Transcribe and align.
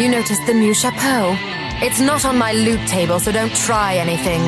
You 0.00 0.08
noticed 0.08 0.46
the 0.46 0.54
new 0.54 0.72
chapeau? 0.72 1.36
It's 1.82 2.00
not 2.00 2.24
on 2.24 2.38
my 2.38 2.52
loot 2.52 2.80
table, 2.88 3.20
so 3.20 3.30
don't 3.32 3.54
try 3.54 3.96
anything. 3.96 4.40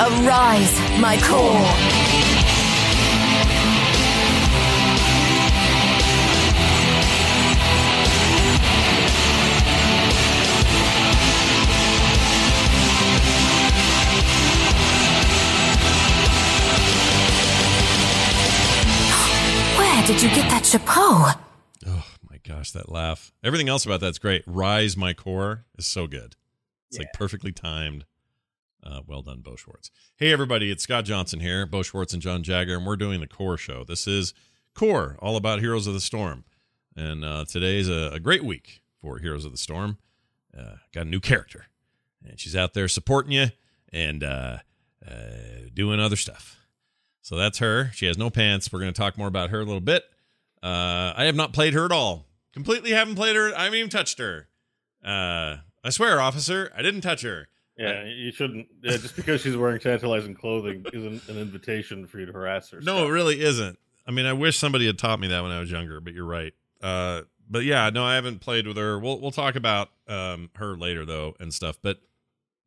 Arise, 0.00 0.74
my 0.98 1.16
core. 1.22 1.54
Where 19.78 20.04
did 20.04 20.20
you 20.20 20.28
get 20.30 20.50
that 20.50 20.66
chapeau? 20.66 21.49
Gosh, 22.50 22.72
that 22.72 22.90
laugh. 22.90 23.32
Everything 23.44 23.68
else 23.68 23.86
about 23.86 24.00
that's 24.00 24.18
great. 24.18 24.42
Rise 24.44 24.96
My 24.96 25.12
Core 25.12 25.66
is 25.78 25.86
so 25.86 26.08
good. 26.08 26.34
It's 26.88 26.98
like 26.98 27.12
perfectly 27.12 27.52
timed. 27.52 28.06
Uh, 28.82 29.02
well 29.06 29.22
done, 29.22 29.40
Bo 29.40 29.54
Schwartz. 29.54 29.92
Hey, 30.16 30.32
everybody, 30.32 30.68
it's 30.68 30.82
Scott 30.82 31.04
Johnson 31.04 31.38
here, 31.38 31.64
Bo 31.64 31.84
Schwartz 31.84 32.12
and 32.12 32.20
John 32.20 32.42
Jagger, 32.42 32.76
and 32.76 32.84
we're 32.84 32.96
doing 32.96 33.20
the 33.20 33.28
Core 33.28 33.56
Show. 33.56 33.84
This 33.84 34.08
is 34.08 34.34
Core, 34.74 35.16
all 35.20 35.36
about 35.36 35.60
Heroes 35.60 35.86
of 35.86 35.94
the 35.94 36.00
Storm. 36.00 36.42
And 36.96 37.24
uh, 37.24 37.44
today's 37.44 37.88
a, 37.88 38.10
a 38.14 38.18
great 38.18 38.42
week 38.42 38.82
for 39.00 39.18
Heroes 39.18 39.44
of 39.44 39.52
the 39.52 39.58
Storm. 39.58 39.98
Uh, 40.52 40.76
got 40.92 41.06
a 41.06 41.08
new 41.08 41.20
character, 41.20 41.66
and 42.26 42.40
she's 42.40 42.56
out 42.56 42.74
there 42.74 42.88
supporting 42.88 43.30
you 43.30 43.46
and 43.92 44.24
uh, 44.24 44.58
uh, 45.08 45.12
doing 45.72 46.00
other 46.00 46.16
stuff. 46.16 46.56
So 47.22 47.36
that's 47.36 47.58
her. 47.58 47.92
She 47.94 48.06
has 48.06 48.18
no 48.18 48.28
pants. 48.28 48.72
We're 48.72 48.80
going 48.80 48.92
to 48.92 49.00
talk 49.00 49.16
more 49.16 49.28
about 49.28 49.50
her 49.50 49.60
a 49.60 49.64
little 49.64 49.80
bit. 49.80 50.02
Uh, 50.60 51.12
I 51.16 51.26
have 51.26 51.36
not 51.36 51.52
played 51.52 51.74
her 51.74 51.84
at 51.84 51.92
all. 51.92 52.26
Completely 52.52 52.90
haven't 52.90 53.14
played 53.14 53.36
her. 53.36 53.54
I 53.56 53.64
haven't 53.64 53.78
even 53.78 53.90
touched 53.90 54.18
her. 54.18 54.48
Uh, 55.04 55.58
I 55.82 55.90
swear, 55.90 56.20
officer, 56.20 56.72
I 56.76 56.82
didn't 56.82 57.00
touch 57.02 57.22
her. 57.22 57.48
Yeah, 57.76 58.04
you 58.04 58.30
shouldn't. 58.32 58.66
Yeah, 58.82 58.98
just 58.98 59.16
because 59.16 59.40
she's 59.40 59.56
wearing 59.56 59.80
tantalizing 59.80 60.34
clothing 60.34 60.84
isn't 60.92 61.28
an 61.28 61.38
invitation 61.38 62.06
for 62.06 62.18
you 62.20 62.26
to 62.26 62.32
harass 62.32 62.70
her. 62.70 62.80
No, 62.82 63.06
it 63.06 63.10
really 63.10 63.40
isn't. 63.40 63.78
I 64.06 64.10
mean, 64.10 64.26
I 64.26 64.34
wish 64.34 64.58
somebody 64.58 64.86
had 64.86 64.98
taught 64.98 65.18
me 65.18 65.28
that 65.28 65.42
when 65.42 65.52
I 65.52 65.60
was 65.60 65.70
younger, 65.70 66.00
but 66.00 66.12
you're 66.12 66.26
right. 66.26 66.52
Uh, 66.82 67.22
but 67.48 67.64
yeah, 67.64 67.88
no, 67.90 68.04
I 68.04 68.16
haven't 68.16 68.40
played 68.40 68.66
with 68.66 68.76
her. 68.76 68.98
We'll 68.98 69.20
we'll 69.20 69.30
talk 69.30 69.56
about 69.56 69.90
um, 70.06 70.50
her 70.56 70.76
later 70.76 71.06
though 71.06 71.34
and 71.40 71.54
stuff. 71.54 71.78
But 71.82 72.00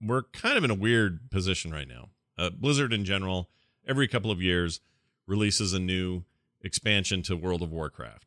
we're 0.02 0.24
kind 0.24 0.58
of 0.58 0.64
in 0.64 0.72
a 0.72 0.76
weird 0.76 1.30
position 1.30 1.72
right 1.72 1.88
now. 1.88 2.10
Uh, 2.38 2.50
Blizzard 2.50 2.92
in 2.92 3.06
general, 3.06 3.50
every 3.88 4.08
couple 4.08 4.32
of 4.32 4.42
years, 4.42 4.82
releases 5.28 5.74
a 5.74 5.80
new 5.80 6.24
expansion 6.62 7.22
to 7.24 7.36
World 7.38 7.62
of 7.62 7.72
Warcraft, 7.72 8.26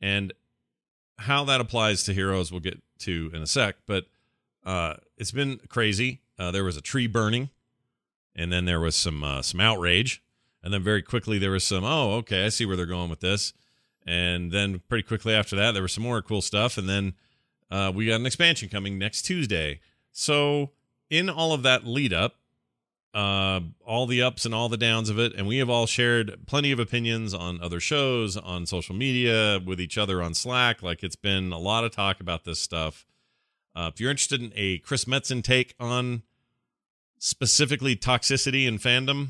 and 0.00 0.32
how 1.18 1.44
that 1.44 1.60
applies 1.60 2.02
to 2.04 2.14
Heroes 2.14 2.50
we'll 2.50 2.60
get 2.60 2.82
to 3.00 3.30
in 3.32 3.42
a 3.42 3.46
sec. 3.46 3.76
But 3.86 4.06
uh, 4.64 4.94
it's 5.16 5.32
been 5.32 5.60
crazy. 5.68 6.20
Uh, 6.38 6.50
there 6.50 6.64
was 6.64 6.76
a 6.76 6.80
tree 6.80 7.06
burning, 7.06 7.50
and 8.34 8.52
then 8.52 8.64
there 8.64 8.80
was 8.80 8.96
some 8.96 9.22
uh, 9.22 9.42
some 9.42 9.60
outrage, 9.60 10.22
and 10.62 10.72
then 10.72 10.82
very 10.82 11.02
quickly 11.02 11.38
there 11.38 11.50
was 11.50 11.64
some. 11.64 11.84
Oh, 11.84 12.14
okay, 12.16 12.44
I 12.44 12.48
see 12.48 12.66
where 12.66 12.76
they're 12.76 12.86
going 12.86 13.10
with 13.10 13.20
this. 13.20 13.52
And 14.06 14.52
then 14.52 14.82
pretty 14.88 15.02
quickly 15.02 15.32
after 15.34 15.56
that, 15.56 15.72
there 15.72 15.82
was 15.82 15.92
some 15.92 16.04
more 16.04 16.20
cool 16.20 16.42
stuff, 16.42 16.76
and 16.76 16.88
then 16.88 17.14
uh, 17.70 17.90
we 17.94 18.06
got 18.06 18.20
an 18.20 18.26
expansion 18.26 18.68
coming 18.68 18.98
next 18.98 19.22
Tuesday. 19.22 19.80
So 20.12 20.72
in 21.08 21.30
all 21.30 21.52
of 21.52 21.62
that 21.62 21.86
lead 21.86 22.12
up, 22.12 22.36
uh, 23.14 23.60
all 23.86 24.06
the 24.06 24.20
ups 24.20 24.44
and 24.44 24.52
all 24.54 24.68
the 24.68 24.76
downs 24.76 25.08
of 25.08 25.18
it, 25.18 25.32
and 25.34 25.46
we 25.46 25.58
have 25.58 25.70
all 25.70 25.86
shared 25.86 26.46
plenty 26.46 26.72
of 26.72 26.80
opinions 26.80 27.32
on 27.32 27.60
other 27.60 27.78
shows, 27.78 28.36
on 28.36 28.66
social 28.66 28.94
media, 28.94 29.60
with 29.64 29.80
each 29.80 29.96
other 29.96 30.20
on 30.20 30.34
Slack. 30.34 30.82
Like 30.82 31.04
it's 31.04 31.16
been 31.16 31.52
a 31.52 31.58
lot 31.58 31.84
of 31.84 31.92
talk 31.92 32.20
about 32.20 32.44
this 32.44 32.58
stuff. 32.58 33.06
Uh, 33.76 33.90
if 33.92 34.00
you're 34.00 34.10
interested 34.10 34.42
in 34.42 34.52
a 34.56 34.78
Chris 34.78 35.04
Metzen 35.04 35.42
take 35.42 35.74
on 35.78 36.22
specifically 37.18 37.94
toxicity 37.94 38.66
and 38.66 38.80
fandom, 38.80 39.28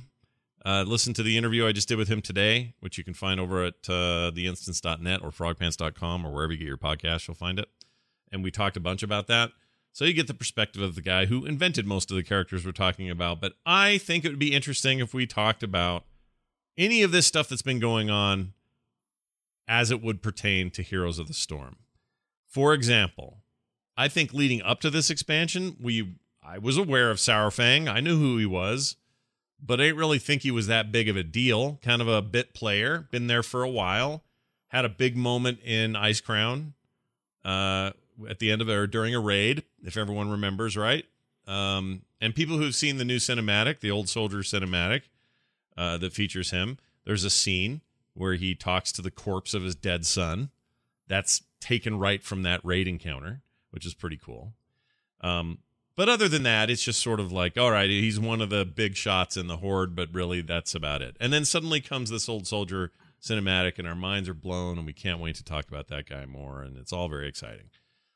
uh, 0.64 0.82
listen 0.86 1.12
to 1.12 1.22
the 1.22 1.36
interview 1.36 1.66
I 1.66 1.72
just 1.72 1.88
did 1.88 1.98
with 1.98 2.08
him 2.08 2.22
today, 2.22 2.74
which 2.80 2.96
you 2.96 3.04
can 3.04 3.12
find 3.12 3.38
over 3.38 3.64
at 3.64 3.74
uh, 3.88 4.30
theinstance.net 4.34 5.20
or 5.22 5.30
frogpants.com 5.30 6.26
or 6.26 6.32
wherever 6.32 6.52
you 6.52 6.58
get 6.58 6.68
your 6.68 6.78
podcast, 6.78 7.28
you'll 7.28 7.34
find 7.34 7.58
it. 7.58 7.68
And 8.32 8.42
we 8.42 8.50
talked 8.50 8.78
a 8.78 8.80
bunch 8.80 9.02
about 9.02 9.26
that. 9.26 9.50
So 9.94 10.04
you 10.04 10.12
get 10.12 10.26
the 10.26 10.34
perspective 10.34 10.82
of 10.82 10.96
the 10.96 11.00
guy 11.00 11.26
who 11.26 11.46
invented 11.46 11.86
most 11.86 12.10
of 12.10 12.16
the 12.16 12.24
characters 12.24 12.66
we're 12.66 12.72
talking 12.72 13.08
about. 13.08 13.40
But 13.40 13.52
I 13.64 13.98
think 13.98 14.24
it 14.24 14.28
would 14.28 14.40
be 14.40 14.52
interesting 14.52 14.98
if 14.98 15.14
we 15.14 15.24
talked 15.24 15.62
about 15.62 16.04
any 16.76 17.04
of 17.04 17.12
this 17.12 17.28
stuff 17.28 17.48
that's 17.48 17.62
been 17.62 17.78
going 17.78 18.10
on 18.10 18.54
as 19.68 19.92
it 19.92 20.02
would 20.02 20.20
pertain 20.20 20.72
to 20.72 20.82
Heroes 20.82 21.20
of 21.20 21.28
the 21.28 21.32
Storm. 21.32 21.76
For 22.48 22.74
example, 22.74 23.38
I 23.96 24.08
think 24.08 24.34
leading 24.34 24.60
up 24.62 24.80
to 24.80 24.90
this 24.90 25.10
expansion, 25.10 25.76
we 25.80 26.16
I 26.42 26.58
was 26.58 26.76
aware 26.76 27.08
of 27.08 27.18
Saurfang. 27.18 27.88
I 27.88 28.00
knew 28.00 28.18
who 28.18 28.36
he 28.36 28.46
was, 28.46 28.96
but 29.64 29.80
I 29.80 29.84
didn't 29.84 29.98
really 29.98 30.18
think 30.18 30.42
he 30.42 30.50
was 30.50 30.66
that 30.66 30.90
big 30.90 31.08
of 31.08 31.16
a 31.16 31.22
deal. 31.22 31.78
Kind 31.84 32.02
of 32.02 32.08
a 32.08 32.20
bit 32.20 32.52
player, 32.52 33.06
been 33.12 33.28
there 33.28 33.44
for 33.44 33.62
a 33.62 33.70
while. 33.70 34.24
Had 34.68 34.84
a 34.84 34.88
big 34.88 35.16
moment 35.16 35.60
in 35.64 35.92
Icecrown, 35.92 36.72
uh, 37.44 37.92
at 38.28 38.38
the 38.38 38.50
end 38.50 38.62
of 38.62 38.68
or 38.68 38.86
during 38.86 39.14
a 39.14 39.20
raid, 39.20 39.64
if 39.82 39.96
everyone 39.96 40.30
remembers 40.30 40.76
right. 40.76 41.04
Um, 41.46 42.02
and 42.20 42.34
people 42.34 42.56
who've 42.56 42.74
seen 42.74 42.96
the 42.96 43.04
new 43.04 43.18
cinematic, 43.18 43.80
the 43.80 43.90
old 43.90 44.08
soldier 44.08 44.38
cinematic, 44.38 45.02
uh, 45.76 45.98
that 45.98 46.12
features 46.12 46.50
him, 46.50 46.78
there's 47.04 47.24
a 47.24 47.30
scene 47.30 47.80
where 48.14 48.34
he 48.34 48.54
talks 48.54 48.92
to 48.92 49.02
the 49.02 49.10
corpse 49.10 49.54
of 49.54 49.62
his 49.62 49.74
dead 49.74 50.06
son. 50.06 50.50
That's 51.08 51.42
taken 51.60 51.98
right 51.98 52.22
from 52.22 52.42
that 52.42 52.64
raid 52.64 52.88
encounter, 52.88 53.42
which 53.70 53.84
is 53.84 53.94
pretty 53.94 54.16
cool. 54.16 54.54
Um, 55.20 55.58
but 55.96 56.08
other 56.08 56.28
than 56.28 56.42
that, 56.42 56.70
it's 56.70 56.82
just 56.82 57.00
sort 57.00 57.20
of 57.20 57.30
like, 57.30 57.58
all 57.58 57.70
right, 57.70 57.88
he's 57.88 58.18
one 58.18 58.40
of 58.40 58.50
the 58.50 58.64
big 58.64 58.96
shots 58.96 59.36
in 59.36 59.46
the 59.46 59.58
horde, 59.58 59.94
but 59.94 60.08
really 60.12 60.40
that's 60.40 60.74
about 60.74 61.02
it. 61.02 61.16
And 61.20 61.32
then 61.32 61.44
suddenly 61.44 61.80
comes 61.80 62.10
this 62.10 62.28
old 62.28 62.46
soldier 62.46 62.90
cinematic, 63.22 63.78
and 63.78 63.86
our 63.86 63.94
minds 63.94 64.28
are 64.28 64.34
blown, 64.34 64.76
and 64.76 64.86
we 64.86 64.92
can't 64.92 65.20
wait 65.20 65.36
to 65.36 65.44
talk 65.44 65.68
about 65.68 65.88
that 65.88 66.08
guy 66.08 66.26
more, 66.26 66.62
and 66.62 66.76
it's 66.76 66.92
all 66.92 67.08
very 67.08 67.28
exciting. 67.28 67.70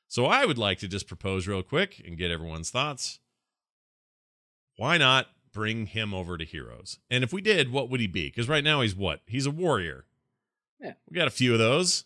So 0.08 0.25
I 0.25 0.46
would 0.46 0.58
like 0.58 0.78
to 0.78 0.88
just 0.88 1.06
propose 1.06 1.46
real 1.46 1.62
quick 1.62 2.02
and 2.05 2.16
get 2.16 2.31
everyone's 2.31 2.70
thoughts. 2.70 3.20
Why 4.76 4.96
not 4.96 5.26
bring 5.52 5.87
him 5.87 6.14
over 6.14 6.38
to 6.38 6.44
Heroes? 6.44 6.99
And 7.10 7.22
if 7.22 7.32
we 7.32 7.43
did, 7.43 7.70
what 7.70 7.90
would 7.90 8.00
he 8.00 8.06
be? 8.06 8.28
Because 8.28 8.49
right 8.49 8.64
now 8.64 8.81
he's 8.81 8.96
what? 8.96 9.20
He's 9.26 9.46
a 9.46 9.50
warrior. 9.50 10.06
Yeah. 10.81 10.94
We 11.10 11.14
got 11.14 11.28
a 11.28 11.32
few 11.32 11.52
of 11.52 11.58
those. 11.58 12.05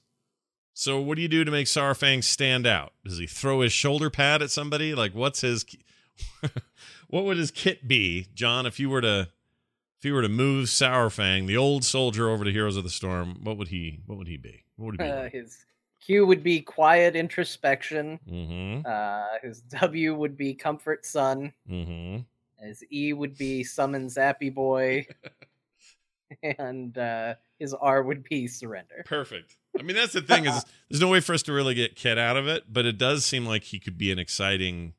So 0.74 1.00
what 1.00 1.16
do 1.16 1.22
you 1.22 1.28
do 1.28 1.44
to 1.44 1.50
make 1.50 1.66
Saurfang 1.66 2.24
stand 2.24 2.66
out? 2.66 2.92
Does 3.04 3.18
he 3.18 3.26
throw 3.26 3.60
his 3.60 3.72
shoulder 3.72 4.10
pad 4.10 4.42
at 4.42 4.50
somebody? 4.50 4.94
Like 4.94 5.14
what's 5.14 5.42
his 5.42 5.64
what 7.08 7.24
would 7.24 7.36
his 7.36 7.50
kit 7.50 7.86
be, 7.86 8.26
John, 8.34 8.66
if 8.66 8.80
you 8.80 8.90
were 8.90 9.02
to 9.02 9.28
if 9.98 10.04
you 10.04 10.14
were 10.14 10.22
to 10.22 10.28
move 10.28 10.66
Saurfang, 10.66 11.46
the 11.46 11.56
old 11.56 11.84
soldier 11.84 12.28
over 12.28 12.44
to 12.44 12.50
Heroes 12.50 12.76
of 12.76 12.82
the 12.82 12.90
Storm, 12.90 13.38
what 13.44 13.56
would 13.58 13.68
he 13.68 14.00
what 14.06 14.18
would 14.18 14.26
he 14.26 14.36
be? 14.36 14.64
What 14.76 14.86
would 14.86 15.00
he 15.00 15.06
be? 15.06 15.10
Uh, 15.12 15.28
his 15.30 15.58
Q 16.04 16.26
would 16.26 16.42
be 16.42 16.60
quiet 16.60 17.14
introspection. 17.14 18.18
mm-hmm. 18.28 18.86
Uh, 18.86 19.38
his 19.42 19.60
W 19.62 20.14
would 20.14 20.36
be 20.36 20.54
comfort 20.54 21.06
son. 21.06 21.52
Mm-hmm. 21.70 22.22
His 22.66 22.84
E 22.92 23.12
would 23.12 23.36
be 23.36 23.64
summon 23.64 24.06
Zappy 24.06 24.52
boy. 24.52 25.06
and 26.58 26.96
uh, 26.96 27.34
his 27.58 27.74
R 27.74 28.02
would 28.02 28.24
be 28.24 28.46
surrender. 28.46 29.02
Perfect. 29.04 29.56
I 29.78 29.82
mean, 29.82 29.96
that's 29.96 30.12
the 30.12 30.22
thing 30.22 30.46
is 30.46 30.64
there's 30.90 31.00
no 31.00 31.08
way 31.08 31.20
for 31.20 31.34
us 31.34 31.42
to 31.44 31.52
really 31.52 31.74
get 31.74 31.96
Kit 31.96 32.18
out 32.18 32.36
of 32.36 32.48
it, 32.48 32.64
but 32.72 32.86
it 32.86 32.98
does 32.98 33.24
seem 33.24 33.46
like 33.46 33.64
he 33.64 33.78
could 33.78 33.98
be 33.98 34.10
an 34.12 34.18
exciting. 34.18 34.94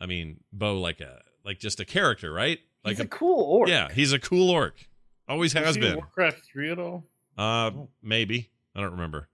I 0.00 0.06
mean, 0.06 0.40
Bo 0.52 0.78
like 0.78 1.00
a 1.00 1.20
like 1.44 1.58
just 1.58 1.80
a 1.80 1.84
character, 1.84 2.32
right? 2.32 2.58
Like 2.84 2.96
He's 2.96 3.04
a, 3.04 3.08
cool 3.08 3.42
orc. 3.42 3.68
Yeah, 3.68 3.88
he's 3.92 4.12
a 4.12 4.18
cool 4.18 4.50
orc. 4.50 4.88
Always 5.28 5.54
Was 5.54 5.64
has 5.64 5.74
he 5.76 5.82
in 5.82 5.88
been. 5.88 5.96
Warcraft 5.96 6.46
three 6.50 6.70
at 6.70 6.78
all? 6.78 7.04
Uh, 7.36 7.70
maybe 8.02 8.50
I 8.74 8.80
don't 8.80 8.92
remember. 8.92 9.28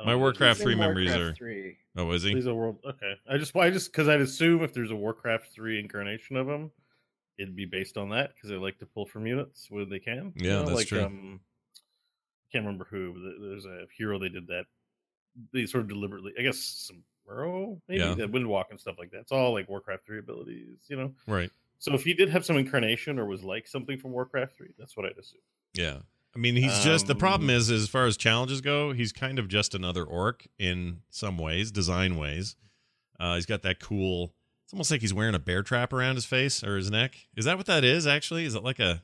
I 0.00 0.04
My 0.06 0.12
don't. 0.12 0.20
Warcraft 0.20 0.60
three 0.60 0.74
memories 0.74 1.10
Warcraft 1.10 1.32
are. 1.32 1.36
3. 1.36 1.76
Oh, 1.96 2.10
is 2.12 2.22
he? 2.22 2.34
He's 2.34 2.46
a 2.46 2.54
world. 2.54 2.78
Okay, 2.86 3.14
I 3.28 3.36
just, 3.38 3.54
I 3.56 3.70
just, 3.70 3.92
because 3.92 4.08
I'd 4.08 4.20
assume 4.20 4.62
if 4.62 4.72
there's 4.72 4.90
a 4.90 4.96
Warcraft 4.96 5.52
three 5.52 5.78
incarnation 5.78 6.36
of 6.36 6.48
him, 6.48 6.70
it'd 7.38 7.56
be 7.56 7.66
based 7.66 7.96
on 7.96 8.08
that 8.10 8.34
because 8.34 8.50
they 8.50 8.56
like 8.56 8.78
to 8.78 8.86
pull 8.86 9.06
from 9.06 9.26
units 9.26 9.66
where 9.70 9.84
they 9.84 9.98
can. 9.98 10.32
you 10.36 10.48
Yeah, 10.50 10.56
know, 10.56 10.66
that's 10.66 10.72
like, 10.78 10.86
true. 10.88 11.02
Um, 11.02 11.40
I 11.76 12.46
can't 12.52 12.64
remember 12.64 12.86
who. 12.90 13.12
but 13.14 13.48
There's 13.48 13.64
a 13.66 13.86
hero 13.96 14.18
they 14.18 14.28
did 14.28 14.46
that. 14.48 14.64
They 15.52 15.66
sort 15.66 15.82
of 15.84 15.88
deliberately, 15.88 16.32
I 16.38 16.42
guess, 16.42 16.58
some 16.58 17.02
Samuro, 17.28 17.80
maybe 17.88 18.00
Yeah. 18.00 18.14
the 18.14 18.26
Windwalk 18.26 18.70
and 18.70 18.80
stuff 18.80 18.96
like 18.98 19.10
that. 19.12 19.20
It's 19.20 19.32
all 19.32 19.52
like 19.52 19.68
Warcraft 19.68 20.04
three 20.06 20.18
abilities, 20.18 20.78
you 20.88 20.96
know. 20.96 21.12
Right. 21.28 21.50
So 21.78 21.94
if 21.94 22.02
he 22.04 22.12
did 22.12 22.28
have 22.28 22.44
some 22.44 22.56
incarnation 22.56 23.18
or 23.18 23.26
was 23.26 23.42
like 23.44 23.66
something 23.68 23.96
from 23.98 24.10
Warcraft 24.10 24.56
three, 24.56 24.74
that's 24.78 24.96
what 24.96 25.06
I'd 25.06 25.16
assume. 25.18 25.40
Yeah. 25.74 25.98
I 26.34 26.38
mean, 26.38 26.54
he's 26.56 26.78
just 26.84 27.06
the 27.08 27.14
problem 27.16 27.50
Um, 27.50 27.56
is 27.56 27.70
as 27.70 27.88
far 27.88 28.06
as 28.06 28.16
challenges 28.16 28.60
go, 28.60 28.92
he's 28.92 29.12
kind 29.12 29.38
of 29.38 29.48
just 29.48 29.74
another 29.74 30.04
orc 30.04 30.46
in 30.58 31.00
some 31.10 31.36
ways, 31.38 31.70
design 31.72 32.16
ways. 32.16 32.56
Uh, 33.18 33.34
he's 33.34 33.46
got 33.46 33.62
that 33.62 33.80
cool. 33.80 34.32
It's 34.64 34.72
almost 34.72 34.90
like 34.92 35.00
he's 35.00 35.12
wearing 35.12 35.34
a 35.34 35.40
bear 35.40 35.62
trap 35.64 35.92
around 35.92 36.14
his 36.14 36.24
face 36.26 36.62
or 36.62 36.76
his 36.76 36.90
neck. 36.90 37.16
Is 37.36 37.44
that 37.46 37.56
what 37.56 37.66
that 37.66 37.82
is? 37.82 38.06
Actually, 38.06 38.44
is 38.44 38.54
it 38.54 38.62
like 38.62 38.78
a 38.78 39.02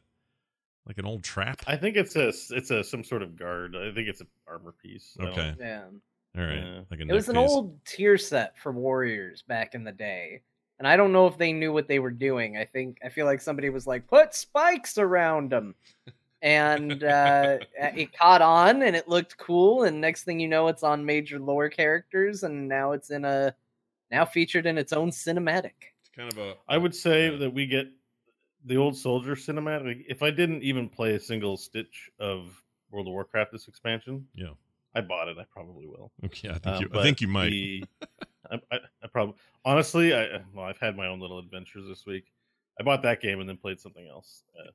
like 0.87 0.99
an 0.99 1.05
old 1.05 1.25
trap? 1.25 1.63
I 1.67 1.77
think 1.77 1.97
it's 1.97 2.15
a, 2.15 2.29
it's 2.29 2.71
a 2.71 2.85
some 2.85 3.03
sort 3.03 3.23
of 3.23 3.37
guard. 3.37 3.75
I 3.75 3.93
think 3.93 4.07
it's 4.09 4.21
an 4.21 4.29
armor 4.47 4.73
piece. 4.81 5.17
Okay. 5.21 5.55
Yeah. 5.59 5.83
All 6.39 6.45
right, 6.45 6.55
Yeah. 6.59 6.81
like 6.91 7.01
a 7.01 7.03
It 7.03 7.13
was 7.13 7.29
an 7.29 7.35
piece. 7.35 7.51
old 7.51 7.85
tier 7.85 8.17
set 8.19 8.57
for 8.59 8.71
warriors 8.71 9.43
back 9.43 9.75
in 9.75 9.83
the 9.83 9.91
day. 9.91 10.43
And 10.79 10.87
I 10.87 10.97
don't 10.97 11.11
know 11.13 11.27
if 11.27 11.39
they 11.39 11.53
knew 11.55 11.73
what 11.73 11.89
they 11.89 11.99
were 11.99 12.11
doing. 12.11 12.57
I 12.57 12.67
think 12.67 12.99
I 13.05 13.09
feel 13.09 13.25
like 13.27 13.41
somebody 13.41 13.71
was 13.71 13.87
like, 13.87 14.07
"Put 14.07 14.35
spikes 14.35 14.99
around 14.99 15.51
them," 15.51 15.75
and 16.43 17.03
uh, 17.05 17.59
it 17.79 18.13
caught 18.17 18.43
on, 18.43 18.83
and 18.83 18.95
it 18.97 19.09
looked 19.09 19.37
cool. 19.39 19.85
And 19.85 20.01
next 20.01 20.25
thing 20.25 20.39
you 20.41 20.49
know, 20.49 20.69
it's 20.69 20.83
on 20.83 21.05
major 21.05 21.39
lore 21.39 21.69
characters, 21.69 22.43
and 22.43 22.69
now 22.69 22.93
it's 22.93 23.11
in 23.11 23.25
a 23.25 23.55
now 24.11 24.25
featured 24.25 24.67
in 24.67 24.79
its 24.79 24.93
own 24.93 25.11
cinematic. 25.11 25.73
It's 26.01 26.11
kind 26.17 26.31
of 26.31 26.39
a. 26.39 26.55
I 26.69 26.79
would 26.79 26.95
say 26.95 27.37
that 27.37 27.51
we 27.53 27.67
get 27.67 27.89
the 28.65 28.77
old 28.77 28.97
soldier 28.97 29.35
cinematic. 29.35 30.05
If 30.09 30.23
I 30.23 30.31
didn't 30.31 30.63
even 30.63 30.89
play 30.89 31.15
a 31.15 31.21
single 31.21 31.57
stitch 31.57 32.11
of 32.19 32.63
World 32.91 33.07
of 33.09 33.13
Warcraft 33.13 33.53
this 33.53 33.69
expansion, 33.69 34.27
Yeah. 34.35 34.51
I 34.95 35.03
bought 35.03 35.29
it. 35.29 35.37
I 35.39 35.45
probably 35.53 35.87
will. 35.87 36.11
Okay, 36.25 36.49
I 36.49 36.55
think 36.59 36.67
Uh, 36.67 36.79
you. 36.81 36.91
I 36.99 37.03
think 37.03 37.21
you 37.21 37.29
might. 37.29 37.51
the- 37.51 37.85
I, 38.51 38.61
I, 38.71 38.79
I 39.03 39.07
probably 39.09 39.35
honestly, 39.65 40.15
I 40.15 40.41
well, 40.55 40.65
I've 40.65 40.79
had 40.79 40.97
my 40.97 41.09
own 41.09 41.21
little 41.21 41.39
adventures 41.41 41.85
this 41.89 42.07
week. 42.07 42.25
I 42.79 42.83
bought 42.85 43.03
that 43.03 43.21
game 43.21 43.41
and 43.41 43.49
then 43.49 43.57
played 43.57 43.81
something 43.81 44.07
else. 44.09 44.45
Uh, 44.59 44.71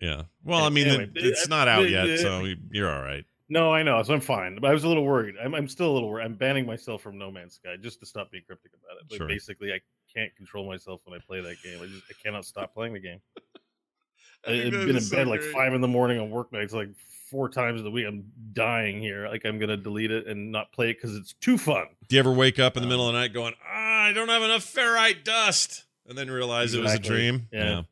Yeah. 0.00 0.22
Well, 0.44 0.64
I 0.64 0.68
mean, 0.68 0.86
anyway, 0.88 1.04
it- 1.14 1.24
it's 1.26 1.48
not 1.48 1.68
out 1.68 1.88
yet, 1.90 2.18
so 2.20 2.46
you're 2.70 2.90
all 2.90 3.02
right. 3.02 3.24
no, 3.48 3.72
I 3.72 3.82
know, 3.82 4.02
so 4.02 4.14
I'm 4.14 4.20
fine. 4.20 4.58
But 4.60 4.70
I 4.70 4.72
was 4.74 4.84
a 4.84 4.88
little 4.88 5.04
worried. 5.04 5.34
I'm, 5.42 5.54
I'm 5.54 5.68
still 5.68 5.90
a 5.90 5.94
little 5.94 6.08
worried. 6.10 6.24
I'm 6.24 6.34
banning 6.34 6.66
myself 6.66 7.02
from 7.02 7.18
No 7.18 7.30
Man's 7.30 7.54
Sky 7.54 7.76
just 7.80 7.98
to 8.00 8.06
stop 8.06 8.30
being 8.30 8.44
cryptic 8.46 8.72
about 8.74 8.96
it. 9.02 9.10
Like 9.10 9.18
Sure. 9.18 9.26
basically, 9.28 9.72
I 9.72 9.80
can't 10.14 10.34
control 10.36 10.66
myself 10.66 11.00
when 11.04 11.18
I 11.18 11.22
play 11.26 11.40
that 11.40 11.62
game. 11.62 11.78
I 11.82 11.86
just 11.86 12.02
I 12.10 12.14
cannot 12.22 12.44
stop 12.44 12.74
playing 12.74 12.92
the 12.92 13.00
game. 13.00 13.20
I, 14.46 14.52
I've 14.52 14.70
been 14.70 14.90
in 14.96 15.00
so 15.00 15.16
bed 15.16 15.26
like 15.26 15.42
five 15.42 15.74
in 15.74 15.80
the 15.80 15.88
morning 15.88 16.20
on 16.20 16.30
work 16.30 16.52
nights, 16.52 16.72
like 16.72 16.90
four 17.30 17.48
times 17.48 17.82
a 17.82 17.90
week. 17.90 18.06
I'm 18.06 18.24
dying 18.52 19.00
here. 19.00 19.26
Like 19.28 19.44
I'm 19.44 19.58
gonna 19.58 19.76
delete 19.76 20.10
it 20.12 20.26
and 20.28 20.52
not 20.52 20.70
play 20.72 20.90
it 20.90 20.94
because 20.94 21.16
it's 21.16 21.32
too 21.34 21.58
fun. 21.58 21.86
Do 22.08 22.14
you 22.16 22.20
ever 22.20 22.32
wake 22.32 22.58
up 22.60 22.76
in 22.76 22.82
the 22.82 22.86
Um, 22.86 22.90
middle 22.90 23.08
of 23.08 23.14
the 23.14 23.18
night 23.20 23.32
going, 23.34 23.54
ah, 23.66 24.04
I 24.04 24.12
don't 24.12 24.28
have 24.28 24.42
enough 24.42 24.62
ferrite 24.64 25.24
dust, 25.24 25.84
and 26.06 26.16
then 26.16 26.30
realize 26.30 26.72
it 26.74 26.80
was 26.80 26.94
a 26.94 26.98
dream? 27.00 27.48
Yeah. 27.52 27.64
Yeah. 27.64 27.82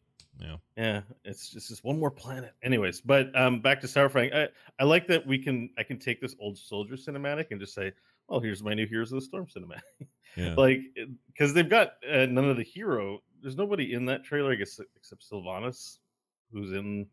Yeah. 0.40 0.56
Yeah, 0.76 1.00
it's 1.24 1.50
just 1.50 1.68
just 1.68 1.84
one 1.84 1.98
more 1.98 2.10
planet. 2.10 2.52
Anyways, 2.62 3.00
but 3.00 3.34
um, 3.38 3.60
back 3.60 3.80
to 3.80 3.86
Saurfang. 3.86 4.34
I 4.34 4.48
I 4.78 4.84
like 4.84 5.06
that 5.08 5.26
we 5.26 5.38
can 5.38 5.70
I 5.78 5.82
can 5.82 5.98
take 5.98 6.20
this 6.20 6.36
old 6.38 6.58
soldier 6.58 6.94
cinematic 6.96 7.46
and 7.50 7.60
just 7.60 7.74
say, 7.74 7.92
oh, 8.28 8.40
here's 8.40 8.62
my 8.62 8.74
new 8.74 8.86
Heroes 8.86 9.12
of 9.12 9.20
the 9.20 9.24
Storm 9.24 9.46
cinematic. 9.46 9.80
Yeah. 10.36 10.54
like 10.58 10.80
because 11.28 11.54
they've 11.54 11.68
got 11.68 11.92
uh, 12.12 12.26
none 12.26 12.50
of 12.50 12.58
the 12.58 12.62
hero. 12.62 13.22
There's 13.40 13.56
nobody 13.56 13.94
in 13.94 14.04
that 14.06 14.22
trailer, 14.22 14.52
I 14.52 14.56
guess, 14.56 14.78
except 14.94 15.24
Sylvanas, 15.30 15.96
who's 16.52 16.72
in 16.72 17.06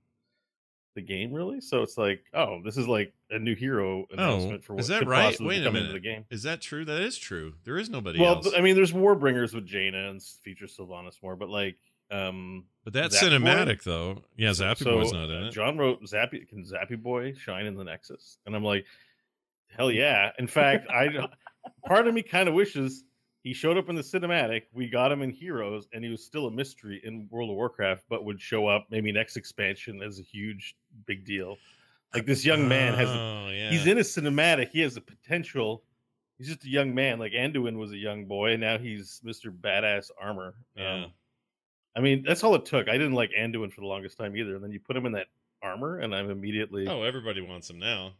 the 0.96 1.02
game, 1.02 1.32
really. 1.32 1.62
So 1.62 1.82
it's 1.84 1.98
like, 1.98 2.26
oh, 2.34 2.60
this 2.66 2.76
is 2.76 2.86
like 2.86 3.14
a 3.30 3.40
new 3.40 3.56
hero 3.56 4.02
Oh, 4.12 4.14
announcement 4.14 4.66
for 4.66 4.74
what 4.74 4.82
is 4.82 4.90
that 4.90 5.08
right? 5.08 5.40
Wait 5.40 5.66
a 5.66 5.72
minute. 5.72 5.94
the 5.94 6.02
game. 6.02 6.26
Is 6.32 6.44
that 6.44 6.60
true? 6.60 6.84
That 6.84 7.02
is 7.02 7.18
true. 7.18 7.54
There 7.64 7.78
is 7.78 7.90
nobody 7.90 8.20
Well, 8.20 8.36
else. 8.36 8.52
I 8.58 8.60
mean, 8.60 8.76
there's 8.76 8.92
Warbringers 8.92 9.54
with 9.56 9.66
Jaina 9.66 10.10
and 10.10 10.22
features 10.22 10.76
Sylvanas 10.78 11.24
more, 11.24 11.38
but 11.38 11.48
like, 11.50 11.78
um, 12.14 12.66
but 12.84 12.94
that's 12.94 13.18
Zappy 13.18 13.42
Boy? 13.42 13.48
cinematic, 13.48 13.84
though. 13.84 14.24
Yeah, 14.38 14.50
Zappy 14.50 14.84
so, 14.84 14.98
Boy's 14.98 15.12
not 15.12 15.30
in 15.30 15.44
uh, 15.44 15.48
it. 15.48 15.52
John 15.52 15.78
wrote 15.78 16.04
Zappy 16.04 16.48
can 16.48 16.64
Zappy 16.64 17.02
Boy 17.02 17.34
shine 17.34 17.66
in 17.66 17.76
the 17.76 17.84
Nexus, 17.84 18.38
and 18.46 18.56
I'm 18.56 18.64
like, 18.64 18.86
hell 19.76 19.92
yeah! 19.92 20.32
In 20.38 20.48
fact, 20.48 20.88
I 20.90 21.28
part 21.86 22.08
of 22.08 22.14
me 22.14 22.22
kind 22.22 22.48
of 22.48 22.56
wishes 22.56 23.04
he 23.44 23.54
showed 23.54 23.78
up 23.78 23.90
in 23.90 23.96
the 23.96 24.02
cinematic. 24.02 24.64
We 24.74 24.88
got 24.88 25.12
him 25.12 25.22
in 25.22 25.30
Heroes, 25.30 25.88
and 25.94 26.04
he 26.04 26.10
was 26.10 26.24
still 26.24 26.48
a 26.48 26.52
mystery 26.52 27.02
in 27.04 27.28
World 27.30 27.50
of 27.50 27.58
Warcraft, 27.58 28.06
but 28.10 28.24
would 28.24 28.40
show 28.40 28.68
up 28.68 28.88
maybe 28.90 29.12
next 29.12 29.36
expansion 29.36 30.02
as 30.02 30.18
a 30.18 30.24
huge 30.24 30.78
big 31.06 31.26
deal. 31.26 31.58
Like 32.14 32.26
this 32.26 32.46
young 32.46 32.68
man 32.68 32.94
has, 32.94 33.10
oh, 33.10 33.50
yeah. 33.50 33.70
he's 33.70 33.86
in 33.86 33.98
a 33.98 34.02
cinematic. 34.02 34.70
He 34.70 34.80
has 34.80 34.96
a 34.96 35.02
potential. 35.02 35.84
He's 36.38 36.48
just 36.48 36.64
a 36.64 36.70
young 36.70 36.96
man. 36.96 37.20
Like 37.20 37.34
Anduin 37.34 37.78
was 37.78 37.92
a 37.92 37.98
young 37.98 38.26
boy, 38.26 38.52
and 38.52 38.62
now 38.62 38.78
he's 38.78 39.20
Mister 39.24 39.52
Badass 39.52 40.10
Armor. 40.22 40.54
Yeah. 40.78 41.06
Um, 41.06 41.12
I 41.96 42.02
mean, 42.02 42.24
that's 42.28 42.44
all 42.44 42.56
it 42.56 42.66
took. 42.66 42.88
I 42.90 42.94
didn't 42.94 43.14
like 43.14 43.32
Anduin 43.38 43.72
for 43.72 43.82
the 43.82 43.88
longest 43.88 44.18
time 44.18 44.36
either. 44.36 44.56
And 44.56 44.64
then 44.64 44.72
you 44.72 44.80
put 44.80 44.96
him 44.96 45.06
in 45.06 45.12
that 45.14 45.28
armor, 45.62 46.00
and 46.00 46.14
I'm 46.16 46.30
immediately, 46.30 46.88
Oh, 46.88 47.04
everybody 47.04 47.42
wants 47.42 47.70
him 47.70 47.80
now. 47.80 48.14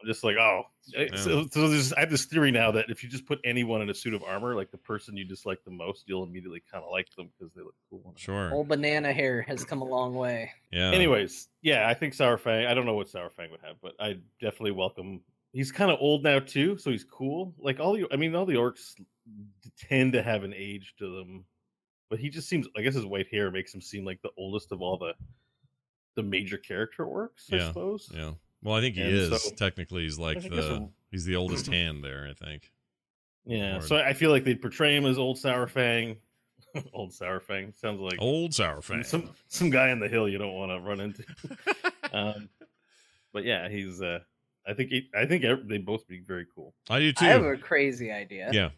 I'm 0.00 0.06
just 0.06 0.24
like, 0.24 0.36
oh. 0.36 0.62
Yeah. 0.86 1.14
So, 1.14 1.46
so 1.50 1.68
there's, 1.68 1.92
I 1.92 2.00
have 2.00 2.10
this 2.10 2.24
theory 2.24 2.50
now 2.50 2.70
that 2.72 2.86
if 2.88 3.04
you 3.04 3.10
just 3.10 3.26
put 3.26 3.38
anyone 3.44 3.82
in 3.82 3.90
a 3.90 3.94
suit 3.94 4.14
of 4.14 4.22
armor, 4.22 4.54
like 4.54 4.70
the 4.70 4.78
person 4.78 5.16
you 5.16 5.24
dislike 5.24 5.58
the 5.64 5.70
most, 5.70 6.04
you'll 6.06 6.24
immediately 6.24 6.62
kind 6.72 6.82
of 6.82 6.90
like 6.90 7.14
them 7.16 7.30
because 7.38 7.52
they 7.54 7.60
look 7.60 7.74
cool. 7.90 8.02
on 8.06 8.12
it. 8.12 8.18
Sure. 8.18 8.52
Old 8.52 8.68
banana 8.68 9.12
hair 9.12 9.42
has 9.42 9.62
come 9.64 9.82
a 9.82 9.84
long 9.84 10.14
way. 10.14 10.52
Yeah. 10.72 10.90
Anyways, 10.90 11.48
yeah, 11.60 11.86
I 11.86 11.94
think 11.94 12.14
Saurfang. 12.14 12.66
I 12.66 12.74
don't 12.74 12.86
know 12.86 12.94
what 12.94 13.08
Saurfang 13.08 13.50
would 13.50 13.60
have, 13.62 13.76
but 13.82 13.92
I 14.00 14.16
definitely 14.40 14.72
welcome. 14.72 15.20
He's 15.52 15.70
kind 15.70 15.90
of 15.90 15.98
old 16.00 16.22
now 16.22 16.38
too, 16.38 16.78
so 16.78 16.90
he's 16.90 17.04
cool. 17.04 17.54
Like 17.58 17.78
all 17.78 17.92
the, 17.94 18.06
I 18.10 18.16
mean, 18.16 18.34
all 18.34 18.46
the 18.46 18.54
orcs 18.54 18.94
tend 19.88 20.14
to 20.14 20.22
have 20.22 20.44
an 20.44 20.54
age 20.56 20.94
to 20.98 21.14
them, 21.14 21.44
but 22.10 22.18
he 22.18 22.28
just 22.28 22.48
seems. 22.48 22.66
I 22.76 22.82
guess 22.82 22.94
his 22.94 23.06
white 23.06 23.28
hair 23.28 23.50
makes 23.50 23.72
him 23.74 23.80
seem 23.80 24.04
like 24.04 24.20
the 24.22 24.30
oldest 24.36 24.72
of 24.72 24.82
all 24.82 24.98
the 24.98 25.14
the 26.16 26.22
major 26.22 26.58
character 26.58 27.04
orcs. 27.06 27.50
I 27.52 27.56
Yeah. 27.56 27.68
suppose. 27.68 28.10
Yeah. 28.12 28.32
Well, 28.62 28.74
I 28.74 28.80
think 28.82 28.96
he 28.96 29.02
And 29.02 29.10
is. 29.12 29.42
so- 29.42 29.54
Technically, 29.54 30.02
he's 30.02 30.18
like 30.18 30.36
I 30.36 30.40
think 30.40 30.54
that's 30.54 30.66
the 30.66 30.74
a- 30.74 30.88
he's 31.10 31.24
the 31.24 31.36
oldest 31.36 31.66
hand 31.72 32.04
there. 32.04 32.26
I 32.28 32.34
think. 32.34 32.70
Yeah, 33.46 33.72
Lord. 33.72 33.84
so 33.84 33.96
I 33.96 34.12
feel 34.12 34.30
like 34.30 34.44
they'd 34.44 34.60
portray 34.60 34.94
him 34.96 35.06
as 35.06 35.16
old 35.18 35.38
Sour 35.38 35.66
Fang. 35.66 36.18
old 36.92 37.12
Sour 37.14 37.40
Fang 37.40 37.72
sounds 37.74 38.00
like 38.00 38.16
Old 38.20 38.52
Sour 38.54 38.82
Fang. 38.82 39.02
some 39.02 39.30
some 39.48 39.70
guy 39.70 39.88
in 39.90 39.98
the 39.98 40.08
hill 40.08 40.28
you 40.28 40.36
don't 40.38 40.52
want 40.52 40.70
to 40.70 40.80
run 40.80 41.00
into. 41.00 41.24
um, 42.12 42.48
but 43.32 43.44
yeah, 43.44 43.68
he's. 43.68 44.02
uh 44.02 44.18
I 44.68 44.74
think 44.74 44.90
he, 44.90 45.08
I 45.14 45.24
think 45.24 45.42
they 45.68 45.78
both 45.78 46.06
be 46.06 46.20
very 46.20 46.46
cool. 46.54 46.74
I 46.90 46.98
do 47.00 47.12
too. 47.14 47.24
I 47.24 47.28
have 47.28 47.44
a 47.44 47.56
crazy 47.56 48.12
idea. 48.12 48.50
yeah. 48.52 48.68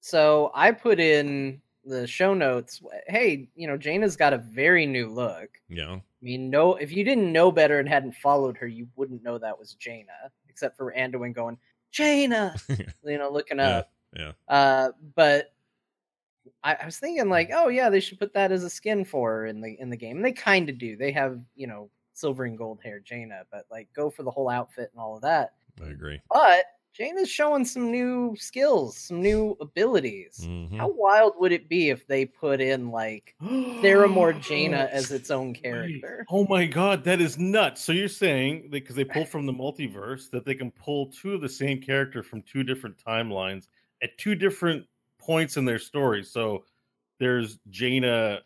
So 0.00 0.50
I 0.54 0.72
put 0.72 0.98
in 0.98 1.60
the 1.86 2.06
show 2.06 2.34
notes. 2.34 2.80
Hey, 3.06 3.48
you 3.54 3.66
know, 3.66 3.76
Jaina's 3.78 4.16
got 4.16 4.32
a 4.32 4.38
very 4.38 4.86
new 4.86 5.08
look. 5.08 5.50
Yeah. 5.68 5.92
I 5.94 6.02
mean, 6.22 6.50
no, 6.50 6.76
if 6.76 6.92
you 6.92 7.04
didn't 7.04 7.32
know 7.32 7.52
better 7.52 7.78
and 7.78 7.88
hadn't 7.88 8.14
followed 8.16 8.56
her, 8.58 8.66
you 8.66 8.88
wouldn't 8.96 9.22
know 9.22 9.38
that 9.38 9.58
was 9.58 9.74
Jaina, 9.74 10.12
except 10.48 10.76
for 10.76 10.92
Anduin 10.96 11.34
going, 11.34 11.58
Jaina, 11.90 12.54
you 13.04 13.18
know, 13.18 13.30
looking 13.30 13.58
Yeah. 13.58 13.68
up. 13.78 13.90
Yeah. 14.16 14.32
Uh, 14.48 14.90
but 15.14 15.52
I, 16.62 16.74
I 16.80 16.84
was 16.84 16.98
thinking 16.98 17.28
like, 17.28 17.50
oh 17.52 17.68
yeah, 17.68 17.90
they 17.90 18.00
should 18.00 18.18
put 18.18 18.32
that 18.34 18.52
as 18.52 18.64
a 18.64 18.70
skin 18.70 19.04
for 19.04 19.30
her 19.32 19.46
in 19.46 19.60
the 19.60 19.76
in 19.80 19.90
the 19.90 19.96
game. 19.96 20.16
And 20.16 20.24
they 20.24 20.32
kind 20.32 20.68
of 20.68 20.78
do. 20.78 20.96
They 20.96 21.12
have 21.12 21.40
you 21.56 21.66
know 21.66 21.90
silver 22.12 22.44
and 22.44 22.56
gold 22.56 22.80
hair 22.82 23.00
Jaina, 23.00 23.42
but 23.50 23.66
like 23.70 23.88
go 23.94 24.08
for 24.10 24.22
the 24.22 24.30
whole 24.30 24.48
outfit 24.48 24.90
and 24.92 25.00
all 25.00 25.16
of 25.16 25.22
that. 25.22 25.54
I 25.84 25.88
agree. 25.88 26.20
But 26.30 26.64
Jaina's 26.98 27.28
showing 27.28 27.64
some 27.64 27.90
new 27.90 28.36
skills, 28.38 28.96
some 28.96 29.20
new 29.20 29.56
abilities. 29.60 30.38
Mhm. 30.42 30.76
How 30.76 30.88
wild 30.88 31.34
would 31.38 31.50
it 31.50 31.68
be 31.68 31.90
if 31.90 32.06
they 32.06 32.24
put 32.24 32.60
in 32.60 32.90
like 32.90 33.34
Theramore 33.42 34.40
Jaina 34.40 34.88
as 34.92 35.10
its 35.10 35.30
own 35.30 35.54
character? 35.54 36.24
Oh 36.30 36.46
my 36.46 36.66
god, 36.66 37.02
that 37.04 37.20
is 37.20 37.36
nuts! 37.36 37.80
So 37.82 37.92
you're 37.92 38.08
saying 38.08 38.68
because 38.70 38.94
they 38.94 39.04
pull 39.04 39.24
from 39.24 39.44
the 39.46 39.52
multiverse 39.52 40.30
that 40.30 40.44
they 40.44 40.54
can 40.54 40.70
pull 40.70 41.06
two 41.06 41.34
of 41.34 41.40
the 41.40 41.48
same 41.48 41.80
character 41.80 42.22
from 42.22 42.42
two 42.42 42.62
different 42.62 42.96
timelines 43.04 43.66
at 44.02 44.16
two 44.18 44.34
different 44.36 44.86
points 45.18 45.56
in 45.56 45.64
their 45.64 45.78
story. 45.80 46.22
So 46.22 46.64
there's 47.18 47.58
Jaina 47.70 48.40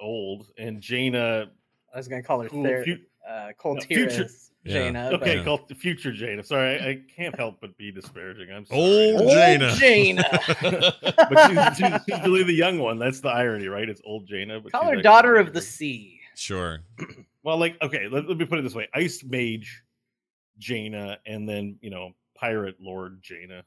old 0.00 0.50
and 0.58 0.80
Jaina 0.80 1.50
I 1.94 1.96
was 1.96 2.08
gonna 2.08 2.22
call 2.22 2.40
her 2.42 2.48
cool, 2.48 2.64
Ther- 2.64 2.84
uh, 3.28 3.52
no, 3.64 3.80
future- 3.82 4.28
Kul 4.64 4.72
Tiras 4.72 4.84
Jaina. 4.84 5.08
but- 5.10 5.22
Okay, 5.22 5.44
called 5.44 5.68
the 5.68 5.74
future 5.74 6.12
Jaina. 6.12 6.42
Sorry, 6.44 6.78
I, 6.78 6.88
I 6.88 7.02
can't 7.14 7.34
help 7.36 7.60
but 7.60 7.76
be 7.76 7.90
disparaging. 7.90 8.50
I'm 8.52 8.66
sorry. 8.66 8.80
Old 8.80 9.20
Old 9.22 9.30
Jaina. 9.30 9.74
Jaina. 9.76 10.24
but 10.62 11.48
she's, 11.48 11.76
she's, 11.76 12.00
she's 12.08 12.24
really 12.24 12.44
the 12.44 12.54
young 12.54 12.78
one. 12.78 12.98
That's 12.98 13.20
the 13.20 13.28
irony, 13.28 13.68
right? 13.68 13.88
It's 13.88 14.00
old 14.04 14.26
Jaina. 14.26 14.60
But 14.60 14.72
Call 14.72 14.84
her 14.84 14.88
actually 14.90 15.02
daughter 15.02 15.36
of 15.36 15.52
the 15.52 15.62
sea. 15.62 16.20
Sure. 16.34 16.80
Well, 17.44 17.56
like 17.56 17.80
okay, 17.80 18.08
let, 18.10 18.28
let 18.28 18.36
me 18.36 18.44
put 18.44 18.58
it 18.58 18.62
this 18.62 18.74
way: 18.74 18.88
Ice 18.92 19.24
Mage 19.24 19.82
Jaina, 20.58 21.18
and 21.24 21.48
then 21.48 21.78
you 21.80 21.88
know 21.88 22.10
Pirate 22.34 22.76
Lord 22.78 23.20
Jaina. 23.22 23.64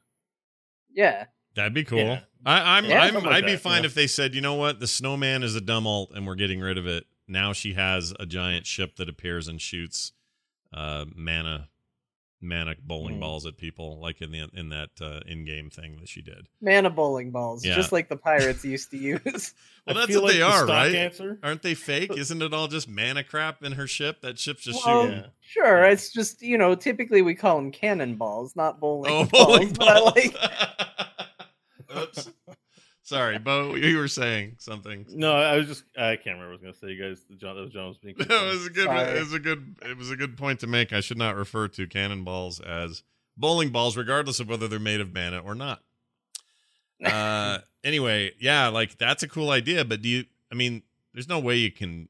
Yeah. 0.92 1.24
That'd 1.54 1.74
be 1.74 1.82
cool. 1.84 1.98
Yeah. 1.98 2.20
I, 2.46 2.78
I'm, 2.78 2.84
yeah, 2.84 3.02
I'm, 3.02 3.16
I'd 3.26 3.44
be 3.44 3.52
that, 3.52 3.60
fine 3.60 3.82
yeah. 3.82 3.86
if 3.86 3.94
they 3.94 4.06
said, 4.06 4.34
you 4.34 4.40
know 4.40 4.54
what, 4.54 4.80
the 4.80 4.86
snowman 4.86 5.42
is 5.42 5.54
a 5.54 5.60
dumb 5.60 5.86
alt, 5.86 6.12
and 6.14 6.26
we're 6.26 6.34
getting 6.34 6.60
rid 6.60 6.78
of 6.78 6.86
it. 6.86 7.04
Now 7.28 7.52
she 7.52 7.74
has 7.74 8.14
a 8.18 8.26
giant 8.26 8.66
ship 8.66 8.96
that 8.96 9.08
appears 9.08 9.48
and 9.48 9.60
shoots 9.60 10.12
uh, 10.72 11.04
mana, 11.14 11.68
mana 12.40 12.74
bowling 12.82 13.16
Mm. 13.16 13.20
balls 13.20 13.46
at 13.46 13.56
people, 13.56 14.00
like 14.00 14.20
in 14.20 14.32
the 14.32 14.48
in 14.54 14.70
that 14.70 14.90
uh, 15.00 15.20
in-game 15.26 15.70
thing 15.70 15.96
that 16.00 16.08
she 16.08 16.22
did. 16.22 16.48
Mana 16.60 16.90
bowling 16.90 17.30
balls, 17.30 17.64
Yeah. 17.64 17.74
just 17.76 17.92
like 17.92 18.08
the 18.08 18.16
pirates 18.16 18.64
used 18.64 18.90
to 18.90 18.96
use. 19.14 19.54
Well, 19.86 19.94
that's 19.96 20.14
what 20.14 20.24
like 20.24 20.32
they 20.34 20.42
are, 20.42 20.58
stock 20.64 20.68
right? 20.68 20.94
Answer. 20.94 21.38
Aren't 21.42 21.62
they 21.62 21.74
fake? 21.74 22.16
Isn't 22.16 22.42
it 22.42 22.52
all 22.54 22.66
just 22.68 22.88
mana 22.88 23.22
crap 23.24 23.62
in 23.62 23.72
her 23.72 23.86
ship? 23.86 24.20
That 24.22 24.38
ship's 24.38 24.62
just 24.64 24.84
Well, 24.84 25.06
shooting. 25.06 25.24
Sure, 25.40 25.84
it's 25.84 26.12
just 26.12 26.42
you 26.42 26.58
know 26.58 26.74
typically 26.74 27.22
we 27.22 27.34
call 27.34 27.56
them 27.56 27.70
cannonballs, 27.70 28.56
not 28.56 28.80
bowling 28.80 29.12
Oh, 29.12 29.24
balls. 29.30 29.46
bowling 29.46 29.72
But 29.74 29.88
I 29.88 29.98
balls. 30.00 30.14
like 30.16 30.36
Oops. 31.96 32.28
Sorry, 33.04 33.38
Bo. 33.38 33.74
You 33.74 33.98
were 33.98 34.08
saying 34.08 34.56
something. 34.58 35.06
No, 35.08 35.32
I 35.32 35.56
was 35.56 35.66
just 35.66 35.84
I 35.98 36.16
can't 36.16 36.38
remember 36.38 36.52
what 36.52 36.62
I 36.64 36.68
was 36.68 36.78
gonna 36.80 36.92
say. 36.92 36.94
You 36.94 37.08
guys, 37.08 37.24
John, 37.36 37.56
that 37.56 37.62
was 37.62 37.72
John 37.72 37.88
was 37.88 37.98
being. 37.98 38.14
That 38.18 38.44
was 38.44 38.66
a 38.66 38.70
good. 38.70 38.84
Sorry. 38.84 39.10
It 39.18 39.20
was 39.20 39.32
a 39.32 39.38
good. 39.40 39.76
It 39.82 39.96
was 39.98 40.10
a 40.10 40.16
good 40.16 40.36
point 40.36 40.60
to 40.60 40.66
make. 40.66 40.92
I 40.92 41.00
should 41.00 41.18
not 41.18 41.36
refer 41.36 41.68
to 41.68 41.86
cannonballs 41.86 42.60
as 42.60 43.02
bowling 43.36 43.70
balls, 43.70 43.96
regardless 43.96 44.38
of 44.40 44.48
whether 44.48 44.68
they're 44.68 44.78
made 44.78 45.00
of 45.00 45.12
mana 45.12 45.38
or 45.38 45.54
not. 45.54 45.82
Uh, 47.04 47.58
anyway, 47.82 48.30
yeah, 48.38 48.68
like 48.68 48.96
that's 48.96 49.24
a 49.24 49.28
cool 49.28 49.50
idea. 49.50 49.84
But 49.84 50.02
do 50.02 50.08
you? 50.08 50.24
I 50.52 50.54
mean, 50.54 50.82
there's 51.12 51.28
no 51.28 51.40
way 51.40 51.56
you 51.56 51.72
can. 51.72 52.08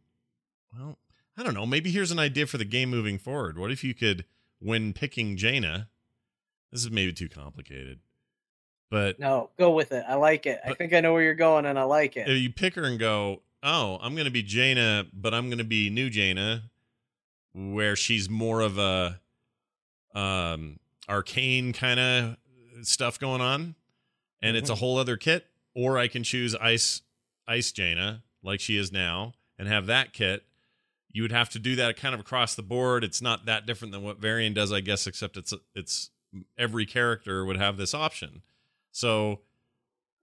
Well, 0.76 0.98
I 1.34 1.42
don't 1.42 1.54
know. 1.54 1.64
Maybe 1.64 1.90
here's 1.90 2.10
an 2.10 2.18
idea 2.18 2.46
for 2.46 2.58
the 2.58 2.66
game 2.66 2.90
moving 2.90 3.16
forward. 3.18 3.56
What 3.56 3.70
if 3.70 3.82
you 3.82 3.94
could, 3.94 4.26
when 4.58 4.92
picking 4.92 5.38
Jaina, 5.38 5.88
this 6.70 6.84
is 6.84 6.90
maybe 6.90 7.14
too 7.14 7.30
complicated, 7.30 8.00
but 8.92 9.18
no, 9.18 9.48
go 9.58 9.70
with 9.70 9.90
it. 9.92 10.04
I 10.06 10.16
like 10.16 10.44
it. 10.44 10.60
I 10.62 10.74
think 10.74 10.92
I 10.92 11.00
know 11.00 11.14
where 11.14 11.22
you're 11.22 11.32
going, 11.32 11.64
and 11.64 11.78
I 11.78 11.84
like 11.84 12.14
it. 12.18 12.28
you 12.28 12.52
pick 12.52 12.74
her 12.74 12.84
and 12.84 12.98
go, 12.98 13.40
oh, 13.62 13.98
I'm 14.02 14.14
going 14.14 14.26
to 14.26 14.30
be 14.30 14.42
Jaina, 14.42 15.06
but 15.14 15.32
I'm 15.32 15.46
going 15.46 15.58
to 15.58 15.64
be 15.64 15.88
new 15.88 16.10
Jaina, 16.10 16.64
where 17.54 17.96
she's 17.96 18.28
more 18.28 18.60
of 18.60 18.76
a 18.76 19.18
um 20.14 20.78
arcane 21.08 21.72
kind 21.72 21.98
of 21.98 22.36
stuff 22.86 23.18
going 23.18 23.40
on, 23.40 23.76
and 24.42 24.58
it's 24.58 24.68
a 24.68 24.74
whole 24.74 24.98
other 24.98 25.16
kit. 25.16 25.46
Or 25.74 25.96
I 25.96 26.06
can 26.06 26.22
choose 26.22 26.54
Ice 26.56 27.00
Ice 27.48 27.72
Jaina, 27.72 28.22
like 28.42 28.60
she 28.60 28.76
is 28.76 28.92
now, 28.92 29.32
and 29.58 29.68
have 29.68 29.86
that 29.86 30.12
kit. 30.12 30.44
You 31.10 31.22
would 31.22 31.32
have 31.32 31.48
to 31.50 31.58
do 31.58 31.76
that 31.76 31.96
kind 31.96 32.14
of 32.14 32.20
across 32.20 32.54
the 32.54 32.62
board. 32.62 33.04
It's 33.04 33.22
not 33.22 33.46
that 33.46 33.64
different 33.64 33.92
than 33.92 34.02
what 34.02 34.18
Varian 34.18 34.52
does, 34.52 34.70
I 34.70 34.80
guess, 34.80 35.06
except 35.06 35.38
it's 35.38 35.54
it's 35.74 36.10
every 36.58 36.84
character 36.84 37.46
would 37.46 37.56
have 37.56 37.78
this 37.78 37.94
option. 37.94 38.42
So 38.92 39.40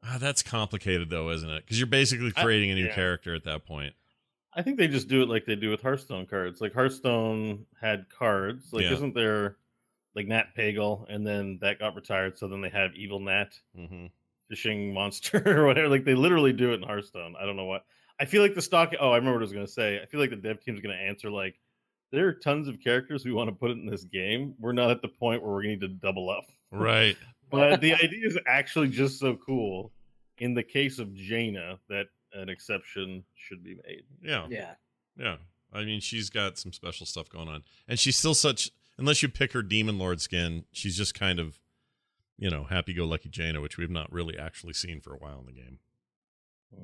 Ah, 0.02 0.18
that's 0.18 0.42
complicated 0.42 1.10
though, 1.10 1.30
isn't 1.32 1.50
it? 1.50 1.66
Because 1.66 1.78
you're 1.78 1.88
basically 1.88 2.32
creating 2.32 2.72
a 2.72 2.76
new 2.76 2.86
yeah. 2.86 2.96
character 2.96 3.36
at 3.36 3.44
that 3.44 3.66
point. 3.66 3.94
I 4.54 4.62
think 4.62 4.78
they 4.78 4.88
just 4.88 5.08
do 5.10 5.22
it 5.22 5.30
like 5.30 5.46
they 5.46 5.56
do 5.58 5.70
with 5.70 5.82
Hearthstone 5.82 6.26
cards. 6.26 6.62
Like 6.62 6.74
Hearthstone 6.74 7.66
had 7.82 8.06
cards. 8.10 8.72
Like 8.72 8.84
Yeah. 8.86 8.94
isn't 8.94 9.14
there 9.14 9.58
like 10.16 10.28
Nat 10.28 10.56
Pagle, 10.58 11.06
and 11.10 11.26
then 11.28 11.60
that 11.62 11.80
got 11.80 11.96
retired. 11.96 12.38
So 12.40 12.48
then 12.48 12.62
they 12.62 12.70
have 12.70 12.96
Evil 12.96 13.20
Nat 13.20 13.60
Mm-hmm. 13.78 14.06
fishing 14.48 14.94
monster 14.94 15.44
or 15.62 15.66
whatever. 15.68 15.90
Like 15.90 16.06
they 16.06 16.16
literally 16.16 16.54
do 16.54 16.72
it 16.72 16.76
in 16.76 16.84
Hearthstone. 16.84 17.36
I 17.40 17.46
don't 17.46 17.58
know 17.58 17.66
what. 17.66 17.86
I 18.22 18.26
feel 18.26 18.42
like 18.42 18.56
the 18.56 18.62
stock. 18.62 18.94
Oh, 19.00 19.12
I 19.12 19.16
remember 19.18 19.34
what 19.34 19.42
I 19.42 19.48
was 19.48 19.54
going 19.54 19.66
to 19.66 19.72
say. 19.72 20.00
I 20.02 20.06
feel 20.06 20.20
like 20.20 20.30
the 20.32 20.36
dev 20.36 20.62
team's 20.62 20.80
going 20.82 20.96
to 20.98 21.02
answer 21.02 21.30
like, 21.30 21.60
there 22.12 22.28
are 22.28 22.34
tons 22.34 22.68
of 22.68 22.80
characters 22.82 23.24
we 23.24 23.32
want 23.34 23.50
to 23.50 23.56
put 23.56 23.72
in 23.72 23.86
this 23.86 24.04
game. 24.04 24.56
We're 24.60 24.72
not 24.74 24.92
at 24.92 25.02
the 25.02 25.08
point 25.08 25.44
where 25.44 25.56
we 25.56 25.68
need 25.68 25.82
to 25.82 25.88
double 25.88 26.30
up. 26.30 26.46
Right. 26.72 27.16
But 27.50 27.82
the 27.82 27.94
idea 27.94 28.28
is 28.28 28.38
actually 28.48 28.90
just 28.90 29.20
so 29.20 29.36
cool. 29.36 29.92
In 30.40 30.54
the 30.54 30.64
case 30.64 31.00
of 31.00 31.14
Jaina, 31.14 31.80
that 31.90 32.08
an 32.34 32.48
exception 32.50 33.24
should 33.36 33.64
be 33.64 33.76
made. 33.88 34.04
Yeah. 34.22 34.48
Yeah. 34.50 34.74
Yeah. 35.18 35.36
I 35.74 35.84
mean, 35.84 36.00
she's 36.00 36.30
got 36.30 36.58
some 36.58 36.72
special 36.74 37.06
stuff 37.06 37.30
going 37.30 37.48
on, 37.48 37.64
and 37.88 38.00
she's 38.00 38.18
still 38.18 38.34
such. 38.34 38.72
Unless 38.98 39.22
you 39.22 39.30
pick 39.30 39.54
her 39.54 39.62
demon 39.62 39.98
lord 40.00 40.20
skin, 40.22 40.66
she's 40.72 40.98
just 40.98 41.14
kind 41.14 41.40
of, 41.40 41.60
you 42.38 42.50
know, 42.50 42.64
happy-go-lucky 42.66 43.30
Jaina, 43.30 43.62
which 43.62 43.78
we've 43.78 43.90
not 43.90 44.12
really 44.12 44.38
actually 44.38 44.74
seen 44.74 45.00
for 45.02 45.14
a 45.14 45.18
while 45.18 45.40
in 45.40 45.46
the 45.46 45.52
game. 45.54 45.80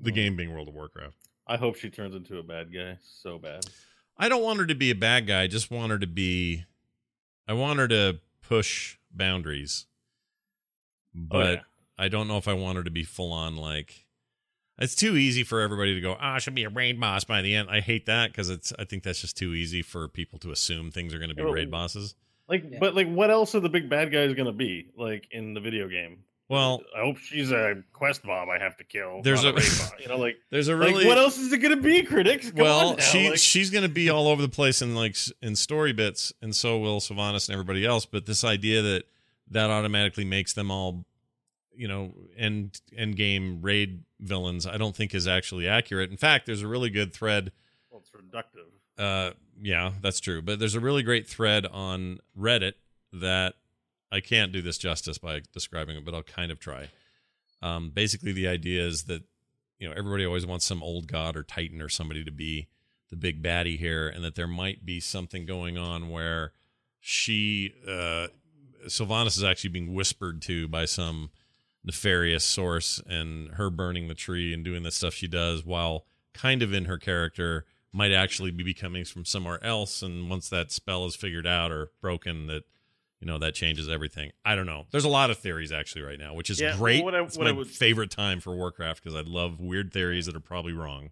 The 0.02 0.12
Mhm. 0.12 0.16
game 0.16 0.36
being 0.36 0.52
World 0.54 0.68
of 0.68 0.74
Warcraft. 0.74 1.18
I 1.48 1.58
hope 1.58 1.76
she 1.78 1.90
turns 1.90 2.16
into 2.16 2.38
a 2.40 2.44
bad 2.44 2.74
guy 2.74 2.98
so 3.04 3.38
bad. 3.38 3.66
I 4.18 4.30
don't 4.30 4.42
want 4.44 4.60
her 4.60 4.66
to 4.66 4.76
be 4.76 4.92
a 4.92 4.96
bad 4.96 5.28
guy. 5.28 5.44
I 5.44 5.48
just 5.48 5.70
want 5.72 5.92
her 5.92 6.00
to 6.00 6.08
be. 6.08 6.66
I 7.48 7.54
want 7.54 7.80
her 7.80 7.88
to 7.90 8.20
push 8.42 8.98
boundaries, 9.12 9.86
but 11.16 11.38
Oh, 11.48 11.52
yeah. 11.54 11.60
I 11.98 12.08
don't 12.10 12.28
know 12.28 12.38
if 12.38 12.48
I 12.48 12.54
want 12.54 12.78
her 12.78 12.84
to 12.84 12.92
be 12.92 13.04
full 13.04 13.32
on 13.32 13.56
like. 13.56 14.06
It's 14.78 14.96
too 14.96 15.16
easy 15.16 15.44
for 15.44 15.62
everybody 15.62 15.96
to 15.96 16.02
go. 16.02 16.18
Ah, 16.20 16.38
she'll 16.38 16.54
be 16.54 16.66
a 16.66 16.70
raid 16.70 17.00
boss 17.00 17.24
by 17.24 17.42
the 17.42 17.56
end. 17.56 17.70
I 17.70 17.80
hate 17.80 18.08
that 18.08 18.32
because 18.32 18.50
it's. 18.50 18.74
I 18.78 18.84
think 18.84 19.04
that's 19.04 19.22
just 19.22 19.38
too 19.38 19.54
easy 19.54 19.82
for 19.82 20.10
people 20.10 20.38
to 20.40 20.52
assume 20.52 20.92
things 20.92 21.14
are 21.14 21.18
going 21.20 21.30
to 21.30 21.36
be 21.36 21.44
raid 21.44 21.72
bosses. 21.72 22.16
Like, 22.50 22.66
Yeah. 22.70 22.80
but 22.82 22.94
like, 22.94 23.08
what 23.08 23.32
else 23.32 23.56
are 23.56 23.62
the 23.62 23.70
big 23.70 23.90
bad 23.90 24.12
guys 24.12 24.34
going 24.34 24.48
to 24.48 24.52
be 24.52 24.90
like 24.98 25.28
in 25.32 25.54
the 25.54 25.62
video 25.62 25.88
game? 25.88 26.20
Well, 26.50 26.84
I 26.96 27.00
hope 27.00 27.18
she's 27.18 27.52
a 27.52 27.82
quest 27.94 28.24
mob 28.26 28.50
I 28.50 28.62
have 28.62 28.76
to 28.78 28.84
kill. 28.84 29.22
There's 29.24 29.44
not 29.44 29.54
a- 29.54 29.58
raid 29.58 29.64
boss. 29.80 29.94
you 30.00 30.10
know, 30.10 30.18
like, 30.18 30.36
there's 30.52 30.68
a 30.68 30.76
really 30.76 30.94
like 30.94 31.08
what 31.08 31.18
else 31.18 31.38
is 31.40 31.52
it 31.54 31.58
going 31.60 31.76
to 31.76 31.82
be, 31.82 32.04
critics? 32.04 32.52
Come 32.52 32.60
well, 32.60 32.98
she 32.98 33.30
like- 33.30 33.40
she's 33.40 33.70
going 33.72 33.84
to 33.84 33.90
be 33.90 34.10
all 34.10 34.28
over 34.28 34.42
the 34.42 34.50
place 34.50 34.82
in 34.82 34.94
like 34.94 35.16
in 35.42 35.56
story 35.56 35.94
bits, 35.94 36.34
and 36.42 36.54
so 36.54 36.78
will 36.78 37.00
Sylvanas 37.00 37.48
and 37.48 37.54
everybody 37.54 37.86
else. 37.86 38.06
But 38.06 38.26
this 38.26 38.44
idea 38.44 38.82
that 38.82 39.06
that 39.52 39.70
automatically 39.70 40.25
makes 40.25 40.54
them 40.54 40.72
all, 40.72 41.06
you 41.74 41.88
know, 41.88 42.14
end 42.38 42.82
end 42.96 43.16
game 43.16 43.62
raid 43.62 44.04
villains, 44.20 44.66
I 44.66 44.78
don't 44.78 44.96
think 44.96 45.14
is 45.14 45.28
actually 45.28 45.68
accurate. 45.68 46.12
In 46.12 46.18
fact, 46.18 46.46
there's 46.46 46.62
a 46.62 46.68
really 46.68 46.90
good 46.90 47.14
thread. 47.14 47.52
well, 47.92 48.02
it's 48.02 48.12
reductive. 48.12 48.70
Uh, 48.98 49.34
yeah, 49.62 49.92
that's 50.02 50.20
true. 50.20 50.42
But 50.42 50.60
there's 50.60 50.75
a 50.75 50.80
really 50.80 51.04
great 51.04 51.28
thread 51.28 51.66
on 51.66 52.20
Reddit 52.38 52.74
that 53.14 53.56
I 54.12 54.20
can't 54.22 54.52
do 54.52 54.62
this 54.62 54.78
justice 54.78 55.18
by 55.18 55.42
describing 55.54 55.98
it, 55.98 56.06
but 56.06 56.14
I'll 56.14 56.24
kind 56.24 56.52
of 56.52 56.60
try. 56.60 56.90
Um, 57.62 57.90
basically, 57.90 58.32
the 58.32 58.48
idea 58.48 58.86
is 58.86 59.04
that 59.04 59.24
you 59.80 59.88
know 59.88 59.94
everybody 59.96 60.25
always 60.25 60.46
wants 60.46 60.66
some 60.66 60.82
old 60.82 61.08
god 61.08 61.36
or 61.36 61.44
titan 61.44 61.82
or 61.82 61.90
somebody 61.90 62.24
to 62.24 62.32
be 62.32 62.68
the 63.10 63.16
big 63.16 63.44
baddie 63.44 63.78
here, 63.78 64.08
and 64.08 64.24
that 64.24 64.36
there 64.36 64.48
might 64.48 64.86
be 64.86 65.00
something 65.00 65.46
going 65.46 65.78
on 65.78 66.10
where 66.10 66.54
she 67.00 67.74
uh, 67.88 68.28
Sylvanas 68.88 69.38
is 69.38 69.44
actually 69.44 69.70
being 69.72 69.94
whispered 69.94 70.42
to 70.44 70.68
by 70.68 70.86
some 70.86 71.30
nefarious 71.84 72.44
source, 72.44 73.01
and 73.08 73.50
her 73.56 73.70
burning 73.70 74.08
the 74.08 74.15
tree 74.15 74.54
and 74.54 74.63
doing 74.65 74.84
the 74.84 74.92
stuff 74.92 75.13
she 75.13 75.27
does 75.27 75.65
while 75.65 76.06
kind 76.34 76.62
of 76.63 76.74
in 76.74 76.86
her 76.86 76.98
character 76.98 77.65
might 77.94 78.12
actually 78.12 78.51
be 78.51 78.63
becoming 78.63 79.06
from 79.06 79.24
somewhere 79.24 79.63
else. 79.63 80.01
And 80.01 80.30
once 80.30 80.50
that 80.50 80.72
spell 80.72 81.06
is 81.06 81.15
figured 81.15 81.48
out 81.48 81.72
or 81.72 81.92
broken, 82.01 82.48
that 82.48 82.63
you 83.22 83.27
know 83.27 83.38
that 83.38 83.54
changes 83.56 83.88
everything. 83.88 84.32
I 84.44 84.56
don't 84.56 84.65
know. 84.65 84.86
There's 84.92 85.06
a 85.06 85.10
lot 85.10 85.30
of 85.30 85.38
theories 85.38 85.72
actually 85.72 86.01
right 86.01 86.20
now, 86.20 86.34
which 86.34 86.50
is 86.50 86.60
Yeah, 86.60 86.75
great. 86.75 87.04
what 87.04 87.15
I- 87.15 87.24
it's 87.24 87.38
what 87.38 87.46
my 87.46 87.50
I 87.51 87.54
would- 87.54 87.68
favorite 87.68 88.12
time 88.12 88.39
for 88.39 88.56
Warcraft 88.56 89.01
because 89.04 89.15
I 89.15 89.22
love 89.22 89.60
weird 89.62 89.94
theories 89.94 90.25
that 90.25 90.36
are 90.36 90.39
probably 90.42 90.74
wrong. 90.74 91.12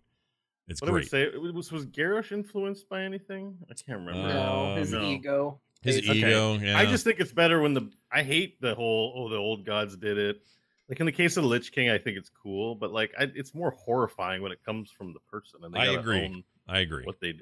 It's 0.68 0.82
what 0.82 0.90
I 0.90 0.94
would 0.94 1.10
great. 1.10 1.32
say 1.34 1.38
was 1.38 1.72
was 1.72 1.86
Garrosh 1.86 2.32
influenced 2.32 2.90
by 2.90 3.04
anything? 3.04 3.58
I 3.70 3.74
can't 3.74 4.00
remember. 4.00 4.34
No, 4.34 4.76
his 4.78 4.94
Um, 4.94 5.04
ego. 5.04 5.62
His 5.84 6.02
ego, 6.02 6.58
yeah. 6.58 6.78
I 6.78 6.86
just 6.86 7.04
think 7.04 7.20
it's 7.20 7.32
better 7.32 7.62
when 7.62 7.74
the 7.74 7.92
I 8.12 8.24
hate 8.24 8.62
the 8.62 8.76
whole 8.76 9.14
oh 9.16 9.30
the 9.30 9.38
old 9.38 9.66
gods 9.66 9.96
did 9.98 10.18
it. 10.18 10.42
Like 10.90 11.00
in 11.00 11.06
the 11.06 11.12
case 11.12 11.38
of 11.38 11.44
the 11.44 11.50
Lich 11.50 11.72
King, 11.72 11.90
I 11.90 11.98
think 11.98 12.18
it's 12.18 12.30
cool, 12.30 12.76
but 12.76 12.92
like 12.92 13.14
I, 13.18 13.32
it's 13.36 13.54
more 13.54 13.72
horrifying 13.72 14.42
when 14.42 14.52
it 14.52 14.64
comes 14.64 14.92
from 14.92 15.14
the 15.14 15.20
person. 15.32 15.62
And 15.64 15.74
they 15.74 15.80
I 15.80 15.86
agree. 15.94 16.44
I 16.68 16.80
agree. 16.80 17.06
what 17.06 17.20
they 17.20 17.32
do. 17.32 17.40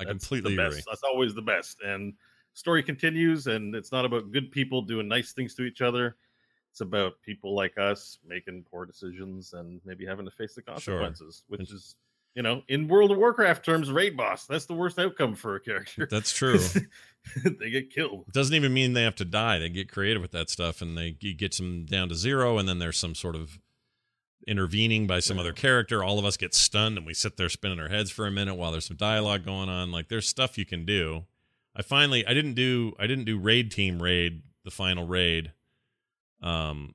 I 0.00 0.04
That's 0.04 0.26
completely 0.26 0.56
the 0.56 0.66
agree. 0.66 0.82
That's 0.86 1.02
always 1.02 1.34
the 1.34 1.42
best. 1.42 1.78
And 1.84 2.14
story 2.54 2.82
continues, 2.82 3.46
and 3.46 3.74
it's 3.74 3.92
not 3.92 4.04
about 4.04 4.32
good 4.32 4.50
people 4.50 4.82
doing 4.82 5.08
nice 5.08 5.32
things 5.32 5.54
to 5.56 5.62
each 5.62 5.80
other. 5.80 6.16
It's 6.70 6.80
about 6.80 7.20
people 7.22 7.54
like 7.54 7.76
us 7.76 8.18
making 8.26 8.64
poor 8.70 8.86
decisions 8.86 9.52
and 9.52 9.80
maybe 9.84 10.06
having 10.06 10.24
to 10.24 10.30
face 10.30 10.54
the 10.54 10.62
consequences, 10.62 11.44
which 11.48 11.70
is, 11.70 11.96
you 12.34 12.42
know, 12.42 12.62
in 12.68 12.88
World 12.88 13.10
of 13.10 13.18
Warcraft 13.18 13.64
terms, 13.64 13.90
raid 13.90 14.16
boss. 14.16 14.46
That's 14.46 14.66
the 14.66 14.74
worst 14.74 14.98
outcome 14.98 15.34
for 15.34 15.56
a 15.56 15.60
character. 15.60 16.08
That's 16.10 16.32
true. 16.32 16.58
they 17.44 17.70
get 17.70 17.90
killed. 17.90 18.24
It 18.28 18.34
doesn't 18.34 18.54
even 18.54 18.72
mean 18.72 18.94
they 18.94 19.02
have 19.02 19.16
to 19.16 19.24
die. 19.24 19.58
They 19.58 19.68
get 19.68 19.90
creative 19.90 20.22
with 20.22 20.32
that 20.32 20.50
stuff, 20.50 20.80
and 20.80 20.96
they 20.96 21.10
get 21.12 21.36
gets 21.36 21.58
them 21.58 21.84
down 21.84 22.08
to 22.08 22.14
zero, 22.14 22.58
and 22.58 22.68
then 22.68 22.78
there's 22.78 22.98
some 22.98 23.14
sort 23.14 23.36
of 23.36 23.58
intervening 24.46 25.06
by 25.06 25.20
some 25.20 25.38
other 25.38 25.52
character. 25.52 26.02
All 26.02 26.18
of 26.18 26.24
us 26.24 26.36
get 26.36 26.54
stunned, 26.54 26.96
and 26.96 27.06
we 27.06 27.14
sit 27.14 27.36
there 27.36 27.48
spinning 27.48 27.80
our 27.80 27.88
heads 27.88 28.10
for 28.10 28.26
a 28.26 28.30
minute 28.30 28.54
while 28.54 28.72
there's 28.72 28.86
some 28.86 28.96
dialogue 28.96 29.44
going 29.44 29.68
on. 29.68 29.92
Like 29.92 30.08
there's 30.08 30.28
stuff 30.28 30.56
you 30.56 30.64
can 30.64 30.84
do. 30.84 31.24
I 31.76 31.82
finally 31.82 32.26
I 32.26 32.34
didn't 32.34 32.54
do 32.54 32.94
I 32.98 33.06
didn't 33.06 33.24
do 33.24 33.38
raid 33.38 33.70
team 33.70 34.02
raid 34.02 34.42
the 34.64 34.70
final 34.70 35.06
raid. 35.06 35.52
Um, 36.42 36.94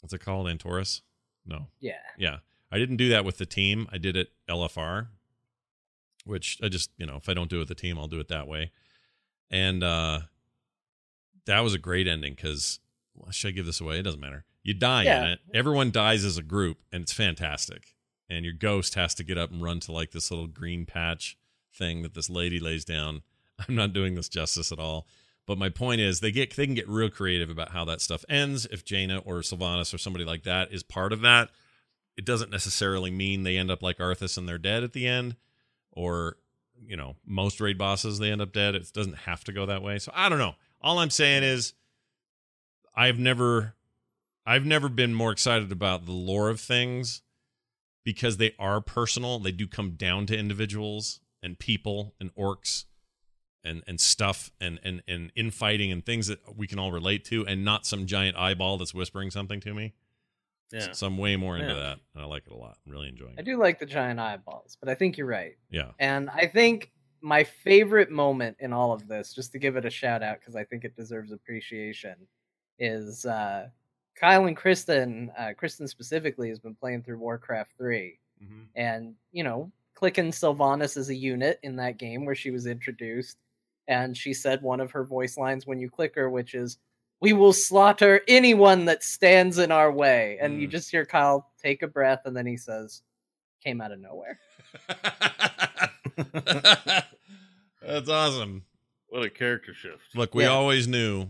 what's 0.00 0.12
it 0.12 0.20
called? 0.24 0.46
Antorus? 0.46 1.02
No. 1.46 1.66
Yeah. 1.80 1.94
Yeah. 2.16 2.38
I 2.72 2.78
didn't 2.78 2.96
do 2.96 3.10
that 3.10 3.24
with 3.24 3.38
the 3.38 3.46
team. 3.46 3.86
I 3.92 3.98
did 3.98 4.16
it 4.16 4.32
LFR, 4.48 5.08
which 6.24 6.58
I 6.62 6.68
just, 6.68 6.90
you 6.96 7.06
know, 7.06 7.16
if 7.16 7.28
I 7.28 7.34
don't 7.34 7.50
do 7.50 7.56
it 7.56 7.60
with 7.60 7.68
the 7.68 7.74
team, 7.74 7.98
I'll 7.98 8.08
do 8.08 8.18
it 8.18 8.28
that 8.28 8.48
way. 8.48 8.72
And 9.50 9.84
uh 9.84 10.20
that 11.44 11.60
was 11.60 11.74
a 11.74 11.78
great 11.78 12.06
ending 12.08 12.34
because 12.34 12.80
should 13.30 13.48
I 13.48 13.50
give 13.52 13.66
this 13.66 13.80
away? 13.80 13.98
It 13.98 14.02
doesn't 14.02 14.20
matter. 14.20 14.44
You 14.62 14.74
die 14.74 15.02
in 15.02 15.30
it. 15.32 15.40
Everyone 15.52 15.90
dies 15.90 16.24
as 16.24 16.38
a 16.38 16.42
group, 16.42 16.78
and 16.92 17.02
it's 17.02 17.12
fantastic. 17.12 17.94
And 18.30 18.44
your 18.44 18.54
ghost 18.54 18.94
has 18.94 19.14
to 19.16 19.24
get 19.24 19.36
up 19.36 19.50
and 19.50 19.62
run 19.62 19.80
to 19.80 19.92
like 19.92 20.12
this 20.12 20.30
little 20.30 20.46
green 20.46 20.86
patch 20.86 21.36
thing 21.74 22.02
that 22.02 22.14
this 22.14 22.30
lady 22.30 22.60
lays 22.60 22.84
down. 22.84 23.22
I'm 23.68 23.74
not 23.74 23.92
doing 23.92 24.14
this 24.14 24.28
justice 24.28 24.72
at 24.72 24.78
all. 24.78 25.06
But 25.46 25.58
my 25.58 25.68
point 25.68 26.00
is 26.00 26.20
they 26.20 26.30
get 26.30 26.54
they 26.54 26.66
can 26.66 26.76
get 26.76 26.88
real 26.88 27.10
creative 27.10 27.50
about 27.50 27.70
how 27.70 27.84
that 27.86 28.00
stuff 28.00 28.24
ends. 28.28 28.66
If 28.66 28.84
Jaina 28.84 29.18
or 29.18 29.40
Sylvanas 29.40 29.92
or 29.92 29.98
somebody 29.98 30.24
like 30.24 30.44
that 30.44 30.72
is 30.72 30.84
part 30.84 31.12
of 31.12 31.20
that, 31.22 31.50
it 32.16 32.24
doesn't 32.24 32.50
necessarily 32.50 33.10
mean 33.10 33.42
they 33.42 33.56
end 33.56 33.70
up 33.70 33.82
like 33.82 33.98
Arthas 33.98 34.36
and 34.36 34.48
they're 34.48 34.58
dead 34.58 34.82
at 34.82 34.92
the 34.92 35.06
end. 35.06 35.36
Or, 35.92 36.36
you 36.84 36.96
know, 36.96 37.16
most 37.26 37.60
raid 37.60 37.78
bosses 37.78 38.18
they 38.18 38.30
end 38.30 38.40
up 38.40 38.52
dead. 38.52 38.74
It 38.74 38.90
doesn't 38.92 39.18
have 39.18 39.44
to 39.44 39.52
go 39.52 39.66
that 39.66 39.82
way. 39.82 39.98
So 39.98 40.12
I 40.14 40.28
don't 40.28 40.38
know. 40.38 40.54
All 40.80 40.98
I'm 40.98 41.10
saying 41.10 41.42
is 41.42 41.74
I've 42.94 43.18
never 43.18 43.74
I've 44.44 44.66
never 44.66 44.88
been 44.88 45.14
more 45.14 45.32
excited 45.32 45.70
about 45.70 46.06
the 46.06 46.12
lore 46.12 46.48
of 46.48 46.60
things 46.60 47.22
because 48.04 48.36
they 48.36 48.54
are 48.58 48.80
personal. 48.80 49.38
They 49.38 49.52
do 49.52 49.66
come 49.66 49.92
down 49.92 50.26
to 50.26 50.36
individuals 50.36 51.20
and 51.42 51.58
people 51.58 52.14
and 52.20 52.34
orcs 52.34 52.84
and 53.64 53.82
and 53.86 54.00
stuff 54.00 54.50
and 54.60 54.80
and 54.82 55.02
and 55.06 55.30
infighting 55.36 55.92
and 55.92 56.04
things 56.04 56.26
that 56.26 56.56
we 56.56 56.66
can 56.66 56.78
all 56.78 56.92
relate 56.92 57.24
to 57.26 57.46
and 57.46 57.64
not 57.64 57.86
some 57.86 58.06
giant 58.06 58.36
eyeball 58.36 58.78
that's 58.78 58.94
whispering 58.94 59.30
something 59.30 59.60
to 59.60 59.74
me. 59.74 59.94
Yeah. 60.72 60.92
So 60.92 61.06
I'm 61.06 61.18
way 61.18 61.36
more 61.36 61.56
into 61.56 61.72
Yeah. 61.74 61.80
that. 61.80 61.98
And 62.14 62.22
I 62.24 62.26
like 62.26 62.44
it 62.46 62.52
a 62.52 62.56
lot. 62.56 62.78
I'm 62.86 62.92
really 62.92 63.08
enjoying 63.08 63.32
it. 63.34 63.38
I 63.40 63.42
do 63.42 63.56
like 63.58 63.78
the 63.78 63.86
giant 63.86 64.18
eyeballs, 64.20 64.76
but 64.80 64.88
I 64.88 64.94
think 64.94 65.16
you're 65.16 65.26
right. 65.26 65.56
Yeah. 65.70 65.90
And 65.98 66.30
I 66.30 66.46
think 66.46 66.90
my 67.20 67.44
favorite 67.44 68.10
moment 68.10 68.56
in 68.60 68.72
all 68.72 68.92
of 68.92 69.06
this, 69.06 69.32
just 69.34 69.52
to 69.52 69.58
give 69.58 69.76
it 69.76 69.84
a 69.84 69.90
shout 69.90 70.22
out 70.22 70.40
because 70.40 70.56
I 70.56 70.64
think 70.64 70.84
it 70.84 70.96
deserves 70.96 71.30
appreciation, 71.32 72.16
is 72.78 73.24
uh, 73.26 73.68
Kyle 74.16 74.46
and 74.46 74.56
Kristen. 74.56 75.30
Uh, 75.38 75.52
Kristen 75.56 75.86
specifically 75.86 76.48
has 76.48 76.58
been 76.58 76.74
playing 76.74 77.02
through 77.02 77.18
Warcraft 77.18 77.72
3 77.78 78.18
Mm-hmm. 78.42 78.62
and 78.74 79.14
you 79.30 79.44
know 79.44 79.70
clicking 79.94 80.32
Sylvanas 80.32 80.96
as 80.96 81.10
a 81.10 81.14
unit 81.14 81.60
in 81.62 81.76
that 81.76 81.96
game 81.96 82.24
where 82.24 82.34
she 82.34 82.50
was 82.50 82.66
introduced, 82.66 83.36
and 83.86 84.16
she 84.16 84.34
said 84.34 84.60
one 84.62 84.80
of 84.80 84.90
her 84.90 85.04
voice 85.04 85.36
lines 85.36 85.64
when 85.64 85.78
you 85.78 85.88
click 85.90 86.14
her, 86.16 86.28
which 86.30 86.54
is. 86.54 86.78
We 87.22 87.32
will 87.32 87.52
slaughter 87.52 88.20
anyone 88.26 88.84
that 88.86 89.02
stands 89.04 89.58
in 89.58 89.70
our 89.72 89.92
way. 89.92 90.38
And 90.40 90.60
you 90.60 90.66
Mm. 90.66 90.70
just 90.72 90.90
hear 90.90 91.06
Kyle 91.06 91.48
take 91.62 91.82
a 91.82 91.86
breath, 91.88 92.22
and 92.26 92.36
then 92.36 92.46
he 92.46 92.56
says, 92.56 93.02
Came 93.64 93.80
out 93.80 93.92
of 93.92 94.00
nowhere. 94.00 94.40
That's 97.80 98.08
awesome. 98.08 98.64
What 99.08 99.22
a 99.22 99.30
character 99.30 99.72
shift. 99.74 100.14
Look, 100.16 100.34
we 100.34 100.42
Yeah. 100.44 100.50
always 100.50 100.88
knew 100.88 101.28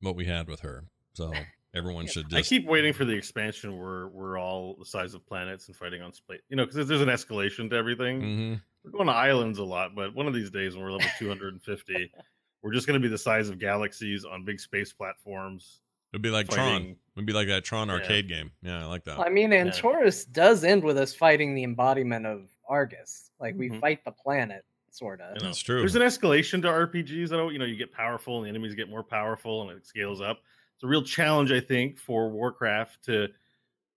what 0.00 0.16
we 0.16 0.26
had 0.26 0.48
with 0.48 0.60
her. 0.60 0.84
So 1.14 1.32
everyone 1.74 2.06
should 2.08 2.28
just 2.28 2.38
I 2.38 2.42
keep 2.42 2.66
waiting 2.66 2.92
for 2.92 3.06
the 3.06 3.14
expansion 3.14 3.78
where 3.78 4.08
we're 4.08 4.38
all 4.38 4.74
the 4.78 4.84
size 4.84 5.14
of 5.14 5.24
planets 5.26 5.66
and 5.68 5.76
fighting 5.76 6.02
on 6.02 6.12
space. 6.12 6.42
You 6.50 6.56
know, 6.56 6.66
because 6.66 6.86
there's 6.86 7.00
an 7.00 7.08
escalation 7.08 7.70
to 7.70 7.76
everything. 7.76 8.20
Mhm. 8.20 8.60
We're 8.84 8.90
going 8.90 9.06
to 9.06 9.12
islands 9.14 9.58
a 9.58 9.64
lot, 9.64 9.94
but 9.94 10.14
one 10.14 10.26
of 10.26 10.34
these 10.34 10.50
days 10.50 10.74
when 10.74 10.84
we're 10.84 10.92
level 10.92 11.08
250, 11.18 12.12
we're 12.62 12.72
just 12.72 12.86
going 12.86 13.00
to 13.00 13.04
be 13.04 13.10
the 13.10 13.18
size 13.18 13.48
of 13.48 13.58
galaxies 13.58 14.24
on 14.24 14.44
big 14.44 14.60
space 14.60 14.92
platforms. 14.92 15.80
It'd 16.12 16.22
be 16.22 16.30
like 16.30 16.48
Tron. 16.48 16.96
It'd 17.16 17.26
be 17.26 17.32
like 17.32 17.48
that 17.48 17.64
Tron 17.64 17.88
Yeah. 17.88 17.94
arcade 17.94 18.28
game. 18.28 18.50
Yeah, 18.62 18.82
I 18.82 18.86
like 18.86 19.04
that. 19.04 19.18
I 19.18 19.28
mean, 19.28 19.50
Antorus 19.50 20.30
does 20.30 20.62
end 20.64 20.84
with 20.84 20.98
us 20.98 21.14
fighting 21.14 21.54
the 21.54 21.64
embodiment 21.64 22.26
of 22.26 22.48
Argus. 22.68 23.30
Like 23.40 23.56
we 23.56 23.70
Mhm. 23.70 23.80
fight 23.80 24.04
the 24.04 24.12
planet, 24.12 24.64
sorta. 24.90 25.32
You 25.34 25.40
That's 25.40 25.58
true. 25.58 25.78
There's 25.80 25.94
an 25.96 26.02
escalation 26.02 26.62
to 26.62 26.68
RPGs 26.68 27.30
that 27.30 27.48
you 27.48 27.58
know 27.58 27.64
you 27.64 27.76
get 27.76 27.92
powerful 27.92 28.36
and 28.36 28.44
the 28.44 28.50
enemies 28.50 28.74
get 28.74 28.88
more 28.88 29.02
powerful 29.02 29.62
and 29.68 29.70
it 29.78 29.86
scales 29.86 30.20
up. 30.20 30.42
It's 30.74 30.84
a 30.84 30.86
real 30.86 31.02
challenge, 31.02 31.50
I 31.50 31.60
think, 31.60 31.98
for 31.98 32.28
Warcraft 32.30 33.04
to 33.04 33.28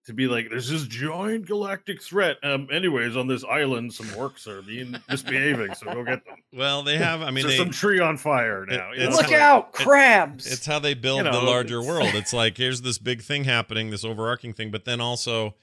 to 0.05 0.13
be 0.13 0.27
like, 0.27 0.49
there's 0.49 0.69
this 0.69 0.83
giant 0.87 1.45
galactic 1.47 2.01
threat. 2.01 2.37
Um, 2.43 2.67
anyways, 2.71 3.17
on 3.17 3.27
this 3.27 3.43
island, 3.43 3.93
some 3.93 4.05
orcs 4.07 4.47
are 4.47 4.61
being 4.61 4.95
misbehaving, 5.09 5.73
so 5.75 5.85
go 5.93 6.03
get 6.03 6.23
them. 6.25 6.35
Well, 6.53 6.83
they 6.83 6.97
have. 6.97 7.21
I 7.21 7.31
mean, 7.31 7.43
There's 7.45 7.57
they, 7.57 7.63
some 7.63 7.71
tree 7.71 7.99
on 7.99 8.17
fire 8.17 8.65
now. 8.67 8.91
you 8.91 8.99
know, 8.99 9.05
it's 9.07 9.15
Look 9.15 9.23
it's 9.25 9.31
like- 9.31 9.41
out, 9.41 9.69
it- 9.73 9.83
crabs! 9.83 10.45
It's 10.51 10.65
how 10.65 10.79
they 10.79 10.93
build 10.93 11.17
You 11.17 11.23
know, 11.23 11.31
the 11.39 11.45
larger 11.45 11.79
it's- 11.79 11.87
world. 11.87 12.09
It's 12.13 12.33
like 12.33 12.57
here's 12.57 12.81
this 12.81 12.97
big 12.97 13.21
thing 13.23 13.43
happening, 13.45 13.89
this 13.89 14.05
overarching 14.05 14.53
thing, 14.53 14.69
but 14.71 14.85
then 14.85 15.01
also, 15.01 15.55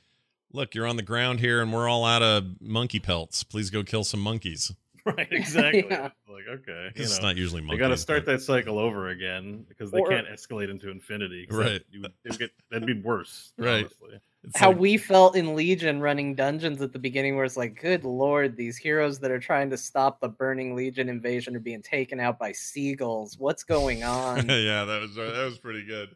look, 0.52 0.74
you're 0.74 0.86
on 0.86 0.96
the 0.96 1.02
ground 1.02 1.40
here, 1.40 1.62
and 1.62 1.72
we're 1.72 1.88
all 1.88 2.04
out 2.04 2.22
of 2.22 2.60
monkey 2.60 2.98
pelts. 3.00 3.44
Please 3.44 3.70
go 3.70 3.82
kill 3.82 4.04
some 4.04 4.20
monkeys. 4.20 4.72
right, 5.16 5.28
exactly. 5.30 5.84
Yeah. 5.90 6.10
Like, 6.28 6.44
okay, 6.48 6.90
you 6.94 7.02
It's 7.02 7.18
know, 7.20 7.28
not 7.28 7.36
usually 7.36 7.60
they 7.60 7.66
monkeys. 7.66 7.80
got 7.80 7.88
to 7.88 7.96
start 7.96 8.24
but- 8.24 8.32
that 8.32 8.42
cycle 8.42 8.78
over 8.78 9.08
again 9.08 9.64
because 9.68 9.90
they 9.90 9.98
Or- 9.98 10.08
can't 10.08 10.26
escalate 10.28 10.70
into 10.70 10.90
infinity. 10.90 11.46
Right. 11.50 11.64
That, 11.72 11.84
you 11.90 12.02
would, 12.02 12.12
would 12.24 12.38
get, 12.38 12.50
that'd 12.70 12.86
be 12.86 13.00
worse. 13.00 13.52
Right. 13.58 13.84
Honestly. 13.86 14.20
It's 14.44 14.58
How 14.58 14.68
like- 14.70 14.78
we 14.78 14.96
felt 14.96 15.36
in 15.36 15.54
Legion 15.54 16.00
running 16.00 16.34
dungeons 16.34 16.82
at 16.82 16.92
the 16.92 16.98
beginning, 16.98 17.36
where 17.36 17.44
it's 17.44 17.56
like, 17.56 17.80
good 17.80 18.04
lord, 18.04 18.56
these 18.56 18.76
heroes 18.76 19.18
that 19.20 19.30
are 19.30 19.38
trying 19.40 19.70
to 19.70 19.76
stop 19.76 20.20
the 20.20 20.28
Burning 20.28 20.74
Legion 20.74 21.08
invasion 21.08 21.54
are 21.56 21.60
being 21.60 21.82
taken 21.82 22.18
out 22.20 22.38
by 22.38 22.52
seagulls. 22.52 23.38
What's 23.38 23.62
going 23.64 24.02
on? 24.04 24.48
yeah, 24.48 24.84
that 24.84 25.00
was 25.00 25.14
that 25.14 25.44
was 25.44 25.58
pretty 25.58 25.84
good. 25.84 26.14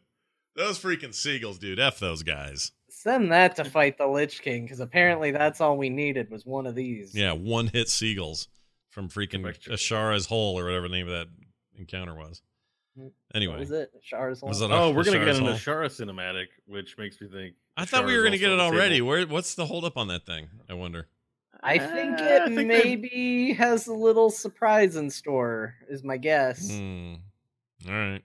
Those 0.57 0.79
freaking 0.79 1.15
seagulls, 1.15 1.59
dude. 1.59 1.79
F 1.79 1.99
those 1.99 2.23
guys. 2.23 2.73
Send 2.89 3.31
that 3.31 3.55
to 3.57 3.65
fight 3.65 3.99
the 3.99 4.07
Lich 4.09 4.41
King, 4.43 4.63
because 4.63 4.81
apparently 4.81 5.31
that's 5.31 5.61
all 5.61 5.77
we 5.77 5.91
needed 5.91 6.31
was 6.31 6.45
one 6.47 6.67
of 6.67 6.75
these. 6.75 7.15
Yeah, 7.15 7.33
one 7.33 7.69
hit 7.69 7.89
seagulls 7.89 8.49
from 8.97 9.11
freaking 9.11 9.43
Correct. 9.43 9.69
Azshara's 9.69 10.25
hole 10.25 10.59
or 10.59 10.65
whatever 10.65 10.89
the 10.89 10.95
name 10.95 11.07
of 11.07 11.13
that 11.13 11.27
encounter 11.79 12.15
was. 12.15 12.41
What 12.95 13.13
Anyway, 13.35 13.59
was 13.59 13.71
it? 13.71 13.91
Shars 14.01 14.41
Was 14.41 14.61
Hole? 14.61 14.71
it 14.71 14.75
a- 14.75 14.79
Oh, 14.79 14.91
we're 14.91 15.05
gonna 15.05 15.19
get 15.19 15.37
an 15.37 15.43
hole? 15.45 15.53
Ashara 15.53 15.89
cinematic, 15.91 16.47
which 16.65 16.97
makes 16.97 17.21
me 17.21 17.29
think. 17.29 17.57
I 17.77 17.85
thought 17.85 18.07
we 18.07 18.17
were 18.17 18.25
gonna 18.25 18.39
get 18.39 18.51
it 18.53 18.59
already. 18.59 19.03
Where? 19.03 19.27
What's 19.27 19.55
the 19.55 19.67
holdup 19.67 19.99
on 19.99 20.09
that 20.09 20.25
thing? 20.25 20.49
I 20.71 20.73
wonder. 20.73 21.09
I 21.63 21.77
think 21.77 22.19
Uh, 22.19 22.25
it 22.25 22.43
I 22.43 22.47
think 22.47 22.71
they've- 22.71 22.85
maybe 23.03 23.53
has 23.53 23.87
a 23.87 23.93
little 23.93 24.31
surprise 24.31 24.97
in 24.97 25.11
store, 25.11 25.75
is 25.91 26.03
my 26.03 26.17
guess. 26.17 26.71
Hmm. 26.71 27.17
All 27.87 27.93
right. 27.93 28.25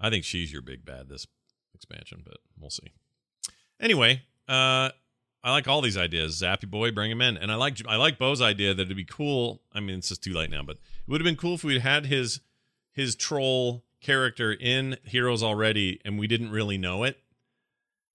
I 0.00 0.08
think 0.08 0.24
she's 0.24 0.50
your 0.50 0.62
big 0.62 0.86
bad 0.86 1.10
this 1.10 1.26
expansion, 1.74 2.22
but 2.24 2.38
we'll 2.58 2.70
see. 2.70 2.92
Anyway, 3.78 4.22
uh, 4.48 4.90
I 5.46 5.52
like 5.52 5.68
all 5.68 5.80
these 5.80 5.96
ideas. 5.96 6.42
Zappy 6.42 6.68
Boy, 6.68 6.90
bring 6.90 7.08
him 7.08 7.22
in, 7.22 7.36
and 7.36 7.52
I 7.52 7.54
like 7.54 7.80
I 7.86 7.94
like 7.94 8.18
Bo's 8.18 8.42
idea 8.42 8.74
that 8.74 8.82
it'd 8.82 8.96
be 8.96 9.04
cool. 9.04 9.62
I 9.72 9.78
mean, 9.78 9.98
it's 9.98 10.08
just 10.08 10.24
too 10.24 10.32
late 10.32 10.50
now, 10.50 10.64
but 10.64 10.74
it 10.74 10.82
would 11.06 11.20
have 11.20 11.24
been 11.24 11.36
cool 11.36 11.54
if 11.54 11.62
we'd 11.62 11.82
had 11.82 12.06
his 12.06 12.40
his 12.90 13.14
troll 13.14 13.84
character 14.00 14.52
in 14.52 14.96
Heroes 15.04 15.44
already, 15.44 16.00
and 16.04 16.18
we 16.18 16.26
didn't 16.26 16.50
really 16.50 16.76
know 16.76 17.04
it. 17.04 17.20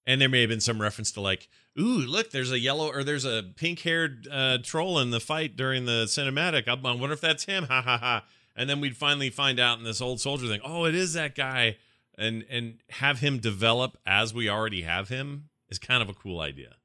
And 0.06 0.20
there 0.20 0.28
may 0.28 0.42
have 0.42 0.50
been 0.50 0.60
some 0.60 0.82
reference 0.82 1.10
to 1.14 1.22
like, 1.22 1.48
ooh, 1.80 2.00
look, 2.00 2.32
there's 2.32 2.52
a 2.52 2.60
yellow 2.60 2.90
or 2.90 3.02
there's 3.02 3.24
a 3.24 3.44
pink-haired 3.56 4.28
uh, 4.30 4.58
troll 4.62 5.00
in 5.00 5.12
the 5.12 5.22
fight 5.22 5.56
during 5.56 5.86
the 5.86 6.04
cinematic. 6.08 6.68
I 6.68 6.74
I 6.74 6.96
wonder 6.96 7.14
if 7.14 7.22
that's 7.22 7.46
him. 7.46 7.64
Ha 7.70 7.82
ha 7.82 7.98
ha. 7.98 8.26
And 8.58 8.70
then 8.70 8.82
we'd 8.82 8.98
finally 8.98 9.30
find 9.30 9.58
out 9.58 9.78
in 9.78 9.86
this 9.86 10.02
old 10.02 10.20
soldier 10.20 10.48
thing, 10.48 10.60
oh, 10.66 10.84
it 10.84 10.96
is 10.96 11.14
that 11.14 11.36
guy, 11.36 11.78
and 12.18 12.44
and 12.50 12.80
have 12.90 13.20
him 13.20 13.40
develop 13.40 13.98
as 14.06 14.34
we 14.34 14.50
already 14.50 14.82
have 14.82 15.08
him 15.08 15.48
is 15.70 15.80
kind 15.80 16.04
of 16.04 16.10
a 16.10 16.14
cool 16.14 16.42
idea. 16.42 16.76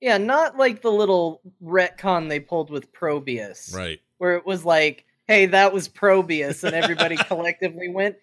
Yeah, 0.00 0.18
not 0.18 0.56
like 0.56 0.80
the 0.82 0.92
little 0.92 1.40
retcon 1.62 2.28
they 2.28 2.40
pulled 2.40 2.70
with 2.70 2.92
Probius, 2.92 3.72
Right. 3.74 4.00
where 4.18 4.36
it 4.36 4.46
was 4.46 4.64
like, 4.64 5.04
"Hey, 5.26 5.46
that 5.46 5.72
was 5.72 5.88
Probius," 5.88 6.62
and 6.64 6.74
everybody 6.74 7.16
collectively 7.26 7.88
went, 7.88 8.16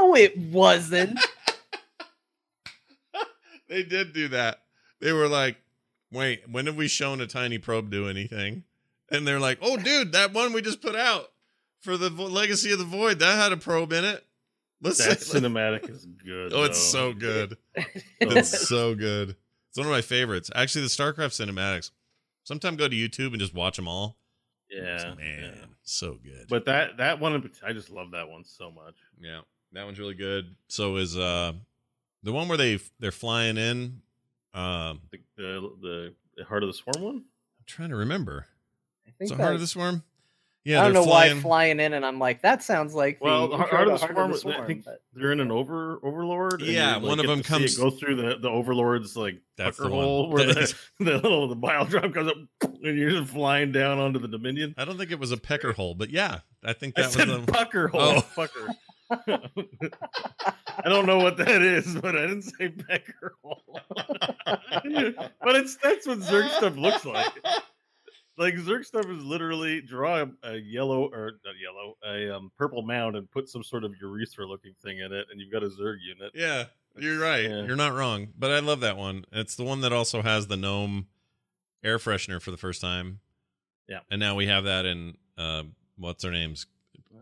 "No, 0.00 0.14
it 0.14 0.36
wasn't." 0.36 1.18
They 3.68 3.82
did 3.82 4.14
do 4.14 4.28
that. 4.28 4.62
They 5.00 5.12
were 5.12 5.28
like, 5.28 5.56
wait, 6.10 6.48
when 6.50 6.64
have 6.66 6.76
we 6.76 6.88
shown 6.88 7.20
a 7.20 7.26
tiny 7.26 7.58
probe 7.58 7.90
do 7.90 8.08
anything? 8.08 8.64
And 9.10 9.26
they're 9.28 9.38
like, 9.38 9.58
oh, 9.60 9.76
dude, 9.76 10.12
that 10.12 10.32
one 10.32 10.54
we 10.54 10.62
just 10.62 10.80
put 10.80 10.96
out 10.96 11.30
for 11.82 11.98
the 11.98 12.08
Vo- 12.08 12.28
Legacy 12.28 12.72
of 12.72 12.78
the 12.78 12.86
Void, 12.86 13.18
that 13.18 13.36
had 13.36 13.52
a 13.52 13.58
probe 13.58 13.92
in 13.92 14.06
it. 14.06 14.24
Let's 14.80 15.04
That 15.06 15.20
say- 15.20 15.38
cinematic 15.40 15.88
is 15.90 16.06
good. 16.06 16.52
Oh, 16.54 16.62
it's 16.64 16.78
so 16.78 17.12
good. 17.12 17.58
it's 18.20 18.66
so 18.68 18.94
good. 18.94 19.36
It's 19.78 19.86
one 19.86 19.94
of 19.94 19.96
my 19.96 20.02
favorites. 20.02 20.50
Actually, 20.56 20.82
the 20.82 20.88
StarCraft 20.88 21.38
cinematics. 21.38 21.92
Sometime 22.42 22.74
go 22.74 22.88
to 22.88 22.96
YouTube 22.96 23.28
and 23.28 23.38
just 23.38 23.54
watch 23.54 23.76
them 23.76 23.86
all. 23.86 24.16
Yeah, 24.68 25.14
Man, 25.16 25.54
yeah. 25.56 25.64
so 25.82 26.18
good. 26.20 26.46
But 26.48 26.64
that 26.64 26.96
that 26.96 27.20
one, 27.20 27.48
I 27.64 27.72
just 27.72 27.88
love 27.88 28.10
that 28.10 28.28
one 28.28 28.42
so 28.44 28.72
much. 28.72 28.96
Yeah, 29.20 29.42
that 29.72 29.84
one's 29.84 30.00
really 30.00 30.14
good. 30.14 30.56
So 30.68 30.96
is 30.96 31.16
uh 31.16 31.52
the 32.24 32.32
one 32.32 32.48
where 32.48 32.58
they 32.58 32.80
they're 32.98 33.12
flying 33.12 33.56
in. 33.56 34.02
Um, 34.52 35.00
The 35.12 35.70
the, 35.80 36.14
the 36.36 36.44
Heart 36.44 36.64
of 36.64 36.70
the 36.70 36.74
Swarm 36.74 37.02
one. 37.04 37.16
I'm 37.16 37.64
trying 37.66 37.90
to 37.90 37.96
remember. 37.96 38.46
I 39.06 39.10
think 39.12 39.30
Is 39.30 39.38
it 39.38 39.40
Heart 39.40 39.54
of 39.54 39.60
the 39.60 39.66
Swarm? 39.68 40.02
Yeah, 40.68 40.80
I 40.80 40.84
don't 40.84 40.92
they're 40.92 41.02
know 41.02 41.08
flying. 41.08 41.36
why 41.36 41.42
flying 41.42 41.80
in, 41.80 41.94
and 41.94 42.04
I'm 42.04 42.18
like, 42.18 42.42
that 42.42 42.62
sounds 42.62 42.94
like 42.94 43.20
the 43.20 43.24
Well, 43.24 43.48
the 43.48 43.54
intro 43.56 43.68
Heart 43.68 43.88
to 43.88 43.94
of 43.94 44.00
the 44.00 44.06
Heart 44.14 44.36
Swarm. 44.36 44.60
I 44.62 44.66
think 44.66 44.84
but- 44.84 45.00
they're 45.14 45.32
in 45.32 45.40
an 45.40 45.50
over 45.50 45.98
overlord. 46.02 46.60
and 46.60 46.70
Yeah, 46.70 46.96
like, 46.96 47.02
one 47.04 47.20
of 47.20 47.26
them 47.26 47.38
to 47.38 47.44
see 47.44 47.48
comes- 47.48 47.78
It 47.78 47.80
go 47.80 47.88
through 47.90 48.16
the 48.16 48.36
the 48.38 48.50
overlord's 48.50 49.16
like 49.16 49.40
That's 49.56 49.78
the 49.78 49.88
hole 49.88 50.28
where 50.30 50.44
the, 50.54 50.74
the 50.98 51.14
little 51.14 51.48
the 51.48 51.56
bile 51.56 51.86
drop 51.86 52.12
comes 52.12 52.30
up, 52.30 52.36
and 52.82 52.98
you're 52.98 53.10
just 53.10 53.32
flying 53.32 53.72
down 53.72 53.98
onto 53.98 54.18
the 54.18 54.28
Dominion. 54.28 54.74
I 54.76 54.84
don't 54.84 54.98
think 54.98 55.10
it 55.10 55.18
was 55.18 55.32
a 55.32 55.38
pecker 55.38 55.72
hole, 55.72 55.94
but 55.94 56.10
yeah, 56.10 56.40
I 56.62 56.74
think 56.74 56.98
I 56.98 57.02
that 57.02 57.06
was 57.08 57.14
said 57.14 57.28
the 57.28 57.50
pucker 57.50 57.88
hole. 57.88 58.00
Oh. 58.02 58.20
Pucker. 58.36 58.68
I 59.10 60.88
don't 60.88 61.06
know 61.06 61.16
what 61.18 61.38
that 61.38 61.62
is, 61.62 61.94
but 61.94 62.14
I 62.14 62.22
didn't 62.26 62.42
say 62.42 62.68
pecker 62.68 63.32
hole. 63.42 63.62
but 64.44 65.56
it's 65.56 65.76
that's 65.76 66.06
what 66.06 66.18
Zerg 66.18 66.50
stuff 66.50 66.76
looks 66.76 67.06
like. 67.06 67.32
Like 68.38 68.54
Zerg 68.54 68.84
stuff 68.84 69.06
is 69.06 69.22
literally 69.24 69.80
draw 69.80 70.22
a, 70.22 70.30
a 70.44 70.56
yellow 70.56 71.10
or 71.12 71.32
not 71.44 71.54
yellow, 71.60 71.96
a 72.06 72.36
um, 72.36 72.52
purple 72.56 72.82
mound 72.82 73.16
and 73.16 73.30
put 73.30 73.48
some 73.48 73.64
sort 73.64 73.84
of 73.84 73.94
urethra 74.00 74.46
looking 74.46 74.74
thing 74.82 74.98
in 74.98 75.12
it, 75.12 75.26
and 75.30 75.40
you've 75.40 75.52
got 75.52 75.64
a 75.64 75.66
Zerg 75.66 75.96
unit. 76.00 76.30
Yeah, 76.34 76.66
you're 76.96 77.18
right. 77.18 77.44
Yeah. 77.44 77.64
You're 77.64 77.76
not 77.76 77.94
wrong. 77.94 78.28
But 78.38 78.52
I 78.52 78.60
love 78.60 78.80
that 78.80 78.96
one. 78.96 79.24
It's 79.32 79.56
the 79.56 79.64
one 79.64 79.80
that 79.80 79.92
also 79.92 80.22
has 80.22 80.46
the 80.46 80.56
gnome 80.56 81.08
air 81.82 81.98
freshener 81.98 82.40
for 82.40 82.50
the 82.50 82.56
first 82.56 82.80
time. 82.80 83.20
Yeah. 83.88 84.00
And 84.10 84.20
now 84.20 84.34
we 84.34 84.46
have 84.46 84.64
that 84.64 84.84
in 84.86 85.16
uh, 85.36 85.64
what's 85.96 86.24
her 86.24 86.30
name's 86.30 86.66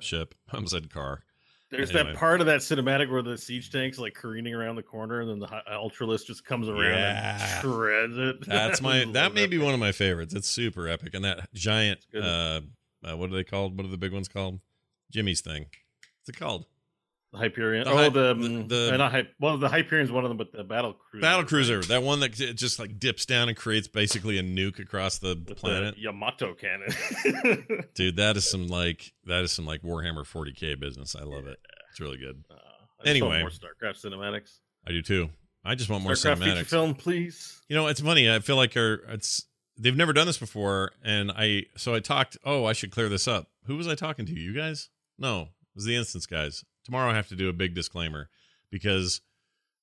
ship. 0.01 0.35
I 0.51 0.57
almost 0.57 0.73
said 0.73 0.91
car. 0.91 1.23
There's 1.71 1.91
Anyway. 1.91 2.13
that 2.13 2.19
part 2.19 2.41
of 2.41 2.47
that 2.47 2.61
cinematic 2.61 3.11
where 3.11 3.23
the 3.23 3.37
siege 3.37 3.71
tank's 3.73 3.99
like 3.99 4.15
careening 4.15 4.55
around 4.55 4.77
the 4.77 4.83
corner, 4.85 5.21
and 5.21 5.29
then 5.29 5.39
the 5.41 5.49
Ultralisk 5.69 6.27
just 6.27 6.45
comes 6.45 6.69
around 6.69 6.93
Yeah. 6.99 7.39
and 7.55 7.61
shreds 7.63 8.17
it. 8.17 8.47
That's 8.47 8.81
my 8.81 9.05
that 9.13 9.35
may 9.35 9.47
be 9.47 9.59
one 9.59 9.75
of 9.75 9.81
my 9.81 9.91
favorites. 9.93 10.33
It's 10.33 10.49
super 10.49 10.89
epic. 10.89 11.15
And 11.15 11.25
that 11.25 11.53
giant 11.55 12.07
uh, 12.15 12.61
uh 13.05 13.17
what 13.17 13.31
are 13.31 13.35
they 13.35 13.43
called? 13.45 13.77
What 13.77 13.85
are 13.85 13.91
the 13.91 13.97
big 13.99 14.13
ones 14.13 14.29
called? 14.29 14.61
Jimmy's 15.11 15.41
thing. 15.41 15.67
What's 16.21 16.29
it 16.29 16.41
called? 16.41 16.67
Hyperion. 17.37 17.85
The 17.85 17.91
oh, 17.91 18.05
the, 18.05 18.11
the- 18.11 18.31
um, 18.31 18.69
the- 18.69 18.95
uh, 18.95 18.97
not 18.97 19.13
Hy- 19.13 19.29
well, 19.41 19.59
the 19.59 19.69
Hyperion's 19.69 20.11
one 20.11 20.25
of 20.25 20.31
them, 20.31 20.37
but 20.39 20.53
the 20.53 20.65
battle 20.65 20.95
cruiser. 21.11 21.23
Battle 21.23 21.45
cruiser. 21.45 21.81
That 21.83 22.03
one 22.03 22.21
that 22.21 22.33
just 22.33 22.79
like 22.79 22.99
dips 22.99 23.27
down 23.27 23.49
and 23.49 23.57
creates 23.57 23.89
basically 23.89 24.39
a 24.39 24.43
nuke 24.43 24.79
across 24.79 25.19
the 25.19 25.41
with 25.49 25.59
planet. 25.59 25.95
the 25.95 26.01
Yamato 26.03 26.55
cannon. 26.55 27.87
Dude, 27.95 28.17
that 28.17 28.37
is 28.37 28.49
some 28.51 28.69
like 28.69 29.13
that 29.25 29.43
is 29.45 29.53
some 29.53 29.67
like 29.67 29.83
Warhammer 29.83 30.25
40k 30.27 30.79
business. 30.81 31.15
I 31.15 31.23
love 31.25 31.47
it. 31.47 31.59
It's 31.91 32.01
really 32.01 32.19
good. 32.19 32.45
Uh, 32.51 32.55
I 32.55 32.59
just 32.59 33.23
want 33.23 33.35
Anyway. 33.35 33.41
more 33.41 33.51
StarCraft 33.51 34.05
cinematics. 34.05 34.51
I 34.87 34.93
do 34.93 35.03
too. 35.03 35.31
I 35.65 35.75
just 35.75 35.91
want 35.91 36.03
more 36.05 36.13
StarCraft 36.13 36.43
cinematics. 36.43 36.67
film, 36.67 36.95
please. 36.95 37.61
You 37.69 37.77
know, 37.77 37.87
it's 37.89 38.01
funny. 38.01 38.31
I 38.31 38.39
feel 38.39 38.57
like 38.57 38.77
our, 38.77 39.01
it's 39.09 39.47
they've 39.79 39.97
never 39.97 40.13
done 40.13 40.27
this 40.27 40.39
before, 40.39 40.93
and 41.05 41.31
I 41.33 41.65
so 41.77 41.95
I 41.95 42.01
talked. 42.01 42.37
Oh, 42.45 42.65
I 42.65 42.73
should 42.73 42.91
clear 42.93 43.09
this 43.09 43.27
up. 43.27 43.49
Who 43.67 43.77
was 43.77 43.89
I 43.89 43.95
talking 43.97 44.27
to? 44.27 44.33
You 44.33 44.55
guys? 44.55 44.89
No, 45.19 45.41
it 45.43 45.49
was 45.75 45.85
the 45.85 45.97
instance 45.97 46.27
guys. 46.27 46.63
Tomorrow 46.87 47.11
I 47.11 47.15
have 47.15 47.29
to 47.29 47.37
do 47.37 47.49
a 47.49 47.53
big 47.53 47.75
disclaimer 47.75 48.29
because 48.71 49.21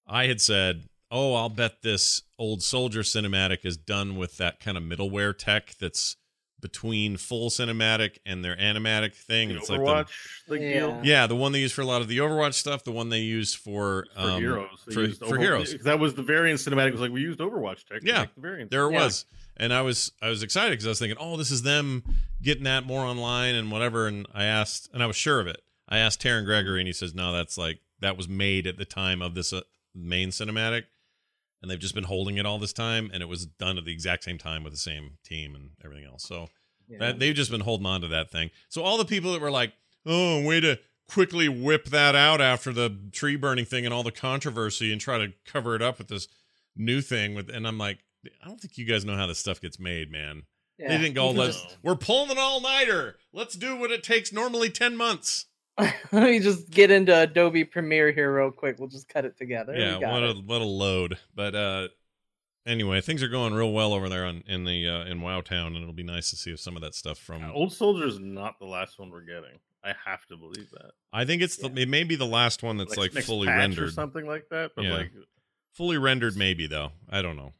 I 0.07 0.25
had 0.27 0.39
said, 0.41 0.83
"Oh, 1.11 1.35
I'll 1.35 1.49
bet 1.49 1.81
this 1.81 2.23
old 2.39 2.63
soldier 2.63 3.01
cinematic 3.01 3.65
is 3.65 3.75
done 3.77 4.15
with 4.15 4.37
that 4.37 4.59
kind 4.61 4.77
of 4.77 4.83
middleware 4.83 5.37
tech 5.37 5.75
that's 5.79 6.15
between 6.61 7.17
full 7.17 7.49
cinematic 7.49 8.19
and 8.25 8.41
their 8.41 8.55
animatic 8.55 9.13
thing. 9.13 9.49
The 9.49 9.55
it's 9.57 9.69
like 9.69 9.81
Overwatch 9.81 10.07
the, 10.47 10.59
Yeah. 10.59 11.01
yeah, 11.03 11.27
the 11.27 11.35
one 11.35 11.51
they 11.51 11.59
use 11.59 11.73
for 11.73 11.81
a 11.81 11.85
lot 11.85 12.01
of 12.01 12.07
the 12.07 12.19
Overwatch 12.19 12.53
stuff, 12.53 12.85
the 12.85 12.91
one 12.93 13.09
they 13.09 13.19
used 13.19 13.57
for 13.57 14.05
for 14.15 14.21
um, 14.21 14.39
heroes. 14.41 14.69
For, 14.85 15.09
for 15.09 15.25
Over- 15.25 15.39
heroes. 15.39 15.75
That 15.83 15.99
was 15.99 16.13
the 16.13 16.23
Varian 16.23 16.55
cinematic. 16.55 16.93
Was 16.93 17.01
like 17.01 17.11
we 17.11 17.19
used 17.19 17.39
Overwatch 17.41 17.83
tech. 17.85 17.99
to 17.99 18.07
Yeah, 18.07 18.21
make 18.21 18.35
the 18.35 18.41
Varian. 18.41 18.67
There 18.71 18.87
it 18.89 18.93
Yeah. 18.93 19.03
was, 19.03 19.25
and 19.57 19.73
I 19.73 19.81
was 19.81 20.13
I 20.21 20.29
was 20.29 20.41
excited 20.41 20.71
because 20.71 20.85
I 20.85 20.89
was 20.91 20.99
thinking, 20.99 21.17
oh, 21.19 21.35
this 21.35 21.51
is 21.51 21.63
them 21.63 22.01
getting 22.41 22.63
that 22.63 22.85
more 22.85 23.03
online 23.03 23.55
and 23.55 23.69
whatever. 23.69 24.07
And 24.07 24.25
I 24.33 24.45
asked, 24.45 24.89
and 24.93 25.03
I 25.03 25.05
was 25.05 25.17
sure 25.17 25.41
of 25.41 25.47
it. 25.47 25.61
I 25.87 25.97
asked 25.99 26.21
Terran 26.21 26.45
Gregory, 26.45 26.79
and 26.79 26.87
he 26.87 26.93
says, 26.93 27.13
no, 27.13 27.31
that's 27.33 27.57
like 27.57 27.79
that 27.99 28.17
was 28.17 28.27
made 28.27 28.67
at 28.67 28.77
the 28.77 28.85
time 28.85 29.21
of 29.21 29.35
this 29.35 29.53
uh, 29.53 29.61
main 29.93 30.29
cinematic, 30.29 30.83
and 31.61 31.69
they've 31.69 31.79
just 31.79 31.95
been 31.95 32.03
holding 32.05 32.37
it 32.37 32.45
all 32.45 32.59
this 32.59 32.73
time, 32.73 33.09
and 33.13 33.21
it 33.21 33.27
was 33.27 33.45
done 33.45 33.77
at 33.77 33.85
the 33.85 33.91
exact 33.93 34.23
same 34.23 34.37
time 34.37 34.63
with 34.63 34.73
the 34.73 34.79
same 34.79 35.17
team 35.25 35.55
and 35.55 35.71
everything 35.83 36.05
else. 36.05 36.23
So 36.23 36.47
that 36.99 37.19
they've 37.19 37.35
just 37.35 37.51
been 37.51 37.61
holding 37.61 37.85
on 37.85 38.01
to 38.01 38.07
that 38.09 38.29
thing. 38.31 38.49
So 38.69 38.83
all 38.83 38.97
the 38.97 39.05
people 39.05 39.31
that 39.33 39.41
were 39.41 39.51
like, 39.51 39.73
oh, 40.05 40.43
way 40.43 40.59
to 40.59 40.79
quickly 41.09 41.47
whip 41.49 41.85
that 41.85 42.15
out 42.15 42.39
after 42.41 42.71
the 42.73 42.95
tree 43.11 43.35
burning 43.35 43.65
thing 43.65 43.85
and 43.85 43.93
all 43.93 44.03
the 44.03 44.11
controversy 44.11 44.91
and 44.91 44.99
try 45.01 45.17
to 45.17 45.33
cover 45.45 45.75
it 45.75 45.81
up 45.81 45.97
with 45.97 46.07
this 46.07 46.27
new 46.75 47.01
thing 47.01 47.35
with 47.35 47.49
and 47.49 47.67
I'm 47.67 47.77
like, 47.77 47.99
I 48.43 48.47
don't 48.47 48.59
think 48.59 48.77
you 48.77 48.85
guys 48.85 49.03
know 49.05 49.15
how 49.15 49.27
this 49.27 49.37
stuff 49.39 49.59
gets 49.61 49.79
made, 49.79 50.09
man. 50.11 50.43
Yeah. 50.77 50.89
They 50.89 50.97
didn't 50.97 51.13
go. 51.15 51.29
Let's, 51.31 51.61
just- 51.61 51.77
we're 51.83 51.95
pulling 51.95 52.31
an 52.31 52.37
all 52.37 52.61
nighter. 52.61 53.17
Let's 53.33 53.55
do 53.55 53.75
what 53.77 53.91
it 53.91 54.01
takes 54.03 54.31
normally 54.31 54.69
ten 54.69 54.95
months. 54.97 55.45
Let 56.11 56.23
me 56.29 56.39
just 56.39 56.69
get 56.69 56.91
into 56.91 57.17
Adobe 57.17 57.63
Premiere 57.63 58.11
here 58.11 58.35
real 58.35 58.51
quick. 58.51 58.77
We'll 58.79 58.89
just 58.89 59.09
cut 59.09 59.25
it 59.25 59.37
together. 59.37 59.73
yeah, 59.75 59.95
We 59.95 60.01
got 60.01 60.11
what 60.13 60.23
a 60.23 60.29
it. 60.31 60.45
what 60.45 60.61
a 60.61 60.65
load. 60.65 61.17
But 61.35 61.55
uh 61.55 61.87
anyway, 62.65 63.01
things 63.01 63.23
are 63.23 63.27
going 63.27 63.53
real 63.53 63.71
well 63.71 63.93
over 63.93 64.09
there 64.09 64.25
on 64.25 64.43
in 64.47 64.65
the 64.65 64.87
uh 64.87 65.05
in 65.05 65.21
Wow 65.21 65.41
Town, 65.41 65.73
and 65.73 65.77
it'll 65.81 65.93
be 65.93 66.03
nice 66.03 66.29
to 66.29 66.35
see 66.35 66.51
if 66.51 66.59
some 66.59 66.75
of 66.75 66.81
that 66.83 66.93
stuff 66.95 67.17
from 67.17 67.43
Old 67.51 67.73
Soldier 67.73 68.05
is 68.07 68.19
not 68.19 68.59
the 68.59 68.65
last 68.65 68.99
one 68.99 69.09
we're 69.09 69.21
getting. 69.21 69.59
I 69.83 69.93
have 70.05 70.25
to 70.27 70.37
believe 70.37 70.69
that. 70.71 70.91
I 71.11 71.25
think 71.25 71.41
it's 71.41 71.57
the, 71.57 71.67
it 71.75 71.89
may 71.89 72.03
be 72.05 72.15
the 72.15 72.25
last 72.25 72.63
one 72.63 72.77
that's 72.77 72.95
like, 72.95 73.13
next 73.13 73.25
fully 73.27 73.47
patch 73.47 73.77
or 73.77 73.91
something 73.91 74.25
like 74.25 74.47
that. 74.49 74.71
But 74.75 74.85
Yeah. 74.85 74.93
like 74.93 75.11
Fully 75.73 75.97
rendered, 75.97 76.37
maybe 76.37 76.67
though. 76.67 76.91
I 77.09 77.21
don't 77.23 77.35
know. 77.35 77.51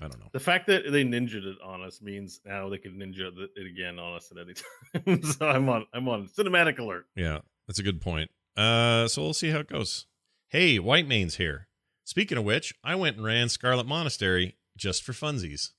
I 0.00 0.08
don't 0.08 0.18
know. 0.18 0.28
the 0.32 0.40
fact 0.40 0.66
that 0.68 0.90
they 0.90 1.04
ninja'd 1.04 1.44
it 1.44 1.58
on 1.62 1.82
us 1.82 2.00
means 2.00 2.40
now 2.46 2.68
they 2.68 2.78
can 2.78 2.92
ninja 2.92 3.30
it 3.56 3.66
again 3.66 3.98
on 3.98 4.16
us 4.16 4.32
at 4.32 4.38
any 4.38 4.54
time. 5.18 5.22
so 5.22 5.46
I'm 5.48 5.68
on 5.68 5.86
I'm 5.92 6.08
on 6.08 6.26
cinematic 6.28 6.78
alert. 6.78 7.06
Yeah, 7.14 7.40
that's 7.66 7.78
a 7.78 7.82
good 7.82 8.00
point. 8.00 8.30
Uh, 8.56 9.06
so 9.08 9.22
we'll 9.22 9.32
see 9.34 9.50
how 9.50 9.58
it 9.60 9.68
goes. 9.68 10.06
Hey, 10.48 10.78
Whitemane's 10.78 11.36
here. 11.36 11.68
Speaking 12.04 12.38
of 12.38 12.44
which, 12.44 12.74
I 12.82 12.94
went 12.96 13.16
and 13.16 13.24
ran 13.24 13.48
Scarlet 13.48 13.86
Monastery 13.86 14.56
just 14.76 15.02
for 15.02 15.12
funsies. 15.12 15.70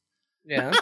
Yeah. 0.45 0.71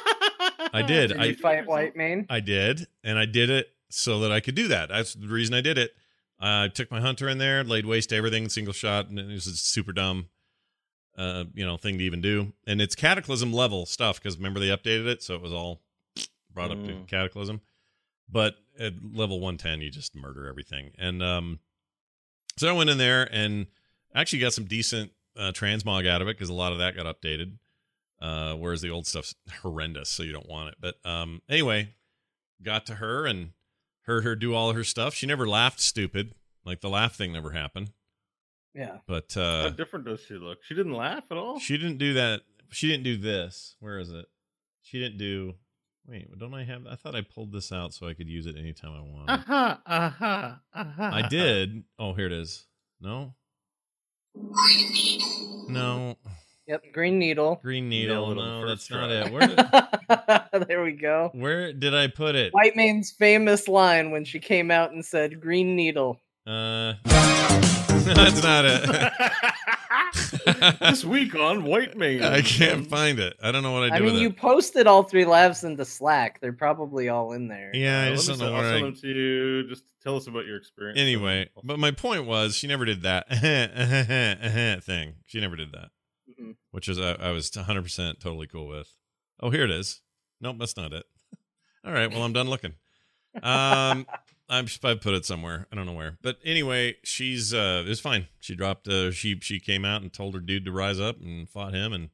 I 0.74 0.84
did. 0.84 1.08
Did 1.08 1.20
I 1.20 1.26
you 1.26 1.36
fight 1.36 1.66
Whitemane? 1.66 2.26
I 2.30 2.40
did, 2.42 2.88
and 3.04 3.18
I 3.18 3.26
did 3.26 3.50
it 3.50 3.68
so 3.90 4.20
that 4.20 4.32
I 4.32 4.40
could 4.42 4.54
do 4.56 4.68
that. 4.68 4.90
That's 4.90 5.16
the 5.16 5.28
reason 5.28 5.56
I 5.56 5.62
did 5.62 5.78
it. 5.80 5.92
I 6.40 6.68
took 6.68 6.92
my 6.92 7.02
hunter 7.02 7.28
in 7.28 7.38
there, 7.40 7.64
laid 7.64 7.86
waste 7.86 8.10
to 8.10 8.16
everything, 8.16 8.48
single 8.50 8.74
shot, 8.74 9.10
and 9.10 9.18
it 9.18 9.26
was 9.28 9.46
super 9.60 9.92
dumb, 9.92 10.30
uh, 11.20 11.44
you 11.54 11.66
know, 11.66 11.78
thing 11.78 11.98
to 12.00 12.04
even 12.04 12.22
do. 12.22 12.54
And 12.66 12.82
it's 12.82 12.96
Cataclysm 12.96 13.52
level 13.54 13.86
stuff 13.86 14.20
because 14.20 14.38
remember 14.38 14.60
they 14.60 14.70
updated 14.70 15.08
it, 15.08 15.22
so 15.22 15.36
it 15.36 15.42
was 15.42 15.52
all 15.52 15.82
brought 16.54 16.72
up 16.72 16.84
to 16.86 16.94
Mm. 16.94 17.08
Cataclysm. 17.08 17.62
But 18.32 18.56
at 18.80 18.94
level 19.14 19.40
one 19.40 19.58
ten, 19.58 19.82
you 19.82 19.92
just 19.92 20.16
murder 20.16 20.48
everything. 20.48 20.92
And 20.98 21.22
um, 21.22 21.60
so 22.58 22.70
I 22.70 22.72
went 22.72 22.90
in 22.90 22.98
there 22.98 23.28
and 23.32 23.68
actually 24.16 24.40
got 24.40 24.54
some 24.54 24.66
decent 24.66 25.12
uh, 25.38 25.52
transmog 25.52 26.08
out 26.08 26.22
of 26.22 26.28
it 26.28 26.38
because 26.38 26.50
a 26.50 26.54
lot 26.54 26.72
of 26.72 26.78
that 26.80 26.96
got 26.96 27.06
updated. 27.06 27.58
Uh, 28.22 28.54
whereas 28.56 28.82
the 28.82 28.90
old 28.90 29.08
stuff's 29.08 29.34
horrendous, 29.62 30.10
so 30.10 30.24
you 30.24 30.32
don't 30.34 30.50
want 30.50 30.70
it. 30.70 30.76
But 30.80 30.96
um, 31.06 31.42
anyway, 31.50 31.94
got 32.62 32.86
to 32.88 32.96
her 32.96 33.26
and 33.26 33.52
heard 34.02 34.24
her 34.26 34.36
do 34.36 34.54
all 34.54 34.74
her 34.74 34.84
stuff. 34.84 35.14
She 35.14 35.26
never 35.26 35.48
laughed 35.48 35.80
stupid 35.80 36.34
Like 36.66 36.82
the 36.82 36.90
laugh 36.90 37.16
thing 37.16 37.34
never 37.34 37.52
happened. 37.52 37.92
Yeah. 38.74 38.98
But 39.08 39.36
uh 39.36 39.64
How 39.64 39.70
different 39.70 40.06
does 40.06 40.22
she 40.22 40.36
look? 40.36 40.60
She 40.64 40.76
didn't 40.76 40.94
laugh 40.94 41.24
at 41.32 41.38
all. 41.38 41.60
she 41.60 41.78
didn't 41.78 41.98
do 41.98 42.14
that. 42.14 42.42
She 42.72 42.88
didn't 42.88 43.04
do 43.04 43.18
this. 43.18 43.76
Where 43.80 44.00
is 44.00 44.12
it? 44.12 44.26
She 44.82 45.00
didn't 45.00 45.18
do. 45.18 45.54
Wait, 46.08 46.28
don't 46.40 46.54
I 46.54 46.64
have? 46.64 46.88
I 46.88 46.96
thought 46.96 47.16
I 47.16 47.22
pulled 47.22 47.52
this 47.52 47.72
out 47.72 47.94
so 47.94 48.08
I 48.08 48.14
could 48.14 48.28
use 48.28 48.48
it 48.48 48.56
anytime 48.58 48.92
I 48.94 49.02
want. 49.02 49.30
Uh-huh, 49.30 49.78
uh-huh, 49.86 50.56
uh-huh. 50.74 51.12
I 51.14 51.28
did. 51.28 51.84
Oh, 52.00 52.14
here 52.14 52.26
it 52.26 52.32
is. 52.32 52.66
No. 53.00 53.36
No. 55.68 56.18
Yep. 56.68 56.94
Green 56.94 57.20
Needle. 57.20 57.60
Green 57.64 57.90
needle. 57.90 58.32
it 58.32 58.36
No, 58.36 58.62
first 58.62 58.90
that's 58.90 58.92
not 58.92 59.12
it. 59.12 59.32
Where 59.34 59.48
did, 59.48 60.68
there 60.68 60.84
we 60.84 60.92
go. 60.94 61.32
where 61.34 61.74
did 61.74 61.96
I 61.96 62.08
put 62.08 62.36
it? 62.36 62.54
White 62.54 62.76
Man's 62.76 63.12
famous 63.12 63.68
line 63.68 64.12
when 64.12 64.24
she 64.26 64.40
came 64.40 64.70
out 64.72 64.92
and 64.92 65.04
said 65.04 65.42
"Green 65.42 65.76
Needle." 65.76 66.20
Uh, 66.46 66.94
that's 68.16 68.44
not 68.44 68.66
it. 68.66 68.90
this 70.80 71.04
week 71.06 71.36
on 71.36 71.64
White 71.64 71.98
Man. 71.98 72.24
I 72.24 72.42
can't 72.42 72.88
find 72.88 73.20
it. 73.20 73.36
I 73.42 73.52
don't 73.52 73.64
know 73.64 73.72
what 73.72 73.84
I 73.84 73.90
do. 73.90 73.96
I 73.96 74.00
mean, 74.00 74.14
with 74.14 74.22
you 74.22 74.30
it. 74.30 74.38
posted 74.38 74.88
all 74.88 75.04
three 75.04 75.26
laughs 75.26 75.64
into 75.64 75.86
Slack. 75.86 76.40
They're 76.42 76.54
probably 76.54 77.10
all 77.10 77.34
in 77.34 77.48
there. 77.48 77.72
Yeah, 77.74 78.08
I 78.08 78.12
just 78.12 78.28
don't 78.28 78.40
know 78.40 78.46
send- 78.46 78.56
I'll 78.58 78.64
send 78.64 78.86
them 78.86 78.96
to 78.96 79.08
you. 79.08 79.70
Just 79.70 79.84
tell 80.04 80.16
us 80.16 80.28
about 80.28 80.46
your 80.46 80.58
experience. 80.58 81.00
Anyway, 81.00 81.50
but 81.64 81.80
my 81.80 81.92
point 81.92 82.26
was 82.26 82.56
she 82.56 82.68
never 82.68 82.86
did 82.86 83.04
that 83.04 83.30
thing. 84.84 85.14
She 85.26 85.40
never 85.40 85.56
did 85.56 85.72
that, 85.74 85.90
Mhm. 86.40 86.56
which 86.72 86.90
is 86.90 87.00
I, 87.00 87.14
I 87.14 87.32
was 87.32 87.52
100 87.56 87.82
percent 87.84 88.20
totally 88.20 88.48
cool 88.48 88.68
with. 88.68 88.92
Oh, 89.40 89.50
here 89.50 89.64
it 89.64 89.72
is. 89.72 90.02
Nope, 90.42 90.58
that's 90.60 90.78
not 90.78 90.94
it. 90.94 91.06
All 91.86 91.94
right, 91.94 92.12
well 92.12 92.24
I'm 92.24 92.34
done 92.34 92.50
looking. 92.50 92.74
Um, 93.44 94.08
I'm 94.50 94.66
I 94.84 94.96
put 94.96 95.14
it 95.14 95.26
somewhere. 95.26 95.68
I 95.72 95.76
don't 95.76 95.86
know 95.86 95.94
where, 95.94 96.18
but 96.22 96.38
anyway, 96.44 96.96
she's 97.04 97.54
uh, 97.54 97.84
it's 97.86 98.00
fine. 98.02 98.28
She 98.40 98.56
dropped. 98.56 98.88
Uh, 98.88 99.12
she 99.12 99.40
she 99.42 99.60
came 99.60 99.86
out 99.86 100.02
and 100.02 100.12
told 100.12 100.34
her 100.34 100.40
dude 100.40 100.66
to 100.66 100.72
rise 100.72 101.00
up 101.00 101.22
and 101.22 101.48
fought 101.48 101.74
him 101.74 101.94
and 101.94 102.10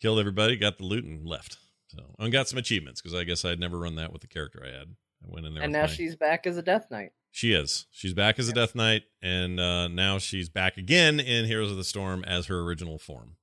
killed 0.00 0.18
everybody. 0.18 0.56
Got 0.56 0.78
the 0.78 0.84
loot 0.84 1.04
and 1.04 1.26
left. 1.26 1.56
So 1.88 2.14
and 2.18 2.30
got 2.30 2.48
some 2.48 2.58
achievements 2.58 3.00
because 3.00 3.18
I 3.18 3.24
guess 3.24 3.44
I'd 3.44 3.58
never 3.58 3.78
run 3.78 3.96
that 3.96 4.12
with 4.12 4.20
the 4.22 4.28
character 4.28 4.62
I 4.64 4.68
had. 4.68 4.88
I 5.24 5.26
went 5.28 5.46
in 5.46 5.54
there 5.54 5.62
and 5.64 5.72
now 5.72 5.82
my- 5.82 5.86
she's 5.86 6.14
back 6.16 6.46
as 6.46 6.56
a 6.56 6.62
Death 6.62 6.90
Knight. 6.90 7.12
she 7.30 7.52
is. 7.52 7.86
She's 7.90 8.14
back 8.14 8.38
as 8.38 8.48
a 8.48 8.52
Death 8.52 8.74
Knight, 8.74 9.02
and 9.22 9.58
uh, 9.58 9.88
now 9.88 10.18
she's 10.18 10.48
back 10.48 10.76
again 10.76 11.18
in 11.20 11.46
Heroes 11.46 11.70
of 11.70 11.76
the 11.76 11.84
Storm 11.84 12.22
as 12.24 12.46
her 12.46 12.60
original 12.60 12.98
form, 12.98 13.36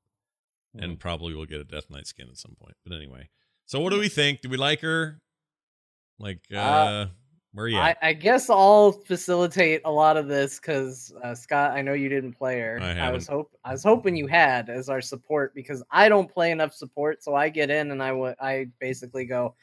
and 0.74 1.00
probably 1.00 1.34
will 1.36 1.46
get 1.46 1.60
a 1.62 1.64
Death 1.64 1.90
Knight 1.90 2.08
skin 2.08 2.28
at 2.30 2.38
some 2.38 2.56
point. 2.60 2.76
But 2.86 2.96
anyway, 2.96 3.30
so 3.66 3.80
what 3.80 3.92
do 3.92 4.00
we 4.00 4.08
think? 4.10 4.42
Do 4.42 4.50
we 4.50 4.58
like 4.58 4.82
her? 4.82 5.20
Like, 6.20 6.40
uh, 6.52 6.58
Uh, 6.58 7.08
where 7.58 7.66
are 7.66 7.70
you 7.70 7.78
I. 7.80 7.96
I 8.02 8.14
guess 8.14 8.50
I'll 8.50 8.92
facilitate 8.92 9.82
a 9.84 9.92
lot 9.92 10.16
of 10.16 10.28
this 10.28 10.60
because 10.60 11.12
uh, 11.24 11.34
Scott, 11.34 11.72
I 11.72 11.82
know 11.82 11.94
you 11.94 12.08
didn't 12.08 12.34
play 12.34 12.60
her. 12.60 12.78
I 12.82 13.12
was 13.12 13.28
hope 13.28 13.52
I 13.66 13.72
was 13.72 13.84
hoping 13.84 14.16
you 14.16 14.28
had 14.28 14.70
as 14.70 14.90
our 14.90 15.02
support 15.02 15.54
because 15.56 15.84
I 15.92 16.08
don't 16.08 16.32
play 16.32 16.52
enough 16.52 16.74
support, 16.74 17.24
so 17.24 17.34
I 17.36 17.50
get 17.50 17.70
in 17.72 17.92
and 17.92 18.02
I 18.04 18.12
wa- 18.12 18.36
I 18.40 18.68
basically 18.80 19.26
go, 19.26 19.56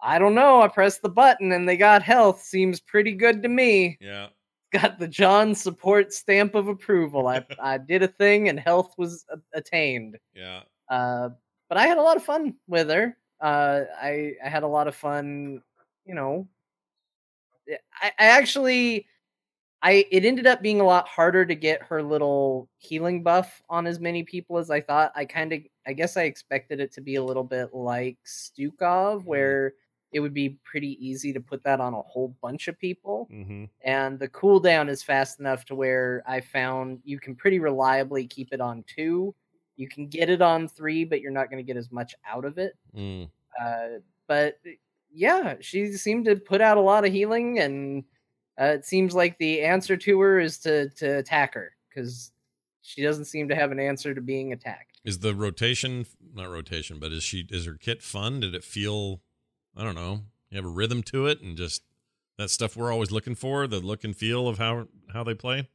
I 0.00 0.18
don't 0.20 0.34
know. 0.36 0.62
I 0.62 0.68
pressed 0.68 1.02
the 1.02 1.08
button 1.10 1.52
and 1.52 1.68
they 1.68 1.76
got 1.76 2.02
health. 2.02 2.40
Seems 2.42 2.80
pretty 2.80 3.12
good 3.12 3.42
to 3.42 3.48
me. 3.48 3.98
yeah, 4.00 4.28
Got 4.72 4.98
the 5.00 5.08
John 5.08 5.54
support 5.54 6.12
stamp 6.12 6.54
of 6.54 6.68
approval. 6.68 7.26
I 7.26 7.44
I 7.60 7.78
did 7.78 8.02
a 8.04 8.08
thing 8.08 8.48
and 8.48 8.58
health 8.60 8.94
was 8.96 9.26
attained. 9.52 10.16
yeah, 10.34 10.60
Uh, 10.88 11.30
but 11.68 11.76
I 11.78 11.86
had 11.88 11.98
a 11.98 12.02
lot 12.02 12.16
of 12.16 12.22
fun 12.24 12.54
with 12.68 12.88
her. 12.90 13.16
Uh, 13.40 13.80
I 14.00 14.34
I 14.44 14.48
had 14.48 14.62
a 14.62 14.68
lot 14.68 14.86
of 14.86 14.94
fun, 14.94 15.62
you 16.06 16.14
know. 16.14 16.46
I, 18.00 18.08
I 18.18 18.24
actually, 18.26 19.06
I 19.82 20.06
it 20.10 20.24
ended 20.24 20.46
up 20.46 20.62
being 20.62 20.80
a 20.80 20.84
lot 20.84 21.08
harder 21.08 21.44
to 21.46 21.54
get 21.54 21.82
her 21.84 22.02
little 22.02 22.68
healing 22.78 23.22
buff 23.22 23.62
on 23.70 23.86
as 23.86 24.00
many 24.00 24.22
people 24.22 24.58
as 24.58 24.70
I 24.70 24.80
thought. 24.80 25.12
I 25.14 25.24
kind 25.24 25.52
of, 25.52 25.60
I 25.86 25.92
guess, 25.92 26.16
I 26.16 26.22
expected 26.22 26.80
it 26.80 26.92
to 26.92 27.00
be 27.00 27.16
a 27.16 27.24
little 27.24 27.44
bit 27.44 27.74
like 27.74 28.18
Stukov, 28.26 29.24
where 29.24 29.74
it 30.12 30.20
would 30.20 30.34
be 30.34 30.58
pretty 30.64 30.98
easy 31.04 31.32
to 31.32 31.40
put 31.40 31.62
that 31.64 31.80
on 31.80 31.94
a 31.94 32.02
whole 32.02 32.34
bunch 32.42 32.68
of 32.68 32.78
people 32.78 33.28
mm-hmm. 33.32 33.64
and 33.82 34.18
the 34.18 34.28
cooldown 34.28 34.88
is 34.88 35.02
fast 35.02 35.38
enough 35.38 35.64
to 35.64 35.74
where 35.74 36.22
I 36.26 36.40
found 36.40 37.00
you 37.04 37.20
can 37.20 37.36
pretty 37.36 37.60
reliably 37.60 38.26
keep 38.26 38.52
it 38.52 38.60
on 38.60 38.84
two. 38.92 39.34
You 39.76 39.88
can 39.88 40.08
get 40.08 40.28
it 40.28 40.42
on 40.42 40.68
three, 40.68 41.04
but 41.04 41.20
you're 41.20 41.30
not 41.30 41.48
going 41.48 41.64
to 41.64 41.66
get 41.66 41.78
as 41.78 41.90
much 41.92 42.14
out 42.28 42.44
of 42.44 42.58
it. 42.58 42.74
mm. 42.94 43.28
Uh, 43.60 44.00
but 44.26 44.58
yeah, 45.12 45.56
she 45.60 45.92
seemed 45.92 46.26
to 46.26 46.36
put 46.36 46.60
out 46.60 46.76
a 46.76 46.82
lot 46.82 47.04
of 47.04 47.12
healing, 47.12 47.58
and 47.58 48.04
uh, 48.60 48.64
it 48.66 48.84
seems 48.84 49.14
like 49.14 49.38
the 49.38 49.62
answer 49.62 49.96
to 49.96 50.20
her 50.20 50.40
is 50.40 50.58
to 50.58 50.88
to 50.90 51.18
attack 51.18 51.54
her 51.54 51.72
because 51.88 52.32
she 52.82 53.02
doesn't 53.02 53.26
seem 53.26 53.48
to 53.48 53.54
have 53.54 53.72
an 53.72 53.80
answer 53.80 54.14
to 54.14 54.20
being 54.20 54.52
attacked. 54.52 55.00
Is 55.04 55.20
the 55.20 55.34
rotation 55.34 56.06
not 56.34 56.50
rotation, 56.50 56.98
but 56.98 57.12
is 57.12 57.22
she 57.22 57.46
is 57.50 57.66
her 57.66 57.74
kit 57.74 58.02
fun? 58.02 58.40
Did 58.40 58.54
it 58.54 58.64
feel? 58.64 59.20
I 59.76 59.84
don't 59.84 59.94
know. 59.94 60.22
You 60.50 60.56
have 60.56 60.64
a 60.64 60.68
rhythm 60.68 61.02
to 61.04 61.26
it, 61.26 61.40
and 61.40 61.56
just 61.56 61.82
that 62.38 62.50
stuff 62.50 62.76
we're 62.76 62.92
always 62.92 63.10
looking 63.10 63.34
for. 63.34 63.66
The 63.66 63.80
look 63.80 64.04
and 64.04 64.16
feel 64.16 64.48
of 64.48 64.58
how 64.58 64.88
how 65.12 65.24
they 65.24 65.34
play. 65.34 65.68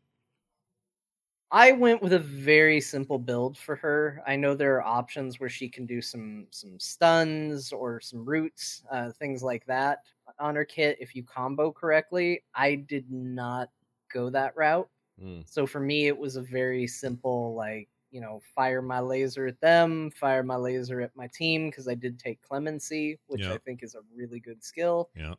I 1.56 1.72
went 1.72 2.02
with 2.02 2.12
a 2.12 2.20
very 2.20 2.82
simple 2.82 3.18
build 3.18 3.58
for 3.58 3.78
her. 3.78 4.22
I 4.28 4.36
know 4.36 4.56
there 4.56 4.76
are 4.76 4.82
options 4.84 5.40
where 5.40 5.48
she 5.50 5.70
can 5.70 5.86
do 5.86 6.02
some 6.02 6.48
some 6.52 6.78
stuns 6.82 7.72
or 7.72 8.02
some 8.02 8.26
roots, 8.26 8.84
uh, 8.92 9.12
things 9.14 9.42
like 9.42 9.66
that 9.66 10.00
on 10.38 10.56
her 10.56 10.66
kit 10.66 10.98
if 11.00 11.16
you 11.16 11.24
combo 11.24 11.72
correctly. 11.72 12.44
I 12.54 12.76
did 12.76 13.10
not 13.10 13.70
go 14.12 14.30
that 14.32 14.54
route. 14.58 14.90
Mm. 15.22 15.48
So 15.48 15.66
for 15.66 15.80
me, 15.80 16.08
it 16.08 16.18
was 16.18 16.36
a 16.36 16.42
very 16.42 16.88
simple, 16.88 17.56
like, 17.56 17.88
you 18.12 18.20
know, 18.20 18.42
fire 18.54 18.82
my 18.82 19.00
laser 19.00 19.48
at 19.48 19.62
them, 19.62 20.12
fire 20.12 20.44
my 20.44 20.58
laser 20.58 21.00
at 21.00 21.16
my 21.16 21.28
team, 21.28 21.70
because 21.70 21.88
I 21.88 21.96
did 21.96 22.20
take 22.20 22.42
clemency, 22.42 23.18
which 23.28 23.44
Yeah. 23.44 23.54
I 23.54 23.60
think 23.60 23.82
is 23.82 23.96
a 23.96 24.02
really 24.14 24.42
good 24.42 24.62
skill. 24.62 25.10
Yeah. 25.16 25.36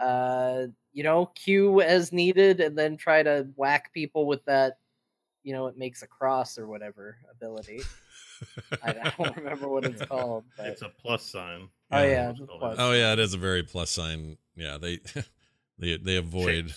Uh, 0.00 0.68
you 0.94 1.02
know, 1.02 1.26
Q 1.34 1.82
as 1.82 2.10
needed, 2.10 2.60
and 2.60 2.78
then 2.78 2.96
try 2.96 3.22
to 3.22 3.48
whack 3.56 3.92
people 3.92 4.24
with 4.26 4.42
that, 4.46 4.78
you 5.48 5.54
know, 5.54 5.66
it 5.66 5.78
makes 5.78 6.02
a 6.02 6.06
cross 6.06 6.58
or 6.58 6.66
whatever 6.66 7.16
ability. 7.32 7.80
I, 8.82 8.90
I 8.90 9.12
don't 9.16 9.34
remember 9.34 9.66
what 9.66 9.86
it's 9.86 10.02
called. 10.06 10.44
But... 10.58 10.66
It's 10.66 10.82
a 10.82 10.90
plus 10.90 11.22
sign. 11.24 11.70
Oh, 11.90 12.02
yeah, 12.02 12.28
It's 12.28 12.38
the 12.38 12.46
called 12.46 12.60
plus 12.60 12.76
Oh 12.78 12.92
yeah, 12.92 13.14
it 13.14 13.18
is 13.18 13.32
a 13.32 13.38
very 13.38 13.62
plus 13.62 13.90
sign. 13.90 14.36
Yeah, 14.56 14.76
they 14.76 14.98
they 15.78 15.96
they 15.96 16.16
avoid 16.16 16.74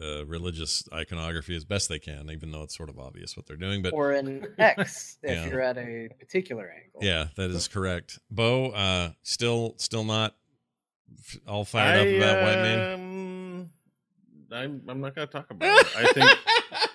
uh, 0.00 0.24
religious 0.24 0.84
iconography 0.92 1.56
as 1.56 1.64
best 1.64 1.88
they 1.88 1.98
can, 1.98 2.30
even 2.30 2.52
though 2.52 2.62
it's 2.62 2.76
sort 2.76 2.90
of 2.90 3.00
obvious 3.00 3.36
what 3.36 3.44
they're 3.46 3.56
doing. 3.56 3.82
But 3.82 3.92
or 3.92 4.12
an 4.12 4.46
X 4.56 5.18
if 5.24 5.32
Yeah. 5.32 5.46
you're 5.46 5.60
at 5.60 5.76
a 5.76 6.08
particular 6.20 6.70
angle. 6.72 7.00
yeah, 7.02 7.26
that 7.36 7.50
is 7.50 7.66
correct. 7.66 8.20
Bo, 8.30 8.70
uh, 8.70 9.10
still 9.24 9.74
still 9.78 10.04
not 10.04 10.36
all 11.44 11.64
fired 11.64 12.02
up 12.02 12.06
I, 12.06 12.10
about 12.10 12.36
Whitemane. 12.44 12.94
um, 12.94 13.70
I'm 14.52 14.82
I'm 14.86 15.00
not 15.00 15.16
gonna 15.16 15.26
talk 15.26 15.50
about 15.50 15.80
it. 15.80 15.86
I 15.96 16.12
think 16.12 16.30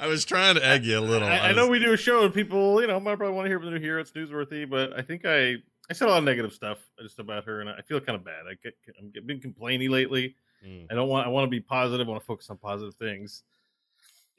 I 0.00 0.06
was 0.06 0.24
trying 0.24 0.54
to 0.56 0.64
egg 0.66 0.84
you 0.84 0.98
a 0.98 1.00
little. 1.00 1.28
I, 1.28 1.36
I 1.36 1.48
was- 1.48 1.56
know 1.56 1.68
we 1.68 1.78
do 1.78 1.92
a 1.92 1.96
show 1.96 2.24
and 2.24 2.32
people, 2.34 2.80
you 2.80 2.86
know, 2.86 2.98
might 3.00 3.16
probably 3.16 3.34
want 3.36 3.46
to 3.46 3.50
hear 3.50 3.58
from 3.58 3.66
the 3.72 3.78
new 3.78 3.84
hero. 3.84 4.00
It's 4.00 4.12
newsworthy, 4.12 4.68
but 4.68 4.92
I 4.98 5.02
think 5.02 5.22
I 5.24 5.56
I 5.88 5.92
said 5.92 6.06
a 6.06 6.10
lot 6.10 6.18
of 6.18 6.24
negative 6.24 6.52
stuff 6.52 6.78
just 7.00 7.18
about 7.18 7.44
her, 7.44 7.60
and 7.60 7.68
I 7.68 7.82
feel 7.82 8.00
kind 8.00 8.16
of 8.16 8.24
bad. 8.24 8.44
I 8.50 8.54
get 8.62 8.74
I'm 8.98 9.10
get- 9.10 9.26
been 9.26 9.40
complaining 9.40 9.90
lately. 9.90 10.34
Mm, 10.66 10.86
I 10.90 10.94
don't 10.94 11.08
want. 11.08 11.26
I 11.26 11.30
want 11.30 11.44
to 11.46 11.50
be 11.50 11.60
positive. 11.60 12.06
I 12.06 12.10
want 12.10 12.22
to 12.22 12.26
focus 12.26 12.48
on 12.50 12.58
positive 12.58 12.94
things. 12.94 13.42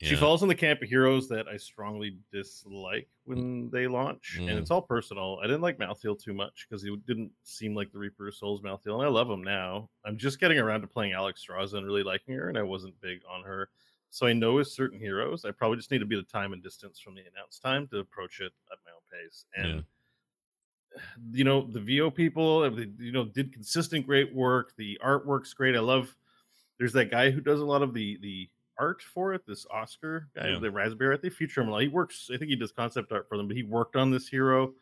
She 0.03 0.15
falls 0.15 0.41
in 0.41 0.49
the 0.49 0.55
camp 0.55 0.81
of 0.81 0.89
heroes 0.89 1.29
that 1.29 1.47
I 1.47 1.57
strongly 1.57 2.17
dislike 2.33 3.07
when 3.25 3.69
they 3.69 3.85
launch, 3.85 4.37
Mm. 4.39 4.49
and 4.49 4.57
it's 4.57 4.71
all 4.71 4.81
personal. 4.81 5.37
I 5.43 5.45
didn't 5.45 5.61
like 5.61 5.77
Malthael 5.77 6.19
too 6.19 6.33
much 6.33 6.65
because 6.67 6.81
he 6.81 6.95
didn't 7.05 7.31
seem 7.43 7.75
like 7.75 7.91
the 7.91 7.99
Reaper 7.99 8.27
of 8.29 8.33
Souls 8.33 8.61
Malthael, 8.63 8.95
and 8.95 9.03
I 9.03 9.09
love 9.09 9.29
him 9.29 9.43
now. 9.43 9.91
I'm 10.03 10.17
just 10.17 10.39
getting 10.39 10.57
around 10.57 10.81
to 10.81 10.87
playing 10.87 11.11
Alexstrasza 11.13 11.75
and 11.75 11.85
really 11.85 12.01
liking 12.01 12.33
her, 12.33 12.49
and 12.49 12.57
I 12.57 12.63
wasn't 12.63 12.99
big 12.99 13.19
on 13.29 13.43
her. 13.43 13.69
So 14.11 14.27
I 14.27 14.33
know 14.33 14.53
with 14.55 14.67
certain 14.67 14.99
heroes, 14.99 15.45
I 15.45 15.51
probably 15.51 15.77
just 15.77 15.89
need 15.89 15.99
to 15.99 16.05
be 16.05 16.17
the 16.17 16.23
time 16.23 16.53
and 16.53 16.61
distance 16.61 16.99
from 16.99 17.15
the 17.15 17.21
announce 17.21 17.59
time 17.59 17.87
to 17.87 17.99
approach 17.99 18.41
it 18.41 18.51
at 18.71 18.77
my 18.85 18.91
own 18.91 19.01
pace. 19.11 19.45
And 19.55 19.85
you 21.31 21.43
know, 21.43 21.65
the 21.71 21.79
VO 21.79 22.11
people, 22.11 22.69
you 22.99 23.11
know, 23.11 23.25
did 23.25 23.53
consistent 23.53 24.05
great 24.05 24.33
work. 24.33 24.73
The 24.77 24.99
artwork's 25.03 25.53
great. 25.53 25.75
I 25.75 25.79
love. 25.79 26.15
There's 26.77 26.93
that 26.93 27.11
guy 27.11 27.31
who 27.31 27.41
does 27.41 27.61
a 27.61 27.65
lot 27.65 27.81
of 27.83 27.93
the 27.93 28.17
the 28.21 28.49
art 28.79 29.01
for 29.01 29.33
it. 29.33 29.45
This 29.45 29.65
Oscar 29.71 30.29
guy, 30.35 30.49
Yeah. 30.49 30.59
the 30.59 30.71
Raspberry. 30.71 31.17
They 31.17 31.29
feature 31.29 31.61
him 31.61 31.69
a 31.69 31.71
lot. 31.71 31.81
He 31.83 31.87
works. 31.87 32.29
I 32.33 32.37
think 32.37 32.49
he 32.49 32.55
does 32.55 32.71
concept 32.71 33.11
art 33.11 33.29
for 33.29 33.37
them, 33.37 33.47
but 33.47 33.55
he 33.55 33.63
worked 33.63 33.95
on 33.95 34.11
this 34.11 34.27
hero, 34.27 34.73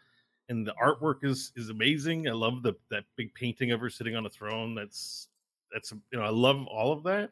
and 0.48 0.66
the 0.66 0.74
artwork 0.82 1.24
is 1.24 1.52
is 1.56 1.70
amazing. 1.70 2.28
I 2.28 2.32
love 2.32 2.64
the 2.64 2.74
that 2.90 3.06
big 3.16 3.34
painting 3.36 3.72
of 3.72 3.82
her 3.82 3.90
sitting 3.90 4.16
on 4.16 4.26
a 4.26 4.30
throne. 4.30 4.76
That's 4.76 5.28
that's 5.72 5.92
you 5.92 6.18
know 6.20 6.24
I 6.24 6.30
love 6.30 6.66
all 6.68 6.94
of 6.94 7.04
that, 7.04 7.32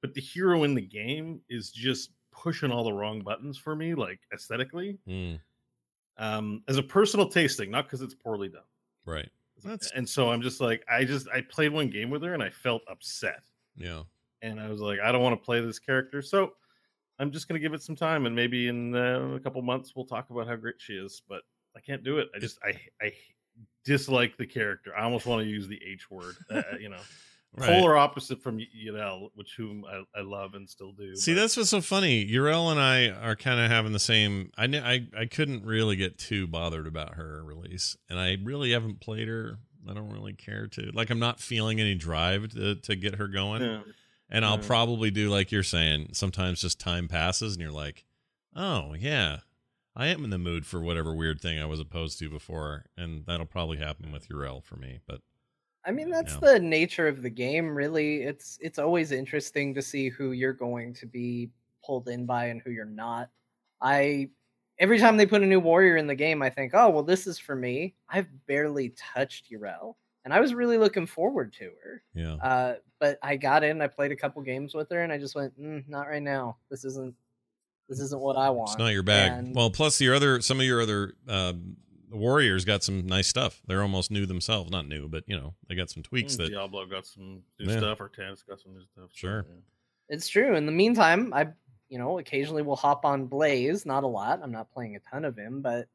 but 0.00 0.14
the 0.14 0.20
hero 0.20 0.64
in 0.64 0.74
the 0.74 0.80
game 0.82 1.40
is 1.48 1.70
just 1.70 2.10
pushing 2.32 2.70
all 2.70 2.84
the 2.84 2.92
wrong 2.92 3.20
buttons 3.22 3.58
for 3.58 3.74
me, 3.74 3.94
like 3.94 4.20
aesthetically. 4.32 4.98
Mm, 5.08 5.40
Um, 6.16 6.62
as 6.68 6.76
a 6.78 6.82
personal 6.82 7.28
tasting, 7.28 7.70
not 7.70 7.84
because 7.86 8.00
it's 8.02 8.14
poorly 8.14 8.48
done. 8.48 8.62
right. 9.04 9.28
That's 9.64 9.90
And 9.90 10.08
so 10.08 10.30
I'm 10.30 10.40
just 10.40 10.60
like, 10.60 10.84
I 10.88 11.04
just 11.04 11.26
I 11.30 11.40
played 11.40 11.72
one 11.72 11.90
game 11.90 12.10
with 12.10 12.22
her 12.22 12.32
and 12.32 12.42
I 12.42 12.50
felt 12.50 12.82
upset. 12.88 13.42
yeah. 13.76 14.04
and 14.40 14.60
I 14.60 14.68
was 14.68 14.80
like, 14.80 15.00
I 15.00 15.10
don't 15.10 15.20
want 15.22 15.40
to 15.40 15.44
play 15.44 15.60
this 15.60 15.80
character, 15.80 16.22
so 16.22 16.52
I'm 17.18 17.32
just 17.32 17.48
gonna 17.48 17.58
give 17.58 17.74
it 17.74 17.82
some 17.82 17.96
time, 17.96 18.26
and 18.26 18.36
maybe 18.36 18.68
in 18.68 18.94
uh, 18.94 19.32
a 19.34 19.40
couple 19.40 19.60
months 19.62 19.96
we'll 19.96 20.04
talk 20.06 20.30
about 20.30 20.46
how 20.46 20.54
great 20.54 20.76
she 20.78 20.92
is. 20.92 21.22
But 21.28 21.42
I 21.76 21.80
can't 21.80 22.04
do 22.04 22.18
it. 22.18 22.28
I 22.36 22.38
just 22.38 22.60
I 22.62 22.78
I 23.04 23.12
dislike 23.84 24.36
the 24.36 24.46
character. 24.46 24.94
I 24.96 25.02
almost 25.02 25.26
want 25.26 25.42
to 25.42 25.48
use 25.48 25.66
the 25.66 25.80
H 25.84 26.08
word. 26.08 26.36
Uh, 26.48 26.62
you 26.78 26.88
know, 26.88 27.00
Right. 27.56 27.70
polar 27.70 27.96
opposite 27.96 28.40
from 28.42 28.58
Yadel, 28.58 29.30
which 29.34 29.54
whom 29.56 29.84
I, 29.84 30.02
I 30.18 30.22
love 30.22 30.54
and 30.54 30.68
still 30.68 30.92
do. 30.92 31.16
See, 31.16 31.32
but- 31.34 31.40
that's 31.40 31.56
what's 31.56 31.70
so 31.70 31.80
funny. 31.80 32.24
Yrel 32.30 32.70
and 32.70 32.78
I 32.80 33.08
are 33.08 33.34
kind 33.34 33.58
of 33.58 33.70
having 33.70 33.92
the 33.92 33.98
same. 33.98 34.50
I, 34.56 34.64
I 34.66 35.06
I 35.22 35.24
couldn't 35.26 35.64
really 35.64 35.96
get 35.96 36.18
too 36.18 36.46
bothered 36.46 36.86
about 36.86 37.14
her 37.14 37.42
release, 37.44 37.96
and 38.08 38.18
I 38.18 38.36
really 38.44 38.72
haven't 38.72 39.00
played 39.00 39.28
her. 39.28 39.58
I 39.88 39.94
don't 39.94 40.10
really 40.12 40.34
care 40.34 40.66
to. 40.68 40.90
Like, 40.92 41.08
I'm 41.10 41.18
not 41.18 41.40
feeling 41.40 41.80
any 41.80 41.94
drive 41.94 42.50
to 42.50 42.74
to 42.76 42.94
get 42.96 43.14
her 43.16 43.26
going. 43.28 43.62
Yeah. 43.62 43.80
And 44.30 44.44
I'll 44.44 44.58
Yeah. 44.60 44.66
probably 44.66 45.10
do 45.10 45.30
like 45.30 45.50
you're 45.50 45.62
saying. 45.62 46.10
Sometimes 46.12 46.60
just 46.60 46.78
time 46.78 47.08
passes, 47.08 47.54
and 47.54 47.62
you're 47.62 47.72
like, 47.72 48.04
oh 48.54 48.92
yeah, 48.94 49.38
I 49.96 50.08
am 50.08 50.22
in 50.22 50.30
the 50.30 50.38
mood 50.38 50.66
for 50.66 50.80
whatever 50.80 51.14
weird 51.14 51.40
thing 51.40 51.58
I 51.58 51.64
was 51.64 51.80
opposed 51.80 52.18
to 52.18 52.28
before, 52.28 52.84
and 52.96 53.24
that'll 53.26 53.46
probably 53.46 53.78
happen 53.78 54.12
with 54.12 54.28
Yrel 54.28 54.62
for 54.62 54.76
me. 54.76 55.00
But 55.08 55.22
I 55.88 55.90
mean, 55.90 56.10
that's 56.10 56.36
the 56.36 56.60
nature 56.60 57.08
of 57.08 57.22
the 57.22 57.30
game, 57.30 57.74
really. 57.74 58.22
It's 58.22 58.58
it's 58.60 58.78
always 58.78 59.10
interesting 59.10 59.74
to 59.74 59.80
see 59.80 60.10
who 60.10 60.32
you're 60.32 60.52
going 60.52 60.92
to 60.94 61.06
be 61.06 61.48
pulled 61.82 62.08
in 62.08 62.26
by 62.26 62.46
and 62.46 62.60
who 62.60 62.70
you're 62.70 62.84
not. 62.84 63.30
I 63.80 64.28
every 64.78 64.98
time 64.98 65.16
they 65.16 65.24
put 65.24 65.42
a 65.42 65.46
new 65.46 65.60
warrior 65.60 65.96
in 65.96 66.06
the 66.06 66.14
game, 66.14 66.42
I 66.42 66.50
think, 66.50 66.72
oh 66.74 66.90
well, 66.90 67.02
this 67.02 67.26
is 67.26 67.38
for 67.38 67.56
me. 67.56 67.94
I've 68.10 68.28
barely 68.46 68.90
touched 69.14 69.50
Yrel, 69.50 69.94
and 70.26 70.34
I 70.34 70.40
was 70.40 70.52
really 70.52 70.76
looking 70.76 71.06
forward 71.06 71.54
to 71.54 71.70
her. 71.82 72.02
yeah, 72.14 72.34
Uh, 72.34 72.74
but 73.00 73.18
I 73.22 73.36
got 73.36 73.64
in, 73.64 73.80
I 73.80 73.86
played 73.86 74.12
a 74.12 74.16
couple 74.16 74.42
games 74.42 74.74
with 74.74 74.90
her, 74.90 75.02
and 75.02 75.10
I 75.10 75.16
just 75.16 75.34
went, 75.34 75.58
mm, 75.58 75.88
not 75.88 76.06
right 76.08 76.22
now. 76.22 76.58
This 76.70 76.84
isn't 76.84 77.14
this 77.88 78.00
isn't 78.00 78.20
what 78.20 78.36
I 78.36 78.50
want. 78.50 78.72
it's 78.72 78.78
not 78.78 78.92
your 78.92 79.02
bag. 79.02 79.32
And- 79.32 79.54
well, 79.54 79.70
plus 79.70 79.98
your 80.02 80.14
other 80.14 80.42
some 80.42 80.60
of 80.60 80.66
your 80.66 80.82
other 80.82 81.14
um, 81.26 81.78
warriors 82.10 82.64
got 82.64 82.82
some 82.82 83.06
nice 83.06 83.28
stuff. 83.28 83.60
They're 83.66 83.82
almost 83.82 84.10
new 84.10 84.26
themselves. 84.26 84.70
Not 84.70 84.86
new, 84.86 85.08
but 85.08 85.24
you 85.26 85.36
know 85.36 85.54
they 85.68 85.74
got 85.74 85.90
some 85.90 86.02
tweaks 86.02 86.34
Mm, 86.34 86.38
that 86.38 86.48
Diablo 86.50 86.86
got 86.86 87.06
some 87.06 87.42
new 87.58 87.70
Yeah. 87.72 87.78
stuff, 87.78 88.00
or 88.00 88.08
Tannis 88.08 88.42
got 88.42 88.60
some 88.60 88.72
new 88.74 88.84
stuff. 88.84 89.10
so, 89.12 89.16
Sure. 89.16 89.46
yeah. 89.48 89.56
It's 90.10 90.28
true. 90.28 90.56
In 90.56 90.64
the 90.66 90.72
meantime, 90.72 91.32
I, 91.34 91.48
you 91.90 91.98
know, 91.98 92.18
occasionally 92.18 92.62
will 92.62 92.76
hop 92.76 93.04
on 93.04 93.26
Blaze. 93.26 93.84
Not 93.84 94.04
a 94.04 94.06
lot. 94.06 94.40
I'm 94.42 94.52
not 94.52 94.70
playing 94.70 94.96
a 94.96 95.00
ton 95.00 95.24
of 95.24 95.36
him, 95.36 95.60
but 95.60 95.86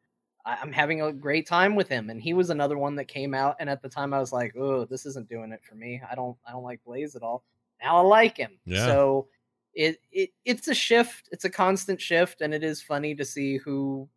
I, 0.45 0.55
I'm 0.61 0.71
having 0.71 1.01
a 1.01 1.11
great 1.11 1.47
time 1.47 1.75
with 1.75 1.87
him. 1.87 2.09
And 2.11 2.21
he 2.21 2.33
was 2.33 2.49
another 2.51 2.77
one 2.77 2.95
that 2.97 3.05
came 3.05 3.33
out. 3.33 3.55
And 3.59 3.69
at 3.69 3.81
the 3.81 3.89
time, 3.89 4.13
I 4.13 4.19
was 4.19 4.31
like, 4.31 4.55
"Oh, 4.55 4.85
this 4.85 5.05
isn't 5.07 5.29
doing 5.29 5.51
it 5.51 5.61
for 5.63 5.73
me. 5.75 5.99
I 6.09 6.13
don't, 6.15 6.37
I 6.47 6.51
don't 6.51 6.63
like 6.63 6.83
Blaze 6.85 7.15
at 7.15 7.23
all." 7.23 7.43
Now 7.81 7.97
I 7.97 8.01
like 8.01 8.37
him. 8.37 8.59
Yeah. 8.65 8.85
So 8.85 9.27
it, 9.73 9.99
it, 10.11 10.29
it's 10.45 10.67
a 10.67 10.73
shift. 10.75 11.29
It's 11.31 11.45
a 11.45 11.49
constant 11.49 11.99
shift, 11.99 12.41
and 12.41 12.53
it 12.53 12.63
is 12.63 12.81
funny 12.81 13.15
to 13.15 13.25
see 13.25 13.57
who, 13.57 14.07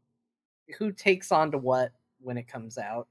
who 0.78 0.92
takes 0.92 1.30
on 1.32 1.50
to 1.52 1.58
what 1.58 1.92
when 2.20 2.36
it 2.38 2.48
comes 2.48 2.78
out. 2.78 3.08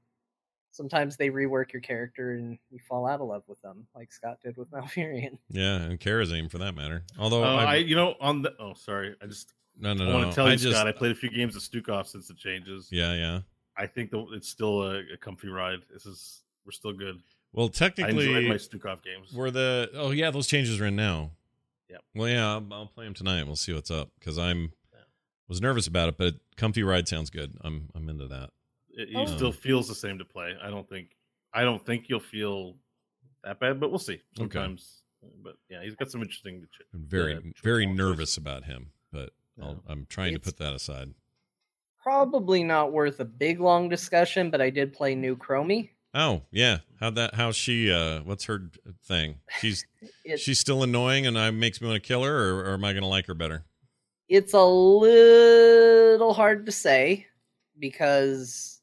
Sometimes 0.72 1.16
they 1.16 1.30
rework 1.30 1.72
your 1.72 1.80
character 1.80 2.32
and 2.32 2.58
you 2.70 2.78
fall 2.86 3.06
out 3.06 3.20
of 3.22 3.28
love 3.28 3.42
with 3.46 3.60
them, 3.62 3.86
like 3.94 4.12
Scott 4.12 4.38
did 4.44 4.58
with 4.58 4.70
Malfurion. 4.72 5.38
yeah, 5.48 5.76
and 5.76 5.98
Kharazim 5.98 6.50
for 6.50 6.58
that 6.58 6.74
matter. 6.74 7.02
Although 7.18 7.42
Oh, 7.44 7.56
I, 7.56 7.64
I, 7.64 7.74
you 7.76 7.96
know, 7.96 8.14
on 8.20 8.42
the 8.42 8.52
oh, 8.60 8.74
sorry, 8.74 9.16
I 9.22 9.26
just 9.26 9.54
no 9.78 9.94
no 9.94 10.04
I 10.04 10.08
no, 10.08 10.14
want 10.18 10.30
to 10.30 10.34
tell 10.34 10.46
you, 10.46 10.52
I 10.52 10.56
just 10.56 10.74
Scott. 10.74 10.86
I 10.86 10.92
played 10.92 11.12
a 11.12 11.14
few 11.14 11.30
games 11.30 11.56
of 11.56 11.62
Stukov 11.62 12.06
since 12.06 12.28
the 12.28 12.34
changes. 12.34 12.88
yeah 12.90 13.14
yeah. 13.14 13.40
I 13.78 13.86
think 13.86 14.10
the, 14.10 14.26
it's 14.32 14.48
still 14.48 14.82
a, 14.82 14.98
a 15.14 15.16
comfy 15.18 15.48
ride. 15.48 15.78
This 15.92 16.04
is 16.06 16.42
we're 16.66 16.72
still 16.72 16.92
good. 16.92 17.20
Well, 17.52 17.64
I 17.66 17.68
enjoyed 17.68 17.74
technically, 17.96 18.48
my 18.48 18.54
Stukov 18.56 19.02
games. 19.02 19.32
were 19.32 19.50
the 19.50 19.90
oh 19.94 20.10
yeah 20.10 20.30
those 20.30 20.46
changes 20.46 20.78
are 20.80 20.86
in 20.86 20.96
now. 20.96 21.30
Yeah. 21.88 21.98
Well, 22.14 22.28
yeah, 22.28 22.46
I'll, 22.52 22.66
I'll 22.72 22.86
play 22.86 23.04
them 23.06 23.14
tonight. 23.14 23.46
We'll 23.46 23.56
see 23.56 23.72
what's 23.72 23.90
up 23.90 24.10
because 24.18 24.38
I'm 24.38 24.60
Yeah. 24.62 24.68
Was 25.48 25.60
nervous 25.60 25.86
about 25.86 26.08
it, 26.08 26.16
but 26.18 26.34
comfy 26.56 26.82
ride 26.82 27.08
sounds 27.08 27.30
good. 27.30 27.56
I'm 27.62 27.88
I'm 27.94 28.08
into 28.08 28.26
that. 28.28 28.50
It, 28.90 29.08
Oh. 29.14 29.26
still 29.26 29.52
feels 29.52 29.88
the 29.88 29.94
same 29.94 30.18
to 30.18 30.24
play. 30.24 30.54
I 30.62 30.70
don't 30.70 30.88
think 30.88 31.10
I 31.54 31.62
don't 31.62 31.84
think 31.84 32.08
you'll 32.08 32.20
feel 32.20 32.76
that 33.44 33.60
bad, 33.60 33.78
but 33.80 33.90
we'll 33.90 33.98
see. 33.98 34.20
Sometimes, 34.36 35.02
but 35.42 35.56
yeah, 35.70 35.82
he's 35.82 35.94
got 35.94 36.10
some 36.10 36.22
interesting. 36.22 36.64
ch- 36.64 36.82
I'm 36.94 37.06
very 37.06 37.34
uh, 37.36 37.40
very 37.62 37.84
choices. 37.86 37.98
nervous 37.98 38.36
about 38.36 38.64
him, 38.64 38.90
but 39.12 39.30
I'll, 39.60 39.68
Yeah. 39.70 39.74
I'm 39.92 40.06
trying 40.08 40.34
to 40.34 40.40
put 40.40 40.56
that 40.58 40.74
aside. 40.74 41.14
probably 42.02 42.62
not 42.64 42.92
worth 42.92 43.20
a 43.20 43.24
big 43.24 43.60
long 43.60 43.88
discussion, 43.88 44.50
but 44.50 44.60
I 44.60 44.70
did 44.70 44.92
play 44.92 45.14
New 45.14 45.36
Chromie. 45.36 45.90
Oh 46.14 46.42
yeah, 46.50 46.78
how 46.98 47.10
that? 47.10 47.34
How 47.34 47.52
she? 47.52 47.92
Uh, 47.92 48.22
what's 48.22 48.44
her 48.44 48.70
thing? 49.04 49.36
She's 49.60 49.84
she's 50.38 50.58
still 50.58 50.82
annoying, 50.82 51.26
and 51.26 51.38
I 51.38 51.50
makes 51.50 51.80
me 51.80 51.88
want 51.88 52.02
to 52.02 52.06
kill 52.06 52.24
her, 52.24 52.34
or, 52.50 52.70
or 52.70 52.74
am 52.74 52.84
I 52.84 52.92
gonna 52.94 53.08
like 53.08 53.26
her 53.26 53.34
better? 53.34 53.64
It's 54.28 54.54
a 54.54 54.64
little 54.64 56.32
hard 56.34 56.66
to 56.66 56.72
say 56.72 57.26
because 57.78 58.80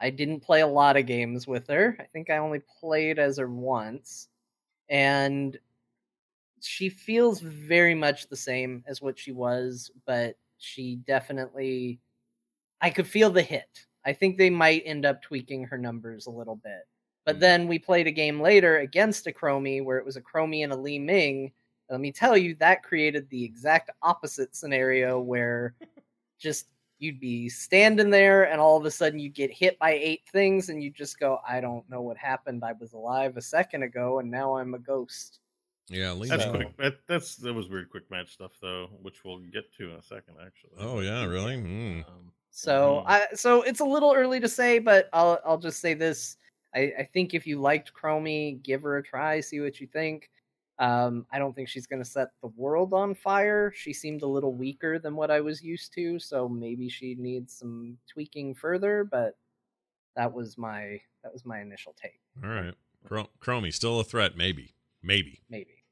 I 0.00 0.10
didn't 0.10 0.40
play 0.40 0.60
a 0.60 0.66
lot 0.66 0.96
of 0.96 1.06
games 1.06 1.46
with 1.46 1.68
her. 1.68 1.96
I 2.00 2.04
think 2.04 2.28
I 2.28 2.38
only 2.38 2.60
played 2.80 3.18
as 3.18 3.38
her 3.38 3.48
once, 3.48 4.28
and 4.88 5.56
she 6.60 6.88
feels 6.88 7.40
very 7.40 7.94
much 7.94 8.28
the 8.28 8.36
same 8.36 8.84
as 8.86 9.00
what 9.00 9.18
she 9.18 9.32
was, 9.32 9.90
but 10.06 10.36
she 10.58 10.96
definitely 10.96 12.00
I 12.80 12.90
could 12.90 13.06
feel 13.06 13.30
the 13.30 13.42
hit. 13.42 13.86
I 14.04 14.12
think 14.12 14.36
they 14.36 14.50
might 14.50 14.82
end 14.84 15.06
up 15.06 15.22
tweaking 15.22 15.64
her 15.64 15.78
numbers 15.78 16.26
a 16.26 16.30
little 16.30 16.56
bit. 16.56 16.82
But 17.24 17.36
hmm. 17.36 17.40
then 17.40 17.68
we 17.68 17.78
played 17.78 18.08
a 18.08 18.12
game 18.12 18.40
later 18.40 18.78
against 18.78 19.28
a 19.28 19.30
Chromie 19.30 19.84
where 19.84 19.98
it 19.98 20.04
was 20.04 20.16
a 20.16 20.20
Chromie 20.20 20.64
and 20.64 20.72
a 20.72 20.76
Li 20.76 20.98
Ming. 20.98 21.52
Let 21.92 22.00
me 22.00 22.10
tell 22.10 22.38
you, 22.38 22.54
that 22.54 22.82
created 22.82 23.28
the 23.28 23.44
exact 23.44 23.90
opposite 24.00 24.56
scenario 24.56 25.20
where 25.20 25.74
just 26.38 26.68
you'd 26.98 27.20
be 27.20 27.50
standing 27.50 28.08
there 28.08 28.44
and 28.44 28.58
all 28.62 28.78
of 28.78 28.86
a 28.86 28.90
sudden 28.90 29.18
you 29.18 29.28
get 29.28 29.52
hit 29.52 29.78
by 29.78 29.92
eight 29.92 30.22
things 30.32 30.70
and 30.70 30.82
you 30.82 30.88
just 30.88 31.20
go, 31.20 31.40
I 31.46 31.60
don't 31.60 31.88
know 31.90 32.00
what 32.00 32.16
happened. 32.16 32.64
I 32.64 32.72
was 32.72 32.94
alive 32.94 33.36
a 33.36 33.42
second 33.42 33.82
ago 33.82 34.20
and 34.20 34.30
now 34.30 34.56
I'm 34.56 34.72
a 34.72 34.78
ghost. 34.78 35.40
Yeah, 35.90 36.12
Lee 36.12 36.30
That's 36.30 36.46
Ming. 36.46 36.54
quick. 36.54 36.76
That, 36.78 36.94
that's 37.06 37.36
that 37.36 37.52
was 37.52 37.68
weird 37.68 37.90
quick 37.90 38.10
match 38.10 38.32
stuff 38.32 38.52
though, 38.62 38.88
which 39.02 39.22
we'll 39.22 39.40
get 39.40 39.70
to 39.74 39.90
in 39.90 39.96
a 39.96 40.02
second. 40.02 40.36
Actually. 40.42 40.72
Oh 40.78 41.00
yeah, 41.00 41.26
really? 41.26 41.56
Mm. 41.56 42.08
Um, 42.08 42.32
So 42.48 43.02
Mhm. 43.06 43.10
I 43.10 43.26
so 43.34 43.60
it's 43.62 43.80
a 43.80 43.84
little 43.84 44.14
early 44.14 44.40
to 44.40 44.48
say, 44.48 44.78
but 44.78 45.10
I'll 45.12 45.38
I'll 45.44 45.58
just 45.58 45.80
say 45.80 45.92
this. 45.92 46.38
I, 46.74 46.92
I 47.00 47.10
think 47.12 47.34
if 47.34 47.46
you 47.46 47.60
liked 47.60 47.92
Chromie, 47.92 48.62
give 48.62 48.80
her 48.80 48.96
a 48.96 49.02
try, 49.02 49.40
see 49.40 49.60
what 49.60 49.78
you 49.78 49.86
think. 49.86 50.30
Um, 50.82 51.26
I 51.30 51.38
don't 51.38 51.54
think 51.54 51.68
she's 51.68 51.86
gonna 51.86 52.04
set 52.04 52.30
the 52.42 52.48
world 52.56 52.92
on 52.92 53.14
fire. 53.14 53.72
She 53.72 53.92
seemed 53.92 54.22
a 54.22 54.26
little 54.26 54.52
weaker 54.52 54.98
than 54.98 55.14
what 55.14 55.30
I 55.30 55.40
was 55.40 55.62
used 55.62 55.94
to, 55.94 56.18
so 56.18 56.48
maybe 56.48 56.88
she 56.88 57.14
needs 57.14 57.56
some 57.56 57.98
tweaking 58.12 58.56
further, 58.56 59.04
but 59.08 59.36
that 60.16 60.32
was 60.32 60.58
my 60.58 61.00
that 61.22 61.32
was 61.32 61.44
my 61.44 61.60
initial 61.60 61.94
take. 61.94 62.20
All 62.42 62.50
right, 62.50 62.74
Chro- 63.08 63.28
Chromie 63.40 63.72
still 63.72 64.00
a 64.00 64.04
threat? 64.04 64.36
Maybe, 64.36 64.74
maybe. 65.04 65.42
Maybe. 65.48 65.84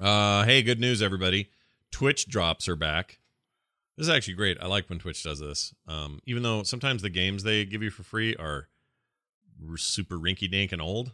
Uh, 0.00 0.42
hey, 0.42 0.62
good 0.64 0.80
news, 0.80 1.00
everybody! 1.00 1.50
Twitch 1.92 2.26
drops 2.26 2.68
are 2.68 2.74
back. 2.74 3.20
This 3.96 4.08
is 4.08 4.12
actually 4.12 4.34
great. 4.34 4.58
I 4.60 4.66
like 4.66 4.90
when 4.90 4.98
Twitch 4.98 5.22
does 5.22 5.38
this. 5.38 5.72
Um, 5.86 6.18
even 6.26 6.42
though 6.42 6.64
sometimes 6.64 7.00
the 7.00 7.10
games 7.10 7.44
they 7.44 7.64
give 7.64 7.80
you 7.80 7.90
for 7.90 8.02
free 8.02 8.34
are 8.34 8.68
super 9.76 10.16
rinky 10.16 10.50
dink 10.50 10.72
and 10.72 10.82
old, 10.82 11.12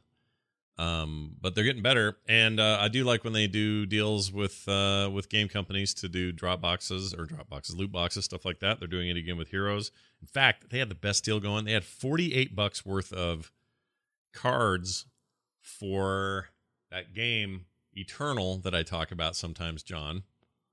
um, 0.80 1.36
but 1.40 1.54
they're 1.54 1.64
getting 1.64 1.82
better. 1.82 2.16
And 2.28 2.58
uh, 2.58 2.78
I 2.80 2.88
do 2.88 3.04
like 3.04 3.22
when 3.24 3.32
they 3.32 3.46
do 3.46 3.84
deals 3.86 4.32
with 4.32 4.66
uh, 4.68 5.10
with 5.12 5.28
game 5.28 5.48
companies 5.48 5.92
to 5.94 6.08
do 6.08 6.32
drop 6.32 6.60
boxes 6.60 7.12
or 7.14 7.24
drop 7.26 7.48
boxes, 7.48 7.76
loot 7.76 7.92
boxes, 7.92 8.24
stuff 8.24 8.44
like 8.44 8.60
that. 8.60 8.78
They're 8.78 8.88
doing 8.88 9.08
it 9.08 9.16
again 9.16 9.36
with 9.36 9.48
Heroes. 9.48 9.90
In 10.20 10.26
fact, 10.26 10.70
they 10.70 10.78
had 10.78 10.88
the 10.88 10.94
best 10.94 11.24
deal 11.24 11.38
going. 11.40 11.64
They 11.64 11.72
had 11.72 11.84
forty 11.84 12.34
eight 12.34 12.56
bucks 12.56 12.84
worth 12.86 13.12
of 13.12 13.52
cards 14.32 15.06
for 15.60 16.48
that 16.90 17.14
game 17.14 17.66
Eternal 17.94 18.58
that 18.58 18.74
I 18.74 18.82
talk 18.82 19.10
about 19.12 19.36
sometimes, 19.36 19.82
John, 19.82 20.22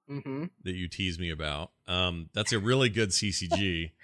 Mm-hmm. 0.10 0.46
that 0.64 0.74
you 0.76 0.88
tease 0.88 1.20
me 1.20 1.30
about. 1.32 1.72
Um, 1.86 2.30
that's 2.34 2.54
a 2.54 2.60
really 2.60 2.88
good 2.90 3.10
CCG. 3.10 3.92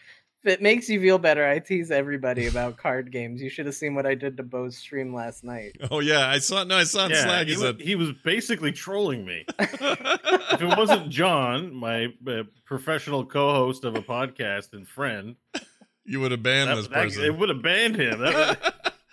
If 0.44 0.52
it 0.56 0.62
makes 0.62 0.90
you 0.90 1.00
feel 1.00 1.18
better, 1.18 1.48
I 1.48 1.60
tease 1.60 1.90
everybody 1.90 2.48
about 2.48 2.76
card 2.76 3.12
games. 3.12 3.42
You 3.42 3.50
should 3.50 3.66
have 3.66 3.76
seen 3.76 3.96
what 3.96 4.06
I 4.06 4.14
did 4.14 4.36
to 4.38 4.44
Bo's 4.44 4.76
stream 4.78 5.14
last 5.16 5.44
night. 5.44 5.78
oh 5.90 6.00
yeah, 6.02 6.28
I 6.28 6.40
saw. 6.40 6.64
No, 6.66 6.76
I 6.76 6.84
saw 6.84 7.06
on 7.06 7.12
yeah, 7.12 7.24
Slack. 7.24 7.48
he, 7.48 7.54
He 7.54 7.58
wa- 7.60 7.64
said, 7.64 7.80
he 7.82 7.96
was 7.96 8.12
basically 8.26 8.72
trolling 8.74 9.24
me. 9.26 9.46
if 9.60 10.62
it 10.62 10.78
wasn't 10.78 11.10
John, 11.10 11.74
my 11.74 12.14
uh, 12.28 12.44
professional 12.66 13.26
co-host 13.26 13.86
of 13.86 13.96
a 13.96 14.02
podcast 14.02 14.74
and 14.74 14.86
friend, 14.88 15.36
"You 16.04 16.20
would 16.20 16.32
have 16.32 16.44
banned 16.44 16.70
that, 16.70 16.76
this 16.76 16.88
that- 16.88 16.94
person." 17.04 17.24
it 17.24 17.38
would 17.38 17.48
have 17.50 17.62
banned 17.62 17.96
him. 17.96 18.20
That 18.20 18.60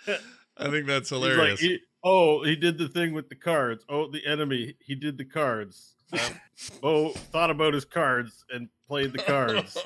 was- 0.07 0.19
I 0.57 0.69
think 0.69 0.85
that's 0.85 1.09
He's 1.09 1.17
hilarious. 1.17 1.61
like, 1.61 1.69
he- 1.69 1.79
oh, 2.03 2.43
he 2.43 2.55
did 2.57 2.77
the 2.77 2.89
thing 2.89 3.13
with 3.13 3.29
the 3.29 3.35
cards. 3.35 3.85
Oh, 3.87 4.11
the 4.11 4.25
enemy, 4.25 4.75
he 4.79 4.95
did 4.95 5.17
the 5.17 5.25
cards. 5.25 5.93
Um, 6.11 6.19
oh, 6.83 7.09
thought 7.11 7.49
about 7.51 7.73
his 7.73 7.85
cards 7.85 8.43
and 8.53 8.67
played 8.87 9.13
the 9.13 9.19
cards. 9.19 9.77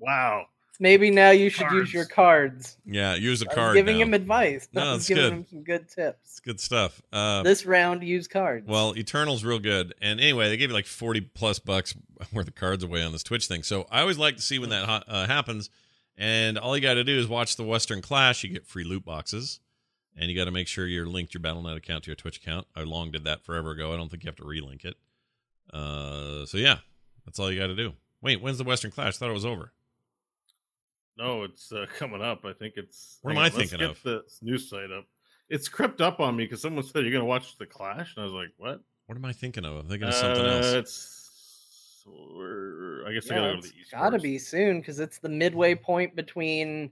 Wow. 0.00 0.46
Maybe 0.82 1.12
now 1.12 1.30
you 1.30 1.48
should 1.48 1.70
use 1.70 1.94
your 1.94 2.06
cards. 2.06 2.76
Yeah, 2.84 3.14
use 3.14 3.40
a 3.40 3.44
I 3.44 3.48
was 3.50 3.54
card. 3.54 3.74
giving 3.76 3.98
now. 3.98 4.02
him 4.02 4.14
advice. 4.14 4.68
No, 4.72 4.94
was 4.94 5.02
it's 5.02 5.08
giving 5.08 5.22
good. 5.22 5.32
him 5.32 5.46
some 5.48 5.62
good 5.62 5.88
tips. 5.88 6.18
It's 6.24 6.40
good 6.40 6.58
stuff. 6.58 7.00
Uh, 7.12 7.44
this 7.44 7.64
round, 7.64 8.02
use 8.02 8.26
cards. 8.26 8.66
Well, 8.66 8.92
Eternal's 8.96 9.44
real 9.44 9.60
good. 9.60 9.94
And 10.02 10.18
anyway, 10.18 10.48
they 10.48 10.56
gave 10.56 10.70
you 10.70 10.74
like 10.74 10.86
40 10.86 11.20
plus 11.20 11.60
bucks 11.60 11.94
worth 12.32 12.48
of 12.48 12.56
cards 12.56 12.82
away 12.82 13.00
on 13.00 13.12
this 13.12 13.22
Twitch 13.22 13.46
thing. 13.46 13.62
So 13.62 13.86
I 13.92 14.00
always 14.00 14.18
like 14.18 14.34
to 14.34 14.42
see 14.42 14.58
when 14.58 14.70
that 14.70 14.86
ha- 14.86 15.04
uh, 15.06 15.26
happens. 15.28 15.70
And 16.18 16.58
all 16.58 16.74
you 16.76 16.82
got 16.82 16.94
to 16.94 17.04
do 17.04 17.16
is 17.16 17.28
watch 17.28 17.54
the 17.54 17.62
Western 17.62 18.02
Clash. 18.02 18.42
You 18.42 18.50
get 18.50 18.66
free 18.66 18.82
loot 18.82 19.04
boxes. 19.04 19.60
And 20.16 20.32
you 20.32 20.36
got 20.36 20.46
to 20.46 20.50
make 20.50 20.66
sure 20.66 20.84
you're 20.88 21.06
linked 21.06 21.32
your 21.32 21.42
Battle.net 21.42 21.76
account 21.76 22.02
to 22.04 22.10
your 22.10 22.16
Twitch 22.16 22.38
account. 22.38 22.66
I 22.74 22.82
long 22.82 23.12
did 23.12 23.22
that 23.22 23.44
forever 23.44 23.70
ago. 23.70 23.94
I 23.94 23.96
don't 23.96 24.08
think 24.10 24.24
you 24.24 24.28
have 24.28 24.36
to 24.36 24.42
relink 24.42 24.84
it. 24.84 24.96
Uh, 25.72 26.44
so 26.44 26.58
yeah, 26.58 26.78
that's 27.24 27.38
all 27.38 27.52
you 27.52 27.60
got 27.60 27.68
to 27.68 27.76
do. 27.76 27.92
Wait, 28.20 28.42
when's 28.42 28.58
the 28.58 28.64
Western 28.64 28.90
Clash? 28.90 29.14
I 29.14 29.18
thought 29.18 29.30
it 29.30 29.34
was 29.34 29.44
over. 29.46 29.70
No, 31.18 31.42
it's 31.44 31.72
uh, 31.72 31.86
coming 31.98 32.22
up. 32.22 32.44
I 32.44 32.52
think 32.52 32.74
it's. 32.76 33.18
What 33.22 33.32
am 33.32 33.36
hang 33.36 33.44
I 33.44 33.46
on, 33.48 33.58
let's 33.58 33.70
thinking 33.70 33.86
get 33.86 33.90
of? 33.96 34.02
The 34.02 34.22
news 34.42 34.68
site 34.68 34.90
up. 34.90 35.04
It's 35.48 35.68
crept 35.68 36.00
up 36.00 36.20
on 36.20 36.36
me 36.36 36.44
because 36.44 36.62
someone 36.62 36.84
said 36.84 37.02
you're 37.02 37.10
going 37.12 37.20
to 37.20 37.26
watch 37.26 37.56
the 37.58 37.66
Clash, 37.66 38.14
and 38.16 38.22
I 38.22 38.24
was 38.24 38.32
like, 38.34 38.48
"What?" 38.56 38.80
What 39.06 39.16
am 39.16 39.24
I 39.24 39.32
thinking 39.32 39.64
of? 39.64 39.76
I'm 39.76 39.88
thinking 39.88 40.08
of 40.08 40.14
something 40.14 40.44
else. 40.46 40.72
Uh, 40.72 40.78
It's. 40.78 41.18
I 42.04 43.12
guess 43.12 43.30
I 43.30 43.34
yeah, 43.34 43.40
gotta 43.40 43.54
go 43.56 43.60
to 43.60 43.68
the 43.68 43.74
East. 43.80 43.92
gotta 43.92 44.12
first. 44.12 44.22
be 44.24 44.38
soon 44.38 44.80
because 44.80 44.98
it's 44.98 45.18
the 45.18 45.28
midway 45.28 45.74
point 45.74 46.16
between 46.16 46.90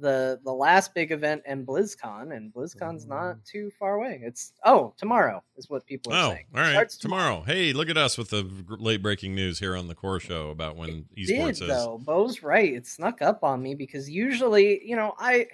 the 0.00 0.40
the 0.44 0.52
last 0.52 0.94
big 0.94 1.12
event 1.12 1.42
and 1.46 1.66
BlizzCon, 1.66 2.34
and 2.36 2.52
BlizzCon's 2.52 3.06
not 3.06 3.44
too 3.44 3.70
far 3.78 3.94
away. 3.94 4.20
It's 4.22 4.52
oh 4.64 4.94
tomorrow 4.96 5.42
is 5.56 5.68
what 5.68 5.84
people 5.86 6.12
are 6.12 6.26
Oh, 6.26 6.30
saying. 6.30 6.46
all 6.54 6.60
right. 6.60 6.72
Starts 6.72 6.96
Tomorrow. 6.96 7.42
Hey, 7.46 7.72
look 7.72 7.88
at 7.88 7.96
us 7.96 8.16
with 8.18 8.30
the 8.30 8.48
late 8.78 9.02
breaking 9.02 9.34
news 9.34 9.58
here 9.58 9.76
on 9.76 9.88
the 9.88 9.94
Core 9.94 10.20
Show 10.20 10.50
about 10.50 10.76
when 10.76 11.06
did 11.16 11.28
esports 11.28 11.50
is. 11.62 11.68
though. 11.68 11.98
Bo's 12.02 12.42
right. 12.42 12.72
It 12.74 12.86
snuck 12.86 13.22
up 13.22 13.42
on 13.44 13.62
me 13.62 13.74
because 13.74 14.08
usually, 14.08 14.84
you 14.86 14.96
know, 14.96 15.14
I 15.18 15.46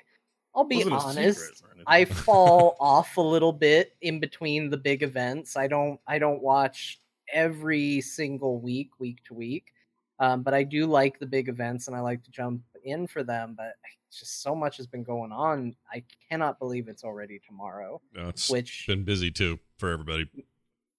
I'll 0.54 0.64
be 0.64 0.84
honest. 0.84 1.40
secret 1.40 1.62
or 1.62 1.70
anything. 1.72 1.84
I 1.86 2.04
fall 2.24 2.76
off 2.80 3.16
a 3.16 3.20
little 3.20 3.52
bit 3.52 3.96
in 4.02 4.20
between 4.20 4.70
the 4.70 4.76
big 4.76 5.02
events. 5.02 5.56
I 5.56 5.66
don't 5.66 5.98
I 6.06 6.18
don't 6.18 6.42
watch 6.42 7.00
every 7.32 8.00
single 8.00 8.60
week, 8.60 8.90
week 8.98 9.24
to 9.24 9.34
week. 9.34 9.72
Um, 10.20 10.42
but 10.44 10.54
I 10.54 10.62
do 10.62 10.86
like 10.86 11.18
the 11.18 11.26
big 11.26 11.48
events 11.48 11.88
and 11.88 11.96
I 11.96 12.00
like 12.00 12.22
to 12.22 12.30
jump 12.30 12.62
in 12.84 13.06
for 13.06 13.22
them. 13.22 13.54
But 13.56 13.74
just 14.16 14.42
so 14.42 14.54
much 14.54 14.76
has 14.76 14.86
been 14.86 15.02
going 15.02 15.32
on. 15.32 15.74
I 15.92 16.04
cannot 16.30 16.58
believe 16.58 16.88
it's 16.88 17.02
already 17.04 17.40
tomorrow. 17.46 18.00
No, 18.14 18.28
it's 18.28 18.48
which 18.50 18.84
been 18.86 19.04
busy 19.04 19.30
too 19.30 19.58
for 19.78 19.90
everybody. 19.90 20.28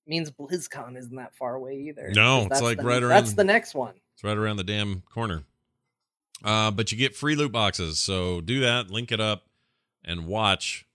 means 0.05 0.29
BlizzCon 0.31 0.97
isn't 0.97 1.15
that 1.15 1.33
far 1.35 1.55
away 1.55 1.75
either. 1.87 2.11
No, 2.13 2.47
it's 2.51 2.61
like 2.61 2.77
the- 2.77 2.83
right 2.83 3.01
around. 3.03 3.09
That's 3.23 3.33
the 3.33 3.43
next 3.43 3.73
one. 3.73 3.95
It's 4.13 4.23
right 4.23 4.37
around 4.37 4.57
the 4.57 4.63
damn 4.63 5.01
corner. 5.01 5.43
Uh, 6.43 6.71
but 6.71 6.91
you 6.91 6.97
get 6.97 7.15
free 7.15 7.35
loot 7.35 7.51
boxes, 7.51 7.97
so 7.99 8.41
do 8.41 8.59
that. 8.59 8.91
Link 8.91 9.11
it 9.11 9.19
up 9.21 9.43
and 10.03 10.27
watch. 10.27 10.85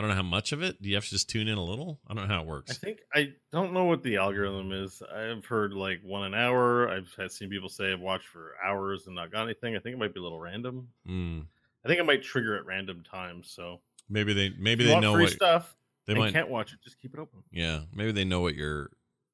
I 0.00 0.02
don't 0.02 0.08
know 0.08 0.16
how 0.16 0.22
much 0.22 0.52
of 0.52 0.62
it. 0.62 0.80
Do 0.80 0.88
you 0.88 0.94
have 0.94 1.04
to 1.04 1.10
just 1.10 1.28
tune 1.28 1.46
in 1.46 1.58
a 1.58 1.62
little? 1.62 2.00
I 2.08 2.14
don't 2.14 2.26
know 2.26 2.34
how 2.34 2.40
it 2.40 2.46
works. 2.46 2.70
I 2.70 2.74
think 2.74 3.00
I 3.14 3.34
don't 3.52 3.74
know 3.74 3.84
what 3.84 4.02
the 4.02 4.16
algorithm 4.16 4.72
is. 4.72 5.02
I've 5.14 5.44
heard 5.44 5.74
like 5.74 6.00
one 6.02 6.22
an 6.24 6.32
hour. 6.34 6.88
I've 6.88 7.12
had 7.18 7.30
seen 7.30 7.50
people 7.50 7.68
say 7.68 7.92
I've 7.92 8.00
watched 8.00 8.28
for 8.28 8.54
hours 8.64 9.08
and 9.08 9.14
not 9.14 9.30
got 9.30 9.42
anything. 9.42 9.76
I 9.76 9.78
think 9.78 9.92
it 9.92 9.98
might 9.98 10.14
be 10.14 10.20
a 10.20 10.22
little 10.22 10.40
random. 10.40 10.88
Mm. 11.06 11.44
I 11.84 11.88
think 11.88 12.00
it 12.00 12.06
might 12.06 12.22
trigger 12.22 12.56
at 12.56 12.64
random 12.64 13.02
times. 13.02 13.50
So 13.50 13.80
Maybe 14.08 14.32
they 14.32 14.54
maybe 14.58 14.84
they 14.84 14.98
know 14.98 15.12
free 15.12 15.24
what 15.24 15.32
stuff. 15.32 15.76
they 16.06 16.14
might. 16.14 16.32
can't 16.32 16.48
watch 16.48 16.72
it. 16.72 16.78
Just 16.82 16.98
keep 16.98 17.12
it 17.12 17.20
open. 17.20 17.42
Yeah, 17.52 17.80
maybe 17.92 18.12
they 18.12 18.24
know 18.24 18.40
what 18.40 18.54
your 18.54 18.88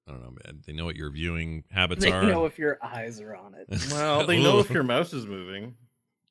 I 0.09 0.11
don't 0.11 0.21
know. 0.21 0.35
Man, 0.45 0.63
they 0.67 0.73
know 0.73 0.85
what 0.85 0.97
your 0.97 1.11
viewing 1.11 1.63
habits 1.71 2.05
They 2.05 2.11
are. 2.11 2.25
They 2.27 2.33
know 2.33 2.45
if 2.45 2.59
your 2.59 2.79
eyes 2.83 3.21
are 3.21 3.37
on 3.37 3.55
it. 3.55 3.69
Well, 3.93 4.27
they 4.27 4.43
know 4.43 4.59
if 4.59 4.71
your 4.71 4.83
mouse 4.83 5.13
is 5.13 5.27
moving, 5.27 5.77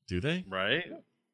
do 0.09 0.19
they? 0.19 0.43
right? 0.49 0.83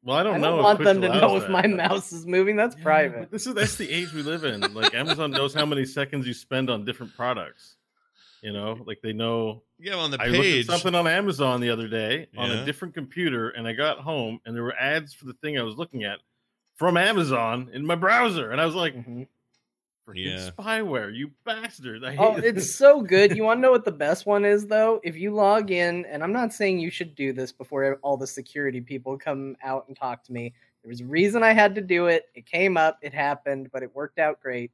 Well, 0.04 0.18
I 0.18 0.24
don't 0.24 0.36
I 0.36 0.38
know. 0.40 0.50
don't 0.52 0.60
if 0.60 0.64
want 0.64 0.78
Twitch 0.78 0.86
them 0.88 1.02
to 1.02 1.08
know 1.10 1.28
allows 1.36 1.44
if 1.44 1.50
my 1.50 1.68
mouse 1.68 2.12
is 2.12 2.26
moving. 2.26 2.56
That's 2.56 2.76
Yeah, 2.76 2.84
private. 2.84 3.32
This 3.32 3.46
is 3.46 3.54
that's 3.54 3.76
the 3.76 3.90
age 3.90 4.14
we 4.14 4.24
live 4.24 4.44
in. 4.44 4.62
Like 4.74 4.94
Amazon 4.96 5.32
knows 5.32 5.54
how 5.54 5.66
many 5.66 5.86
seconds 5.86 6.26
you 6.26 6.34
spend 6.34 6.70
on 6.70 6.86
different 6.86 7.16
products. 7.16 7.76
You 8.42 8.52
know, 8.54 8.80
like 8.88 9.02
they 9.04 9.14
know. 9.14 9.62
Yeah, 9.80 9.96
on 9.96 10.10
the 10.10 10.20
I 10.20 10.28
looked 10.28 10.44
at 10.46 10.66
something 10.66 10.96
on 10.96 11.08
Amazon 11.08 11.62
the 11.62 11.70
other 11.70 11.88
day 11.88 12.28
on 12.36 12.50
Yeah. 12.50 12.62
a 12.62 12.66
different 12.66 12.96
computer, 12.96 13.50
and 13.50 13.68
I 13.68 13.74
got 13.74 14.00
home, 14.00 14.40
and 14.46 14.56
there 14.56 14.64
were 14.64 14.76
ads 14.76 15.14
for 15.14 15.26
the 15.26 15.34
thing 15.34 15.60
I 15.60 15.64
was 15.64 15.76
looking 15.76 16.04
at 16.04 16.18
from 16.76 16.98
Amazon 16.98 17.70
in 17.72 17.86
my 17.86 17.94
browser, 17.96 18.50
and 18.50 18.60
I 18.60 18.66
was 18.66 18.74
like, 18.74 18.96
Mhm. 18.96 19.28
"Freaking 20.12 20.26
Yeah. 20.26 20.50
spyware, 20.52 21.16
you 21.16 21.32
bastard!" 21.44 22.04
I 22.04 22.10
oh, 22.10 22.12
hate 22.12 22.20
Oh, 22.20 22.38
it. 22.38 22.58
it's 22.58 22.76
so 22.76 23.02
good. 23.02 23.32
You 23.38 23.44
want 23.44 23.58
to 23.58 23.62
know 23.62 23.72
what 23.72 23.86
the 23.86 23.92
best 23.92 24.26
one 24.26 24.46
is, 24.46 24.68
though? 24.68 25.00
If 25.04 25.16
you 25.18 25.32
log 25.34 25.72
in, 25.72 26.06
and 26.06 26.24
I'm 26.24 26.34
not 26.34 26.54
saying 26.54 26.80
you 26.80 26.90
should 26.90 27.16
do 27.16 27.34
this 27.34 27.52
before 27.52 27.96
all 28.02 28.18
the 28.18 28.28
security 28.28 28.82
people 28.82 29.18
come 29.18 29.56
out 29.64 29.86
and 29.88 29.96
talk 29.98 30.24
to 30.26 30.34
me. 30.34 30.54
There 30.84 30.90
was 30.90 31.02
a 31.02 31.06
reason 31.06 31.44
I 31.44 31.54
had 31.54 31.76
to 31.76 31.82
do 31.82 32.08
it. 32.08 32.26
It 32.34 32.46
came 32.46 32.76
up, 32.78 32.98
it 33.02 33.14
happened, 33.14 33.70
but 33.72 33.84
it 33.84 33.96
worked 33.96 34.20
out 34.20 34.42
great. 34.42 34.72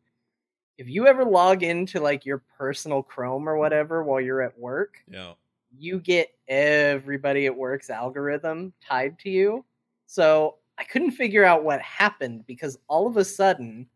If 0.78 0.88
you 0.88 1.08
ever 1.08 1.26
log 1.26 1.64
into 1.64 2.00
like 2.00 2.26
your 2.26 2.44
personal 2.58 3.04
Chrome 3.04 3.50
or 3.50 3.58
whatever 3.58 4.04
while 4.04 4.22
you're 4.22 4.42
at 4.42 4.58
work, 4.58 5.04
yeah. 5.10 5.34
you 5.78 6.00
get 6.00 6.30
everybody 6.48 7.46
at 7.46 7.56
work's 7.56 7.90
algorithm 7.90 8.74
tied 8.82 9.18
to 9.20 9.30
you. 9.30 9.66
So 10.06 10.56
I 10.78 10.84
couldn't 10.84 11.12
figure 11.12 11.44
out 11.44 11.64
what 11.64 11.82
happened 11.82 12.46
because 12.46 12.78
all 12.88 13.08
of 13.08 13.18
a 13.18 13.26
sudden 13.26 13.88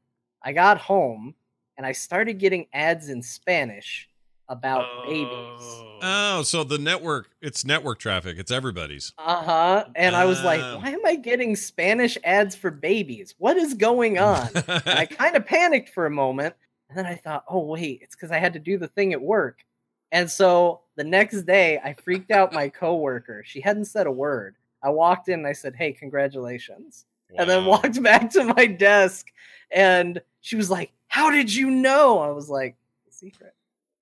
I 0.44 0.54
got 0.54 0.78
home 0.78 1.36
and 1.78 1.86
I 1.86 1.92
started 1.92 2.40
getting 2.40 2.68
ads 2.74 3.10
in 3.10 3.22
Spanish 3.22 4.10
about 4.50 5.06
babies. 5.06 5.62
Oh, 6.02 6.42
so 6.44 6.64
the 6.64 6.78
network 6.78 7.30
it's 7.42 7.64
network 7.64 8.00
traffic. 8.00 8.38
It's 8.38 8.52
everybody's. 8.52 9.14
Uh 9.18 9.44
huh. 9.44 9.86
And 9.96 10.16
I 10.16 10.26
was 10.26 10.44
like, 10.44 10.60
why 10.60 10.90
am 10.90 11.06
I 11.06 11.16
getting 11.16 11.56
Spanish 11.56 12.18
ads 12.24 12.56
for 12.56 12.70
babies? 12.70 13.34
What 13.38 13.56
is 13.58 13.74
going 13.74 14.20
on? 14.20 14.50
and 14.68 15.00
I 15.00 15.06
kind 15.06 15.36
of 15.36 15.46
panicked 15.46 15.90
for 15.90 16.06
a 16.06 16.12
moment. 16.12 16.56
And 16.90 16.98
then 16.98 17.06
I 17.06 17.16
thought, 17.16 17.46
oh, 17.48 17.66
wait, 17.66 18.02
it's 18.02 18.16
because 18.16 18.32
I 18.32 18.38
had 18.40 18.54
to 18.54 18.60
do 18.60 18.78
the 18.78 18.90
thing 18.90 19.14
at 19.14 19.22
work. 19.22 19.64
And 20.12 20.30
so 20.30 20.82
the 20.98 21.06
next 21.06 21.44
day, 21.44 21.80
I 21.80 21.94
freaked 21.94 22.32
out 22.32 22.52
my 22.52 22.68
coworker. 22.82 23.44
She 23.46 23.62
hadn't 23.62 23.86
said 23.86 24.08
a 24.08 24.12
word. 24.12 24.56
I 24.84 24.90
walked 24.90 25.30
in 25.30 25.40
and 25.40 25.48
I 25.48 25.54
said, 25.54 25.76
hey, 25.76 25.94
congratulations. 25.94 27.06
And 27.38 27.50
then 27.50 27.66
walked 27.66 28.02
back 28.04 28.30
to 28.32 28.44
my 28.44 28.66
desk. 28.66 29.28
And 29.72 30.22
she 30.42 30.56
was 30.56 30.70
like, 30.70 30.92
how 31.08 31.32
did 31.32 31.54
you 31.54 31.70
know? 31.72 32.20
I 32.20 32.30
was 32.32 32.50
like, 32.50 32.76
secret. 33.10 33.54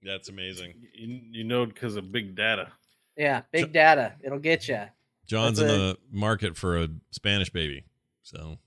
That's 0.04 0.30
amazing. 0.30 0.74
you, 0.94 1.20
you 1.32 1.44
know 1.44 1.66
because 1.66 1.96
of 1.96 2.12
big 2.12 2.36
data. 2.36 2.70
Yeah, 3.18 3.42
big 3.52 3.74
data. 3.74 4.14
It'll 4.24 4.40
get 4.40 4.68
you. 4.68 4.82
John's 5.28 5.60
That's 5.60 5.72
in 5.74 5.76
it. 5.76 5.84
the 5.84 5.98
market 6.18 6.56
for 6.56 6.78
a 6.82 6.88
Spanish 7.12 7.50
baby, 7.50 7.84
so 8.24 8.58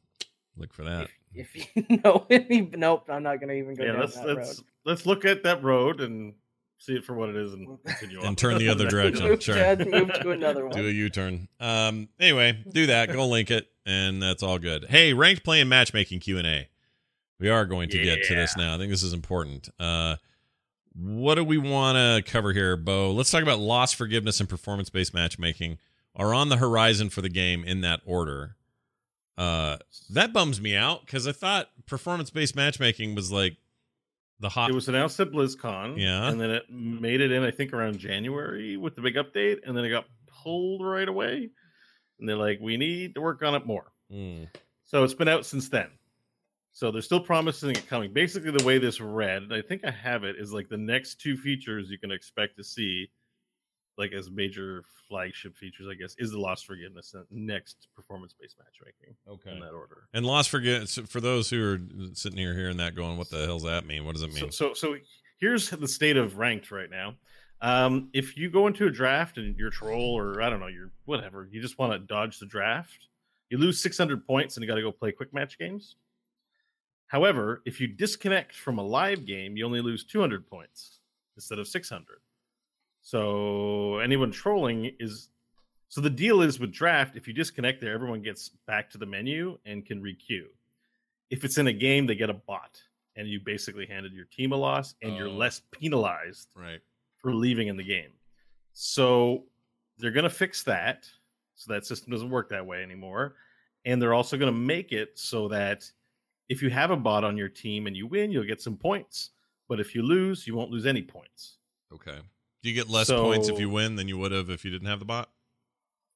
look 0.57 0.73
for 0.75 0.85
that. 0.85 1.09
If 1.35 1.57
you 1.57 1.99
know 2.05 2.27
any, 2.31 2.71
nope, 2.77 3.07
I'm 3.09 3.23
not 3.23 3.37
going 3.41 3.49
to 3.49 3.55
even 3.55 3.75
go 3.75 3.83
Yeah, 3.85 3.93
down 3.93 4.01
let's 4.03 4.15
that 4.17 4.27
let's 4.27 4.59
road. 4.59 4.67
let's 4.85 5.07
look 5.07 5.25
at 5.25 5.43
that 5.45 5.63
road 5.65 6.01
and 6.03 6.35
see 6.79 6.95
it 6.95 7.05
for 7.05 7.15
what 7.15 7.31
it 7.31 7.37
is 7.37 7.55
and 7.55 7.79
continue 7.87 8.21
on. 8.21 8.27
And 8.27 8.39
turn 8.39 8.59
the 8.59 8.69
other 8.69 8.87
direction. 8.91 9.27
Move, 9.27 9.43
Sure. 9.43 9.55
Chad, 9.55 9.89
move 9.89 10.13
to 10.13 10.31
another 10.33 10.67
one. 10.67 10.77
Do 10.77 10.87
a 10.87 10.91
U-turn. 10.91 11.49
Um. 11.59 12.09
Anyway, 12.21 12.63
do 12.71 12.87
that. 12.89 13.11
Go 13.11 13.27
link 13.27 13.51
it, 13.51 13.67
and 13.87 14.23
that's 14.23 14.43
all 14.43 14.59
good. 14.59 14.85
Hey, 14.91 15.15
ranked 15.15 15.43
play 15.45 15.61
and 15.63 15.71
matchmaking 15.71 16.21
Q 16.21 16.37
and 16.39 16.47
A. 16.47 16.69
We 17.43 17.49
are 17.51 17.65
going 17.67 17.89
to 17.91 18.03
get 18.03 18.23
to 18.25 18.35
this 18.37 18.57
now. 18.57 18.75
I 18.75 18.79
think 18.79 18.91
this 18.91 19.03
is 19.03 19.13
important. 19.13 19.69
Uh, 19.79 20.17
what 20.95 21.35
do 21.35 21.43
we 21.45 21.59
want 21.59 21.97
to 21.97 22.31
cover 22.31 22.53
here, 22.53 22.77
Bo? 22.77 23.11
Let's 23.11 23.31
talk 23.33 23.43
about 23.43 23.59
loss 23.59 23.93
forgiveness 23.93 24.39
and 24.39 24.49
performance-based 24.49 25.13
matchmaking 25.13 25.79
are 26.15 26.33
on 26.33 26.51
the 26.51 26.57
horizon 26.59 27.11
for 27.11 27.21
the 27.21 27.29
game 27.29 27.65
in 27.65 27.81
that 27.81 28.01
order. 28.07 28.55
Uh, 29.37 29.79
that 30.11 30.33
bums 30.33 30.61
me 30.61 30.77
out 30.77 31.05
because 31.05 31.27
I 31.27 31.33
thought 31.33 31.69
performance-based 31.87 32.55
matchmaking 32.55 33.15
was 33.17 33.33
like 33.33 33.57
the 34.39 34.49
hot. 34.51 34.71
It 34.71 34.75
was 34.75 34.89
announced 34.89 35.19
at 35.19 35.33
BlizzCon, 35.33 35.99
Yeah. 35.99 36.29
and 36.29 36.41
then 36.41 36.51
it 36.51 36.71
made 36.71 37.21
it 37.21 37.33
in 37.33 37.43
I 37.43 37.51
think 37.51 37.73
around 37.73 37.99
January 37.99 38.77
with 38.77 38.95
the 38.95 39.01
big 39.03 39.15
update, 39.17 39.61
and 39.67 39.77
then 39.77 39.85
it 39.85 39.91
got 39.91 40.05
pulled 40.29 40.85
right 40.85 41.09
away. 41.09 41.51
And 42.21 42.29
they're 42.29 42.37
like, 42.37 42.61
"We 42.61 42.77
need 42.77 43.15
to 43.17 43.21
work 43.21 43.43
on 43.43 43.55
it 43.57 43.67
more." 43.67 43.91
Mm. 44.13 44.49
So 44.85 45.03
it's 45.03 45.15
been 45.15 45.29
out 45.29 45.45
since 45.47 45.69
then. 45.71 45.89
So 46.73 46.91
they're 46.91 47.03
still 47.03 47.21
promising 47.21 47.71
it 47.71 47.87
coming. 47.87 48.13
Basically, 48.13 48.51
the 48.51 48.65
way 48.65 48.79
this 48.79 49.01
read, 49.01 49.53
I 49.53 49.61
think 49.61 49.85
I 49.85 49.91
have 49.91 50.25
it, 50.25 50.37
is 50.39 50.53
like 50.53 50.69
the 50.69 50.79
next 50.79 51.21
two 51.21 51.37
features 51.37 51.91
you 51.91 51.99
can 51.99 52.11
expect 52.11 52.57
to 52.57 52.65
see, 52.65 53.11
like 53.99 54.13
as 54.13 54.31
major 54.31 54.83
flagship 55.07 55.55
features, 55.55 55.87
I 55.91 55.95
guess, 55.95 56.17
is 56.19 56.31
the 56.31 56.41
Loss 56.41 56.63
forgiveness 56.63 57.13
and 57.15 57.27
next 57.31 57.89
performance 57.95 58.35
based 58.39 58.57
matchmaking. 58.59 59.15
Okay. 59.29 59.55
In 59.55 59.61
that 59.61 59.75
order. 59.75 60.05
And 60.15 60.25
Loss 60.25 60.47
forgiveness 60.47 60.99
for 61.07 61.21
those 61.21 61.51
who 61.51 61.63
are 61.63 61.79
sitting 62.15 62.39
here 62.39 62.55
hearing 62.55 62.79
that, 62.79 62.95
going, 62.95 63.19
"What 63.19 63.29
the 63.29 63.45
hell's 63.45 63.65
that 63.65 63.85
mean? 63.85 64.07
What 64.07 64.15
does 64.15 64.23
it 64.23 64.33
mean?" 64.33 64.51
so, 64.51 64.73
so 64.73 64.97
here's 65.39 65.69
the 65.69 65.89
state 65.89 66.17
of 66.17 66.39
ranked 66.39 66.71
right 66.71 66.91
now. 66.91 67.17
Um, 67.61 68.09
if 68.13 68.37
you 68.37 68.51
go 68.51 68.67
into 68.67 68.87
a 68.87 68.91
draft 68.91 69.37
and 69.37 69.57
you're 69.57 69.71
troll 69.71 70.19
or 70.19 70.41
I 70.43 70.49
don't 70.49 70.59
know, 70.59 70.67
you're 70.69 70.91
whatever, 71.05 71.49
you 71.51 71.61
just 71.61 71.79
want 71.79 71.93
to 71.93 71.99
dodge 71.99 72.39
the 72.39 72.47
draft, 72.47 73.09
you 73.51 73.59
lose 73.59 73.81
600 73.81 74.27
points 74.27 74.57
and 74.57 74.65
you 74.65 74.69
got 74.69 74.77
to 74.77 74.83
go 74.83 74.91
play 74.91 75.13
quick 75.13 75.33
match 75.35 75.59
games. 75.59 75.97
However, 77.13 77.61
if 77.67 77.79
you 77.79 77.89
disconnect 77.89 78.55
from 78.57 78.79
a 78.79 78.83
live 78.83 79.27
game, 79.27 79.55
you 79.55 79.67
only 79.67 79.83
lose 79.83 80.03
200 80.03 80.47
points 80.47 81.01
instead 81.37 81.59
of 81.59 81.69
600. 81.69 82.23
So 83.03 83.99
anyone 83.99 84.31
trolling 84.31 84.97
is 84.99 85.29
So 85.89 86.01
the 86.01 86.09
deal 86.09 86.41
is 86.41 86.59
with 86.59 86.73
draft, 86.73 87.17
if 87.17 87.29
you 87.29 87.35
disconnect 87.35 87.83
there, 87.83 87.93
everyone 87.93 88.23
gets 88.23 88.49
back 88.67 88.89
to 88.91 88.99
the 88.99 89.05
menu 89.05 89.59
and 89.67 89.85
can 89.85 90.03
requeue. 90.03 90.47
If 91.29 91.45
it's 91.45 91.59
in 91.59 91.67
a 91.67 91.73
game, 91.75 92.07
they 92.07 92.15
get 92.15 92.31
a 92.31 92.35
bot, 92.35 92.83
and 93.17 93.29
you 93.29 93.41
basically 93.41 93.85
handed 93.87 94.15
your 94.15 94.25
team 94.25 94.53
a 94.53 94.57
loss, 94.57 94.95
and 95.03 95.15
you're 95.15 95.29
Oh. 95.29 95.37
less 95.37 95.61
penalized 95.71 96.49
Right. 96.57 96.81
for 97.19 97.35
leaving 97.35 97.69
in 97.69 97.77
the 97.77 97.85
game. 97.85 98.15
So 98.73 99.49
they're 99.99 100.13
going 100.13 100.25
to 100.25 100.31
fix 100.31 100.63
that. 100.65 101.11
So 101.57 101.75
that 101.75 101.85
system 101.85 102.11
doesn't 102.11 102.31
work 102.31 102.49
that 102.49 102.65
way 102.67 102.83
anymore. 102.83 103.37
And 103.85 104.01
they're 104.01 104.15
also 104.15 104.39
going 104.39 104.53
to 104.55 104.59
make 104.59 104.93
it 104.93 105.19
so 105.19 105.49
that 105.49 105.93
if 106.49 106.63
you 106.63 106.71
have 106.71 106.91
a 106.91 106.97
bot 106.97 107.25
on 107.25 107.37
your 107.37 107.49
team 107.49 107.87
and 107.87 107.97
you 107.97 108.07
win, 108.07 108.31
you'll 108.31 108.45
get 108.45 108.61
some 108.61 108.77
points. 108.77 109.31
But 109.69 109.81
if 109.81 109.95
you 109.95 110.03
lose, 110.03 110.47
you 110.47 110.55
won't 110.55 110.71
lose 110.71 110.87
any 110.87 111.03
points. 111.03 111.57
Okay. 111.95 112.19
Do 112.63 112.69
you 112.69 112.75
get 112.75 112.89
less 112.89 113.11
points 113.11 113.49
if 113.49 113.59
you 113.59 113.69
win 113.71 113.97
than 113.97 114.09
you 114.09 114.19
would 114.19 114.33
have 114.33 114.51
if 114.51 114.65
you 114.65 114.71
didn't 114.71 114.89
have 114.89 114.99
the 114.99 115.05
bot? 115.05 115.31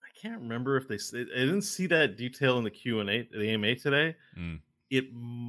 I 0.02 0.18
can't 0.20 0.40
remember 0.40 0.76
if 0.76 0.88
they 0.88 0.96
I 0.96 1.24
didn't 1.24 1.62
see 1.62 1.86
that 1.88 2.16
detail 2.16 2.58
in 2.58 2.64
the 2.64 2.70
Q 2.70 3.00
and 3.00 3.10
A, 3.10 3.28
the 3.32 3.50
AMA 3.50 3.76
today. 3.76 4.14
Mm. 4.38 4.60
It 4.88 5.06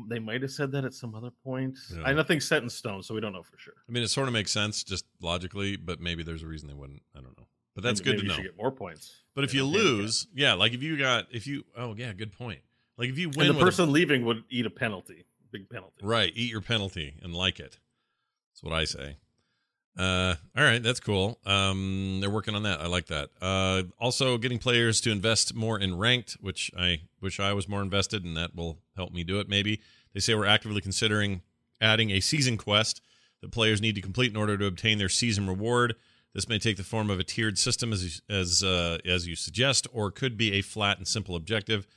they 0.09 0.19
might 0.19 0.41
have 0.41 0.51
said 0.51 0.71
that 0.71 0.83
at 0.85 0.93
some 0.93 1.13
other 1.13 1.29
point. 1.43 1.77
Yeah. 1.95 2.03
I 2.03 2.13
nothing's 2.13 2.45
set 2.45 2.63
in 2.63 2.69
stone, 2.69 3.03
so 3.03 3.13
we 3.13 3.21
don't 3.21 3.33
know 3.33 3.43
for 3.43 3.57
sure. 3.57 3.75
I 3.87 3.91
mean, 3.91 4.03
it 4.03 4.07
sort 4.09 4.27
of 4.27 4.33
makes 4.33 4.51
sense 4.51 4.83
just 4.83 5.05
logically, 5.21 5.77
but 5.77 5.99
maybe 5.99 6.23
there's 6.23 6.43
a 6.43 6.47
reason 6.47 6.67
they 6.67 6.73
wouldn't. 6.73 7.01
I 7.15 7.21
don't 7.21 7.37
know. 7.37 7.47
But 7.75 7.83
that's 7.83 7.99
Maybe- 7.99 8.17
good 8.17 8.17
maybe 8.17 8.19
to 8.19 8.23
you 8.23 8.29
know. 8.29 8.35
should 8.35 8.43
get 8.51 8.57
more 8.57 8.71
points. 8.71 9.21
But 9.35 9.43
if 9.43 9.53
you 9.53 9.61
you 9.63 9.67
lose, 9.67 10.27
yeah, 10.33 10.53
like 10.53 10.73
if 10.73 10.81
you 10.81 10.97
got 10.97 11.27
if 11.31 11.45
you 11.45 11.63
oh 11.77 11.93
yeah, 11.95 12.11
good 12.13 12.31
point. 12.31 12.61
Like 12.97 13.09
if 13.09 13.17
you 13.17 13.29
win 13.29 13.47
and 13.47 13.49
the 13.49 13.53
with 13.53 13.61
a- 13.61 13.65
person 13.65 13.91
leaving 13.91 14.25
would 14.25 14.43
eat 14.49 14.65
a 14.65 14.69
penalty, 14.69 15.25
big 15.51 15.69
penalty. 15.69 16.03
Right. 16.03 16.31
Eat 16.35 16.51
your 16.51 16.61
penalty 16.61 17.15
and 17.21 17.33
like 17.33 17.59
it. 17.59 17.77
That's 18.51 18.63
what 18.63 18.73
I 18.73 18.85
say. 18.85 19.17
Uh, 19.97 20.35
all 20.55 20.63
right, 20.63 20.83
that's 20.83 20.99
cool. 20.99 21.39
Um, 21.43 22.19
they're 22.21 22.29
working 22.29 22.53
on 22.53 22.63
that. 22.63 22.81
I 22.81 22.85
like 22.85 23.07
that. 23.07 23.29
Uh, 23.41 23.83
also 23.99 24.37
getting 24.37 24.59
players 24.59 25.01
to 25.01 25.11
invest 25.11 25.55
more 25.55 25.79
in 25.79 25.97
ranked, 25.97 26.37
which 26.39 26.69
I 26.77 27.01
wish 27.19 27.39
I 27.39 27.53
was 27.53 27.67
more 27.67 27.81
invested, 27.81 28.23
and 28.23 28.37
that 28.37 28.55
will 28.55 28.77
help 28.95 29.11
me 29.11 29.23
do 29.23 29.39
it. 29.39 29.49
Maybe 29.49 29.81
they 30.13 30.19
say 30.19 30.35
we're 30.35 30.45
actively 30.45 30.81
considering 30.81 31.41
adding 31.81 32.11
a 32.11 32.19
season 32.19 32.57
quest 32.57 33.01
that 33.41 33.51
players 33.51 33.81
need 33.81 33.95
to 33.95 34.01
complete 34.01 34.29
in 34.29 34.37
order 34.37 34.55
to 34.57 34.65
obtain 34.67 34.99
their 34.99 35.09
season 35.09 35.47
reward. 35.47 35.95
This 36.33 36.47
may 36.47 36.59
take 36.59 36.77
the 36.77 36.83
form 36.83 37.09
of 37.09 37.19
a 37.19 37.23
tiered 37.23 37.57
system, 37.57 37.91
as 37.91 38.03
you, 38.03 38.21
as 38.35 38.63
uh, 38.63 38.99
as 39.03 39.27
you 39.27 39.35
suggest, 39.35 39.87
or 39.91 40.11
could 40.11 40.37
be 40.37 40.53
a 40.53 40.61
flat 40.61 40.97
and 40.99 41.07
simple 41.07 41.35
objective. 41.35 41.87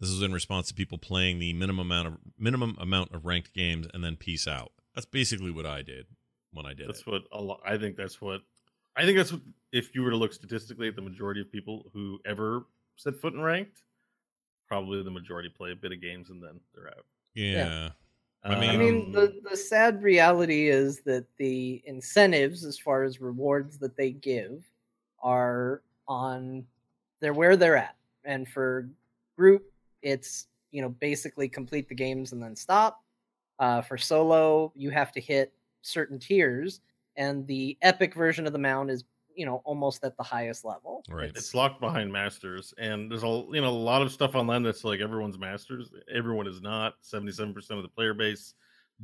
This 0.00 0.08
is 0.08 0.22
in 0.22 0.32
response 0.32 0.66
to 0.68 0.74
people 0.74 0.98
playing 0.98 1.38
the 1.38 1.52
minimum 1.52 1.86
amount 1.86 2.08
of 2.08 2.14
minimum 2.38 2.76
amount 2.80 3.14
of 3.14 3.26
ranked 3.26 3.52
games 3.54 3.86
and 3.92 4.02
then 4.02 4.16
peace 4.16 4.48
out. 4.48 4.72
That's 4.94 5.06
basically 5.06 5.50
what 5.50 5.66
I 5.66 5.82
did 5.82 6.06
when 6.52 6.66
I 6.66 6.74
did 6.74 6.88
That's 6.88 7.00
it. 7.00 7.06
what 7.06 7.22
a 7.32 7.40
lot. 7.40 7.60
I 7.64 7.76
think 7.76 7.96
that's 7.96 8.20
what. 8.20 8.40
I 8.96 9.04
think 9.04 9.16
that's 9.18 9.30
what. 9.32 9.42
If 9.72 9.94
you 9.94 10.02
were 10.02 10.10
to 10.10 10.16
look 10.16 10.32
statistically 10.32 10.88
at 10.88 10.96
the 10.96 11.02
majority 11.02 11.40
of 11.40 11.52
people 11.52 11.90
who 11.92 12.18
ever 12.26 12.64
set 12.96 13.14
foot 13.16 13.34
in 13.34 13.40
ranked, 13.40 13.82
probably 14.66 15.02
the 15.02 15.10
majority 15.10 15.48
play 15.48 15.70
a 15.72 15.76
bit 15.76 15.92
of 15.92 16.00
games 16.00 16.30
and 16.30 16.42
then 16.42 16.58
they're 16.74 16.88
out. 16.88 17.04
Yeah. 17.34 17.90
I 18.42 18.54
Um, 18.54 18.60
mean, 18.60 18.70
I 18.70 18.76
mean, 18.78 19.12
the, 19.12 19.38
the 19.48 19.56
sad 19.56 20.02
reality 20.02 20.68
is 20.68 21.02
that 21.02 21.26
the 21.36 21.82
incentives, 21.84 22.64
as 22.64 22.78
far 22.78 23.04
as 23.04 23.20
rewards 23.20 23.78
that 23.78 23.96
they 23.96 24.12
give, 24.12 24.64
are 25.22 25.82
on 26.08 26.64
they're 27.20 27.34
where 27.34 27.56
they're 27.56 27.76
at. 27.76 27.96
And 28.24 28.48
for 28.48 28.88
group, 29.36 29.69
it's 30.02 30.46
you 30.70 30.82
know 30.82 30.88
basically 30.88 31.48
complete 31.48 31.88
the 31.88 31.94
games 31.94 32.32
and 32.32 32.42
then 32.42 32.54
stop. 32.56 33.02
Uh, 33.58 33.82
for 33.82 33.98
solo, 33.98 34.72
you 34.74 34.90
have 34.90 35.12
to 35.12 35.20
hit 35.20 35.52
certain 35.82 36.18
tiers, 36.18 36.80
and 37.16 37.46
the 37.46 37.76
epic 37.82 38.14
version 38.14 38.46
of 38.46 38.52
the 38.52 38.58
mount 38.58 38.90
is 38.90 39.04
you 39.34 39.44
know 39.46 39.60
almost 39.64 40.02
at 40.04 40.16
the 40.16 40.22
highest 40.22 40.64
level. 40.64 41.02
right. 41.10 41.30
It's 41.30 41.54
locked 41.54 41.80
behind 41.80 42.10
masters, 42.12 42.72
and 42.78 43.10
there's 43.10 43.22
a 43.22 43.44
you 43.52 43.60
know 43.60 43.68
a 43.68 43.70
lot 43.70 44.02
of 44.02 44.10
stuff 44.12 44.34
online 44.34 44.62
that's 44.62 44.84
like 44.84 45.00
everyone's 45.00 45.38
masters. 45.38 45.90
Everyone 46.14 46.46
is 46.46 46.60
not. 46.62 46.94
Seventy 47.00 47.32
seven 47.32 47.52
percent 47.54 47.78
of 47.78 47.82
the 47.84 47.88
player 47.90 48.14
base 48.14 48.54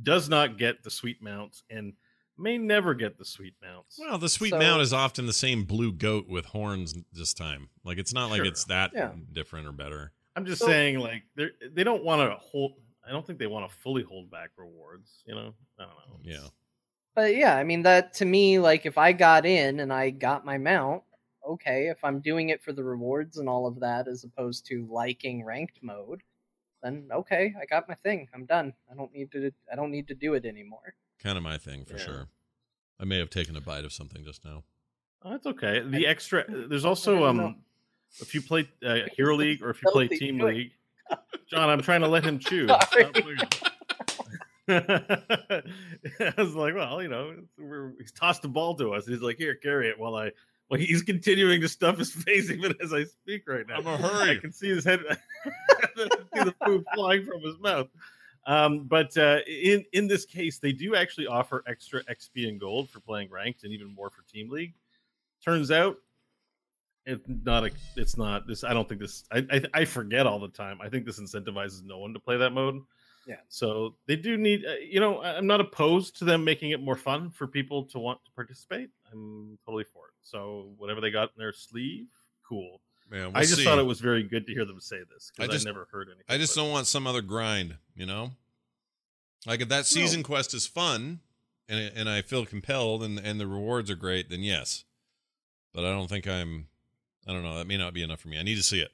does 0.03 0.27
not 0.29 0.57
get 0.57 0.83
the 0.83 0.91
sweet 0.91 1.21
mounts, 1.21 1.63
and 1.69 1.93
may 2.39 2.57
never 2.57 2.93
get 2.93 3.17
the 3.17 3.25
sweet 3.25 3.55
mounts. 3.63 3.97
Well, 3.99 4.17
the 4.19 4.29
sweet 4.29 4.51
So- 4.51 4.59
mount 4.59 4.81
is 4.81 4.93
often 4.93 5.25
the 5.27 5.33
same 5.33 5.63
blue 5.65 5.91
goat 5.91 6.27
with 6.27 6.45
horns 6.45 6.93
this 7.11 7.33
time. 7.33 7.69
Like 7.83 7.97
it's 7.97 8.13
not 8.13 8.29
like 8.31 8.45
it's 8.45 8.65
that 8.65 8.91
Yeah. 8.93 9.11
different 9.31 9.67
or 9.67 9.71
better. 9.71 10.11
I'm 10.37 10.45
just 10.45 10.59
So- 10.61 10.67
saying, 10.67 10.99
like 10.99 11.23
they 11.35 11.49
they 11.73 11.83
don't 11.83 12.03
want 12.03 12.21
to 12.29 12.35
hold. 12.37 12.73
I 13.05 13.11
don't 13.11 13.25
think 13.25 13.39
they 13.39 13.47
want 13.47 13.69
to 13.69 13.75
fully 13.77 14.03
hold 14.03 14.29
back 14.29 14.51
rewards. 14.57 15.23
You 15.25 15.35
know, 15.35 15.53
I 15.79 15.83
don't 15.83 15.95
know. 16.09 16.19
Yeah. 16.23 16.47
But 17.15 17.35
yeah, 17.35 17.55
I 17.57 17.63
mean 17.63 17.81
that 17.83 18.13
to 18.15 18.25
me, 18.25 18.59
like 18.59 18.85
if 18.85 18.97
I 18.97 19.11
got 19.13 19.45
in 19.45 19.79
and 19.79 19.91
I 19.91 20.11
got 20.11 20.45
my 20.45 20.57
mount, 20.57 21.03
okay. 21.47 21.87
If 21.87 22.03
I'm 22.03 22.19
doing 22.19 22.49
it 22.49 22.61
for 22.61 22.71
the 22.73 22.83
rewards 22.83 23.37
and 23.37 23.49
all 23.49 23.65
of 23.65 23.79
that, 23.79 24.07
as 24.07 24.23
opposed 24.23 24.65
to 24.67 24.85
liking 24.91 25.43
ranked 25.43 25.79
mode, 25.81 26.21
then 26.83 27.09
okay, 27.11 27.53
I 27.59 27.65
got 27.65 27.89
my 27.89 27.95
thing. 27.95 28.27
I'm 28.33 28.45
done. 28.45 28.73
I 28.91 28.95
don't 28.95 29.11
need 29.11 29.31
to. 29.31 29.51
I 29.71 29.75
don't 29.75 29.91
need 29.91 30.07
to 30.09 30.15
do 30.15 30.35
it 30.35 30.45
anymore. 30.45 30.93
Kind 31.19 31.37
of 31.37 31.43
my 31.43 31.57
thing 31.57 31.83
for 31.85 31.97
Yeah. 31.97 32.03
sure. 32.05 32.27
I 32.99 33.05
may 33.05 33.17
have 33.17 33.29
taken 33.31 33.55
a 33.55 33.61
bite 33.61 33.85
of 33.85 33.93
something 33.93 34.23
just 34.23 34.45
now. 34.45 34.63
Oh, 35.23 35.31
that's 35.31 35.47
okay. 35.47 35.79
The 35.79 36.05
extra. 36.05 36.45
There's 36.69 36.85
also 36.85 37.25
um, 37.25 37.63
if 38.19 38.33
you 38.33 38.41
play 38.41 38.67
uh, 38.85 38.99
Hero 39.15 39.35
League 39.35 39.61
or 39.61 39.69
if 39.69 39.81
you 39.81 39.91
play 39.91 40.07
Team. 40.07 40.39
League, 40.39 40.71
John, 41.49 41.69
I'm 41.69 41.81
trying 41.81 42.01
to 42.01 42.07
let 42.07 42.23
him 42.23 42.39
chew. 42.39 42.67
Sorry. 42.91 43.37
I 44.69 45.63
was 46.37 46.55
like, 46.55 46.75
well, 46.75 47.01
you 47.01 47.07
know, 47.07 47.35
we're, 47.57 47.93
he's 47.99 48.11
tossed 48.11 48.41
the 48.41 48.49
ball 48.49 48.75
to 48.75 48.93
us. 48.93 49.07
He's 49.07 49.21
like, 49.21 49.37
here, 49.37 49.55
carry 49.55 49.89
it 49.89 49.97
while 49.97 50.15
I. 50.15 50.31
Well, 50.69 50.77
he's 50.77 51.01
continuing 51.01 51.61
to 51.61 51.69
stuff 51.69 51.97
his 51.97 52.11
face 52.25 52.51
even 52.51 52.75
as 52.83 52.91
I 52.91 53.05
speak 53.05 53.47
right 53.47 53.65
now. 53.65 53.77
I'm 53.77 53.87
a 53.87 53.95
hurry. 53.95 54.31
I 54.31 54.35
can 54.35 54.51
see 54.51 54.67
his 54.67 54.83
head, 54.83 54.99
see 55.95 56.09
the 56.33 56.53
food 56.65 56.83
flying 56.93 57.25
from 57.25 57.41
his 57.41 57.57
mouth. 57.59 57.87
Um, 58.45 58.83
but 58.83 59.15
uh, 59.17 59.39
in 59.47 59.85
in 59.93 60.07
this 60.07 60.25
case, 60.25 60.59
they 60.59 60.73
do 60.73 60.95
actually 60.95 61.27
offer 61.27 61.63
extra 61.67 62.03
XP 62.05 62.49
and 62.49 62.59
gold 62.59 62.89
for 62.89 62.99
playing 62.99 63.29
ranked, 63.29 63.63
and 63.63 63.71
even 63.71 63.87
more 63.87 64.09
for 64.09 64.23
Team 64.23 64.49
League. 64.49 64.73
Turns 65.43 65.71
out, 65.71 65.97
it's 67.07 67.23
not 67.27 67.63
a. 67.65 67.71
It's 67.95 68.17
not 68.17 68.45
this. 68.47 68.63
I 68.63 68.73
don't 68.73 68.87
think 68.87 69.01
this. 69.01 69.23
I, 69.31 69.45
I 69.51 69.61
I 69.81 69.85
forget 69.85 70.27
all 70.27 70.39
the 70.39 70.49
time. 70.49 70.79
I 70.81 70.89
think 70.89 71.05
this 71.05 71.19
incentivizes 71.19 71.83
no 71.83 71.97
one 71.97 72.13
to 72.13 72.19
play 72.19 72.37
that 72.37 72.51
mode. 72.51 72.81
Yeah. 73.25 73.37
So 73.49 73.95
they 74.05 74.15
do 74.15 74.37
need. 74.37 74.65
Uh, 74.65 74.73
you 74.87 74.99
know, 74.99 75.17
I- 75.19 75.35
I'm 75.37 75.47
not 75.47 75.59
opposed 75.61 76.17
to 76.19 76.25
them 76.25 76.43
making 76.43 76.71
it 76.71 76.81
more 76.81 76.95
fun 76.95 77.29
for 77.31 77.47
people 77.47 77.83
to 77.85 77.99
want 77.99 78.23
to 78.25 78.31
participate. 78.31 78.89
I'm 79.11 79.57
totally 79.65 79.83
for 79.85 80.07
it. 80.07 80.13
So 80.21 80.71
whatever 80.77 81.01
they 81.01 81.09
got 81.11 81.29
in 81.35 81.39
their 81.39 81.53
sleeve, 81.53 82.05
cool. 82.47 82.79
Man, 83.09 83.27
we'll 83.31 83.37
I 83.37 83.41
just 83.41 83.55
see. 83.55 83.63
thought 83.63 83.79
it 83.79 83.85
was 83.85 84.01
very 84.01 84.23
good 84.23 84.45
to 84.47 84.53
hear 84.53 84.65
them 84.65 84.79
say 84.81 84.99
this 85.13 85.31
I 85.39 85.43
because 85.43 85.49
I, 85.49 85.53
just- 85.55 85.65
never 85.65 85.87
heard 85.91 86.07
anything. 86.09 86.25
I 86.29 86.37
just 86.37 86.55
don't 86.55 86.69
want 86.71 86.87
some 86.87 87.07
other 87.07 87.21
grind, 87.21 87.77
you 87.95 88.05
know? 88.05 88.31
Like 89.45 89.61
if 89.61 89.69
that 89.69 89.85
season 89.85 90.23
quest 90.23 90.53
is 90.53 90.67
fun 90.67 91.21
and 91.69 91.91
and 91.95 92.09
I 92.09 92.21
feel 92.21 92.45
compelled 92.45 93.03
and 93.03 93.17
and 93.19 93.39
the 93.39 93.47
rewards 93.47 93.89
are 93.89 93.95
great, 93.95 94.29
then 94.29 94.41
yes. 94.41 94.83
But 95.73 95.85
I 95.85 95.89
don't 95.91 96.07
think 96.09 96.27
I'm 96.27 96.67
I 97.27 97.33
don't 97.33 97.43
know, 97.43 97.55
that 97.57 97.67
may 97.67 97.77
not 97.77 97.93
be 97.93 98.03
enough 98.03 98.21
for 98.21 98.29
me. 98.29 98.39
I 98.39 98.43
need 98.43 98.55
to 98.55 98.63
see 98.63 98.79
it. 98.79 98.91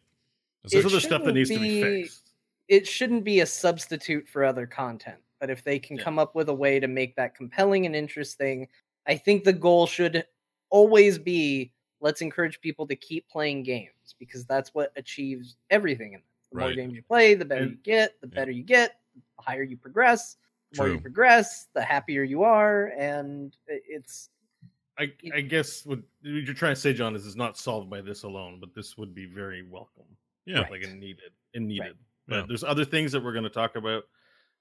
It's 0.64 0.74
There's 0.74 0.86
like- 0.86 0.94
other 0.94 1.00
stuff 1.00 1.24
that 1.24 1.36
shouldn't 1.36 1.36
needs 1.36 1.50
to 1.52 1.60
be 1.60 1.82
be- 1.82 2.02
fixed. 2.04 2.32
It 2.68 2.88
shouldn't 2.88 3.24
be 3.24 3.42
a 3.42 3.46
substitute 3.46 4.28
for 4.28 4.44
other 4.44 4.66
content. 4.66 5.20
But 5.40 5.50
if 5.50 5.64
they 5.64 5.78
can 5.78 5.98
Yeah. 5.98 6.04
come 6.04 6.18
up 6.18 6.34
with 6.36 6.48
a 6.50 6.54
way 6.54 6.80
to 6.80 6.88
make 6.88 7.16
that 7.18 7.36
compelling 7.36 7.86
and 7.86 7.96
interesting, 7.96 8.68
I 9.06 9.18
think 9.18 9.44
the 9.44 9.52
goal 9.54 9.86
should 9.88 10.26
always 10.70 11.18
be 11.20 11.72
let's 12.00 12.22
encourage 12.22 12.60
people 12.60 12.86
to 12.88 12.96
keep 12.98 13.28
playing 13.30 13.64
games 13.64 14.16
because 14.20 14.46
that's 14.46 14.74
what 14.74 14.92
achieves 14.98 15.56
everything 15.70 16.14
in 16.14 16.20
this. 16.20 16.50
The 16.52 16.60
more 16.60 16.74
games 16.74 16.94
you 16.96 17.02
play, 17.04 17.34
the 17.34 17.46
better 17.46 17.64
And- 17.64 17.72
you 17.72 17.78
get, 17.78 18.20
the 18.22 18.28
Yeah. 18.28 18.36
better 18.36 18.52
you 18.52 18.64
get, 18.64 19.00
the 19.16 19.42
higher 19.42 19.64
you 19.64 19.78
progress. 19.78 20.36
The 20.72 20.78
more 20.78 20.90
you 20.90 21.00
progress, 21.00 21.68
the 21.74 21.82
happier 21.84 22.24
you 22.24 22.44
are, 22.44 22.88
and 22.98 23.56
it's 23.68 24.30
I, 25.00 25.12
I 25.34 25.42
guess 25.42 25.86
what 25.86 26.00
you're 26.22 26.54
trying 26.54 26.76
to 26.76 26.80
say, 26.80 26.94
John, 26.94 27.16
is 27.16 27.26
it's 27.26 27.36
not 27.36 27.58
solved 27.58 27.90
by 27.90 28.02
this 28.02 28.24
alone, 28.24 28.60
but 28.60 28.74
this 28.76 28.98
would 28.98 29.16
be 29.16 29.26
very 29.26 29.64
welcome. 29.68 30.06
yeah. 30.46 30.62
like 30.70 30.84
and 30.84 31.00
needed 31.00 31.32
and 31.56 31.68
needed. 31.68 31.96
But 32.28 32.36
Yeah. 32.36 32.46
there's 32.48 32.64
other 32.64 32.86
things 32.86 33.12
that 33.12 33.24
we're 33.24 33.32
going 33.34 33.44
to 33.44 33.50
talk 33.50 33.76
about 33.76 34.04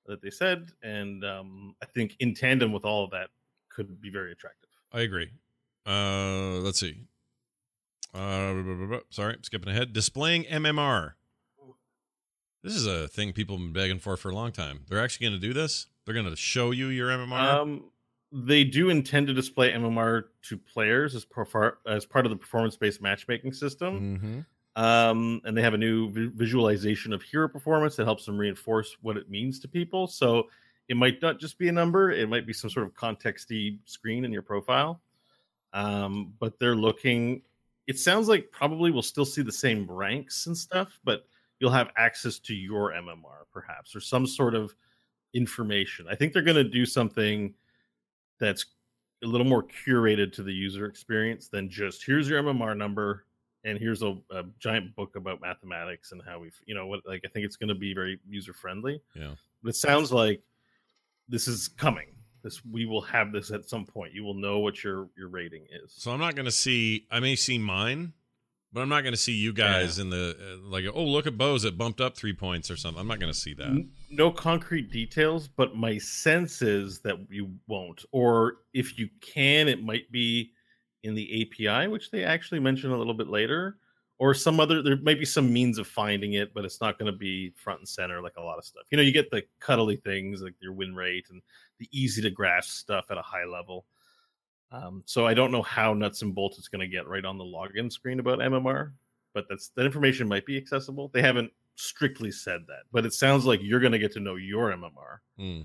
that 0.07 0.21
they 0.23 0.31
said, 0.31 0.71
and 0.83 1.25
um, 1.25 1.75
I 1.83 1.87
think 1.87 2.17
in 2.21 2.35
tandem 2.35 2.73
with 2.73 2.85
all 2.85 3.05
of 3.05 3.11
that 3.11 3.29
could 3.69 4.01
be 4.01 4.11
very 4.11 4.33
attractive. 4.33 4.71
I 4.93 5.01
agree. 5.03 5.31
Uh 5.87 6.59
let's 6.61 6.79
see. 6.79 7.05
Uh 8.15 8.99
sorry, 9.11 9.37
skipping 9.43 9.71
ahead. 9.71 9.93
Displaying 9.93 10.45
MMR. 10.45 11.13
This 12.63 12.75
is 12.75 12.87
a 12.87 13.09
thing 13.09 13.33
people 13.33 13.57
have 13.57 13.65
been 13.65 13.73
begging 13.73 13.99
for 13.99 14.17
for 14.17 14.29
a 14.31 14.35
long 14.35 14.53
time. 14.53 14.81
They're 14.89 15.03
actually 15.03 15.27
going 15.29 15.41
to 15.41 15.45
do 15.47 15.53
this. 15.53 15.87
They're 16.05 16.15
going 16.15 16.29
to 16.31 16.37
show 16.37 16.71
you 16.71 16.87
your 16.89 17.09
MMR. 17.09 17.33
Um, 17.61 17.85
they 18.33 18.65
do 18.65 18.89
intend 18.89 19.27
to 19.27 19.35
display 19.35 19.73
MMR 19.73 20.25
to 20.43 20.57
players 20.57 21.15
as, 21.15 21.25
per, 21.25 21.79
as 21.87 22.07
part 22.07 22.27
of 22.27 22.31
the 22.31 22.37
performance-based 22.37 23.03
matchmaking 23.03 23.53
system. 23.53 24.19
mm-hmm. 24.19 24.83
um, 24.83 25.41
and 25.45 25.57
they 25.57 25.63
have 25.63 25.75
a 25.75 25.79
new 25.79 26.11
vi- 26.11 26.31
visualization 26.35 27.13
of 27.13 27.23
hero 27.23 27.49
performance 27.49 27.97
that 27.97 28.05
helps 28.05 28.25
them 28.25 28.39
reinforce 28.39 28.97
what 29.03 29.17
it 29.17 29.31
means 29.31 29.59
to 29.61 29.69
people. 29.69 30.07
So 30.07 30.49
it 30.89 30.97
might 30.97 31.21
not 31.23 31.39
just 31.39 31.59
be 31.59 31.69
a 31.69 31.73
number; 31.73 32.11
it 32.11 32.29
might 32.29 32.47
be 32.47 32.53
some 32.53 32.71
sort 32.71 32.87
of 32.87 32.95
contexty 32.95 33.79
screen 33.85 34.25
in 34.25 34.33
your 34.33 34.43
profile. 34.43 35.01
Um, 35.73 36.35
but 36.39 36.59
they're 36.59 36.77
looking 36.77 37.43
it 37.87 37.99
sounds 37.99 38.29
like 38.29 38.51
probably 38.51 38.91
we'll 38.91 39.03
still 39.03 39.25
see 39.25 39.43
the 39.43 39.53
same 39.53 39.91
ranks 39.91 40.47
and 40.47 40.57
stuff, 40.57 40.99
but 41.05 41.27
you'll 41.59 41.71
have 41.71 41.91
access 41.97 42.39
to 42.41 42.55
your 42.55 42.93
MMR 42.93 43.45
perhaps 43.53 43.95
or 43.95 44.01
some 44.01 44.27
sort 44.27 44.55
of 44.55 44.75
information. 45.35 46.07
I 46.09 46.15
think 46.15 46.33
they're 46.33 46.43
going 46.43 46.57
to 46.57 46.65
do 46.65 46.87
something 46.87 47.55
that's 48.43 48.67
a 49.23 49.27
little 49.27 49.47
more 49.47 49.63
curated 49.63 50.33
to 50.35 50.43
the 50.43 50.53
user 50.53 50.87
experience 50.87 51.49
than 51.49 51.71
just 51.71 52.05
here's 52.05 52.29
your 52.29 52.43
MMR 52.43 52.77
number 52.77 53.25
and 53.65 53.79
here's 53.79 54.03
a, 54.03 54.17
a 54.33 54.43
giant 54.59 54.95
book 54.97 55.15
about 55.15 55.41
mathematics 55.41 56.11
and 56.11 56.21
how 56.27 56.41
we've 56.41 56.59
you 56.67 56.75
know 56.75 56.87
what 56.87 57.01
like 57.07 57.23
I 57.25 57.29
think 57.29 57.47
it's 57.47 57.57
going 57.57 57.69
to 57.69 57.75
be 57.75 57.95
very 57.95 58.19
user 58.29 58.53
friendly. 58.53 59.01
Yeah. 59.15 59.35
But 59.63 59.71
it 59.71 59.77
sounds 59.77 60.13
like 60.13 60.43
this 61.29 61.47
is 61.47 61.69
coming. 61.69 62.09
This 62.43 62.65
we 62.65 62.85
will 62.85 63.03
have 63.03 63.31
this 63.33 63.53
at 63.53 63.69
some 63.69 63.87
point. 63.87 64.13
You 64.13 64.25
will 64.25 64.35
know 64.35 64.59
what 64.59 64.83
your 64.83 65.09
your 65.17 65.29
rating 65.29 65.67
is. 65.71 65.93
So 65.97 66.11
I'm 66.11 66.21
not 66.21 66.35
going 66.35 66.47
to 66.47 66.51
see. 66.51 67.07
I 67.11 67.21
may 67.21 67.37
see 67.37 67.59
mine, 67.59 68.13
but 68.73 68.81
I'm 68.81 68.89
not 68.89 69.03
going 69.03 69.13
to 69.13 69.21
see 69.21 69.33
you 69.33 69.53
guys 69.53 69.99
in 69.99 70.09
the 70.11 70.37
uh, 70.41 70.67
like. 70.67 70.85
Oh, 70.93 71.05
look 71.05 71.27
at 71.27 71.37
Bose! 71.37 71.65
It 71.65 71.77
bumped 71.77 72.01
up 72.01 72.17
three 72.17 72.33
points 72.33 72.71
or 72.71 72.77
something. 72.77 73.01
I'm 73.01 73.07
not 73.07 73.21
going 73.21 73.33
to 73.33 73.39
see 73.39 73.55
that. 73.55 73.87
No 74.11 74.31
concrete 74.31 74.91
details, 74.91 75.47
but 75.47 75.77
my 75.77 75.99
sense 75.99 76.63
is 76.63 77.01
that 77.01 77.17
you 77.29 77.51
won't. 77.67 78.05
Or 78.13 78.59
if 78.73 78.99
you 78.99 79.09
can, 79.21 79.69
it 79.69 79.83
might 79.83 80.11
be 80.11 80.53
in 81.03 81.15
the 81.15 81.43
API, 81.69 81.89
which 81.89 82.11
they 82.11 82.25
actually 82.25 82.61
mention 82.61 82.93
a 82.93 82.97
little 82.97 83.15
bit 83.15 83.29
later, 83.29 83.77
or 84.19 84.33
some 84.33 84.59
other. 84.59 84.83
There 84.83 84.97
might 84.97 85.19
be 85.19 85.27
some 85.27 85.53
means 85.53 85.77
of 85.77 85.87
finding 85.87 86.35
it, 86.35 86.55
but 86.55 86.65
it's 86.65 86.81
not 86.81 86.99
going 86.99 87.13
to 87.13 87.19
be 87.19 87.53
front 87.57 87.81
and 87.81 87.89
center 87.89 88.23
like 88.23 88.37
a 88.39 88.43
lot 88.43 88.57
of 88.57 88.65
stuff. 88.65 88.85
You 88.91 88.97
know, 88.97 89.03
you 89.03 89.13
get 89.13 89.31
the 89.31 89.43
cuddly 89.61 89.97
things 89.97 90.41
like 90.41 90.55
your 90.61 90.73
win 90.73 90.95
rate 90.95 91.27
and 91.31 91.43
the 91.79 91.89
easy 91.93 92.23
to 92.23 92.31
grasp 92.31 92.71
stuff 92.71 93.07
at 93.11 93.19
a 93.19 93.23
high 93.23 93.45
level. 93.45 93.85
Um, 94.73 95.03
so 95.07 95.27
I 95.27 95.35
don't 95.35 95.53
know 95.53 95.63
how 95.63 95.93
nuts 95.95 96.23
and 96.23 96.35
bolts 96.35 96.59
it's 96.59 96.69
going 96.69 96.81
to 96.81 96.87
get 96.89 97.07
right 97.07 97.25
on 97.25 97.37
the 97.39 97.45
login 97.45 97.93
screen 97.93 98.19
about 98.21 98.39
MMR, 98.39 98.93
but 99.35 99.45
that's 99.49 99.69
that 99.77 99.85
information 99.85 100.27
might 100.27 100.47
be 100.47 100.57
accessible. 100.57 101.11
They 101.13 101.21
haven't 101.23 101.53
strictly 101.75 102.31
said 102.31 102.63
that, 102.69 102.85
but 102.91 103.05
it 103.05 103.13
sounds 103.13 103.45
like 103.45 103.61
you're 103.63 103.81
going 103.81 103.93
to 103.93 103.99
get 103.99 104.13
to 104.13 104.21
know 104.21 104.37
your 104.37 104.71
MMR, 104.73 105.19
Hmm. 105.39 105.61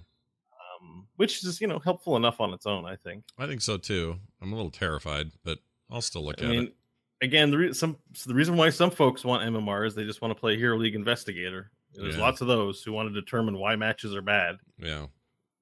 um, 0.81 1.07
which 1.15 1.43
is 1.43 1.59
you 1.61 1.67
know 1.67 1.79
helpful 1.79 2.15
enough 2.17 2.39
on 2.41 2.53
its 2.53 2.65
own. 2.65 2.85
I 2.85 2.95
think. 2.97 3.23
I 3.37 3.47
think 3.47 3.61
so 3.61 3.77
too. 3.77 4.17
I'm 4.41 4.51
a 4.53 4.55
little 4.55 4.71
terrified, 4.71 5.27
but 5.43 5.59
I'll 5.89 6.01
still 6.01 6.25
look 6.25 6.41
I 6.41 6.45
at 6.45 6.49
mean, 6.49 6.63
it. 6.63 6.75
again, 7.21 7.49
the 7.51 7.57
re- 7.57 7.73
some 7.73 7.97
so 8.13 8.27
the 8.29 8.35
reason 8.35 8.57
why 8.57 8.69
some 8.69 8.91
folks 8.91 9.23
want 9.23 9.43
MMR 9.43 9.85
is 9.87 9.95
they 9.95 10.03
just 10.03 10.21
want 10.21 10.35
to 10.35 10.39
play 10.39 10.57
Hero 10.57 10.77
League 10.77 10.95
Investigator. 10.95 11.71
There's 11.93 12.15
Yeah. 12.15 12.21
lots 12.21 12.41
of 12.41 12.47
those 12.47 12.83
who 12.83 12.91
want 12.91 13.09
to 13.13 13.13
determine 13.21 13.57
why 13.57 13.75
matches 13.75 14.13
are 14.13 14.21
bad. 14.21 14.57
Yeah. 14.77 15.07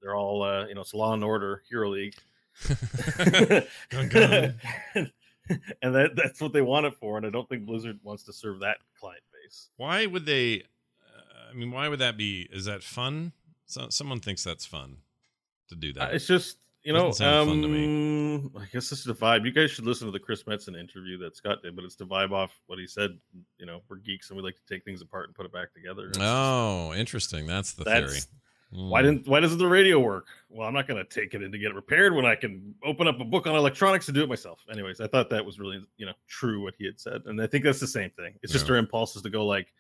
They're 0.02 0.16
all 0.16 0.42
uh, 0.44 0.66
you 0.68 0.76
know, 0.76 0.82
it's 0.82 0.94
Law 0.94 1.14
and 1.14 1.24
Order 1.24 1.64
Hero 1.70 1.90
League. 1.90 2.16
Gun, 3.90 4.10
gun. 4.10 4.56
and 5.82 5.96
that, 5.96 6.12
that's 6.16 6.42
what 6.42 6.54
they 6.54 6.62
want 6.62 6.86
it 6.86 6.96
for. 6.96 7.18
And 7.18 7.26
I 7.26 7.30
don't 7.30 7.48
think 7.48 7.66
Blizzard 7.66 8.00
wants 8.04 8.24
to 8.24 8.34
serve 8.34 8.60
that 8.62 8.78
client 9.00 9.22
base. 9.34 9.70
Why 9.78 10.06
would 10.06 10.26
they? 10.26 10.62
Uh, 10.62 11.52
I 11.52 11.54
mean, 11.54 11.72
why 11.72 11.88
would 11.88 12.00
that 12.00 12.18
be? 12.18 12.48
Is 12.52 12.66
that 12.66 12.84
fun? 12.84 13.32
So, 13.66 13.88
someone 13.90 14.20
thinks 14.20 14.44
that's 14.44 14.66
fun 14.66 14.98
to 15.70 15.76
do 15.76 15.90
Uh, 15.92 16.06
that. 16.06 16.14
it's 16.16 16.28
just 16.28 16.58
you 16.84 16.94
know, 16.94 17.12
um, 17.22 18.52
I 18.56 18.66
guess 18.72 18.92
this 18.92 19.00
is 19.00 19.06
the 19.06 19.16
vibe. 19.16 19.44
You 19.44 19.52
guys 19.52 19.72
should 19.72 19.86
listen 19.88 20.06
to 20.06 20.12
the 20.12 20.20
Chris 20.20 20.44
Metzen 20.44 20.80
interview 20.80 21.18
that 21.18 21.36
Scott 21.36 21.64
did, 21.64 21.76
but 21.76 21.84
it's 21.84 21.96
the 21.96 22.06
vibe 22.06 22.32
off 22.32 22.52
what 22.68 22.78
he 22.78 22.86
said. 22.86 23.18
You 23.58 23.66
know, 23.66 23.82
we're 23.90 23.96
geeks 23.96 24.30
and 24.30 24.38
we 24.38 24.44
like 24.44 24.56
to 24.58 24.62
take 24.72 24.86
things 24.86 25.02
apart 25.02 25.26
and 25.26 25.34
put 25.36 25.48
it 25.48 25.52
back 25.52 25.74
together. 25.74 26.10
It's 26.10 26.18
just- 26.20 26.30
oh, 26.30 26.94
interesting. 26.96 27.48
That's 27.48 27.74
the 27.74 27.86
theory. 27.86 28.20
That's 28.76 28.90
why 28.90 29.02
Mm. 29.02 29.06
didn't 29.06 29.28
why 29.28 29.40
doesn't 29.40 29.58
the 29.58 29.68
radio 29.68 30.00
work? 30.00 30.28
Well, 30.50 30.68
I'm 30.68 30.74
not 30.74 30.88
going 30.88 31.04
to 31.04 31.10
take 31.10 31.34
it 31.34 31.42
in 31.42 31.52
to 31.52 31.58
get 31.58 31.72
it 31.72 31.76
repaired 31.76 32.14
when 32.14 32.26
I 32.26 32.36
can 32.36 32.76
open 32.84 33.08
up 33.08 33.20
a 33.20 33.24
book 33.26 33.48
on 33.48 33.56
electronics 33.56 34.08
and 34.08 34.16
do 34.16 34.24
it 34.24 34.30
myself. 34.30 34.60
Anyways, 34.72 35.00
I 35.02 35.08
thought 35.08 35.30
that 35.30 35.46
was 35.46 35.60
really 35.60 35.86
you 35.98 36.06
know 36.06 36.14
true 36.28 36.62
what 36.62 36.74
he 36.78 36.86
had 36.86 37.00
said, 37.00 37.24
and 37.26 37.42
I 37.42 37.48
think 37.48 37.64
that's 37.64 37.80
the 37.80 37.88
same 37.88 38.10
thing. 38.12 38.34
It's 38.44 38.52
just 38.54 38.70
our 38.70 38.76
impulses 38.78 39.22
to 39.22 39.30
go 39.30 39.46
like, 39.46 39.74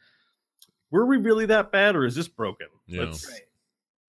were 0.91 1.05
we 1.05 1.17
really 1.17 1.45
that 1.47 1.71
bad, 1.71 1.95
or 1.95 2.05
is 2.05 2.15
this 2.15 2.27
broken? 2.27 2.67
Yeah. 2.87 3.01
Let's 3.05 3.29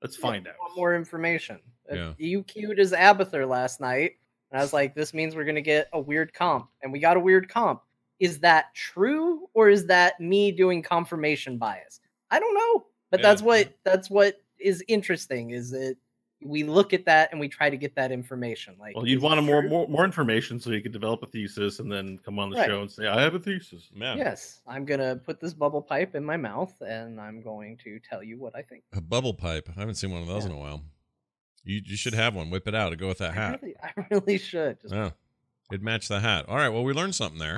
let's 0.03 0.17
find 0.17 0.47
out. 0.47 0.55
Want 0.61 0.77
more 0.77 0.95
information. 0.95 1.59
Uh, 1.91 1.95
Yeah. 1.95 2.13
You 2.19 2.43
queued 2.45 2.79
as 2.79 2.93
Abathur 2.93 3.49
last 3.49 3.81
night, 3.81 4.13
and 4.51 4.61
I 4.61 4.63
was 4.63 4.73
like, 4.73 4.95
this 4.95 5.15
means 5.15 5.35
we're 5.35 5.45
gonna 5.45 5.61
get 5.61 5.89
a 5.93 6.01
weird 6.01 6.33
comp, 6.33 6.69
and 6.83 6.93
we 6.93 6.99
got 7.01 7.17
a 7.17 7.21
weird 7.21 7.49
comp. 7.49 7.83
Is 8.19 8.39
that 8.41 8.75
true, 8.75 9.49
or 9.55 9.69
is 9.69 9.87
that 9.87 10.21
me 10.21 10.51
doing 10.53 10.83
confirmation 10.83 11.59
bias? 11.59 12.01
I 12.31 12.39
don't 12.41 12.55
know, 12.55 12.87
but 13.11 13.21
Yeah. 13.21 13.29
that's 13.29 13.43
what 13.43 13.73
that's 13.85 14.09
what 14.11 14.41
is 14.59 14.83
interesting. 14.89 15.51
Is 15.51 15.71
that 15.71 15.97
we 16.45 16.65
look 16.65 16.93
at 16.93 17.07
that 17.07 17.31
and 17.33 17.41
we 17.41 17.49
try 17.49 17.71
to 17.71 17.77
get 17.79 17.95
that 17.95 18.13
information. 18.13 18.77
Like, 18.79 18.95
Well, 18.95 19.07
you'd 19.07 19.23
want 19.23 19.39
a 19.39 19.43
more, 19.43 19.63
more 19.63 19.89
more 19.89 20.05
information 20.05 20.61
so 20.61 20.71
you 20.71 20.83
could 20.83 20.93
develop 20.93 21.23
a 21.23 21.27
thesis 21.27 21.79
and 21.79 21.91
then 21.91 22.19
come 22.19 22.39
on 22.39 22.51
the 22.51 22.57
Right. 22.59 22.67
show 22.69 22.83
and 22.83 22.91
say, 22.91 23.07
"I 23.07 23.23
have 23.23 23.35
a 23.35 23.39
thesis." 23.39 23.89
Yeah. 23.95 24.17
Yes, 24.17 24.61
I'm 24.67 24.85
gonna 24.85 25.17
put 25.17 25.41
this 25.41 25.55
bubble 25.55 25.81
pipe 25.83 26.15
in 26.15 26.25
my 26.25 26.37
mouth, 26.37 26.75
and 26.83 27.19
I'm 27.21 27.41
going 27.41 27.79
to 27.85 27.99
tell 28.01 28.23
you 28.23 28.39
what 28.39 28.55
I 28.55 28.63
think. 28.63 28.85
A 28.93 29.01
bubble 29.01 29.33
pipe. 29.35 29.69
I 29.77 29.81
haven't 29.81 29.95
seen 29.95 30.11
one 30.11 30.21
of 30.23 30.29
those 30.29 30.45
in 30.45 30.51
a 30.53 30.59
while. 30.59 30.83
You 31.65 31.81
you 31.85 31.97
should 31.97 32.15
have 32.15 32.35
one. 32.35 32.51
Whip 32.51 32.69
it 32.69 32.75
out 32.75 32.91
to 32.91 32.97
go 32.97 33.09
with 33.09 33.19
that 33.19 33.31
I 33.31 33.35
hat. 33.35 33.61
really, 33.63 33.75
I 33.83 34.07
really 34.11 34.39
should. 34.39 34.81
Just 34.83 34.95
Yeah. 34.95 35.11
it 35.73 35.83
matched 35.83 36.09
the 36.11 36.21
hat. 36.21 36.45
All 36.49 36.57
right. 36.57 36.69
Well, 36.69 36.85
we 36.85 36.93
learned 36.93 37.15
something 37.15 37.39
there. 37.41 37.57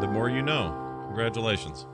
The 0.00 0.08
more 0.10 0.28
you 0.28 0.42
know. 0.42 0.74
Congratulations. 1.06 1.86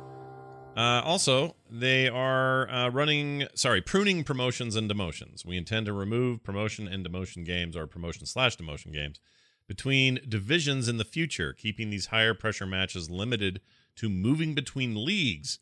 Uh, 0.77 1.01
also, 1.05 1.57
they 1.70 2.07
are 2.07 2.68
uh, 2.68 2.91
running, 2.91 3.47
sorry, 3.55 3.81
pruning 3.81 4.22
promotions 4.22 4.77
and 4.77 4.91
demotions. 4.91 5.45
We 5.45 5.57
intend 5.57 5.87
to 5.87 5.93
remove 5.95 6.45
promotion 6.45 6.87
and 6.87 7.07
demotion 7.07 7.47
games 7.47 7.74
or 7.74 7.87
promotion 7.87 8.27
slash 8.27 8.59
demotion 8.59 8.93
games 8.93 9.18
between 9.66 10.20
divisions 10.29 10.87
in 10.87 10.99
the 10.99 11.05
future, 11.05 11.55
keeping 11.55 11.89
these 11.89 12.07
higher 12.07 12.35
pressure 12.35 12.66
matches 12.66 13.11
limited 13.11 13.61
to 13.97 14.11
moving 14.11 14.55
between 14.55 15.03
leagues. 15.03 15.61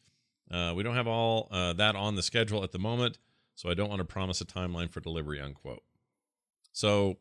Uh, 0.50 0.72
we 0.74 0.82
don't 0.82 0.96
have 0.96 1.06
all 1.06 1.48
uh, 1.52 1.72
that 1.72 1.94
on 1.94 2.16
the 2.16 2.22
schedule 2.22 2.64
at 2.64 2.72
the 2.72 2.78
moment, 2.78 3.18
so 3.54 3.70
I 3.70 3.74
don't 3.74 3.88
want 3.88 4.00
to 4.00 4.04
promise 4.04 4.40
a 4.40 4.44
timeline 4.44 4.90
for 4.90 5.00
delivery, 5.00 5.40
unquote. 5.40 5.84
So 6.72 7.18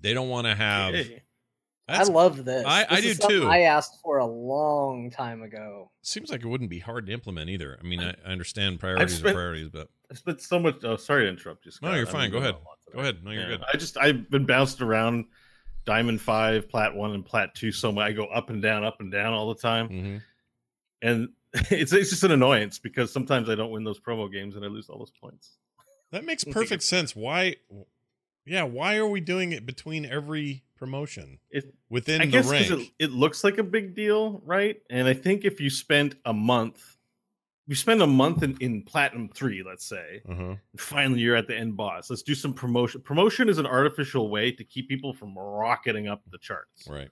they 0.00 0.12
don't 0.12 0.28
want 0.28 0.48
to 0.48 0.56
have. 0.56 0.94
Hey. 0.94 1.22
I 1.90 2.02
love 2.04 2.44
this. 2.44 2.64
I- 2.66 2.86
I 2.88 2.96
This 3.00 3.12
is 3.12 3.18
do 3.18 3.28
too. 3.28 3.48
I 3.48 3.60
asked 3.60 4.00
for 4.02 4.18
a 4.18 4.26
long 4.26 5.10
time 5.10 5.42
ago. 5.42 5.90
Seems 6.02 6.30
like 6.30 6.42
it 6.42 6.46
wouldn't 6.46 6.70
be 6.70 6.78
hard 6.78 7.06
to 7.06 7.12
implement 7.12 7.50
either. 7.50 7.78
I 7.78 7.86
mean, 7.86 8.00
I, 8.00 8.14
I 8.24 8.30
understand 8.32 8.80
priorities 8.80 9.18
spent- 9.18 9.30
are 9.30 9.34
priorities, 9.34 9.68
but 9.68 9.88
I 10.10 10.14
spent 10.14 10.40
so 10.40 10.58
much. 10.58 10.84
Oh, 10.84 10.96
sorry 10.96 11.24
to 11.24 11.28
interrupt 11.28 11.64
you. 11.66 11.70
Scott. 11.72 11.90
no, 11.90 11.96
you're 11.96 12.06
fine. 12.06 12.30
don't 12.30 12.40
Go 12.42 12.48
ahead. 12.48 12.56
Go 12.92 12.98
ahead. 13.00 13.24
No, 13.24 13.30
you're 13.30 13.42
Yeah, 13.42 13.48
good. 13.48 13.62
I 13.72 13.76
just 13.76 13.96
I've 13.96 14.28
been 14.30 14.46
bounced 14.46 14.80
around 14.80 15.26
Diamond 15.84 16.20
Five, 16.20 16.68
Plat 16.68 16.94
One, 16.94 17.12
and 17.12 17.24
Plat 17.24 17.54
Two 17.54 17.72
so 17.72 17.92
much. 17.92 18.04
I 18.06 18.12
go 18.12 18.24
up 18.26 18.50
and 18.50 18.60
down, 18.60 18.84
up 18.84 19.00
and 19.00 19.10
down 19.12 19.32
all 19.32 19.52
the 19.54 19.60
time, 19.60 19.88
hmm 19.88 20.16
and 21.02 21.28
it's 21.70 21.92
it's 21.92 22.10
just 22.10 22.24
an 22.24 22.30
annoyance 22.32 22.78
because 22.78 23.12
sometimes 23.12 23.48
I 23.48 23.54
don't 23.54 23.70
win 23.70 23.84
those 23.84 23.98
promo 23.98 24.30
games 24.30 24.54
and 24.56 24.64
I 24.64 24.68
lose 24.68 24.88
all 24.88 24.98
those 24.98 25.10
points. 25.12 25.56
That 26.12 26.24
makes 26.24 26.44
perfect 26.58 26.82
sense. 26.82 27.14
Why? 27.16 27.56
Yeah, 28.44 28.64
why 28.64 28.96
are 28.96 29.06
we 29.06 29.20
doing 29.20 29.52
it 29.52 29.64
between 29.66 30.04
every 30.04 30.64
promotion 30.80 31.38
It 31.50 31.72
within 31.90 32.22
I 32.22 32.24
the 32.24 32.32
guess 32.32 32.50
rank? 32.50 32.70
it, 32.70 32.88
it 32.98 33.10
looks 33.12 33.44
like 33.44 33.58
a 33.58 33.62
big 33.62 33.94
deal, 33.94 34.40
right? 34.44 34.80
And 34.90 35.06
I 35.06 35.14
think 35.14 35.44
if 35.44 35.60
you 35.60 35.70
spend 35.70 36.16
a 36.24 36.32
month, 36.32 36.96
you 37.66 37.76
spend 37.76 38.02
a 38.02 38.06
month 38.06 38.42
in, 38.42 38.56
in 38.60 38.82
Platinum 38.82 39.28
Three, 39.28 39.62
let's 39.62 39.84
say, 39.84 40.22
uh-huh. 40.28 40.42
and 40.72 40.80
finally 40.80 41.20
you're 41.20 41.36
at 41.36 41.46
the 41.46 41.56
end 41.56 41.76
boss. 41.76 42.10
Let's 42.10 42.22
do 42.22 42.34
some 42.34 42.52
promotion. 42.54 43.02
Promotion 43.02 43.48
is 43.48 43.58
an 43.58 43.66
artificial 43.66 44.30
way 44.30 44.50
to 44.50 44.64
keep 44.64 44.88
people 44.88 45.12
from 45.12 45.38
rocketing 45.38 46.08
up 46.08 46.22
the 46.32 46.38
charts. 46.38 46.88
Right. 46.88 47.10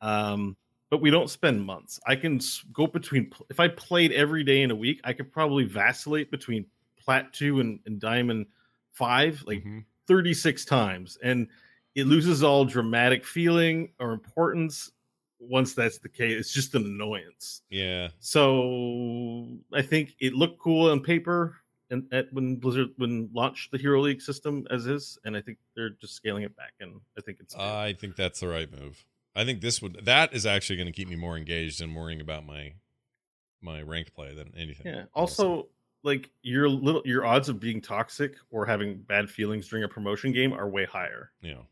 um 0.00 0.56
but 0.90 1.00
we 1.00 1.10
don't 1.10 1.28
spend 1.30 1.64
months 1.64 1.98
i 2.06 2.14
can 2.14 2.38
go 2.72 2.86
between 2.86 3.30
if 3.50 3.58
i 3.58 3.66
played 3.68 4.12
every 4.12 4.44
day 4.44 4.62
in 4.62 4.70
a 4.70 4.74
week 4.74 5.00
i 5.02 5.12
could 5.12 5.32
probably 5.32 5.64
vacillate 5.64 6.30
between 6.30 6.66
plat 7.02 7.32
2 7.32 7.58
and, 7.60 7.80
and 7.86 7.98
diamond 8.00 8.46
5 8.92 9.42
like 9.46 9.64
Mhm. 9.64 9.84
36 10.06 10.64
times 10.66 11.18
and 11.22 11.48
it 11.94 12.06
loses 12.06 12.42
all 12.42 12.64
dramatic 12.64 13.24
feeling 13.24 13.92
or 14.00 14.12
importance 14.12 14.90
once 15.38 15.74
that's 15.74 15.98
the 15.98 16.08
case 16.08 16.38
it's 16.40 16.52
just 16.52 16.74
an 16.74 16.84
annoyance 16.84 17.62
Yeah. 17.70 18.08
so 18.18 19.48
i 19.72 19.82
think 19.82 20.14
it 20.20 20.32
looked 20.34 20.58
cool 20.58 20.90
on 20.90 21.00
paper 21.00 21.56
and 21.90 22.06
at 22.12 22.32
when 22.32 22.56
blizzard 22.56 22.88
when 22.96 23.28
launched 23.34 23.70
the 23.70 23.78
hero 23.78 24.00
league 24.00 24.22
system 24.22 24.66
as 24.70 24.86
is 24.86 25.18
and 25.24 25.36
i 25.36 25.40
think 25.42 25.58
they're 25.76 25.90
just 25.90 26.14
scaling 26.14 26.42
it 26.44 26.56
back 26.56 26.72
and 26.80 27.00
i 27.18 27.20
think 27.20 27.38
it's 27.40 27.54
I 27.54 27.92
think 27.92 28.16
that's 28.16 28.40
the 28.40 28.48
right 28.48 28.70
move. 28.72 29.04
I 29.36 29.44
think 29.44 29.60
this 29.60 29.82
would 29.82 30.04
that 30.04 30.32
is 30.32 30.46
actually 30.46 30.76
going 30.76 30.86
to 30.86 30.92
keep 30.92 31.08
me 31.08 31.16
more 31.16 31.36
engaged 31.36 31.80
and 31.82 31.94
worrying 31.94 32.20
about 32.20 32.46
my 32.46 32.72
my 33.60 33.82
ranked 33.82 34.14
play 34.14 34.32
than 34.34 34.52
anything. 34.56 34.86
Yeah. 34.92 35.04
Also, 35.14 35.68
like 36.04 36.30
your 36.42 36.68
little 36.68 37.02
your 37.04 37.26
odds 37.26 37.48
of 37.48 37.58
being 37.58 37.80
toxic 37.80 38.36
or 38.50 38.64
having 38.64 38.98
bad 38.98 39.28
feelings 39.28 39.66
during 39.68 39.84
a 39.84 39.88
promotion 39.88 40.32
game 40.32 40.52
are 40.52 40.68
way 40.68 40.84
higher. 40.84 41.32
know, 41.42 41.66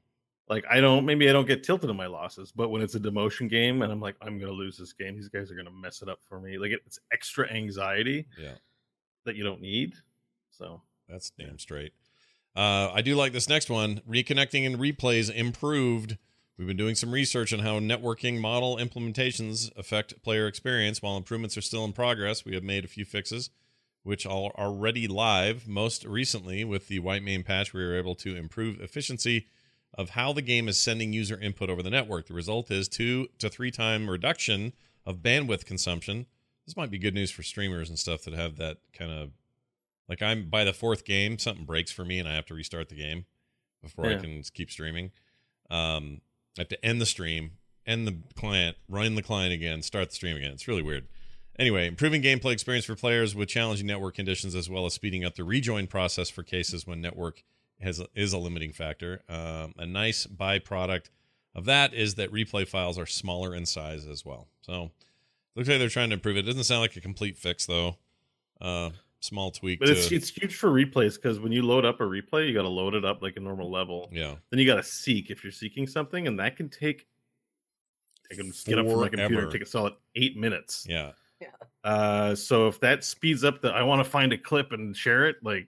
Like 0.53 0.65
I 0.71 0.81
don't 0.81 1.07
maybe 1.07 1.29
I 1.29 1.33
don't 1.33 1.47
get 1.47 1.65
tilted 1.65 1.89
in 1.89 1.97
my 1.97 2.07
losses, 2.07 2.53
but 2.55 2.69
when 2.69 2.83
it's 2.83 2.95
a 2.95 3.01
demotion 3.01 3.49
game 3.49 3.81
and 3.81 3.91
I'm 3.91 4.01
like 4.01 4.17
I'm 4.21 4.39
gonna 4.39 4.53
lose 4.53 4.77
this 4.77 4.93
game, 4.93 5.17
these 5.17 5.29
guys 5.29 5.51
are 5.51 5.55
gonna 5.55 5.71
mess 5.71 6.03
it 6.03 6.09
up 6.09 6.21
for 6.29 6.41
me. 6.41 6.59
Like 6.59 6.73
it's 6.73 6.99
extra 7.11 7.51
anxiety 7.51 8.27
yeah. 8.39 8.55
that 9.25 9.35
you 9.35 9.45
don't 9.45 9.63
need. 9.63 9.95
So 10.51 10.83
That's 11.09 11.31
damn 11.31 11.59
straight. 11.59 11.95
Uh, 12.55 12.91
I 12.93 13.01
do 13.01 13.17
like 13.17 13.33
this 13.33 13.49
next 13.49 13.71
one. 13.71 14.03
Reconnecting 14.07 14.67
and 14.67 14.77
replays 14.79 15.35
improved 15.35 16.19
We've 16.59 16.67
been 16.69 16.77
doing 16.77 16.95
some 16.95 17.13
research 17.13 17.55
on 17.55 17.61
how 17.61 17.81
networking 17.81 18.39
model 18.39 18.77
implementations 18.77 19.75
affect 19.75 20.23
player 20.23 20.47
experience. 20.47 21.01
While 21.01 21.17
improvements 21.17 21.57
are 21.57 21.63
still 21.63 21.85
in 21.85 21.95
progress, 21.95 22.45
we 22.45 22.55
have 22.55 22.63
made 22.63 22.85
a 22.85 22.89
few 22.89 23.07
fixes, 23.07 23.49
which 24.03 24.27
are 24.27 24.53
already 24.59 25.09
live. 25.09 25.67
Most 25.67 26.05
recently, 26.05 26.63
with 26.63 26.89
the 26.89 27.01
Whitemane 27.01 27.45
patch, 27.45 27.73
we 27.73 27.83
were 27.83 27.97
able 27.97 28.15
to 28.17 28.37
improve 28.37 28.81
efficiency 28.81 29.47
of 29.95 30.11
how 30.11 30.33
the 30.33 30.43
game 30.43 30.69
is 30.69 30.79
sending 30.79 31.13
user 31.13 31.39
input 31.39 31.69
over 31.69 31.83
the 31.83 31.91
network. 31.91 32.27
The 32.27 32.35
result 32.35 32.71
is 32.71 32.89
two 32.89 33.29
to 33.39 33.49
three 33.49 33.71
time 33.71 34.09
reduction 34.09 34.73
of 35.05 35.19
bandwidth 35.19 35.65
consumption. 35.67 36.27
This 36.67 36.77
might 36.77 36.91
be 36.91 36.99
good 36.99 37.15
news 37.15 37.31
for 37.31 37.43
streamers 37.43 37.89
and 37.89 37.99
stuff 37.99 38.23
that 38.23 38.35
have 38.35 38.57
that 38.57 38.79
kind 38.93 39.11
of 39.11 39.31
like 40.09 40.23
I'm 40.23 40.49
by 40.49 40.65
the 40.65 40.73
fourth 40.73 41.05
game, 41.05 41.39
something 41.39 41.65
breaks 41.65 41.91
for 41.93 42.05
me 42.05 42.19
and 42.19 42.29
I 42.29 42.35
have 42.35 42.47
to 42.47 42.55
restart 42.55 42.89
the 42.89 42.95
game 42.95 43.27
before 43.83 44.11
Yeah. 44.11 44.17
I 44.17 44.21
can 44.21 44.43
keep 44.55 44.71
streaming. 44.71 45.11
Um, 45.71 46.21
I 46.59 46.63
have 46.63 46.69
to 46.69 46.85
end 46.85 47.01
the 47.01 47.07
stream, 47.07 47.53
end 47.87 48.07
the 48.07 48.17
client, 48.35 48.77
run 48.89 49.15
the 49.15 49.23
client 49.23 49.53
again, 49.53 49.83
start 49.83 50.11
the 50.11 50.15
stream 50.15 50.37
again. 50.37 50.53
It's 50.53 50.69
really 50.69 50.83
weird. 50.83 51.09
Anyway, 51.59 51.87
improving 51.87 52.23
gameplay 52.23 52.53
experience 52.53 52.87
for 52.87 52.95
players 52.95 53.35
with 53.35 53.49
challenging 53.49 53.87
network 53.87 54.15
conditions, 54.15 54.55
as 54.55 54.71
well 54.71 54.87
as 54.87 54.95
speeding 54.95 55.25
up 55.25 55.35
the 55.35 55.45
rejoin 55.45 55.87
process 55.87 56.31
for 56.31 56.43
cases 56.43 56.87
when 56.87 57.01
network 57.01 57.43
has 57.83 58.03
is 58.15 58.33
a 58.33 58.39
limiting 58.39 58.73
factor. 58.73 59.23
Um, 59.29 59.75
a 59.79 59.87
nice 59.87 60.27
byproduct 60.27 61.07
of 61.55 61.65
that 61.67 61.95
is 61.95 62.15
that 62.17 62.33
replay 62.33 62.67
files 62.67 62.99
are 62.99 63.07
smaller 63.07 63.55
in 63.55 63.67
size 63.67 64.07
as 64.07 64.25
well. 64.25 64.49
So 64.63 64.91
looks 65.55 65.69
like 65.69 65.79
they're 65.79 65.89
trying 65.89 66.11
to 66.11 66.15
improve 66.15 66.37
it. 66.37 66.43
Doesn't 66.43 66.65
sound 66.65 66.81
like 66.81 66.97
a 66.97 67.01
complete 67.01 67.37
fix 67.37 67.67
though. 67.67 67.97
Uh, 68.61 68.91
small 69.21 69.51
tweak. 69.51 69.81
But 69.81 69.87
to, 69.87 69.93
it's 69.93 70.11
it's 70.13 70.29
huge 70.31 70.55
for 70.55 70.71
replays 70.71 71.15
because 71.15 71.41
when 71.41 71.53
you 71.53 71.63
load 71.63 71.85
up 71.85 72.01
a 72.01 72.05
replay, 72.05 72.49
you 72.49 72.55
got 72.55 72.63
to 72.63 72.69
load 72.69 72.95
it 72.95 73.05
up 73.05 73.23
like 73.23 73.37
a 73.37 73.41
normal 73.41 73.71
level. 73.71 74.09
yeah. 74.13 74.35
Then 74.51 74.61
you 74.61 74.67
got 74.67 74.77
to 74.77 74.83
seek 74.83 75.31
if 75.31 75.43
you're 75.43 75.53
seeking 75.53 75.87
something, 75.87 76.27
and 76.27 76.39
that 76.39 76.57
can 76.57 76.69
take. 76.69 77.07
I 78.31 78.35
can 78.35 78.47
just 78.47 78.67
get 78.67 78.79
up 78.79 78.87
from 78.87 79.01
my 79.01 79.09
computer 79.09 79.29
Forever. 79.29 79.43
and 79.43 79.53
take 79.53 79.63
a 79.63 79.67
solid 79.67 79.95
eight 80.17 80.37
minutes. 80.37 80.87
Yeah. 80.89 81.11
Uh, 81.85 82.35
so 82.35 82.69
if 82.69 82.79
that 82.81 83.05
speeds 83.05 83.43
up 83.45 83.61
the, 83.61 83.69
I 83.71 83.83
want 83.83 84.03
to 84.03 84.09
find 84.09 84.33
a 84.33 84.39
clip 84.39 84.73
and 84.73 84.97
share 84.97 85.29
it. 85.29 85.37
Like, 85.43 85.67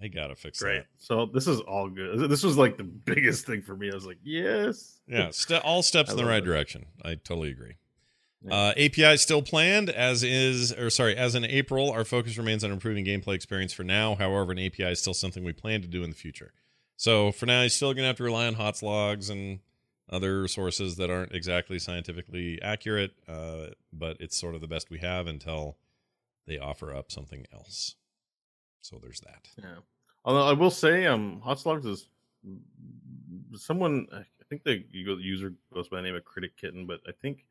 They 0.00 0.08
gotta 0.08 0.36
fix 0.36 0.60
great. 0.60 0.78
that. 0.78 0.86
So 0.98 1.26
this 1.26 1.46
is 1.48 1.60
all 1.60 1.88
good. 1.88 2.30
This 2.30 2.42
was 2.44 2.56
like 2.56 2.76
the 2.76 2.84
biggest 3.04 3.46
thing 3.46 3.62
for 3.62 3.76
me. 3.76 3.90
I 3.90 3.94
was 3.94 4.06
like, 4.06 4.18
yes. 4.22 5.00
Yeah, 5.08 5.30
ste- 5.30 5.52
all 5.64 5.82
steps 5.82 6.10
in 6.10 6.16
the 6.16 6.24
right 6.24 6.42
it. 6.42 6.46
direction. 6.46 6.86
I 7.04 7.14
totally 7.16 7.50
agree. 7.50 7.74
Yeah. 8.44 8.54
Uh, 8.54 8.70
API 8.76 9.02
is 9.14 9.22
still 9.22 9.42
planned, 9.42 9.90
as 9.90 10.22
is, 10.22 10.72
or 10.72 10.90
sorry, 10.90 11.16
as 11.16 11.34
in 11.34 11.44
April. 11.44 11.90
Our 11.90 12.04
focus 12.04 12.38
remains 12.38 12.62
on 12.62 12.70
improving 12.70 13.04
gameplay 13.04 13.34
experience 13.34 13.72
for 13.72 13.82
now. 13.82 14.14
However, 14.14 14.52
an 14.52 14.60
API 14.60 14.84
is 14.84 15.00
still 15.00 15.14
something 15.14 15.42
we 15.42 15.52
plan 15.52 15.82
to 15.82 15.88
do 15.88 16.04
in 16.04 16.10
the 16.10 16.16
future. 16.16 16.52
So 16.96 17.32
for 17.32 17.46
now, 17.46 17.62
you're 17.62 17.70
still 17.70 17.92
going 17.94 18.02
to 18.04 18.08
have 18.08 18.16
to 18.18 18.22
rely 18.24 18.46
on 18.46 18.54
HotsLogs 18.54 19.28
and 19.30 19.58
other 20.10 20.46
sources 20.46 20.96
that 20.96 21.10
aren't 21.10 21.32
exactly 21.34 21.78
scientifically 21.80 22.62
accurate, 22.62 23.12
uh, 23.28 23.68
but 23.92 24.16
it's 24.20 24.36
sort 24.36 24.54
of 24.54 24.60
the 24.60 24.68
best 24.68 24.88
we 24.90 24.98
have 24.98 25.26
until 25.26 25.76
they 26.46 26.58
offer 26.58 26.94
up 26.94 27.10
something 27.10 27.44
else. 27.52 27.96
So 28.80 28.98
there's 29.02 29.20
that. 29.20 29.48
Yeah. 29.56 29.76
Although 30.24 30.46
I 30.46 30.52
will 30.52 30.70
say, 30.70 31.06
um, 31.06 31.40
HotsLogs 31.44 31.86
is 31.86 32.08
someone. 33.56 34.06
I 34.12 34.24
think 34.48 34.64
the 34.64 34.82
user 34.90 35.52
goes 35.74 35.88
by 35.88 35.98
the 35.98 36.02
name 36.02 36.14
of 36.14 36.24
Critic 36.24 36.56
Kitten, 36.56 36.86
but 36.86 37.00
I 37.06 37.12
think 37.20 37.44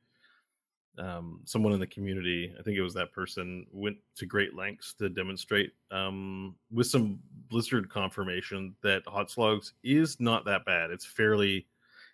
um, 0.97 1.41
someone 1.45 1.73
in 1.73 1.79
the 1.79 1.87
community, 1.87 2.53
I 2.59 2.63
think 2.63 2.77
it 2.77 2.81
was 2.81 2.93
that 2.95 3.11
person, 3.11 3.65
went 3.71 3.97
to 4.15 4.25
great 4.25 4.55
lengths 4.55 4.93
to 4.95 5.09
demonstrate 5.09 5.73
um, 5.91 6.55
with 6.71 6.87
some 6.87 7.19
Blizzard 7.49 7.89
confirmation 7.89 8.75
that 8.83 9.05
HotsLogs 9.05 9.73
is 9.83 10.19
not 10.19 10.45
that 10.45 10.65
bad. 10.65 10.89
It's 10.89 11.05
fairly, 11.05 11.67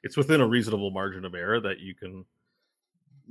it's 0.03 0.18
within 0.18 0.41
a 0.41 0.47
reasonable 0.47 0.91
margin 0.91 1.24
of 1.24 1.34
error 1.34 1.61
that 1.61 1.80
you 1.80 1.95
can 1.95 2.26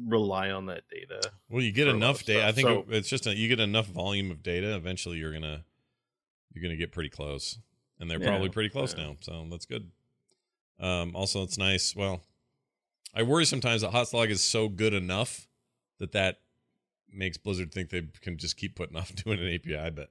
rely 0.07 0.51
on 0.51 0.65
that 0.67 0.85
data. 0.91 1.31
Well, 1.51 1.63
you 1.63 1.71
get 1.71 1.85
for 1.85 1.91
a 1.91 1.93
lot 1.93 1.97
enough 1.97 2.25
data. 2.25 2.47
I 2.47 2.53
think 2.53 2.69
So- 2.69 2.87
it's 2.89 3.09
just 3.09 3.27
a, 3.27 3.35
you 3.37 3.49
get 3.49 3.61
enough 3.61 3.87
volume 3.89 4.31
of 4.31 4.43
data. 4.43 4.75
Eventually, 4.75 5.19
you're 5.19 5.33
gonna 5.35 5.65
you're 6.55 6.63
gonna 6.63 6.77
get 6.77 6.93
pretty 6.93 7.11
close, 7.11 7.59
and 7.99 8.11
they're 8.11 8.21
Yeah, 8.21 8.29
probably 8.29 8.49
pretty 8.49 8.69
close 8.71 8.95
yeah. 8.97 9.05
now. 9.07 9.17
So 9.21 9.47
that's 9.51 9.67
good. 9.67 9.91
Um, 10.81 11.15
also, 11.15 11.43
it's 11.43 11.59
nice. 11.59 11.95
Well, 11.95 12.23
I 13.15 13.23
worry 13.23 13.45
sometimes 13.45 13.83
that 13.83 13.93
Hotslog 13.93 14.31
is 14.31 14.43
so 14.43 14.69
good 14.69 14.95
enough 14.95 15.49
that 15.99 16.13
that 16.13 16.41
makes 17.11 17.37
Blizzard 17.37 17.73
think 17.73 17.91
they 17.91 18.03
can 18.21 18.39
just 18.39 18.57
keep 18.57 18.75
putting 18.75 18.97
off 18.99 19.15
doing 19.15 19.39
an 19.39 19.49
API, 19.55 19.91
but 19.91 20.11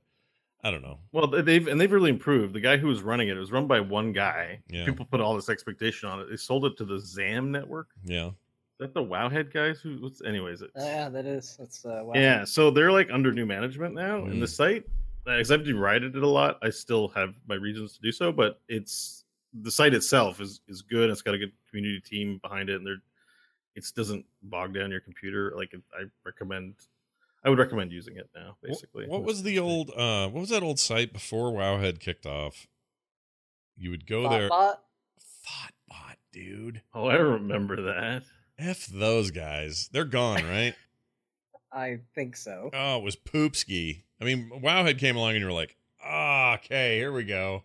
I 0.64 0.70
don't 0.70 0.84
know. 0.84 1.00
Well, 1.12 1.28
they- 1.28 1.42
they've 1.42 1.68
and 1.68 1.82
they've 1.82 1.92
really 1.92 2.12
improved. 2.12 2.54
The 2.54 2.60
guy 2.60 2.78
who 2.78 2.88
was 2.88 3.02
running 3.02 3.28
it, 3.30 3.36
it 3.36 3.40
was 3.40 3.52
run 3.52 3.66
by 3.68 3.80
one 3.80 4.12
guy. 4.14 4.62
Yeah. 4.70 4.86
People 4.86 5.06
put 5.06 5.20
all 5.20 5.36
this 5.36 5.50
expectation 5.50 6.08
on 6.08 6.20
it. 6.22 6.30
They 6.30 6.36
sold 6.38 6.66
it 6.66 6.78
to 6.78 6.86
the 6.86 7.00
Zam 7.00 7.52
network. 7.52 7.90
Yeah, 8.04 8.28
Is 8.28 8.34
that 8.80 8.94
the 8.94 9.04
Wowhead 9.04 9.52
guys? 9.52 9.80
Who? 9.82 9.98
What's 10.02 10.22
anyways? 10.24 10.62
It's, 10.62 10.76
Uh, 10.78 10.86
yeah, 10.86 11.10
that 11.10 11.26
is. 11.26 11.58
That's 11.58 11.84
uh, 11.84 12.02
wow. 12.04 12.14
yeah. 12.14 12.46
So 12.46 12.70
they're 12.70 12.92
like 12.92 13.10
under 13.12 13.32
new 13.34 13.48
management 13.48 13.96
now, 13.96 14.24
and 14.26 14.40
the 14.42 14.46
Mm. 14.46 14.50
site, 14.50 14.86
as 15.28 15.52
I've 15.52 15.64
derided 15.64 16.16
it 16.16 16.24
a 16.24 16.28
lot, 16.28 16.58
I 16.62 16.70
still 16.70 17.10
have 17.10 17.36
my 17.48 17.56
reasons 17.56 17.94
to 17.96 18.02
do 18.02 18.12
so. 18.12 18.32
But 18.32 18.60
it's 18.68 19.24
the 19.54 19.72
site 19.72 19.94
itself 19.94 20.40
is 20.40 20.62
is 20.68 20.82
good. 20.82 21.10
It's 21.10 21.22
got 21.22 21.34
a 21.34 21.38
good 21.38 21.52
community 21.70 22.02
team 22.02 22.40
behind 22.42 22.70
it, 22.70 22.76
and 22.76 22.86
they're 22.86 23.02
it 23.76 23.86
doesn't 23.96 24.26
bog 24.44 24.74
down 24.74 24.92
your 24.92 25.00
computer. 25.00 25.54
Like 25.56 25.74
I 25.94 26.04
recommend, 26.26 26.76
I 27.44 27.50
would 27.50 27.60
recommend 27.60 27.92
using 27.92 28.18
it 28.18 28.30
now. 28.36 28.58
Basically, 28.62 29.08
what 29.08 29.24
was 29.24 29.44
the 29.44 29.60
old 29.60 29.92
uh 29.92 30.28
what 30.30 30.42
was 30.42 30.50
that 30.50 30.64
old 30.64 30.80
site 30.80 31.14
before 31.14 31.52
Wowhead 31.52 32.00
kicked 32.00 32.26
off? 32.26 32.68
You 33.78 33.92
would 33.92 34.06
go 34.06 34.30
there. 34.30 34.50
Thottbot? 34.50 34.78
Thottbot, 35.48 36.16
dude. 36.32 36.82
Oh, 36.94 37.08
I 37.08 37.16
remember 37.16 37.82
that. 37.84 38.24
F 38.60 38.86
those 38.86 39.32
guys. 39.32 39.90
They're 39.92 40.06
gone, 40.06 40.46
right? 40.46 40.76
I 41.72 42.00
think 42.16 42.36
so. 42.36 42.70
Oh, 42.74 42.98
it 42.98 43.04
was 43.04 43.16
Poopski. 43.16 44.04
I 44.20 44.26
mean, 44.26 44.52
Wowhead 44.64 45.00
came 45.00 45.16
along 45.16 45.32
and 45.32 45.40
you 45.40 45.46
were 45.46 45.52
like, 45.52 45.76
ah, 46.04 46.56
okay, 46.56 46.98
here 46.98 47.12
we 47.12 47.24
go. 47.24 47.64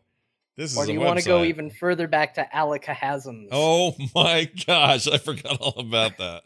This 0.56 0.72
is 0.72 0.78
Or 0.78 0.86
do 0.86 0.92
you 0.92 1.00
want 1.00 1.18
to 1.18 1.24
go 1.24 1.44
even 1.44 1.70
further 1.70 2.08
back 2.08 2.34
to 2.34 2.48
Allakhazam's? 2.54 3.48
Oh 3.52 3.94
my 4.14 4.50
gosh, 4.66 5.06
I 5.06 5.18
forgot 5.18 5.60
all 5.60 5.78
about 5.78 6.16
that. 6.18 6.44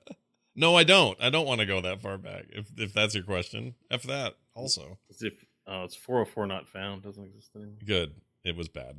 No, 0.56 0.76
I 0.76 0.82
don't. 0.82 1.16
I 1.22 1.30
don't 1.30 1.46
want 1.46 1.60
to 1.60 1.66
go 1.66 1.80
that 1.80 2.02
far 2.02 2.18
back. 2.18 2.46
If 2.50 2.66
if 2.76 2.92
that's 2.92 3.14
your 3.14 3.22
question, 3.22 3.76
f 3.90 4.02
that. 4.04 4.34
Also, 4.54 4.98
As 5.08 5.22
if 5.22 5.34
oh, 5.66 5.84
it's 5.84 5.94
404 5.94 6.46
not 6.46 6.68
found. 6.68 7.02
Doesn't 7.02 7.24
exist 7.24 7.50
anymore. 7.54 7.76
good. 7.84 8.14
It 8.44 8.56
was 8.56 8.68
bad. 8.68 8.96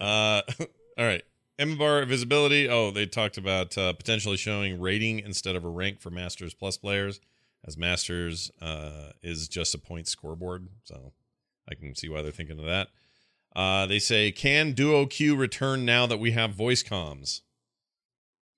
Uh, 0.00 0.40
all 0.98 1.04
right. 1.04 1.22
Bar 1.58 2.04
visibility. 2.04 2.68
Oh, 2.68 2.90
they 2.90 3.06
talked 3.06 3.36
about 3.36 3.76
uh, 3.78 3.92
potentially 3.92 4.36
showing 4.36 4.80
rating 4.80 5.20
instead 5.20 5.56
of 5.56 5.64
a 5.64 5.68
rank 5.68 6.00
for 6.00 6.10
Masters 6.10 6.54
Plus 6.54 6.76
players, 6.76 7.20
as 7.64 7.76
Masters 7.76 8.50
uh, 8.60 9.10
is 9.22 9.48
just 9.48 9.74
a 9.74 9.78
point 9.78 10.08
scoreboard. 10.08 10.68
So 10.84 11.12
I 11.70 11.74
can 11.74 11.94
see 11.94 12.08
why 12.08 12.22
they're 12.22 12.32
thinking 12.32 12.58
of 12.58 12.64
that. 12.66 12.88
Uh, 13.54 13.86
they 13.86 14.00
say, 14.00 14.32
can 14.32 14.72
Duo 14.72 15.06
Q 15.06 15.36
return 15.36 15.84
now 15.84 16.06
that 16.06 16.18
we 16.18 16.32
have 16.32 16.50
voice 16.50 16.82
comms? 16.82 17.42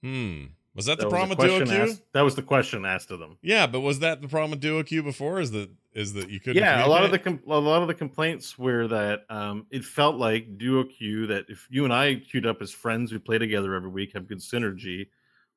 Hmm. 0.02 0.44
Was 0.74 0.86
that, 0.86 0.98
the 0.98 1.06
was 1.06 1.12
problem 1.12 1.30
with 1.30 1.38
Duo 1.38 1.64
Q? 1.64 1.74
asked- 1.74 2.02
that 2.12 2.22
was 2.22 2.34
the 2.34 2.42
question 2.42 2.84
asked 2.84 3.10
of 3.10 3.18
them. 3.18 3.38
Yeah, 3.42 3.66
but 3.66 3.80
was 3.80 3.98
that 4.00 4.22
the 4.22 4.28
problem 4.28 4.52
with 4.52 4.60
Duo 4.60 4.82
Q 4.82 5.02
before? 5.02 5.40
Is 5.40 5.50
that 5.52 5.70
is 5.96 6.12
that 6.12 6.30
you 6.30 6.38
couldn't? 6.38 6.62
yeah, 6.62 6.86
a 6.86 6.88
lot 6.88 7.04
of 7.04 7.10
the 7.10 7.18
com- 7.18 7.42
a 7.48 7.58
lot 7.58 7.82
of 7.82 7.88
the 7.88 7.94
complaints 7.94 8.58
were 8.58 8.86
that 8.86 9.24
um, 9.30 9.66
it 9.70 9.84
felt 9.84 10.16
like 10.16 10.58
duo 10.58 10.84
queue 10.84 11.26
that 11.26 11.46
if 11.48 11.66
you 11.70 11.84
and 11.84 11.92
I 11.92 12.16
queued 12.16 12.46
up 12.46 12.62
as 12.62 12.70
friends 12.70 13.12
we 13.12 13.18
play 13.18 13.38
together 13.38 13.74
every 13.74 13.90
week 13.90 14.12
have 14.12 14.28
good 14.28 14.40
synergy, 14.40 15.08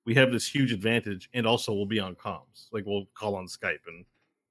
we 0.06 0.16
have 0.16 0.32
this 0.32 0.48
huge 0.48 0.72
advantage, 0.72 1.30
and 1.34 1.46
also 1.46 1.74
we'll 1.74 1.86
be 1.86 2.00
on 2.00 2.16
comms, 2.16 2.68
like 2.72 2.86
we'll 2.86 3.06
call 3.14 3.36
on 3.36 3.48
Skype 3.48 3.86
and 3.86 4.06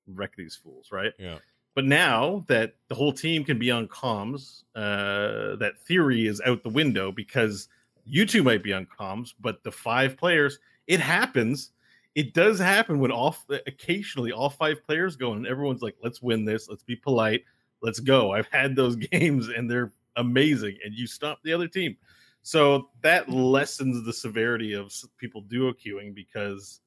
wreck 0.06 0.36
these 0.36 0.54
fools, 0.54 0.88
right? 0.92 1.12
yeah. 1.18 1.38
But 1.74 1.84
now 1.84 2.44
that 2.48 2.74
the 2.88 2.96
whole 2.96 3.12
team 3.12 3.44
can 3.44 3.56
be 3.56 3.70
on 3.70 3.86
comms, 3.86 4.64
uh, 4.74 5.54
that 5.56 5.74
theory 5.86 6.26
is 6.26 6.40
out 6.44 6.64
the 6.64 6.68
window 6.68 7.12
because 7.12 7.68
you 8.04 8.26
two 8.26 8.42
might 8.42 8.64
be 8.64 8.72
on 8.72 8.84
comms, 8.86 9.32
but 9.40 9.62
the 9.62 9.70
five 9.70 10.16
players, 10.16 10.58
it 10.88 10.98
happens. 10.98 11.70
It 12.14 12.34
does 12.34 12.58
happen 12.58 12.98
when 12.98 13.12
all 13.12 13.36
occasionally 13.66 14.32
all 14.32 14.50
five 14.50 14.84
players 14.84 15.16
go 15.16 15.34
and 15.34 15.46
everyone's 15.46 15.82
like, 15.82 15.96
"Let's 16.02 16.22
win 16.22 16.44
this. 16.44 16.68
Let's 16.68 16.82
be 16.82 16.96
polite. 16.96 17.44
Let's 17.80 18.00
go." 18.00 18.32
I've 18.32 18.48
had 18.48 18.74
those 18.74 18.96
games 19.12 19.48
and 19.48 19.70
they're 19.70 19.92
amazing, 20.16 20.78
and 20.84 20.94
you 20.94 21.06
stop 21.06 21.38
the 21.42 21.52
other 21.52 21.68
team. 21.68 21.96
So 22.42 22.90
that 23.02 23.28
lessens 23.28 24.04
the 24.04 24.12
severity 24.12 24.72
of 24.72 24.92
people 25.18 25.42
duo 25.42 25.72
queuing 25.72 26.14
because 26.14 26.80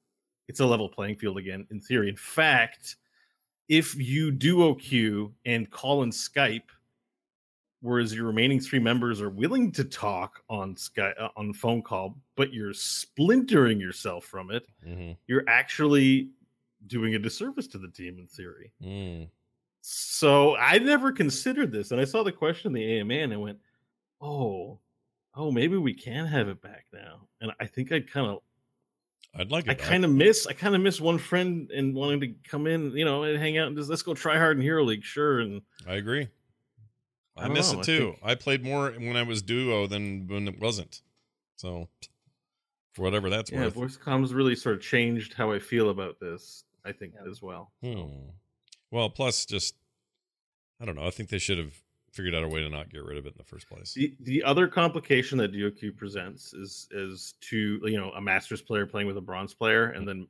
it's 0.47 0.59
a 0.59 0.65
level 0.65 0.89
playing 0.89 1.17
field 1.17 1.37
again. 1.37 1.67
In 1.71 1.79
theory, 1.79 2.09
in 2.09 2.15
fact, 2.15 2.97
if 3.69 3.95
you 3.95 4.31
duo 4.31 4.75
queue 4.75 5.33
and 5.45 5.69
call 5.69 6.03
in 6.03 6.09
Skype, 6.09 6.69
whereas 7.81 8.13
your 8.13 8.25
remaining 8.25 8.59
three 8.59 8.79
members 8.79 9.21
are 9.21 9.29
willing 9.29 9.71
to 9.73 9.83
talk 9.83 10.43
on 10.49 10.75
Skype 10.75 11.19
uh, 11.19 11.29
on 11.35 11.53
phone 11.53 11.81
call, 11.81 12.17
but 12.35 12.53
you're 12.53 12.73
splintering 12.73 13.79
yourself 13.79 14.25
from 14.25 14.51
it, 14.51 14.65
Mhm. 14.87 15.17
you're 15.27 15.43
actually 15.47 16.29
doing 16.87 17.15
a 17.15 17.19
disservice 17.19 17.67
to 17.67 17.77
the 17.77 17.89
team 17.89 18.17
in 18.19 18.27
theory. 18.27 18.71
Mm. 18.81 19.29
So 19.81 20.55
I 20.55 20.77
never 20.77 21.11
considered 21.11 21.71
this, 21.71 21.91
and 21.91 21.99
I 21.99 22.05
saw 22.05 22.23
the 22.23 22.31
question 22.31 22.67
in 22.69 22.73
the 22.73 22.99
AMA, 22.99 23.13
and 23.15 23.33
I 23.33 23.37
went, 23.37 23.59
"Oh, 24.19 24.79
oh, 25.35 25.51
maybe 25.51 25.77
we 25.77 25.93
can 25.93 26.25
have 26.25 26.47
it 26.49 26.61
back 26.61 26.85
now. 26.93 27.27
And 27.39 27.51
I 27.59 27.65
think 27.65 27.91
I'd 27.91 28.09
kind 28.09 28.27
of 28.27 28.41
I'd 29.33 29.49
like 29.49 29.65
it. 29.65 29.71
I 29.71 29.73
kind 29.75 30.03
of 30.03 30.11
miss 30.11 30.45
I 30.45 30.53
kind 30.53 30.75
of 30.75 30.81
miss 30.81 30.99
one 30.99 31.17
friend 31.17 31.71
and 31.71 31.95
wanting 31.95 32.19
to 32.19 32.27
come 32.43 32.67
in, 32.67 32.91
you 32.91 33.05
know, 33.05 33.23
and 33.23 33.39
hang 33.39 33.57
out 33.57 33.67
and 33.67 33.77
just 33.77 33.89
let's 33.89 34.01
go 34.03 34.13
try 34.13 34.37
hard 34.37 34.57
in 34.57 34.63
Hero 34.63 34.83
League, 34.83 35.03
sure. 35.05 35.39
And 35.39 35.61
I 35.87 35.95
agree. 35.95 36.27
I, 37.37 37.45
I 37.45 37.47
miss 37.49 37.71
know, 37.71 37.79
it 37.79 37.81
I 37.81 37.85
too. 37.85 38.05
think- 38.11 38.19
I 38.23 38.35
played 38.35 38.63
more 38.63 38.91
when 38.91 39.15
I 39.15 39.23
was 39.23 39.41
duo 39.41 39.87
than 39.87 40.27
when 40.27 40.47
it 40.47 40.59
wasn't. 40.59 41.01
So 41.57 41.87
for 42.93 43.03
whatever 43.03 43.29
that's 43.29 43.51
yeah, 43.51 43.65
worth. 43.65 43.73
voice 43.73 43.97
comms 43.97 44.33
really 44.33 44.55
sort 44.55 44.75
of 44.75 44.81
changed 44.81 45.33
how 45.33 45.51
I 45.51 45.59
feel 45.59 45.89
about 45.89 46.19
this. 46.19 46.63
I 46.83 46.91
think 46.91 47.13
as 47.29 47.41
well. 47.41 47.71
Hmm. 47.83 48.29
Well, 48.89 49.09
plus 49.09 49.45
just 49.45 49.75
I 50.81 50.85
don't 50.85 50.95
know. 50.95 51.05
I 51.05 51.11
think 51.11 51.29
they 51.29 51.37
should 51.37 51.59
have 51.59 51.73
figured 52.11 52.33
out 52.35 52.43
a 52.43 52.47
way 52.47 52.59
to 52.61 52.69
not 52.69 52.89
get 52.89 53.03
rid 53.05 53.17
of 53.17 53.25
it 53.25 53.29
in 53.29 53.37
the 53.37 53.43
first 53.45 53.69
place. 53.69 53.93
The, 53.93 54.13
the 54.19 54.43
other 54.43 54.67
complication 54.67 55.37
that 55.37 55.53
DOQ 55.53 55.95
presents 55.95 56.53
is 56.53 56.87
is 56.91 57.35
to 57.49 57.79
you 57.83 57.97
know 57.97 58.09
a 58.11 58.21
masters 58.21 58.61
player 58.61 58.85
playing 58.85 59.07
with 59.07 59.17
a 59.17 59.21
bronze 59.21 59.53
player 59.53 59.91
and 59.91 60.07
then 60.07 60.27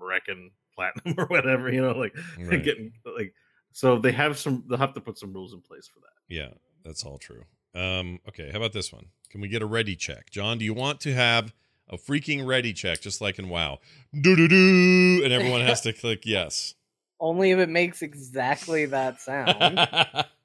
wrecking 0.00 0.50
platinum 0.74 1.14
or 1.18 1.26
whatever 1.26 1.70
you 1.72 1.82
know 1.82 1.92
like 1.92 2.16
Right. 2.38 2.64
getting 2.64 2.92
like 3.16 3.34
so 3.72 3.98
they 3.98 4.12
have 4.12 4.38
some 4.38 4.64
they'll 4.68 4.78
have 4.78 4.94
to 4.94 5.00
put 5.00 5.18
some 5.18 5.32
rules 5.32 5.52
in 5.52 5.60
place 5.60 5.88
for 5.88 6.00
that. 6.00 6.12
Yeah, 6.28 6.50
that's 6.84 7.04
all 7.04 7.18
true. 7.18 7.44
Um, 7.74 8.20
okay, 8.28 8.50
how 8.50 8.58
about 8.58 8.72
this 8.72 8.92
one? 8.92 9.06
Can 9.30 9.40
we 9.40 9.48
get 9.48 9.62
a 9.62 9.66
ready 9.66 9.96
check? 9.96 10.30
John, 10.30 10.58
do 10.58 10.64
you 10.64 10.74
want 10.74 11.00
to 11.00 11.14
have 11.14 11.54
a 11.88 11.96
freaking 11.96 12.46
ready 12.46 12.72
check 12.72 13.00
just 13.00 13.20
like 13.20 13.38
in 13.38 13.48
WoW? 13.48 13.78
Do 14.12 14.36
do 14.36 14.48
do 14.48 15.22
and 15.24 15.32
everyone 15.32 15.60
has 15.60 15.80
to 15.82 15.92
click 15.92 16.22
yes. 16.24 16.74
Only 17.20 17.50
if 17.50 17.58
it 17.58 17.68
makes 17.68 18.00
exactly 18.00 18.86
that 18.86 19.20
sound. 19.20 20.26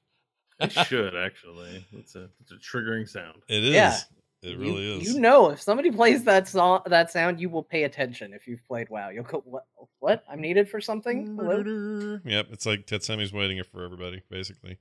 It 0.58 0.72
should 0.72 1.14
actually. 1.14 1.84
It's 1.92 2.14
a 2.14 2.30
it's 2.40 2.52
a 2.52 2.54
triggering 2.54 3.08
sound. 3.08 3.42
It 3.48 3.62
is. 3.62 3.74
Yeah. 3.74 3.98
It 4.46 4.52
You- 4.52 4.58
really 4.58 4.98
is. 5.00 5.14
You 5.14 5.20
know, 5.20 5.50
if 5.50 5.60
somebody 5.60 5.90
plays 5.90 6.24
that 6.24 6.48
song, 6.48 6.82
that 6.86 7.10
sound, 7.10 7.40
you 7.40 7.48
will 7.50 7.62
pay 7.62 7.84
attention. 7.84 8.32
If 8.32 8.46
you've 8.46 8.64
played 8.66 8.88
WoW, 8.88 9.10
you'll 9.10 9.24
go, 9.24 9.42
"What? 9.44 9.64
What? 9.98 10.24
I'm 10.30 10.40
needed 10.40 10.68
for 10.68 10.80
something." 10.80 11.36
Hello? 11.36 12.20
Yep, 12.24 12.46
it's 12.52 12.64
like 12.66 12.86
Tetsemi's 12.86 13.32
waiting 13.32 13.62
for 13.64 13.84
everybody, 13.84 14.22
basically. 14.30 14.78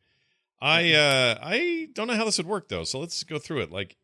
I 0.61 0.93
uh 0.93 1.37
I 1.41 1.89
don't 1.93 2.07
know 2.07 2.15
how 2.15 2.25
this 2.25 2.37
would 2.37 2.47
work 2.47 2.69
though, 2.69 2.83
so 2.85 2.99
let's 2.99 3.23
go 3.23 3.37
through 3.39 3.61
it. 3.61 3.71
Like 3.71 3.97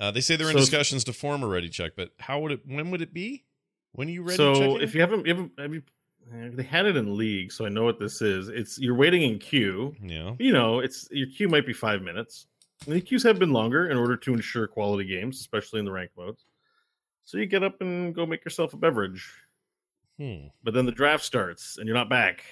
uh 0.00 0.10
they 0.10 0.20
say 0.20 0.36
they're 0.36 0.48
in 0.48 0.54
So 0.54 0.58
discussions 0.60 1.04
to 1.04 1.12
form 1.12 1.42
a 1.42 1.46
ready 1.46 1.68
check, 1.68 1.92
but 1.96 2.10
how 2.18 2.40
would 2.40 2.52
it 2.52 2.60
when 2.66 2.90
would 2.90 3.02
it 3.02 3.14
be? 3.14 3.44
When 3.92 4.08
are 4.08 4.10
you 4.12 4.22
ready 4.22 4.36
so 4.36 4.54
checking? 4.54 4.80
if 4.82 4.94
you 4.94 5.00
haven't, 5.00 5.26
you 5.26 5.34
haven't, 5.34 5.52
have 5.58 5.74
you, 5.74 5.82
eh, 6.32 6.50
they 6.52 6.62
had 6.62 6.86
it 6.86 6.96
in 6.96 7.16
league, 7.16 7.50
so 7.52 7.66
I 7.66 7.70
know 7.70 7.84
what 7.84 7.98
this 7.98 8.20
is. 8.22 8.48
It's 8.48 8.78
you're 8.78 8.94
waiting 8.94 9.22
in 9.22 9.38
queue. 9.38 9.94
Yeah. 10.02 10.34
You 10.38 10.52
know, 10.52 10.78
it's 10.80 11.08
your 11.10 11.26
queue 11.28 11.48
might 11.48 11.66
be 11.66 11.72
five 11.72 12.02
minutes. 12.02 12.46
The 12.86 13.00
queues 13.00 13.22
have 13.24 13.38
been 13.38 13.52
longer 13.52 13.90
in 13.90 13.96
order 13.96 14.16
to 14.16 14.34
ensure 14.34 14.66
quality 14.66 15.04
games, 15.04 15.38
especially 15.40 15.80
in 15.80 15.84
the 15.84 15.92
ranked 15.92 16.16
modes. 16.16 16.46
So 17.24 17.38
you 17.38 17.46
get 17.46 17.62
up 17.62 17.80
and 17.80 18.14
go 18.14 18.26
make 18.26 18.44
yourself 18.44 18.72
a 18.72 18.76
beverage. 18.76 19.30
Hmm. 20.18 20.48
But 20.62 20.74
then 20.74 20.86
the 20.86 20.92
draft 20.92 21.24
starts 21.24 21.76
and 21.78 21.86
you're 21.86 21.96
not 21.96 22.08
back. 22.08 22.44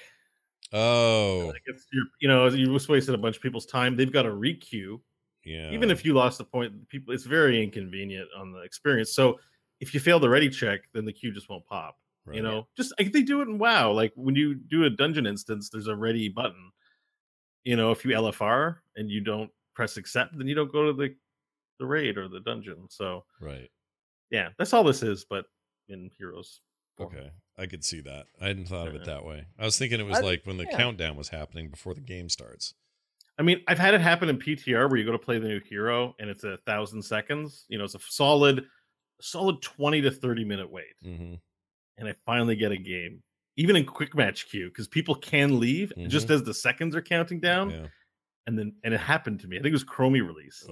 Oh. 0.71 1.51
It's, 1.65 1.85
you're, 1.91 2.05
you 2.21 2.27
know, 2.27 2.47
you 2.47 2.67
just 2.73 2.89
wasted 2.89 3.15
a 3.15 3.17
bunch 3.17 3.37
of 3.37 3.41
people's 3.41 3.65
time. 3.65 3.95
They've 3.95 4.11
got 4.11 4.23
to 4.23 4.29
requeue. 4.29 4.99
Yeah. 5.43 5.71
Even 5.71 5.89
if 5.89 6.05
you 6.05 6.13
lost 6.13 6.37
the 6.37 6.43
point, 6.43 6.87
people 6.89 7.13
it's 7.13 7.25
very 7.25 7.63
inconvenient 7.63 8.29
on 8.37 8.51
the 8.51 8.59
experience. 8.59 9.13
So 9.13 9.39
if 9.79 9.93
you 9.93 9.99
fail 9.99 10.19
the 10.19 10.29
ready 10.29 10.49
check, 10.49 10.81
then 10.93 11.05
the 11.05 11.13
queue 11.13 11.31
just 11.31 11.49
won't 11.49 11.65
pop. 11.65 11.97
Right. 12.25 12.37
You 12.37 12.43
know, 12.43 12.67
just 12.77 12.93
like 12.99 13.11
they 13.11 13.23
do 13.23 13.41
it 13.41 13.47
in 13.47 13.57
WoW. 13.57 13.91
Like 13.91 14.11
when 14.15 14.35
you 14.35 14.53
do 14.53 14.83
a 14.83 14.89
dungeon 14.89 15.25
instance, 15.25 15.69
there's 15.69 15.87
a 15.87 15.95
ready 15.95 16.29
button. 16.29 16.71
You 17.63 17.75
know, 17.75 17.91
if 17.91 18.05
you 18.05 18.11
LFR 18.11 18.77
and 18.95 19.09
you 19.09 19.21
don't 19.21 19.49
press 19.79 19.95
accept, 19.95 20.37
then 20.37 20.45
you 20.47 20.55
don't 20.55 20.71
go 20.71 20.87
to 20.87 20.93
the 20.93 21.15
the 21.79 21.85
raid 21.85 22.17
or 22.17 22.27
the 22.27 22.41
dungeon. 22.41 22.87
So 22.89 23.23
Right. 23.39 23.69
yeah, 24.29 24.49
that's 24.57 24.73
all 24.73 24.83
this 24.83 25.01
is, 25.01 25.23
but 25.29 25.45
in 25.87 26.11
Heroes. 26.17 26.59
form. 26.97 27.15
Okay. 27.15 27.31
I 27.57 27.65
could 27.65 27.85
see 27.85 28.01
that. 28.01 28.25
I 28.41 28.47
hadn't 28.47 28.65
thought 28.67 28.89
of 28.89 28.95
it 28.95 29.05
that 29.05 29.23
way. 29.23 29.45
I 29.57 29.63
was 29.63 29.77
thinking 29.77 30.01
it 30.01 30.05
was 30.05 30.17
I- 30.17 30.21
like 30.21 30.45
when 30.45 30.57
the 30.57 30.65
yeah. 30.69 30.75
countdown 30.77 31.15
was 31.15 31.29
happening 31.29 31.69
before 31.69 31.93
the 31.93 32.01
game 32.01 32.27
starts. 32.27 32.73
I 33.37 33.41
mean, 33.41 33.61
I've 33.69 33.79
had 33.79 33.93
it 33.93 34.01
happen 34.01 34.27
in 34.27 34.37
PTR 34.37 34.89
where 34.89 34.97
you 34.99 35.05
go 35.05 35.13
to 35.13 35.17
play 35.17 35.39
the 35.39 35.47
new 35.47 35.61
hero 35.61 36.13
and 36.19 36.29
it's 36.29 36.43
a 36.43 36.57
thousand 36.65 37.01
seconds. 37.01 37.63
You 37.69 37.77
know, 37.77 37.85
it's 37.85 37.95
a 37.95 37.99
solid, 38.01 38.65
solid 39.21 39.61
twenty 39.61 40.01
to 40.01 40.11
thirty 40.11 40.43
minute 40.43 40.69
wait, 40.69 40.95
Mm-hmm. 41.05 41.35
and 41.97 42.07
I 42.09 42.13
finally 42.25 42.57
get 42.57 42.73
a 42.73 42.77
game, 42.77 43.23
even 43.55 43.77
in 43.77 43.85
quick 43.85 44.13
match 44.15 44.49
queue, 44.49 44.67
because 44.67 44.89
people 44.89 45.15
can 45.15 45.57
leave 45.61 45.93
just 46.09 46.29
as 46.29 46.43
the 46.43 46.53
seconds 46.53 46.93
are 46.97 47.01
counting 47.01 47.39
down. 47.39 47.69
Yeah. 47.69 47.87
And 48.49 48.57
then, 48.57 48.73
and 48.83 48.95
it 48.95 48.99
happened 48.99 49.41
to 49.41 49.47
me. 49.47 49.57
I 49.57 49.59
think 49.59 49.67
it 49.69 49.73
was 49.73 49.83
Chromie 49.83 50.25
release. 50.25 50.65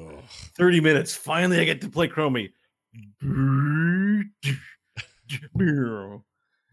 Thirty 0.58 0.80
minutes. 0.82 1.14
Finally, 1.14 1.60
I 1.60 1.64
get 1.64 1.80
to 1.82 1.90
play 1.90 2.08
Chromie. 2.08 2.50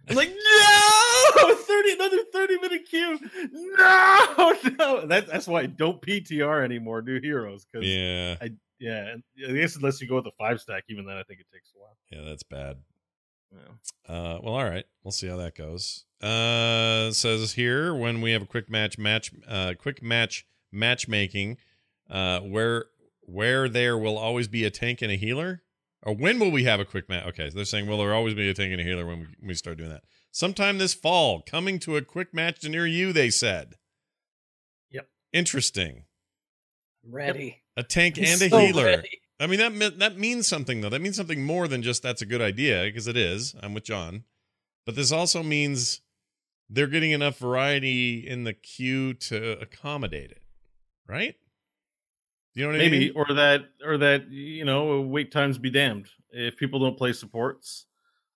I'm 0.08 0.16
like, 0.16 0.30
no, 0.30 1.54
30, 1.56 1.92
another 1.92 2.18
30 2.32 2.58
minute 2.60 2.88
queue. 2.88 3.18
No, 3.52 4.56
no. 4.78 5.06
That, 5.06 5.26
that's 5.26 5.46
why 5.46 5.60
I 5.62 5.66
don't 5.66 6.00
PTR 6.00 6.64
anymore, 6.64 7.02
new 7.02 7.20
heroes. 7.20 7.66
Because 7.70 7.86
Yeah. 7.86 8.36
I 8.40 8.50
yeah, 8.80 9.14
I 9.46 9.52
guess 9.52 9.76
unless 9.76 10.00
you 10.00 10.08
go 10.08 10.16
with 10.16 10.24
the 10.24 10.32
five 10.38 10.58
stack, 10.60 10.84
even 10.88 11.04
then 11.06 11.16
I 11.16 11.22
think 11.22 11.40
it 11.40 11.46
takes 11.52 11.70
a 11.74 11.78
while. 11.80 11.96
Yeah, 12.10 12.28
that's 12.28 12.42
bad. 12.42 12.78
Yeah. 13.52 14.14
Uh, 14.14 14.38
well, 14.42 14.54
all 14.54 14.64
right. 14.64 14.84
We'll 15.02 15.12
see 15.12 15.28
how 15.28 15.36
that 15.36 15.54
goes. 15.54 16.04
Uh, 16.22 17.10
says 17.12 17.52
here 17.52 17.94
when 17.94 18.20
we 18.22 18.32
have 18.32 18.42
a 18.42 18.46
quick 18.46 18.70
match, 18.70 18.98
match, 18.98 19.30
uh, 19.46 19.74
quick 19.78 20.02
match 20.02 20.46
matchmaking, 20.74 21.56
uh, 22.10 22.40
where 22.40 22.86
where 23.22 23.68
there 23.68 23.96
will 23.96 24.18
always 24.18 24.48
be 24.48 24.64
a 24.64 24.70
tank 24.70 25.00
and 25.00 25.10
a 25.10 25.16
healer, 25.16 25.62
or 26.02 26.14
when 26.14 26.38
will 26.38 26.50
we 26.50 26.64
have 26.64 26.80
a 26.80 26.84
quick 26.84 27.08
match? 27.08 27.26
Okay, 27.28 27.48
so 27.48 27.56
they're 27.56 27.64
saying 27.64 27.86
will 27.86 27.98
there 27.98 28.14
always 28.14 28.34
be 28.34 28.48
a 28.48 28.54
tank 28.54 28.72
and 28.72 28.80
a 28.80 28.84
healer 28.84 29.06
when 29.06 29.20
we, 29.20 29.26
we 29.48 29.54
start 29.54 29.78
doing 29.78 29.90
that? 29.90 30.02
Sometime 30.30 30.78
this 30.78 30.94
fall, 30.94 31.40
coming 31.42 31.78
to 31.80 31.96
a 31.96 32.02
quick 32.02 32.34
match 32.34 32.62
near 32.64 32.86
you. 32.86 33.12
They 33.12 33.30
said. 33.30 33.74
Yep. 34.90 35.08
Interesting. 35.32 36.04
Ready. 37.08 37.62
A 37.76 37.82
tank 37.82 38.18
I'm 38.18 38.24
and 38.24 38.42
a 38.42 38.48
so 38.50 38.58
healer. 38.58 38.84
ready. 38.84 39.20
I 39.40 39.46
mean 39.46 39.58
that 39.58 39.74
me- 39.74 39.96
that 39.98 40.16
means 40.16 40.46
something 40.46 40.80
though. 40.80 40.88
That 40.88 41.02
means 41.02 41.16
something 41.16 41.44
more 41.44 41.66
than 41.68 41.82
just 41.82 42.02
that's 42.02 42.22
a 42.22 42.26
good 42.26 42.40
idea 42.40 42.84
because 42.84 43.08
it 43.08 43.16
is. 43.16 43.54
I'm 43.62 43.74
with 43.74 43.84
John, 43.84 44.24
but 44.86 44.94
this 44.94 45.10
also 45.10 45.42
means 45.42 46.00
they're 46.70 46.86
getting 46.86 47.10
enough 47.10 47.38
variety 47.38 48.26
in 48.26 48.44
the 48.44 48.52
queue 48.54 49.12
to 49.14 49.58
accommodate 49.60 50.30
it, 50.30 50.42
right? 51.06 51.34
You 52.54 52.62
know 52.62 52.68
what 52.68 52.76
I 52.76 52.78
Maybe, 52.78 52.98
mean? 52.98 53.12
or 53.16 53.34
that, 53.34 53.62
or 53.84 53.98
that 53.98 54.30
you 54.30 54.64
know, 54.64 55.00
wait 55.00 55.32
times 55.32 55.58
be 55.58 55.70
damned. 55.70 56.08
If 56.30 56.56
people 56.56 56.78
don't 56.78 56.96
play 56.96 57.12
supports, 57.12 57.86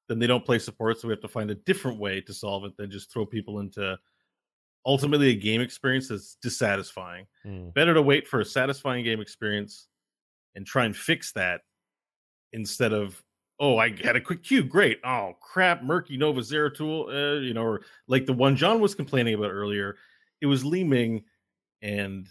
then 0.09 0.19
they 0.19 0.27
don't 0.27 0.45
play 0.45 0.59
supports. 0.59 1.03
So 1.03 1.09
we 1.09 1.13
have 1.13 1.21
to 1.21 1.29
find 1.29 1.51
a 1.51 1.55
different 1.55 1.99
way 1.99 2.21
to 2.23 2.35
solve 2.35 2.65
it 2.65 2.77
than 2.77 2.91
just 2.91 3.13
throw 3.13 3.27
people 3.27 3.61
into 3.61 3.97
ultimately 4.87 5.31
a 5.31 5.35
game 5.35 5.61
experience 5.61 6.09
that's 6.09 6.37
dissatisfying. 6.43 7.27
Hmm. 7.45 7.69
Better 7.71 7.95
to 7.95 8.03
wait 8.03 8.27
for 8.27 8.41
a 8.41 8.45
satisfying 8.45 9.05
game 9.05 9.21
experience 9.21 9.87
and 10.55 10.67
try 10.67 10.85
and 10.85 10.97
fix 10.97 11.33
that 11.33 11.61
instead 12.53 12.93
of 12.93 13.23
oh 13.61 13.77
I 13.77 13.95
had 14.03 14.17
a 14.17 14.21
quick 14.21 14.43
queue 14.43 14.65
great 14.65 14.99
oh 15.05 15.35
crap 15.41 15.83
murky 15.83 16.17
Nova 16.17 16.41
Zeratul 16.41 17.09
uh, 17.09 17.41
you 17.41 17.53
know 17.53 17.63
or 17.63 17.83
like 18.07 18.25
the 18.25 18.33
one 18.33 18.57
John 18.57 18.81
was 18.81 18.95
complaining 18.95 19.35
about 19.35 19.51
earlier 19.51 19.97
it 20.41 20.47
was 20.47 20.65
Li 20.65 20.83
Ming 20.85 21.25
and 21.83 22.27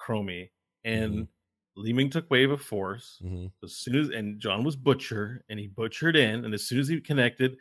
Chromie 0.00 0.50
and 0.84 1.28
Li 1.76 1.92
Ming 1.92 2.10
took 2.10 2.30
wave 2.30 2.50
of 2.50 2.60
force 2.62 3.18
Mm-hmm. 3.24 3.46
as 3.64 3.76
soon 3.76 3.96
as 3.96 4.08
and 4.10 4.40
John 4.40 4.64
was 4.64 4.76
butcher 4.76 5.44
and 5.48 5.58
he 5.58 5.66
butchered 5.68 6.16
in 6.16 6.44
and 6.44 6.54
as 6.54 6.64
soon 6.66 6.78
as 6.80 6.88
he 6.88 7.00
connected 7.00 7.56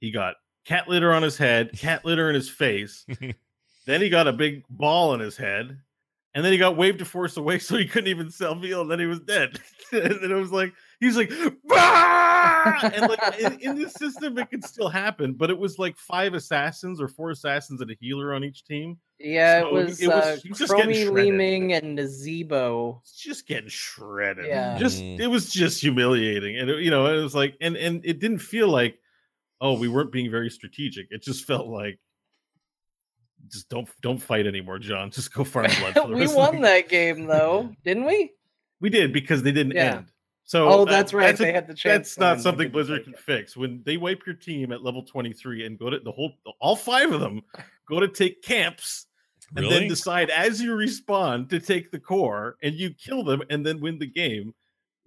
he 0.00 0.10
got 0.10 0.34
cat 0.64 0.88
litter 0.88 1.12
on 1.12 1.22
his 1.22 1.36
head 1.36 1.70
cat 1.76 2.04
litter 2.04 2.28
in 2.28 2.34
his 2.34 2.48
face 2.50 3.06
then 3.86 4.00
he 4.00 4.08
got 4.08 4.26
a 4.28 4.32
big 4.32 4.64
ball 4.68 5.10
on 5.10 5.20
his 5.20 5.36
head 5.36 5.78
and 6.34 6.44
then 6.44 6.52
he 6.52 6.58
got 6.58 6.76
waved 6.76 6.98
to 6.98 7.04
force 7.04 7.36
away 7.36 7.58
so 7.58 7.76
he 7.76 7.86
couldn't 7.86 8.08
even 8.10 8.30
self 8.30 8.60
heal 8.60 8.80
and 8.82 8.90
then 8.90 8.98
he 9.00 9.06
was 9.06 9.20
dead 9.20 9.58
and 9.92 10.02
then 10.22 10.30
it 10.30 10.34
was 10.34 10.52
like 10.52 10.72
he's 11.00 11.16
like 11.16 11.30
"Bah!" 11.64 12.23
and 12.82 13.08
like 13.08 13.38
in, 13.40 13.58
in 13.60 13.76
this 13.76 13.92
system 13.94 14.36
it 14.38 14.50
could 14.50 14.64
still 14.64 14.88
happen 14.88 15.32
but 15.34 15.50
it 15.50 15.58
was 15.58 15.78
like 15.78 15.96
five 15.96 16.34
assassins 16.34 17.00
or 17.00 17.08
four 17.08 17.30
assassins 17.30 17.80
and 17.80 17.90
a 17.90 17.94
healer 18.00 18.34
on 18.34 18.44
each 18.44 18.64
team 18.64 18.96
Yeah, 19.18 19.60
So 19.62 19.66
it 19.68 19.72
was, 19.72 20.00
it 20.02 20.08
was- 20.08 20.24
uh, 20.24 20.36
was 20.48 20.58
just 20.58 20.72
getting 20.76 20.90
Chromie 20.90 21.04
shredded. 21.06 21.14
Li 21.14 21.30
Ming 21.30 21.72
and 21.72 21.98
Nazeebo. 21.98 23.00
just 23.16 23.46
getting 23.46 23.68
shredded. 23.68 24.46
Yeah. 24.46 24.76
Just 24.78 25.00
it 25.00 25.28
was 25.28 25.50
just 25.52 25.80
humiliating. 25.80 26.58
And 26.58 26.68
it, 26.70 26.82
you 26.82 26.90
know, 26.90 27.06
it 27.06 27.22
was 27.22 27.34
like 27.34 27.56
and 27.60 27.76
and 27.76 28.00
it 28.04 28.20
didn't 28.20 28.38
feel 28.40 28.68
like 28.68 28.98
oh, 29.60 29.78
we 29.78 29.88
weren't 29.88 30.12
being 30.12 30.30
very 30.30 30.50
strategic. 30.50 31.06
It 31.10 31.22
just 31.22 31.44
felt 31.46 31.68
like 31.68 31.98
just 33.48 33.68
don't 33.68 33.88
don't 34.02 34.18
fight 34.20 34.46
anymore, 34.46 34.78
John. 34.78 35.10
Just 35.12 35.32
go 35.32 35.44
farm 35.44 35.66
blood. 35.78 35.94
For 35.94 36.08
the 36.08 36.14
we 36.14 36.20
rest 36.22 36.32
of 36.32 36.38
won 36.38 36.60
that 36.62 36.88
game 36.88 37.26
though, 37.26 37.70
didn't 37.84 38.04
we? 38.04 38.32
We 38.80 38.90
did 38.90 39.12
because 39.12 39.42
they 39.42 39.52
didn't 39.52 39.72
Yeah. 39.74 39.96
end. 39.98 40.06
So 40.46 40.68
Oh, 40.68 40.84
that- 40.84 40.90
that's 40.90 41.14
right, 41.14 41.34
a- 41.34 41.42
they 41.42 41.52
had 41.52 41.66
the 41.66 41.74
chance 41.74 42.14
That's 42.14 42.18
not 42.18 42.40
something 42.40 42.70
Blizzard 42.70 43.04
can 43.04 43.14
fix. 43.14 43.56
When 43.56 43.82
they 43.84 43.96
wipe 43.96 44.26
your 44.26 44.34
team 44.34 44.72
at 44.72 44.82
level 44.82 45.02
23 45.02 45.64
and 45.64 45.78
go 45.78 45.88
to 45.90 45.98
the 45.98 46.12
whole 46.12 46.32
all 46.60 46.76
five 46.76 47.12
of 47.12 47.20
them 47.20 47.40
go 47.88 47.98
to 48.00 48.08
take 48.08 48.42
camps 48.42 49.06
and 49.56 49.64
Really? 49.64 49.80
then 49.80 49.88
decide 49.88 50.30
as 50.30 50.60
you 50.60 50.74
respond 50.74 51.48
to 51.50 51.60
take 51.60 51.90
the 51.90 51.98
core 51.98 52.56
and 52.62 52.74
you 52.74 52.90
kill 52.94 53.22
them 53.24 53.42
and 53.50 53.64
then 53.64 53.80
win 53.80 53.98
the 53.98 54.06
game. 54.06 54.54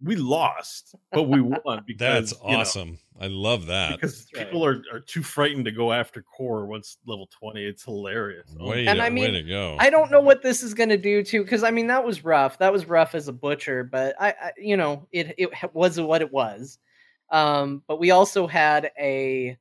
We 0.02 0.16
lost, 0.16 0.95
but 1.12 1.24
we 1.24 1.41
won 1.41 1.84
because 1.88 2.32
That's 2.32 2.43
you 2.43 2.52
know, 2.52 2.60
awesome. 2.60 3.00
I 3.20 3.28
love 3.28 3.66
that. 3.68 3.95
because 4.00 4.26
That's 4.26 4.34
right. 4.34 4.45
people 4.45 4.66
are, 4.66 4.82
are 4.91 5.00
too 5.00 5.24
frightened 5.24 5.66
to 5.66 5.72
go 5.72 5.91
after 5.91 6.22
core 6.22 6.68
once 6.68 6.98
level 7.08 7.28
20. 7.39 7.64
It's 7.64 7.84
hilarious. 7.84 8.56
Oh, 8.60 8.70
way, 8.70 8.86
And 8.86 9.00
to, 9.00 9.06
I 9.06 9.10
mean, 9.10 9.34
way 9.34 9.41
to 9.41 9.48
go. 9.48 9.76
I 9.80 9.89
don't 9.89 10.12
know 10.12 10.22
what 10.22 10.43
this 10.43 10.62
is 10.62 10.74
going 10.74 10.89
to 10.89 10.98
do 10.98 11.24
too, 11.24 11.43
because 11.43 11.64
I 11.64 11.72
mean 11.72 11.88
that 11.88 12.04
was 12.04 12.24
rough. 12.24 12.60
That 12.60 12.72
was 12.72 12.86
rough 12.86 13.16
as 13.16 13.28
a 13.28 13.34
butcher, 13.34 13.84
but 13.84 14.16
I, 14.20 14.30
I 14.30 14.52
you 14.58 14.78
know, 14.78 15.08
it 15.12 15.34
it 15.38 15.54
ha- 15.54 15.70
was 15.74 16.00
what 16.00 16.22
it 16.22 16.32
was. 16.32 16.78
Um, 17.32 17.84
but 17.88 18.00
we 18.00 18.12
also 18.12 18.48
had 18.48 18.91
a 19.00 19.58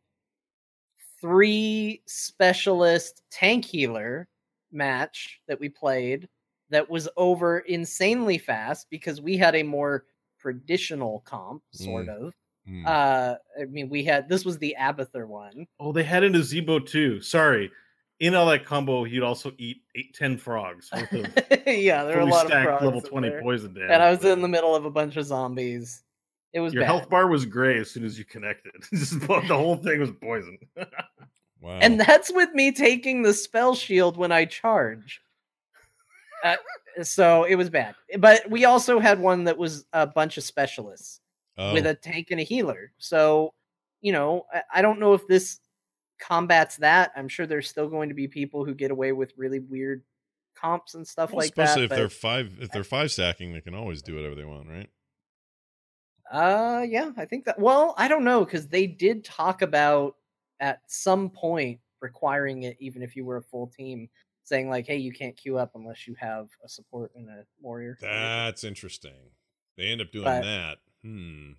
three 1.21 2.03
specialist 2.07 3.23
tank 3.31 3.65
healer 3.65 4.29
match 4.71 5.41
that 5.49 5.59
we 5.59 5.69
played 5.69 6.29
that 6.69 6.91
was 6.91 7.09
over 7.17 7.61
insanely 7.61 8.39
fast 8.39 8.89
because 8.91 9.21
we 9.21 9.37
had 9.37 9.55
a 9.55 9.63
more 9.63 10.05
traditional 10.47 11.25
comp, 11.27 11.63
sort 11.73 12.09
of. 12.09 12.33
Mm. 12.69 12.87
Uh, 12.87 13.37
I 13.61 13.65
mean, 13.65 13.89
we 13.89 14.05
had 14.05 14.29
this 14.29 14.45
was 14.45 14.59
the 14.59 14.77
Abathur 14.79 15.27
one. 15.27 15.67
Oh, 15.81 15.93
they 15.93 16.05
had 16.05 16.23
a 16.23 16.31
Nazeebo 16.31 16.87
too. 16.87 17.21
Sorry. 17.21 17.71
In 18.21 18.35
all 18.35 18.47
that 18.47 18.65
combo, 18.65 19.05
you'd 19.05 19.23
also 19.25 19.53
eat 19.59 19.83
eight, 19.95 20.15
10 20.15 20.39
frogs 20.39 20.89
worth 20.91 21.13
of 21.13 21.27
yeah, 21.67 22.03
there 22.05 22.17
were 22.17 22.23
a 22.23 22.25
lot 22.25 22.45
of 22.47 22.51
stacked 22.51 22.67
frogs 22.67 22.85
level 22.85 23.01
20 23.03 23.29
there. 23.29 23.43
poison 23.43 23.75
damage. 23.75 23.91
and 23.91 24.03
I 24.03 24.11
was 24.11 24.25
in 24.25 24.41
the 24.41 24.49
middle 24.49 24.75
of 24.75 24.85
a 24.87 24.91
bunch 24.91 25.17
of 25.19 25.27
zombies. 25.27 26.03
It 26.55 26.61
was 26.61 26.73
Your 26.73 26.83
bad. 26.85 26.87
health 26.87 27.11
bar 27.11 27.27
was 27.29 27.45
gray 27.45 27.79
as 27.79 27.91
soon 27.91 28.05
as 28.05 28.19
you 28.19 28.25
connected. 28.25 28.73
Just 28.91 29.21
the 29.21 29.27
whole 29.27 29.77
thing 29.77 30.01
was 30.01 30.13
poison. 30.13 30.57
wow. 31.61 31.79
And 31.83 32.01
that's 32.01 32.33
with 32.33 32.55
me 32.55 32.73
taking 32.73 33.23
the 33.23 33.35
spell 33.35 33.75
shield 33.75 34.17
when 34.17 34.33
I 34.33 34.47
charge. 34.47 35.21
Uh, 36.43 36.57
so 37.03 37.45
it 37.45 37.57
was 37.57 37.71
bad. 37.71 37.95
But 38.19 38.51
we 38.51 38.65
also 38.65 38.99
had 38.99 39.21
one 39.21 39.45
that 39.45 39.59
was 39.59 39.85
a 39.93 40.07
bunch 40.07 40.37
of 40.37 40.45
specialists 40.45 41.21
oh, 41.59 41.73
with 41.73 41.87
a 41.87 41.95
tank 41.95 42.29
and 42.31 42.41
a 42.41 42.45
healer. 42.45 42.93
So, 42.99 43.55
you 44.01 44.13
know, 44.13 44.47
I, 44.53 44.63
I 44.75 44.83
don't 44.83 45.01
know 45.01 45.15
if 45.15 45.27
this 45.27 45.61
combats 46.19 46.77
that. 46.79 47.13
I'm 47.17 47.29
sure 47.29 47.47
there's 47.47 47.69
still 47.69 47.89
going 47.89 48.09
to 48.09 48.15
be 48.15 48.29
people 48.29 48.65
who 48.65 48.75
get 48.75 48.91
away 48.91 49.13
with 49.13 49.33
really 49.37 49.61
weird 49.61 50.03
comps 50.55 50.95
and 50.95 51.07
stuff 51.07 51.31
well, 51.31 51.39
like 51.39 51.51
especially 51.51 51.87
that. 51.87 51.95
Especially 51.95 52.05
if 52.05 52.11
they're 52.11 52.19
five 52.31 52.59
if 52.61 52.71
they're 52.71 52.85
five 52.85 53.11
stacking, 53.13 53.53
they 53.53 53.61
can 53.61 53.75
always 53.75 54.03
do 54.03 54.15
whatever 54.15 54.35
they 54.35 54.45
want, 54.45 54.69
right? 54.69 54.89
Uh, 56.31 56.83
yeah, 56.89 57.11
I 57.17 57.25
think 57.25 57.45
that. 57.45 57.59
Well, 57.59 57.95
I 57.97 58.09
don't 58.09 58.25
know 58.25 58.45
because 58.45 58.69
they 58.69 58.87
did 58.87 59.25
talk 59.25 59.63
about 59.63 60.17
at 60.59 60.81
some 60.87 61.31
point 61.31 61.81
requiring 62.01 62.65
it, 62.65 62.77
even 62.81 63.03
if 63.03 63.17
you 63.17 63.25
were 63.25 63.37
a 63.37 63.43
full 63.43 63.69
team, 63.69 64.09
saying 64.47 64.69
like, 64.71 64.87
"Hey, 64.87 64.97
you 64.97 65.13
can't 65.13 65.37
queue 65.37 65.59
up 65.59 65.73
unless 65.75 66.07
you 66.09 66.15
have 66.19 66.49
a 66.65 66.69
support 66.69 67.13
and 67.15 67.29
a 67.29 67.45
warrior." 67.61 67.99
That's 68.01 68.65
interesting. 68.65 69.31
They 69.77 69.85
end 69.89 70.01
up 70.01 70.11
doing 70.11 70.25
But- 70.25 70.43
that. 70.43 70.79
Hmm. 71.03 71.53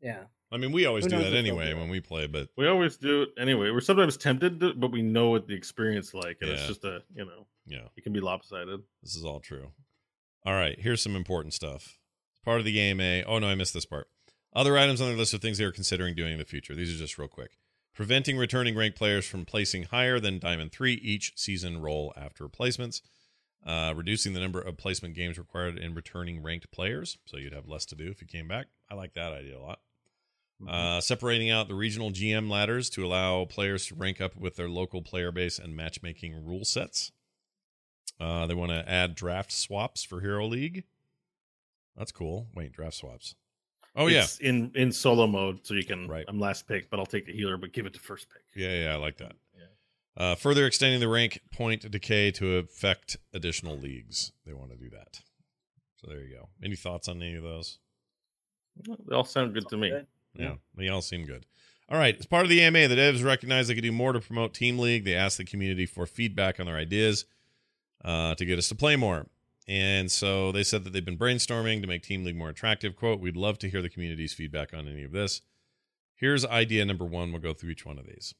yeah, 0.00 0.24
I 0.50 0.56
mean, 0.56 0.72
we 0.72 0.86
always 0.86 1.04
Who 1.04 1.10
do 1.10 1.18
that 1.18 1.34
anyway 1.34 1.74
when 1.74 1.88
we 1.88 2.00
play, 2.00 2.26
but 2.26 2.48
we 2.56 2.66
always 2.66 2.96
do 2.96 3.22
it 3.22 3.28
anyway. 3.38 3.70
We're 3.70 3.80
sometimes 3.80 4.16
tempted, 4.16 4.58
to, 4.60 4.74
but 4.74 4.90
we 4.90 5.02
know 5.02 5.30
what 5.30 5.46
the 5.46 5.54
experience 5.54 6.12
like, 6.14 6.38
and 6.40 6.50
it's 6.50 6.66
just 6.66 6.84
a 6.84 7.02
you 7.14 7.24
know 7.24 7.46
yeah, 7.66 7.88
it 7.96 8.02
can 8.02 8.12
be 8.12 8.20
lopsided. 8.20 8.80
this 9.02 9.14
is 9.14 9.24
all 9.24 9.40
true. 9.40 9.70
All 10.44 10.54
right, 10.54 10.78
here's 10.80 11.02
some 11.02 11.14
important 11.16 11.54
stuff. 11.54 11.98
Part 12.44 12.58
of 12.58 12.64
the 12.64 12.72
game 12.72 13.00
A. 13.00 13.22
Oh 13.24 13.38
no, 13.38 13.46
I 13.48 13.54
missed 13.54 13.74
this 13.74 13.86
part. 13.86 14.08
Other 14.54 14.76
items 14.76 15.00
on 15.00 15.08
their 15.08 15.16
list 15.16 15.34
of 15.34 15.40
things 15.40 15.58
they 15.58 15.64
are 15.64 15.72
considering 15.72 16.14
doing 16.14 16.32
in 16.32 16.38
the 16.38 16.44
future. 16.44 16.74
These 16.74 16.94
are 16.94 16.98
just 16.98 17.16
real 17.18 17.28
quick. 17.28 17.58
Preventing 17.94 18.36
returning 18.36 18.76
ranked 18.76 18.98
players 18.98 19.26
from 19.26 19.44
placing 19.44 19.84
higher 19.84 20.18
than 20.18 20.38
Diamond 20.38 20.72
3 20.72 20.94
each 20.94 21.32
season 21.36 21.80
roll 21.80 22.12
after 22.16 22.44
replacements. 22.44 23.02
Uh, 23.64 23.94
reducing 23.96 24.34
the 24.34 24.40
number 24.40 24.60
of 24.60 24.76
placement 24.76 25.14
games 25.14 25.38
required 25.38 25.78
in 25.78 25.94
returning 25.94 26.42
ranked 26.42 26.70
players. 26.70 27.16
So 27.24 27.38
you'd 27.38 27.54
have 27.54 27.68
less 27.68 27.86
to 27.86 27.94
do 27.94 28.10
if 28.10 28.20
you 28.20 28.26
came 28.26 28.48
back. 28.48 28.66
I 28.90 28.94
like 28.94 29.14
that 29.14 29.32
idea 29.32 29.58
a 29.58 29.60
lot. 29.60 29.80
Uh, 30.66 31.00
separating 31.00 31.50
out 31.50 31.68
the 31.68 31.74
regional 31.74 32.10
GM 32.10 32.50
ladders 32.50 32.88
to 32.90 33.04
allow 33.04 33.44
players 33.44 33.86
to 33.86 33.94
rank 33.94 34.20
up 34.20 34.36
with 34.36 34.56
their 34.56 34.68
local 34.68 35.02
player 35.02 35.32
base 35.32 35.58
and 35.58 35.76
matchmaking 35.76 36.44
rule 36.44 36.64
sets. 36.64 37.12
Uh, 38.20 38.46
they 38.46 38.54
want 38.54 38.70
to 38.70 38.88
add 38.88 39.14
draft 39.14 39.52
swaps 39.52 40.04
for 40.04 40.20
Hero 40.20 40.46
League. 40.46 40.84
That's 41.96 42.12
cool. 42.12 42.48
Wait, 42.54 42.72
draft 42.72 42.94
swaps. 42.94 43.34
Oh 43.96 44.08
yeah, 44.08 44.22
It's 44.22 44.38
in 44.38 44.72
in 44.74 44.90
solo 44.92 45.26
mode, 45.26 45.60
so 45.62 45.74
you 45.74 45.84
can. 45.84 46.08
Right. 46.08 46.24
I'm 46.26 46.40
last 46.40 46.66
pick, 46.66 46.90
but 46.90 46.98
I'll 46.98 47.06
take 47.06 47.26
the 47.26 47.32
healer, 47.32 47.56
but 47.56 47.72
give 47.72 47.86
it 47.86 47.92
to 47.94 48.00
first 48.00 48.28
pick. 48.30 48.42
yeah, 48.54 48.84
yeah. 48.84 48.92
I 48.92 48.96
like 48.96 49.18
that. 49.18 49.32
Yeah. 49.56 49.64
Uh, 50.16 50.34
further 50.34 50.66
extending 50.66 51.00
the 51.00 51.08
rank 51.08 51.40
point 51.52 51.88
decay 51.90 52.30
to 52.32 52.56
affect 52.56 53.16
additional 53.32 53.76
leagues. 53.78 54.32
They 54.46 54.52
want 54.52 54.70
to 54.72 54.76
do 54.76 54.90
that. 54.90 55.20
So 55.96 56.08
there 56.08 56.20
you 56.20 56.34
go. 56.34 56.48
Any 56.62 56.76
thoughts 56.76 57.08
on 57.08 57.22
any 57.22 57.36
of 57.36 57.42
those? 57.42 57.78
They 59.08 59.14
all 59.14 59.24
sound 59.24 59.54
good 59.54 59.68
to 59.68 59.76
me. 59.76 59.90
good. 59.90 60.06
Yeah, 60.34 60.54
they 60.76 60.88
all 60.88 61.02
seem 61.02 61.24
good. 61.24 61.46
All 61.88 61.98
right. 61.98 62.16
As 62.18 62.26
part 62.26 62.44
of 62.44 62.48
the 62.50 62.60
AMA, 62.62 62.88
the 62.88 62.96
devs 62.96 63.24
recognize 63.24 63.68
they 63.68 63.74
could 63.74 63.84
do 63.84 63.92
more 63.92 64.12
to 64.12 64.20
promote 64.20 64.54
Team 64.54 64.78
League. 64.78 65.04
They 65.04 65.14
asked 65.14 65.38
the 65.38 65.44
community 65.44 65.86
for 65.86 66.06
feedback 66.06 66.58
on 66.58 66.66
their 66.66 66.76
ideas 66.76 67.26
uh, 68.04 68.34
to 68.34 68.44
get 68.44 68.58
us 68.58 68.68
to 68.70 68.74
play 68.74 68.96
more. 68.96 69.26
And 69.66 70.10
so 70.10 70.52
they 70.52 70.62
said 70.62 70.84
that 70.84 70.92
they've 70.92 71.04
been 71.04 71.18
brainstorming 71.18 71.80
to 71.80 71.86
make 71.86 72.02
Team 72.02 72.24
League 72.24 72.36
more 72.36 72.50
attractive. 72.50 72.96
Quote, 72.96 73.20
we'd 73.20 73.36
love 73.36 73.58
to 73.60 73.68
hear 73.68 73.80
the 73.80 73.88
community's 73.88 74.34
feedback 74.34 74.74
on 74.74 74.86
any 74.86 75.04
of 75.04 75.12
this. 75.12 75.40
Here's 76.14 76.44
idea 76.44 76.84
number 76.84 77.04
one. 77.04 77.32
We'll 77.32 77.40
go 77.40 77.54
through 77.54 77.70
each 77.70 77.86
one 77.86 77.98
of 77.98 78.06
these. 78.06 78.34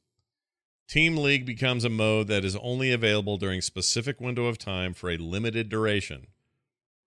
Team 0.87 1.17
League 1.17 1.47
becomes 1.47 1.85
a 1.85 1.89
mode 1.89 2.29
that 2.29 2.45
is 2.45 2.57
only 2.57 2.93
available 2.93 3.39
during 3.39 3.63
specific 3.63 4.21
window 4.21 4.47
of 4.47 4.59
time 4.59 4.93
for 4.93 5.11
a 5.11 5.17
limited 5.17 5.71
duration. 5.71 6.27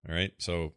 All 0.08 0.14
right. 0.14 0.32
So 0.38 0.72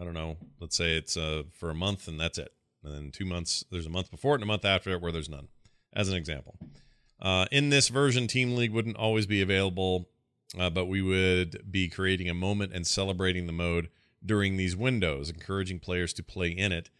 I 0.00 0.04
don't 0.04 0.14
know. 0.14 0.36
Let's 0.60 0.76
say 0.76 0.96
it's 0.96 1.16
uh, 1.16 1.42
for 1.50 1.70
a 1.70 1.74
month 1.74 2.08
and 2.08 2.18
that's 2.18 2.38
it. 2.38 2.52
And 2.82 2.94
then 2.94 3.10
two 3.10 3.26
months, 3.26 3.64
there's 3.70 3.86
a 3.86 3.90
month 3.90 4.10
before 4.10 4.32
it 4.32 4.36
and 4.36 4.44
a 4.44 4.46
month 4.46 4.64
after 4.64 4.90
it 4.90 5.00
where 5.02 5.12
there's 5.12 5.28
none, 5.28 5.48
as 5.92 6.08
an 6.08 6.14
example. 6.14 6.56
Uh, 7.20 7.46
in 7.50 7.70
this 7.70 7.88
version, 7.88 8.28
Team 8.28 8.54
League 8.54 8.72
wouldn't 8.72 8.96
always 8.96 9.26
be 9.26 9.42
available, 9.42 10.08
uh, 10.56 10.70
but 10.70 10.86
we 10.86 11.02
would 11.02 11.70
be 11.70 11.88
creating 11.88 12.28
a 12.28 12.34
moment 12.34 12.72
and 12.72 12.86
celebrating 12.86 13.46
the 13.46 13.52
mode 13.52 13.88
during 14.24 14.56
these 14.56 14.76
windows, 14.76 15.28
encouraging 15.28 15.80
players 15.80 16.12
to 16.14 16.22
play 16.22 16.48
in 16.48 16.72
it. 16.72 16.90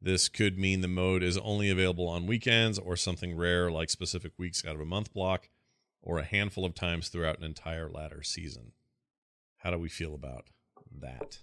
This 0.00 0.28
could 0.28 0.58
mean 0.58 0.80
the 0.80 0.88
mode 0.88 1.22
is 1.22 1.38
only 1.38 1.70
available 1.70 2.08
on 2.08 2.26
weekends 2.26 2.78
or 2.78 2.96
something 2.96 3.36
rare 3.36 3.70
like 3.70 3.90
specific 3.90 4.32
weeks 4.38 4.64
out 4.64 4.74
of 4.74 4.80
a 4.80 4.86
month 4.86 5.12
block 5.12 5.48
or 6.02 6.18
a 6.18 6.24
handful 6.24 6.64
of 6.64 6.74
times 6.74 7.08
throughout 7.08 7.38
an 7.38 7.44
entire 7.44 7.88
ladder 7.88 8.22
season. 8.22 8.72
How 9.58 9.70
do 9.70 9.78
we 9.78 9.88
feel 9.88 10.14
about 10.14 10.48
that? 11.00 11.38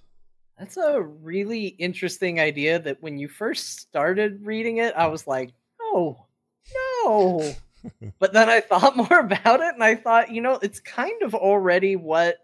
That's 0.59 0.77
a 0.77 1.01
really 1.01 1.67
interesting 1.67 2.39
idea. 2.39 2.77
That 2.77 3.01
when 3.01 3.17
you 3.17 3.27
first 3.27 3.79
started 3.79 4.45
reading 4.45 4.77
it, 4.77 4.93
I 4.95 5.07
was 5.07 5.25
like, 5.25 5.53
"Oh, 5.81 6.27
no." 7.03 7.55
But 8.19 8.33
then 8.33 8.49
I 8.49 8.61
thought 8.61 8.95
more 9.09 9.19
about 9.19 9.59
it, 9.61 9.73
and 9.73 9.83
I 9.83 9.95
thought, 9.95 10.31
you 10.31 10.41
know, 10.41 10.59
it's 10.61 10.79
kind 10.79 11.21
of 11.23 11.33
already 11.33 11.95
what 11.95 12.37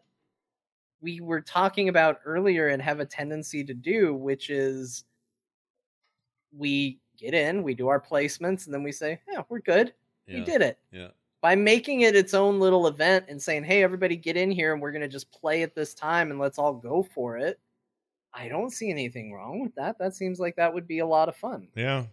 we 1.01 1.19
were 1.21 1.41
talking 1.41 1.89
about 1.89 2.19
earlier, 2.25 2.69
and 2.69 2.81
have 2.81 2.99
a 2.99 3.05
tendency 3.05 3.63
to 3.63 3.73
do, 3.73 4.15
which 4.15 4.49
is 4.49 5.03
we 6.55 6.99
get 7.17 7.33
in, 7.33 7.63
we 7.63 7.73
do 7.73 7.87
our 7.87 8.01
placements, 8.01 8.65
and 8.65 8.73
then 8.73 8.83
we 8.83 8.91
say, 8.91 9.19
"Yeah, 9.31 9.43
we're 9.49 9.59
good. 9.59 9.93
We 10.27 10.41
did 10.43 10.61
it." 10.61 10.79
Yeah. 10.91 11.09
by 11.39 11.55
making 11.55 12.01
it 12.01 12.15
its 12.15 12.33
own 12.33 12.59
little 12.59 12.87
event 12.87 13.25
and 13.29 13.41
saying, 13.41 13.63
"Hey, 13.63 13.83
everybody, 13.83 14.15
get 14.15 14.35
in 14.37 14.49
here, 14.49 14.73
and 14.73 14.81
we're 14.81 14.91
gonna 14.91 15.07
just 15.07 15.31
play 15.31 15.61
at 15.61 15.75
this 15.75 15.93
time, 15.93 16.31
and 16.31 16.39
let's 16.39 16.57
all 16.57 16.73
go 16.73 17.03
for 17.03 17.37
it." 17.37 17.59
I 18.33 18.49
don't 18.49 18.71
see 18.71 18.89
anything 18.89 19.33
wrong 19.33 19.61
with 19.61 19.73
that. 19.75 19.97
That 19.99 20.13
seems 20.15 20.39
like 20.39 20.55
that 20.57 20.73
would 20.73 20.87
be 20.87 20.99
a 20.99 21.05
lot 21.05 21.29
of 21.29 21.35
fun. 21.35 21.67
Yeah. 21.75 22.05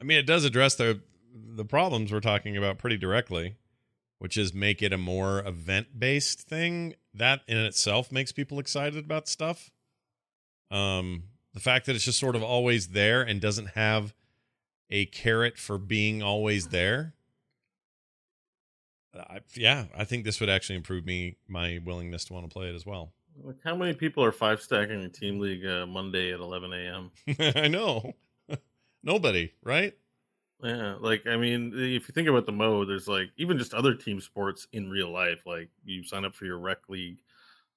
I 0.00 0.04
mean, 0.04 0.18
it 0.18 0.26
does 0.26 0.44
address 0.44 0.74
the 0.74 1.00
the 1.36 1.64
problems 1.64 2.12
we're 2.12 2.20
talking 2.20 2.56
about 2.56 2.78
pretty 2.78 2.96
directly, 2.96 3.56
which 4.18 4.36
is 4.36 4.54
make 4.54 4.82
it 4.82 4.92
a 4.92 4.98
more 4.98 5.40
event 5.40 5.98
based 5.98 6.40
thing. 6.42 6.94
That 7.12 7.42
in 7.46 7.58
itself 7.58 8.10
makes 8.10 8.32
people 8.32 8.58
excited 8.58 9.04
about 9.04 9.28
stuff. 9.28 9.70
Um, 10.70 11.24
the 11.54 11.60
fact 11.60 11.86
that 11.86 11.96
it's 11.96 12.04
just 12.04 12.18
sort 12.18 12.36
of 12.36 12.42
always 12.42 12.88
there 12.88 13.22
and 13.22 13.40
doesn't 13.40 13.70
have 13.70 14.14
a 14.90 15.06
carrot 15.06 15.58
for 15.58 15.78
being 15.78 16.22
always 16.22 16.68
there. 16.68 17.14
I, 19.14 19.40
yeah, 19.54 19.86
I 19.96 20.04
think 20.04 20.24
this 20.24 20.40
would 20.40 20.50
actually 20.50 20.76
improve 20.76 21.06
me 21.06 21.36
my 21.48 21.80
willingness 21.84 22.26
to 22.26 22.34
want 22.34 22.48
to 22.48 22.52
play 22.52 22.68
it 22.68 22.74
as 22.74 22.84
well. 22.84 23.12
Like, 23.42 23.56
how 23.64 23.74
many 23.74 23.94
people 23.94 24.24
are 24.24 24.32
five 24.32 24.60
stacking 24.60 25.02
in 25.02 25.10
Team 25.10 25.38
League 25.40 25.64
uh, 25.64 25.86
Monday 25.86 26.32
at 26.32 26.40
11 26.40 26.72
a.m.? 26.72 27.10
I 27.56 27.68
know. 27.68 28.14
Nobody, 29.02 29.52
right? 29.62 29.94
Yeah, 30.62 30.96
like 31.00 31.26
I 31.26 31.36
mean, 31.36 31.72
if 31.74 32.08
you 32.08 32.12
think 32.14 32.28
about 32.28 32.46
the 32.46 32.52
mode, 32.52 32.88
there's 32.88 33.08
like 33.08 33.28
even 33.36 33.58
just 33.58 33.74
other 33.74 33.94
team 33.94 34.20
sports 34.20 34.66
in 34.72 34.88
real 34.88 35.10
life. 35.10 35.40
Like 35.46 35.68
you 35.84 36.02
sign 36.02 36.24
up 36.24 36.34
for 36.34 36.46
your 36.46 36.58
rec 36.58 36.88
league 36.88 37.18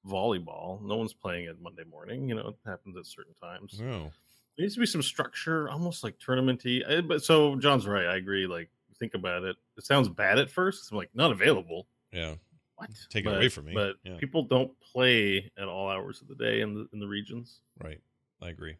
volleyball, 0.08 0.82
no 0.82 0.96
one's 0.96 1.14
playing 1.14 1.46
it 1.46 1.62
Monday 1.62 1.84
morning. 1.84 2.30
You 2.30 2.36
know, 2.36 2.48
it 2.50 2.56
happens 2.66 2.96
at 2.98 3.06
certain 3.06 3.34
times. 3.42 3.80
No. 3.80 4.12
There 4.58 4.64
needs 4.64 4.76
to 4.76 4.80
be 4.80 4.86
some 4.86 5.02
structure, 5.04 5.70
almost 5.70 6.04
like 6.04 6.18
tournamenty. 6.20 6.82
Uh, 6.90 7.02
But 7.02 7.24
so 7.24 7.56
John's 7.58 7.86
right. 7.88 8.06
I 8.06 8.16
agree. 8.16 8.48
Like 8.48 8.70
think 8.98 9.14
about 9.14 9.44
it. 9.44 9.56
It 9.78 9.86
sounds 9.86 10.08
bad 10.10 10.40
at 10.40 10.50
first. 10.50 10.90
I'm 10.92 10.98
like 10.98 11.10
not 11.14 11.32
available. 11.32 11.88
Yeah. 12.14 12.36
What? 12.76 12.90
Take 13.10 13.26
it 13.26 13.34
away 13.36 13.50
from 13.50 13.66
me. 13.66 13.74
But 13.74 13.98
Yeah. 14.06 14.18
people 14.18 14.44
don't 14.44 14.72
play 14.80 15.52
at 15.58 15.68
all 15.68 15.90
hours 15.90 16.22
of 16.22 16.30
the 16.30 16.36
day 16.36 16.62
in 16.62 16.74
the 16.76 16.88
in 16.94 17.00
the 17.00 17.08
regions. 17.08 17.60
Right. 17.84 18.00
I 18.42 18.50
agree. 18.50 18.78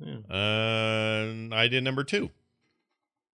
Yeah. 0.00 0.16
Uh, 0.28 1.54
idea 1.54 1.80
number 1.80 2.02
two. 2.02 2.30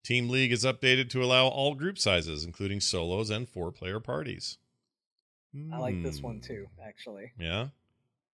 Team 0.08 0.30
League 0.30 0.52
is 0.52 0.64
updated 0.64 1.10
to 1.10 1.22
allow 1.22 1.48
all 1.48 1.74
group 1.74 1.98
sizes, 1.98 2.42
including 2.42 2.80
solos 2.80 3.28
and 3.28 3.46
four-player 3.46 4.00
parties. 4.00 4.56
I 5.70 5.76
like 5.76 6.02
this 6.02 6.22
one 6.22 6.36
Hmm. 6.36 6.40
too, 6.40 6.68
actually. 6.82 7.32
Yeah. 7.38 7.68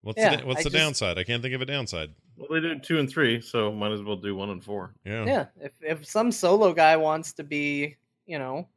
What's 0.03 0.19
Yeah, 0.19 0.37
the, 0.37 0.47
what's 0.47 0.61
I 0.61 0.65
the 0.65 0.69
just- 0.71 0.77
downside? 0.83 1.17
I 1.19 1.25
can't 1.25 1.43
think 1.43 1.55
of 1.55 1.63
a 1.63 1.67
downside. 1.67 2.11
Well, 2.37 2.49
they 2.51 2.61
did 2.61 2.83
two 2.83 2.99
and 2.99 3.09
three, 3.09 3.41
so 3.41 3.73
might 3.73 3.91
as 3.93 4.03
well 4.03 4.17
do 4.17 4.37
one 4.37 4.51
and 4.51 4.63
four. 4.63 4.93
Yeah. 5.07 5.25
Yeah, 5.25 5.47
if 5.63 5.73
if 5.83 6.07
some 6.07 6.31
solo 6.31 6.75
guy 6.75 6.95
wants 6.99 7.33
to 7.35 7.43
be, 7.45 7.97
you 8.27 8.39
know, 8.39 8.69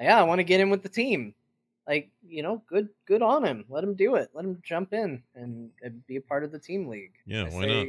yeah, 0.00 0.18
I 0.18 0.24
want 0.24 0.40
to 0.40 0.44
get 0.44 0.58
in 0.58 0.70
with 0.70 0.82
the 0.82 0.88
team. 0.88 1.36
Like, 1.86 2.10
you 2.26 2.42
know, 2.42 2.62
good 2.66 2.88
good 3.06 3.22
on 3.22 3.44
him. 3.44 3.64
Let 3.68 3.84
him 3.84 3.94
do 3.94 4.16
it. 4.16 4.30
Let 4.34 4.44
him 4.44 4.60
jump 4.64 4.92
in 4.92 5.22
and, 5.36 5.70
and 5.82 6.04
be 6.08 6.16
a 6.16 6.20
part 6.20 6.42
of 6.42 6.50
the 6.50 6.58
team 6.58 6.88
league. 6.88 7.12
Yeah, 7.26 7.44
I 7.44 7.48
why 7.50 7.66
not? 7.66 7.86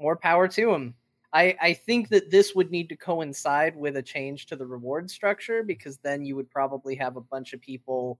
More 0.00 0.16
power 0.16 0.48
to 0.48 0.72
him. 0.74 0.94
I, 1.32 1.56
I 1.60 1.72
think 1.72 2.08
that 2.10 2.30
this 2.30 2.54
would 2.54 2.70
need 2.70 2.88
to 2.90 2.96
coincide 2.96 3.74
with 3.74 3.96
a 3.96 4.02
change 4.02 4.46
to 4.46 4.56
the 4.56 4.66
reward 4.66 5.10
structure 5.10 5.62
because 5.62 5.98
then 5.98 6.24
you 6.24 6.36
would 6.36 6.50
probably 6.50 6.94
have 6.96 7.16
a 7.16 7.22
bunch 7.22 7.52
of 7.52 7.60
people 7.60 8.18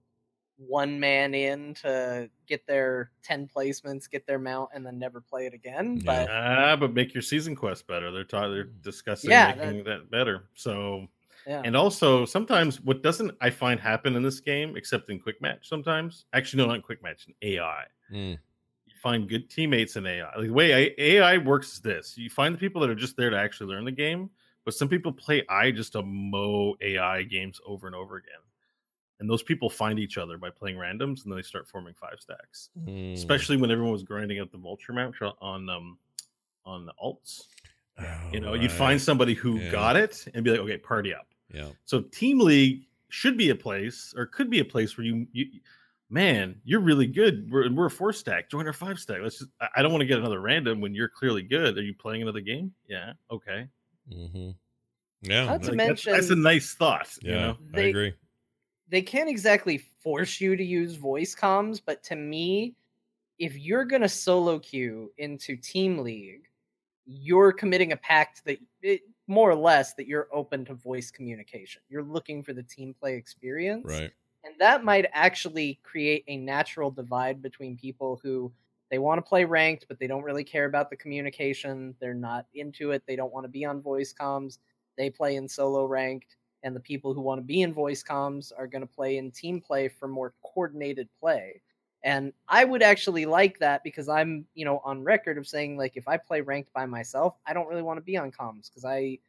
one 0.57 0.99
man 0.99 1.33
in 1.33 1.73
to 1.75 2.29
get 2.47 2.65
their 2.67 3.11
10 3.23 3.49
placements, 3.55 4.09
get 4.09 4.25
their 4.27 4.39
mount, 4.39 4.69
and 4.73 4.85
then 4.85 4.99
never 4.99 5.21
play 5.21 5.45
it 5.45 5.53
again. 5.53 5.99
But 6.05 6.29
ah, 6.29 6.75
but 6.75 6.93
make 6.93 7.13
your 7.13 7.23
season 7.23 7.55
quest 7.55 7.87
better. 7.87 8.11
They're 8.11 8.23
ta- 8.23 8.49
they're 8.49 8.63
discussing 8.63 9.31
Yeah, 9.31 9.55
making 9.55 9.83
that, 9.85 10.09
better. 10.09 10.45
So 10.53 11.07
yeah. 11.47 11.61
and 11.65 11.75
also 11.75 12.25
sometimes 12.25 12.81
what 12.81 13.03
doesn't 13.03 13.31
I 13.41 13.49
find 13.49 13.79
happen 13.79 14.15
in 14.15 14.23
this 14.23 14.39
game, 14.39 14.75
except 14.77 15.09
in 15.09 15.19
quick 15.19 15.41
match 15.41 15.67
sometimes. 15.67 16.25
Actually, 16.33 16.63
no, 16.63 16.67
not 16.67 16.75
in 16.77 16.81
quick 16.81 17.03
match, 17.03 17.27
in 17.27 17.33
AI. 17.41 17.83
Mm. 18.11 18.37
Find 19.03 19.27
good 19.27 19.49
teammates 19.49 19.97
in 19.97 20.05
AI. 20.05 20.29
Like 20.37 20.47
the 20.47 20.53
way 20.53 20.95
AI 20.97 21.37
works 21.37 21.73
is 21.73 21.81
this: 21.81 22.17
you 22.17 22.29
find 22.29 22.55
the 22.55 22.57
people 22.57 22.79
that 22.79 22.89
are 22.89 22.95
just 22.95 23.17
there 23.17 23.29
to 23.29 23.37
actually 23.37 23.67
learn 23.67 23.83
the 23.83 23.91
game, 23.91 24.29
but 24.63 24.73
some 24.73 24.87
people 24.87 25.11
play 25.11 25.43
I 25.49 25.71
just 25.71 25.91
to 25.91 26.03
mow 26.03 26.75
AI 26.79 27.23
games 27.23 27.59
over 27.65 27.85
and 27.85 27.95
over 27.97 28.15
again. 28.15 28.39
And 29.19 29.29
those 29.29 29.43
people 29.43 29.69
find 29.69 29.99
each 29.99 30.17
other 30.17 30.37
by 30.37 30.51
playing 30.51 30.77
randoms, 30.77 31.23
and 31.23 31.31
then 31.31 31.35
they 31.35 31.41
start 31.41 31.67
forming 31.67 31.93
five 31.93 32.15
stacks. 32.21 32.69
Mm. 32.87 33.13
Especially 33.13 33.57
when 33.57 33.71
everyone 33.71 33.91
was 33.91 34.03
grinding 34.03 34.39
out 34.39 34.53
the 34.53 34.57
vulture 34.57 34.93
mount 34.93 35.15
on 35.41 35.69
um 35.69 35.97
on 36.65 36.85
the 36.85 36.93
alts. 37.03 37.47
you 38.31 38.39
know, 38.39 38.53
you'd 38.53 38.71
find 38.71 39.01
somebody 39.01 39.33
who 39.33 39.59
Yeah. 39.59 39.69
got 39.69 39.97
it 39.97 40.25
and 40.33 40.45
be 40.45 40.51
like, 40.51 40.61
okay, 40.61 40.77
party 40.77 41.13
up. 41.13 41.27
Yeah. 41.53 41.71
So 41.83 42.03
team 42.03 42.39
league 42.39 42.87
should 43.09 43.37
be 43.37 43.49
a 43.49 43.55
place, 43.55 44.13
or 44.15 44.25
could 44.27 44.49
be 44.49 44.59
a 44.59 44.65
place 44.65 44.97
where 44.97 45.05
you, 45.05 45.27
you 45.33 45.59
man, 46.13 46.61
you're 46.63 46.79
really 46.79 47.07
good. 47.07 47.51
We're 47.51 47.71
we're 47.73 47.87
a 47.87 47.91
four 47.91 48.13
stack. 48.13 48.49
Join 48.49 48.67
our 48.67 48.73
five 48.73 48.99
stack. 48.99 49.17
Let's 49.21 49.39
just. 49.39 49.49
I- 49.59 49.67
I 49.77 49.81
don't 49.81 49.91
want 49.91 50.01
to 50.01 50.05
get 50.07 50.19
another 50.19 50.39
random 50.39 50.79
when 50.79 50.93
you're 50.93 51.09
clearly 51.09 51.41
good. 51.41 51.77
Are 51.77 51.81
you 51.81 51.93
playing 51.95 52.21
another 52.21 52.41
game? 52.41 52.73
Yeah. 52.87 53.13
Okay. 53.31 53.67
Mm-hmm. 54.11 54.51
Yeah. 55.23 55.45
Not 55.45 55.63
to 55.63 55.69
Like, 55.71 55.87
that's, 55.87 56.03
that's 56.05 56.29
a 56.29 56.35
nice 56.35 56.73
thought. 56.75 57.09
yeah. 57.21 57.31
You 57.31 57.39
know? 57.39 57.57
I 57.73 57.79
agree. 57.81 58.13
they 58.89 59.01
can't 59.01 59.29
exactly 59.29 59.77
force 60.01 60.39
you 60.39 60.55
to 60.55 60.63
use 60.63 60.95
voice 60.95 61.33
comms, 61.35 61.81
but 61.83 62.03
to 62.03 62.15
me, 62.15 62.75
if 63.39 63.57
you're 63.57 63.85
gonna 63.85 64.09
solo 64.09 64.59
queue 64.59 65.11
into 65.17 65.55
Team 65.55 65.97
League, 65.99 66.49
you're 67.05 67.51
committing 67.51 67.91
a 67.93 67.97
pact 67.97 68.43
that 68.45 68.59
it, 68.81 69.01
more 69.27 69.49
or 69.49 69.55
less 69.55 69.93
that 69.95 70.07
you're 70.07 70.27
open 70.33 70.65
to 70.65 70.73
voice 70.75 71.09
communication. 71.09 71.81
You're 71.89 72.03
looking 72.03 72.43
for 72.43 72.53
the 72.53 72.63
team 72.63 72.93
play 72.93 73.15
experience. 73.15 73.85
Right. 73.89 74.11
And 74.43 74.55
that 74.59 74.83
might 74.83 75.09
actually 75.13 75.79
create 75.83 76.23
a 76.27 76.37
natural 76.37 76.91
divide 76.91 77.41
between 77.41 77.77
people 77.77 78.19
who 78.21 78.51
they 78.91 78.99
want 78.99 79.17
to 79.17 79.27
play 79.27 79.45
ranked, 79.45 79.85
but 79.87 79.97
they 79.99 80.07
don't 80.07 80.23
really 80.23 80.43
care 80.43 80.65
about 80.65 80.89
the 80.89 80.95
communication. 80.95 81.95
They're 81.99 82.13
not 82.13 82.45
into 82.53 82.91
it. 82.91 83.03
They 83.07 83.15
don't 83.15 83.33
want 83.33 83.45
to 83.45 83.49
be 83.49 83.65
on 83.65 83.81
voice 83.81 84.13
comms. 84.13 84.59
They 84.97 85.09
play 85.09 85.35
in 85.35 85.47
solo 85.47 85.85
ranked. 85.85 86.35
And 86.61 86.75
the 86.75 86.81
people 86.81 87.13
who 87.13 87.21
want 87.21 87.39
to 87.39 87.45
be 87.45 87.61
in 87.61 87.73
voice 87.73 88.03
comms 88.03 88.51
are 88.57 88.67
going 88.67 88.81
to 88.81 88.93
play 88.93 89.17
in 89.17 89.31
team 89.31 89.59
play 89.59 89.87
for 89.87 90.07
more 90.07 90.33
coordinated 90.43 91.09
play. 91.19 91.61
And 92.03 92.33
I 92.47 92.65
would 92.65 92.83
actually 92.83 93.25
like 93.25 93.59
that 93.59 93.83
because 93.83 94.09
I'm, 94.09 94.45
you 94.53 94.65
know, 94.65 94.81
on 94.83 95.03
record 95.03 95.37
of 95.37 95.47
saying 95.47 95.77
like 95.77 95.95
if 95.95 96.07
I 96.07 96.17
play 96.17 96.41
ranked 96.41 96.71
by 96.73 96.85
myself, 96.85 97.35
I 97.45 97.53
don't 97.53 97.67
really 97.67 97.81
want 97.81 97.97
to 97.97 98.03
be 98.03 98.17
on 98.17 98.31
comms 98.31 98.69
because 98.69 98.85
I 98.85 99.19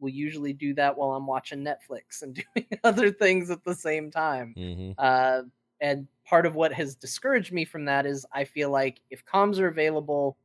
will 0.00 0.10
usually 0.10 0.52
do 0.52 0.74
that 0.74 0.96
while 0.96 1.12
I'm 1.12 1.26
watching 1.26 1.64
Netflix 1.64 2.22
and 2.22 2.34
doing 2.54 2.66
other 2.84 3.10
things 3.10 3.50
at 3.50 3.64
the 3.64 3.74
same 3.74 4.10
time. 4.10 4.54
Mm-hmm. 4.56 4.92
Uh, 4.98 5.42
and 5.80 6.06
part 6.26 6.46
of 6.46 6.54
what 6.54 6.72
has 6.72 6.94
discouraged 6.94 7.52
me 7.52 7.64
from 7.64 7.86
that 7.86 8.06
is 8.06 8.26
I 8.32 8.44
feel 8.44 8.70
like 8.70 9.00
if 9.10 9.24
comms 9.24 9.58
are 9.58 9.68
available, 9.68 10.36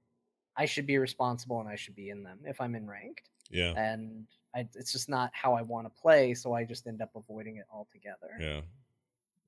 I 0.56 0.66
should 0.66 0.86
be 0.86 0.98
responsible 0.98 1.60
and 1.60 1.68
I 1.68 1.76
should 1.76 1.96
be 1.96 2.10
in 2.10 2.24
them 2.24 2.40
if 2.46 2.62
I'm 2.62 2.76
in 2.76 2.88
ranked. 2.88 3.30
Yeah. 3.50 3.74
And 3.76 4.26
I, 4.56 4.68
it's 4.76 4.92
just 4.92 5.10
not 5.10 5.32
how 5.34 5.54
I 5.54 5.62
want 5.62 5.86
to 5.86 6.02
play, 6.02 6.34
so 6.34 6.54
I 6.54 6.64
just 6.64 6.88
end 6.88 7.02
up 7.02 7.12
avoiding 7.16 7.58
it 7.58 7.66
altogether. 7.72 8.32
Yeah. 8.40 8.62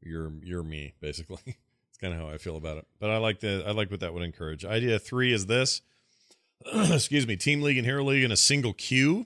You're 0.01 0.31
you're 0.43 0.63
me, 0.63 0.93
basically. 0.99 1.57
It's 1.89 2.01
kind 2.01 2.13
of 2.13 2.19
how 2.19 2.31
I 2.31 2.37
feel 2.37 2.57
about 2.57 2.77
it. 2.77 2.85
But 2.99 3.09
I 3.09 3.17
like 3.17 3.39
the 3.39 3.63
I 3.65 3.71
like 3.71 3.89
what 3.89 4.01
that 4.01 4.13
would 4.13 4.21
encourage. 4.21 4.63
Idea 4.63 4.99
three 4.99 5.33
is 5.33 5.47
this. 5.47 5.81
Excuse 6.73 7.25
me, 7.25 7.35
Team 7.35 7.63
League 7.63 7.77
and 7.77 7.87
Hero 7.87 8.03
League 8.03 8.23
in 8.23 8.31
a 8.31 8.37
single 8.37 8.73
queue. 8.73 9.25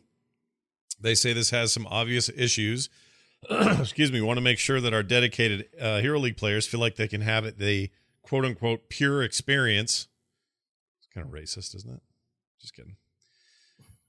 They 1.01 1.15
say 1.15 1.33
this 1.33 1.49
has 1.49 1.73
some 1.73 1.87
obvious 1.87 2.29
issues. 2.29 2.89
Excuse 3.49 4.11
me. 4.11 4.21
Want 4.21 4.37
to 4.37 4.41
make 4.41 4.59
sure 4.59 4.79
that 4.79 4.93
our 4.93 5.03
dedicated 5.03 5.67
uh, 5.79 5.99
Hero 5.99 6.19
League 6.19 6.37
players 6.37 6.67
feel 6.67 6.79
like 6.79 6.95
they 6.95 7.07
can 7.07 7.21
have 7.21 7.45
it 7.45 7.57
the 7.57 7.89
quote 8.21 8.45
unquote 8.45 8.89
pure 8.89 9.23
experience. 9.23 10.07
It's 10.99 11.07
kind 11.13 11.25
of 11.25 11.33
racist, 11.33 11.75
isn't 11.75 11.91
it? 11.91 12.01
Just 12.59 12.75
kidding. 12.75 12.95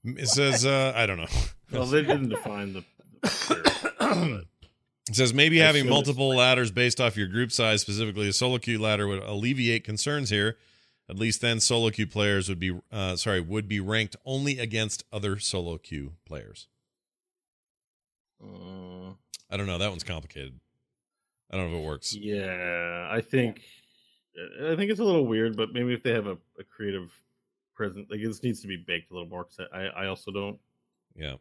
It 0.05 0.29
says 0.29 0.67
uh, 0.67 0.93
I 0.95 1.07
don't 1.07 1.19
know. 1.19 1.27
Well, 1.73 1.87
they 1.87 2.03
didn't 2.03 2.29
define 2.29 2.75
the. 2.75 2.85
It 5.09 5.17
says 5.17 5.33
maybe 5.33 5.63
I 5.63 5.67
having 5.67 5.89
multiple 5.89 6.29
ladders 6.29 6.71
based 6.71 7.01
off 7.01 7.17
your 7.17 7.27
group 7.27 7.51
size, 7.51 7.81
specifically 7.81 8.29
a 8.29 8.33
solo 8.33 8.59
queue 8.59 8.79
ladder, 8.79 9.09
would 9.09 9.23
alleviate 9.23 9.83
concerns 9.83 10.29
here. 10.29 10.59
At 11.09 11.19
least 11.19 11.41
then, 11.41 11.61
solo 11.61 11.91
queue 11.91 12.07
players 12.07 12.49
would 12.49 12.61
be 12.61 12.79
uh, 12.93 13.17
sorry 13.17 13.41
would 13.41 13.69
be 13.69 13.81
ranked 13.81 14.17
only 14.25 14.59
against 14.59 15.05
other 15.13 15.39
solo 15.39 15.79
queue 15.79 16.13
players. 16.25 16.69
Uh, 18.43 19.13
I 19.51 19.57
don't 19.57 19.67
know. 19.67 19.79
That 19.79 19.91
one's 19.91 20.05
complicated. 20.05 20.59
I 21.51 21.57
don't 21.57 21.71
know 21.71 21.79
if 21.79 21.83
it 21.85 21.87
works. 21.87 22.15
yeah, 22.15 23.09
I 23.11 23.21
think 23.21 23.63
I 24.65 24.75
think 24.75 24.91
it's 24.91 25.01
a 25.01 25.05
little 25.05 25.27
weird, 25.27 25.57
but 25.57 25.73
maybe 25.73 25.93
if 25.93 26.03
they 26.03 26.13
have 26.13 26.27
a, 26.27 26.39
a 26.59 26.65
creative 26.65 27.13
present, 27.75 28.11
like 28.11 28.21
this 28.23 28.43
needs 28.43 28.61
to 28.63 28.69
be 28.69 28.77
baked 28.77 29.11
a 29.11 29.15
little 29.15 29.29
more. 29.29 29.45
Because 29.45 29.69
I, 29.73 30.05
I 30.05 30.07
also 30.07 30.31
don't 30.31 30.59
Yeah. 31.15 31.37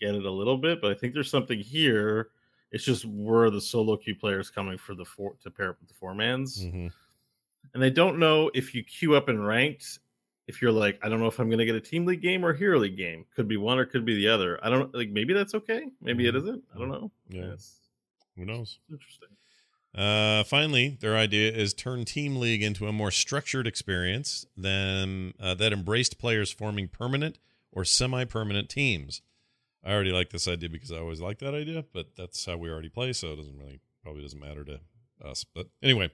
get 0.00 0.14
it 0.14 0.24
a 0.24 0.30
little 0.30 0.56
bit, 0.56 0.80
but 0.80 0.90
I 0.90 0.94
think 0.94 1.12
there's 1.14 1.30
something 1.30 1.58
here. 1.58 2.30
It's 2.72 2.84
just 2.84 3.04
where 3.04 3.50
the 3.50 3.60
solo 3.60 3.96
queue 3.96 4.16
players 4.16 4.50
coming 4.50 4.78
for 4.78 4.94
the 4.94 5.04
four 5.04 5.34
to 5.42 5.50
pair 5.50 5.70
up 5.70 5.76
with 5.80 5.88
the 5.88 5.94
four 5.94 6.14
mans, 6.14 6.64
Mhm. 6.64 6.90
and 7.74 7.84
I 7.84 7.90
don't 7.90 8.18
know 8.18 8.50
if 8.54 8.74
you 8.74 8.82
queue 8.82 9.14
up 9.14 9.28
in 9.28 9.40
ranked. 9.42 10.00
If 10.46 10.60
you're 10.60 10.72
like, 10.72 10.98
I 11.02 11.08
don't 11.08 11.20
know 11.20 11.26
if 11.26 11.38
I'm 11.38 11.48
going 11.48 11.58
to 11.58 11.64
get 11.64 11.74
a 11.74 11.80
team 11.80 12.04
league 12.04 12.20
game 12.20 12.44
or 12.44 12.50
a 12.50 12.56
hero 12.56 12.78
league 12.78 12.96
game. 12.96 13.24
Could 13.34 13.48
be 13.48 13.56
one 13.56 13.78
or 13.78 13.86
could 13.86 14.04
be 14.04 14.14
the 14.14 14.28
other. 14.28 14.58
I 14.62 14.68
don't 14.70 14.94
like. 14.94 15.10
Maybe 15.10 15.32
that's 15.32 15.54
okay. 15.54 15.88
Maybe 16.02 16.26
it 16.26 16.36
isn't. 16.36 16.62
I 16.74 16.78
don't 16.78 16.90
know. 16.90 17.10
Mm-hmm. 17.30 17.36
Yeah. 17.36 17.52
It's 17.52 17.76
Who 18.36 18.44
knows? 18.44 18.78
interesting. 18.90 19.28
Uh, 19.94 20.42
finally, 20.42 20.98
their 21.00 21.16
idea 21.16 21.52
is 21.52 21.72
turn 21.72 22.04
Team 22.04 22.36
League 22.36 22.62
into 22.62 22.88
a 22.88 22.92
more 22.92 23.12
structured 23.12 23.66
experience 23.66 24.44
than 24.56 25.34
uh, 25.40 25.54
that 25.54 25.72
embraced 25.72 26.18
players 26.18 26.50
forming 26.50 26.88
permanent 26.88 27.38
or 27.70 27.84
semi-permanent 27.84 28.68
teams. 28.68 29.22
I 29.84 29.92
already 29.92 30.10
like 30.10 30.30
this 30.30 30.48
idea 30.48 30.68
because 30.68 30.90
I 30.90 30.98
always 30.98 31.20
like 31.20 31.38
that 31.38 31.54
idea, 31.54 31.84
but 31.92 32.16
that's 32.16 32.44
how 32.44 32.56
we 32.56 32.70
already 32.70 32.88
play, 32.88 33.12
so 33.12 33.32
it 33.32 33.36
doesn't 33.36 33.56
really 33.56 33.80
probably 34.02 34.22
doesn't 34.22 34.40
matter 34.40 34.64
to 34.64 34.80
us. 35.24 35.44
But 35.44 35.68
anyway, 35.82 36.10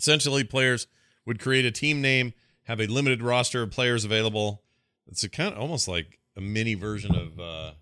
essentially, 0.00 0.42
players 0.42 0.88
would 1.24 1.38
create 1.38 1.66
a 1.66 1.70
team 1.70 2.00
name, 2.00 2.32
have 2.68 2.80
a 2.80 2.86
limited 2.86 3.22
roster 3.22 3.62
of 3.62 3.70
players 3.70 4.04
available. 4.04 4.62
It's 5.10 5.24
a 5.24 5.28
kind 5.30 5.54
of 5.54 5.58
almost 5.58 5.88
like 5.88 6.18
a 6.36 6.40
mini 6.40 6.74
version 6.74 7.16
of 7.16 7.40
uh, 7.40 7.72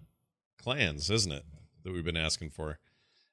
clans, 0.62 1.10
isn't 1.10 1.32
it? 1.32 1.44
That 1.82 1.92
we've 1.92 2.04
been 2.04 2.16
asking 2.16 2.50
for. 2.50 2.78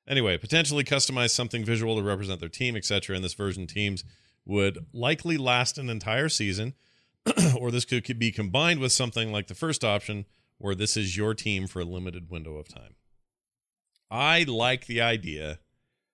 Anyway, 0.08 0.38
potentially 0.38 0.84
customize 0.84 1.30
something 1.30 1.64
visual 1.64 1.96
to 1.96 2.04
represent 2.04 2.40
their 2.40 2.50
team, 2.50 2.76
etc. 2.76 3.16
In 3.16 3.22
this 3.22 3.36
version, 3.36 3.68
teams 3.68 4.04
would 4.46 4.80
likely 4.92 5.38
last 5.38 5.78
an 5.78 5.90
entire 5.90 6.28
season, 6.28 6.74
or 7.58 7.72
this 7.72 7.86
could, 7.86 8.04
could 8.04 8.20
be 8.20 8.32
combined 8.32 8.80
with 8.80 8.92
something 8.92 9.32
like 9.32 9.48
the 9.48 9.56
first 9.56 9.84
option, 9.84 10.26
where 10.58 10.76
this 10.76 10.98
is 10.98 11.16
your 11.16 11.34
team 11.34 11.68
for 11.68 11.82
a 11.82 11.86
limited 11.86 12.30
window 12.30 12.58
of 12.58 12.68
time. 12.68 12.96
I 14.10 14.44
like 14.44 14.88
the 14.88 15.02
idea. 15.02 15.60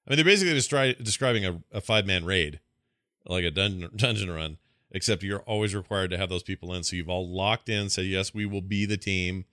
I 0.06 0.12
mean, 0.12 0.18
they're 0.18 0.26
basically 0.26 0.94
describing 1.02 1.46
a, 1.46 1.62
a 1.72 1.82
five 1.82 2.06
man 2.06 2.26
raid, 2.26 2.60
like 3.26 3.46
a 3.46 3.52
dungeon 3.52 3.90
dungeon 3.96 4.32
run, 4.32 4.58
except 4.92 5.24
you're 5.24 5.42
always 5.42 5.76
required 5.76 6.12
to 6.12 6.18
have 6.18 6.30
those 6.30 6.44
people 6.44 6.74
in. 6.74 6.84
So 6.84 6.96
you've 6.96 7.10
all 7.10 7.28
locked 7.28 7.70
in, 7.70 7.90
said 7.90 8.06
yes, 8.06 8.34
we 8.34 8.46
will 8.46 8.62
be 8.62 8.86
the 8.86 8.98
team, 8.98 9.46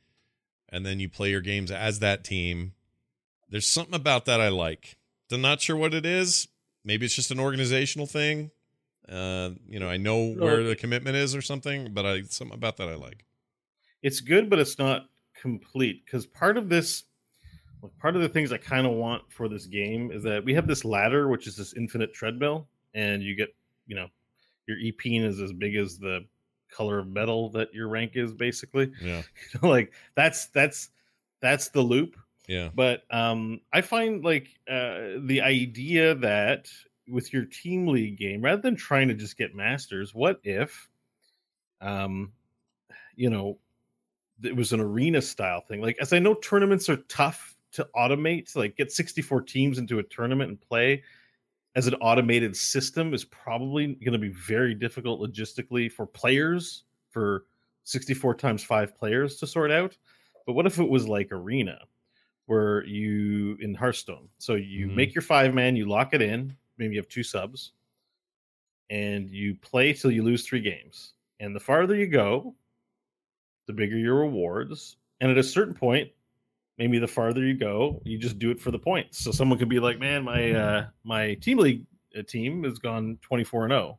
and 0.69 0.85
then 0.85 1.01
you 1.01 1.09
play 1.09 1.31
your 1.31 1.41
games 1.41 1.71
as 1.71 1.99
that 2.01 2.25
team. 2.25 2.73
There's 3.49 3.69
something 3.69 3.95
about 3.95 4.25
that 4.25 4.41
I 4.41 4.49
like. 4.49 4.97
I'm 5.31 5.41
not 5.41 5.61
sure 5.61 5.77
what 5.77 5.95
it 5.95 6.07
is. 6.07 6.49
Maybe 6.85 7.07
it's 7.07 7.15
just 7.15 7.31
an 7.31 7.41
organizational 7.41 8.07
thing. 8.07 8.51
Uh, 9.09 9.51
you 9.69 9.79
know, 9.79 9.89
I 9.89 9.97
know 9.97 10.33
where 10.33 10.65
the 10.65 10.75
commitment 10.75 11.17
is 11.17 11.35
or 11.35 11.43
something, 11.43 11.93
but 11.93 12.05
I 12.05 12.23
something 12.23 12.57
about 12.57 12.77
that 12.79 12.89
I 12.89 12.95
like. 12.95 13.25
It's 14.03 14.21
good, 14.21 14.51
but 14.51 14.59
it's 14.59 14.79
not 14.79 15.07
complete 15.41 16.05
because 16.05 16.27
part 16.27 16.57
of 16.57 16.69
this, 16.69 17.05
part 18.01 18.17
of 18.17 18.23
the 18.23 18.29
things 18.29 18.53
I 18.53 18.59
kind 18.59 18.87
of 18.87 18.93
want 18.93 19.23
for 19.29 19.49
this 19.49 19.67
game 19.67 20.11
is 20.11 20.23
that 20.25 20.45
we 20.45 20.55
have 20.55 20.67
this 20.67 20.85
ladder, 20.85 21.29
which 21.29 21.47
is 21.47 21.57
this 21.57 21.75
infinite 21.75 22.15
treadmill, 22.15 22.69
and 22.95 23.23
you 23.23 23.37
get, 23.37 23.55
you 23.87 23.95
know, 23.95 24.09
your 24.67 24.79
EP 24.83 25.05
is 25.05 25.41
as 25.41 25.53
big 25.53 25.77
as 25.77 25.99
the 25.99 26.27
color 26.71 26.99
of 26.99 27.09
medal 27.09 27.51
that 27.51 27.73
your 27.73 27.89
rank 27.89 28.13
is, 28.15 28.35
basically. 28.35 28.93
Yeah. 29.01 29.23
You 29.53 29.61
know, 29.63 29.69
like 29.69 29.93
that's 30.15 30.47
that's 30.49 30.91
that's 31.41 31.69
the 31.69 31.83
loop. 31.83 32.17
Yeah. 32.49 32.71
But 32.75 33.03
um, 33.11 33.61
I 33.73 33.81
find 33.81 34.25
like 34.25 34.49
uh, 34.71 35.19
the 35.25 35.41
idea 35.43 36.15
that 36.17 36.69
with 37.09 37.33
your 37.33 37.45
team 37.45 37.87
league 37.87 38.19
game, 38.19 38.43
rather 38.43 38.63
than 38.63 38.77
trying 38.77 39.09
to 39.09 39.15
just 39.15 39.37
get 39.37 39.55
masters, 39.55 40.15
what 40.15 40.41
if, 40.45 40.89
um, 41.81 42.33
you 43.17 43.31
know, 43.31 43.59
it 44.43 44.55
was 44.55 44.73
an 44.73 44.81
arena 44.81 45.23
style 45.23 45.61
thing? 45.61 45.81
Like, 45.81 45.97
as 46.01 46.13
I 46.13 46.19
know, 46.19 46.35
tournaments 46.35 46.89
are 46.89 46.99
tough 47.09 47.57
to 47.73 47.89
automate. 47.97 48.53
To, 48.53 48.59
like, 48.59 48.77
get 48.77 48.93
sixty-four 48.93 49.43
teams 49.43 49.79
into 49.79 49.99
a 49.99 50.03
tournament 50.05 50.51
and 50.51 50.61
play 50.61 51.03
as 51.77 51.87
an 51.87 51.95
automated 51.97 52.57
system 52.57 53.13
is 53.15 53.25
probably 53.25 53.95
going 53.97 54.13
to 54.15 54.19
be 54.19 54.31
very 54.31 54.75
difficult 54.75 55.21
logistically 55.21 55.93
for 55.93 56.07
players 56.07 56.85
for 57.11 57.45
64 57.85 58.35
times 58.35 58.65
5 58.65 58.97
players 58.97 59.37
to 59.37 59.47
sort 59.47 59.71
out. 59.71 59.97
But 60.47 60.55
what 60.55 60.67
if 60.67 60.79
it 60.79 60.89
was 60.89 61.07
like 61.07 61.29
arena 61.31 61.79
where 62.47 62.85
you 62.87 63.57
in 63.61 63.75
hearthstone 63.75 64.29
so 64.39 64.55
you 64.55 64.87
Mhm. 64.89 64.95
make 64.95 65.15
your 65.15 65.23
five 65.23 65.53
man 65.53 65.77
you 65.77 65.85
lock 65.87 66.15
it 66.15 66.23
in 66.23 66.57
maybe 66.79 66.95
you 66.95 67.01
have 67.01 67.09
two 67.09 67.25
subs 67.25 67.73
and 68.89 69.29
you 69.29 69.55
play 69.57 69.93
till 69.93 70.13
you 70.13 70.23
lose 70.23 70.47
three 70.47 70.61
games. 70.61 71.15
And 71.41 71.55
the 71.55 71.61
farther 71.61 71.95
you 71.97 72.07
go 72.07 72.55
the 73.67 73.73
bigger 73.73 73.99
your 73.99 74.15
rewards. 74.21 74.97
And 75.21 75.31
at 75.31 75.39
a 75.39 75.43
certain 75.43 75.75
point 75.75 76.11
maybe 76.79 76.99
the 76.99 77.07
farther 77.07 77.45
you 77.45 77.55
go 77.55 78.01
you 78.05 78.19
just 78.19 78.39
do 78.39 78.51
it 78.51 78.61
for 78.61 78.71
the 78.71 78.79
points. 78.79 79.19
So 79.19 79.31
someone 79.31 79.59
could 79.59 79.69
be 79.69 79.81
like 79.81 79.99
man 79.99 80.25
my 80.25 80.53
uh 80.53 80.87
my 81.05 81.35
team 81.35 81.59
league 81.59 81.87
uh, 82.17 82.23
team 82.23 82.65
has 82.65 82.79
gone 82.79 83.19
24 83.23 83.65
and 83.65 83.73
0 83.73 83.99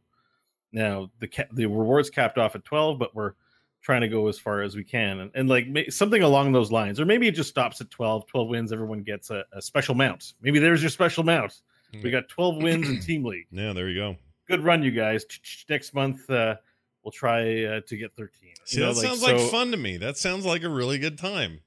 now 0.71 1.11
the 1.19 1.27
ca- 1.27 1.47
the 1.51 1.65
rewards 1.65 2.09
capped 2.09 2.37
off 2.37 2.55
at 2.55 2.63
12 2.65 2.99
but 2.99 3.15
we're 3.15 3.33
trying 3.81 4.01
to 4.01 4.07
go 4.07 4.27
as 4.27 4.37
far 4.37 4.63
as 4.63 4.75
we 4.75 4.83
can. 4.83 5.19
And, 5.19 5.31
and 5.33 5.47
like 5.47 5.67
something 5.89 6.21
along 6.21 6.51
those 6.51 6.71
lines 6.71 6.99
or 6.99 7.05
maybe 7.05 7.27
it 7.27 7.35
just 7.35 7.49
stops 7.49 7.79
at 7.79 7.89
12 7.89 8.27
12 8.27 8.47
wins 8.49 8.71
everyone 8.73 9.01
gets 9.01 9.29
a, 9.29 9.43
a 9.53 9.61
special 9.61 9.95
mount. 9.95 10.33
Maybe 10.41 10.59
there's 10.59 10.81
your 10.81 10.89
special 10.89 11.23
mount. 11.23 11.61
We 12.03 12.11
got 12.11 12.27
12 12.27 12.57
wins 12.61 12.89
in 12.89 12.99
team 12.99 13.23
league. 13.23 13.47
Yeah, 13.49 13.73
there 13.73 13.87
you 13.89 13.95
go. 13.97 14.15
good 14.47 14.63
run 14.63 14.83
you 14.83 14.91
guys. 14.91 15.25
Next 15.69 15.93
month 15.93 16.29
uh 16.29 16.55
we'll 17.03 17.11
try 17.13 17.63
uh, 17.63 17.81
to 17.87 17.97
get 17.97 18.13
13 18.17 18.49
See, 18.65 18.79
You 18.79 18.85
know, 18.85 18.93
that 18.93 18.99
sounds 18.99 19.23
like 19.23 19.39
fun 19.49 19.71
to 19.71 19.77
me. 19.77 19.95
That 19.95 20.17
sounds 20.17 20.45
like 20.45 20.63
a 20.63 20.69
really 20.69 20.97
good 20.99 21.17
time. 21.17 21.61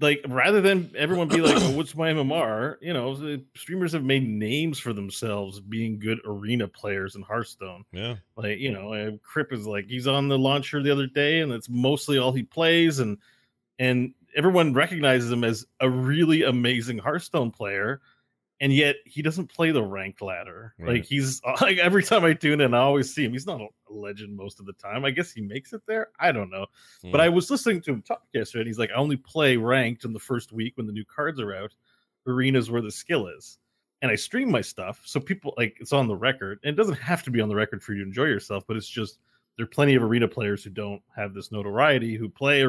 Like 0.00 0.24
rather 0.28 0.60
than 0.60 0.90
everyone 0.96 1.28
be 1.28 1.40
like, 1.40 1.56
oh, 1.62 1.70
"What's 1.76 1.94
my 1.94 2.12
MMR?" 2.12 2.76
You 2.80 2.92
know, 2.92 3.14
the 3.14 3.44
streamers 3.54 3.92
have 3.92 4.02
made 4.02 4.28
names 4.28 4.78
for 4.78 4.92
themselves 4.92 5.60
being 5.60 5.98
good 5.98 6.18
arena 6.24 6.66
players 6.66 7.14
in 7.14 7.22
Hearthstone. 7.22 7.84
Yeah. 7.92 8.16
Like 8.36 8.58
you 8.58 8.72
know, 8.72 9.18
Kripp 9.24 9.52
is 9.52 9.66
like 9.66 9.86
he's 9.86 10.06
on 10.06 10.28
the 10.28 10.38
launcher 10.38 10.82
the 10.82 10.90
other 10.90 11.06
day, 11.06 11.40
and 11.40 11.52
that's 11.52 11.68
mostly 11.68 12.18
all 12.18 12.32
he 12.32 12.42
plays, 12.42 12.98
and 12.98 13.18
and 13.78 14.14
everyone 14.36 14.74
recognizes 14.74 15.30
him 15.30 15.44
as 15.44 15.64
a 15.80 15.88
really 15.88 16.42
amazing 16.42 16.98
Hearthstone 16.98 17.50
player. 17.50 18.00
And 18.60 18.72
yet 18.72 18.96
he 19.04 19.20
doesn't 19.20 19.52
play 19.52 19.72
the 19.72 19.82
ranked 19.82 20.22
ladder. 20.22 20.74
Right. 20.78 20.94
Like 20.94 21.04
he's 21.04 21.42
like 21.60 21.78
every 21.78 22.02
time 22.04 22.24
I 22.24 22.34
tune 22.34 22.60
in, 22.60 22.72
I 22.72 22.78
always 22.78 23.12
see 23.12 23.24
him. 23.24 23.32
He's 23.32 23.46
not 23.46 23.60
a 23.60 23.68
legend 23.88 24.36
most 24.36 24.60
of 24.60 24.66
the 24.66 24.72
time. 24.74 25.04
I 25.04 25.10
guess 25.10 25.32
he 25.32 25.40
makes 25.42 25.72
it 25.72 25.82
there. 25.86 26.08
I 26.20 26.30
don't 26.32 26.50
know. 26.50 26.66
But 27.02 27.14
Hmm. 27.18 27.20
I 27.20 27.28
was 27.28 27.50
listening 27.50 27.80
to 27.82 27.92
him 27.92 28.02
talk 28.02 28.22
yesterday, 28.32 28.60
and 28.62 28.68
he's 28.68 28.78
like, 28.78 28.90
I 28.90 28.94
only 28.94 29.16
play 29.16 29.56
ranked 29.56 30.04
in 30.04 30.12
the 30.12 30.20
first 30.20 30.52
week 30.52 30.76
when 30.76 30.86
the 30.86 30.92
new 30.92 31.04
cards 31.04 31.40
are 31.40 31.54
out. 31.54 31.74
Arenas 32.26 32.70
where 32.70 32.80
the 32.82 32.90
skill 32.90 33.26
is. 33.28 33.58
And 34.02 34.10
I 34.10 34.14
stream 34.16 34.50
my 34.50 34.60
stuff. 34.60 35.00
So 35.04 35.18
people 35.18 35.54
like 35.56 35.76
it's 35.80 35.92
on 35.92 36.08
the 36.08 36.16
record. 36.16 36.58
And 36.62 36.72
it 36.72 36.76
doesn't 36.76 36.98
have 36.98 37.22
to 37.24 37.30
be 37.30 37.40
on 37.40 37.48
the 37.48 37.54
record 37.54 37.82
for 37.82 37.92
you 37.92 38.00
to 38.02 38.06
enjoy 38.06 38.24
yourself, 38.24 38.64
but 38.66 38.76
it's 38.76 38.88
just 38.88 39.18
there 39.56 39.64
are 39.64 39.68
plenty 39.68 39.94
of 39.94 40.02
arena 40.02 40.28
players 40.28 40.62
who 40.64 40.70
don't 40.70 41.00
have 41.16 41.32
this 41.32 41.50
notoriety, 41.52 42.16
who 42.16 42.28
play 42.28 42.64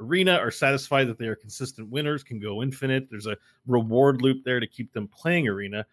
arena, 0.00 0.34
are 0.34 0.50
satisfied 0.50 1.08
that 1.08 1.18
they 1.18 1.26
are 1.26 1.36
consistent 1.36 1.88
winners, 1.88 2.22
can 2.22 2.40
go 2.40 2.62
infinite. 2.62 3.08
There's 3.10 3.26
a 3.26 3.36
reward 3.66 4.22
loop 4.22 4.44
there 4.44 4.60
to 4.60 4.66
keep 4.66 4.92
them 4.92 5.08
playing 5.08 5.46
arena. 5.48 5.86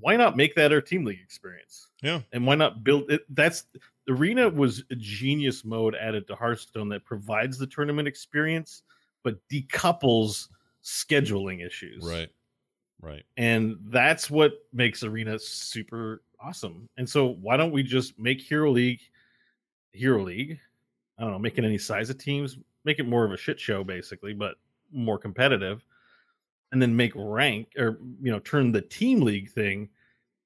Why 0.00 0.16
not 0.16 0.36
make 0.36 0.54
that 0.56 0.72
our 0.72 0.80
team 0.80 1.04
league 1.04 1.20
experience? 1.22 1.88
Yeah. 2.02 2.20
And 2.32 2.46
why 2.46 2.56
not 2.56 2.82
build 2.82 3.10
it? 3.10 3.22
That's 3.34 3.64
Arena 4.08 4.48
was 4.48 4.82
a 4.90 4.96
genius 4.96 5.64
mode 5.64 5.94
added 5.94 6.26
to 6.26 6.34
Hearthstone 6.34 6.88
that 6.90 7.04
provides 7.04 7.58
the 7.58 7.66
tournament 7.66 8.08
experience, 8.08 8.82
but 9.22 9.38
decouples 9.48 10.48
scheduling 10.82 11.64
issues. 11.64 12.04
Right. 12.04 12.28
Right. 13.00 13.22
And 13.36 13.76
that's 13.86 14.30
what 14.30 14.54
makes 14.72 15.02
Arena 15.04 15.38
super 15.38 16.22
awesome. 16.40 16.88
And 16.96 17.08
so 17.08 17.36
why 17.40 17.56
don't 17.56 17.72
we 17.72 17.82
just 17.82 18.18
make 18.18 18.40
Hero 18.40 18.70
League 18.70 19.00
Hero 19.92 20.22
League? 20.22 20.58
I 21.18 21.22
don't 21.22 21.30
know, 21.30 21.38
making 21.38 21.64
any 21.64 21.78
size 21.78 22.10
of 22.10 22.18
teams, 22.18 22.58
make 22.84 22.98
it 22.98 23.06
more 23.06 23.24
of 23.24 23.32
a 23.32 23.36
shit 23.36 23.58
show 23.58 23.84
basically, 23.84 24.34
but 24.34 24.56
more 24.92 25.18
competitive. 25.18 25.84
And 26.72 26.82
then 26.82 26.96
make 26.96 27.12
rank 27.14 27.68
or 27.78 27.98
you 28.20 28.32
know, 28.32 28.40
turn 28.40 28.72
the 28.72 28.82
team 28.82 29.20
league 29.20 29.50
thing 29.50 29.88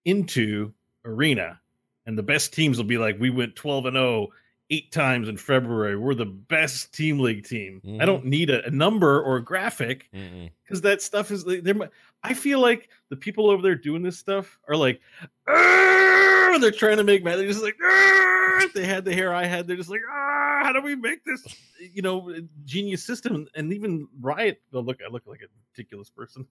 into 0.05 0.73
arena. 1.05 1.61
And 2.07 2.19
the 2.19 2.23
best 2.23 2.53
teams 2.53 2.77
will 2.77 2.85
be 2.85 2.99
like, 2.99 3.19
we 3.19 3.31
went 3.31 3.57
12 3.57 3.87
and 3.87 3.95
0 3.97 4.29
eight 4.71 4.93
times 4.93 5.29
in 5.29 5.37
February. 5.37 5.97
We're 5.97 6.15
the 6.15 6.27
best 6.27 6.93
team 6.93 7.19
league 7.19 7.47
team. 7.47 7.81
I 7.85 7.89
mm-hmm. 7.89 8.07
don't 8.07 8.25
need 8.27 8.51
a, 8.51 8.67
a 8.67 8.71
number 8.71 9.23
or 9.23 9.37
a 9.37 9.43
graphic 9.43 10.09
mm-hmm. 10.15 10.47
because 10.63 10.83
that 10.83 11.03
stuff 11.03 11.31
is 11.31 11.45
there. 11.45 11.91
I 12.23 12.35
feel 12.35 12.61
like 12.61 12.91
the 13.09 13.17
people 13.17 13.51
over 13.51 13.63
there 13.63 13.75
doing 13.75 14.03
this 14.03 14.19
stuff 14.19 14.59
are 14.69 14.77
like, 14.77 15.01
"Arr!" 15.47 16.59
they're 16.59 16.71
trying 16.71 16.99
to 16.99 17.05
make 17.05 17.25
money. 17.25 17.37
They're 17.37 17.47
just 17.47 17.63
like, 17.63 17.77
"Arr!" 17.83 18.69
they 18.75 18.85
had 18.85 19.05
the 19.05 19.15
hair 19.15 19.33
I 19.33 19.47
had, 19.47 19.67
they're 19.67 19.77
just 19.77 19.91
like, 19.91 20.03
"Arr, 20.11 20.38
how 20.69 20.75
do 20.75 20.83
we 20.83 20.95
make 20.95 21.25
this, 21.25 21.43
you 21.81 22.03
know, 22.03 22.31
genius 22.67 23.03
system? 23.03 23.49
And 23.55 23.73
even 23.73 24.07
Riot, 24.21 24.61
oh, 24.75 24.81
look, 24.81 24.99
I 25.03 25.11
look 25.11 25.23
like 25.27 25.41
a 25.41 25.47
ridiculous 25.73 26.11
person. 26.11 26.47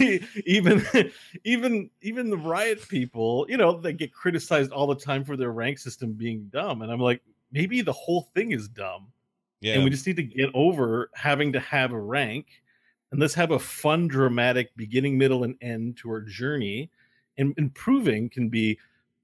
even, 0.46 0.86
even, 1.44 1.90
even 2.00 2.30
the 2.30 2.38
Riot 2.38 2.88
people, 2.88 3.44
you 3.50 3.58
know, 3.58 3.78
they 3.78 3.92
get 3.92 4.10
criticized 4.10 4.72
all 4.72 4.86
the 4.86 4.94
time 4.94 5.22
for 5.22 5.36
their 5.36 5.52
rank 5.52 5.78
system 5.78 6.14
being 6.14 6.48
dumb. 6.50 6.80
And 6.80 6.90
I'm 6.90 6.98
like, 6.98 7.20
maybe 7.50 7.82
the 7.82 7.92
whole 7.92 8.22
thing 8.34 8.52
is 8.52 8.68
dumb. 8.68 9.08
Yeah. 9.60 9.74
And 9.74 9.84
we 9.84 9.90
just 9.90 10.06
need 10.06 10.16
to 10.16 10.22
get 10.22 10.48
over 10.54 11.10
having 11.12 11.52
to 11.52 11.60
have 11.60 11.92
a 11.92 12.00
rank 12.00 12.46
and 13.10 13.20
let's 13.20 13.34
have 13.34 13.50
a 13.50 13.58
fun, 13.58 14.08
dramatic 14.08 14.74
beginning, 14.76 15.18
middle, 15.18 15.44
and 15.44 15.56
end 15.60 15.98
to 15.98 16.08
our 16.08 16.22
journey. 16.22 16.90
And 17.36 17.52
improving 17.58 18.30
can 18.30 18.48
be 18.48 18.78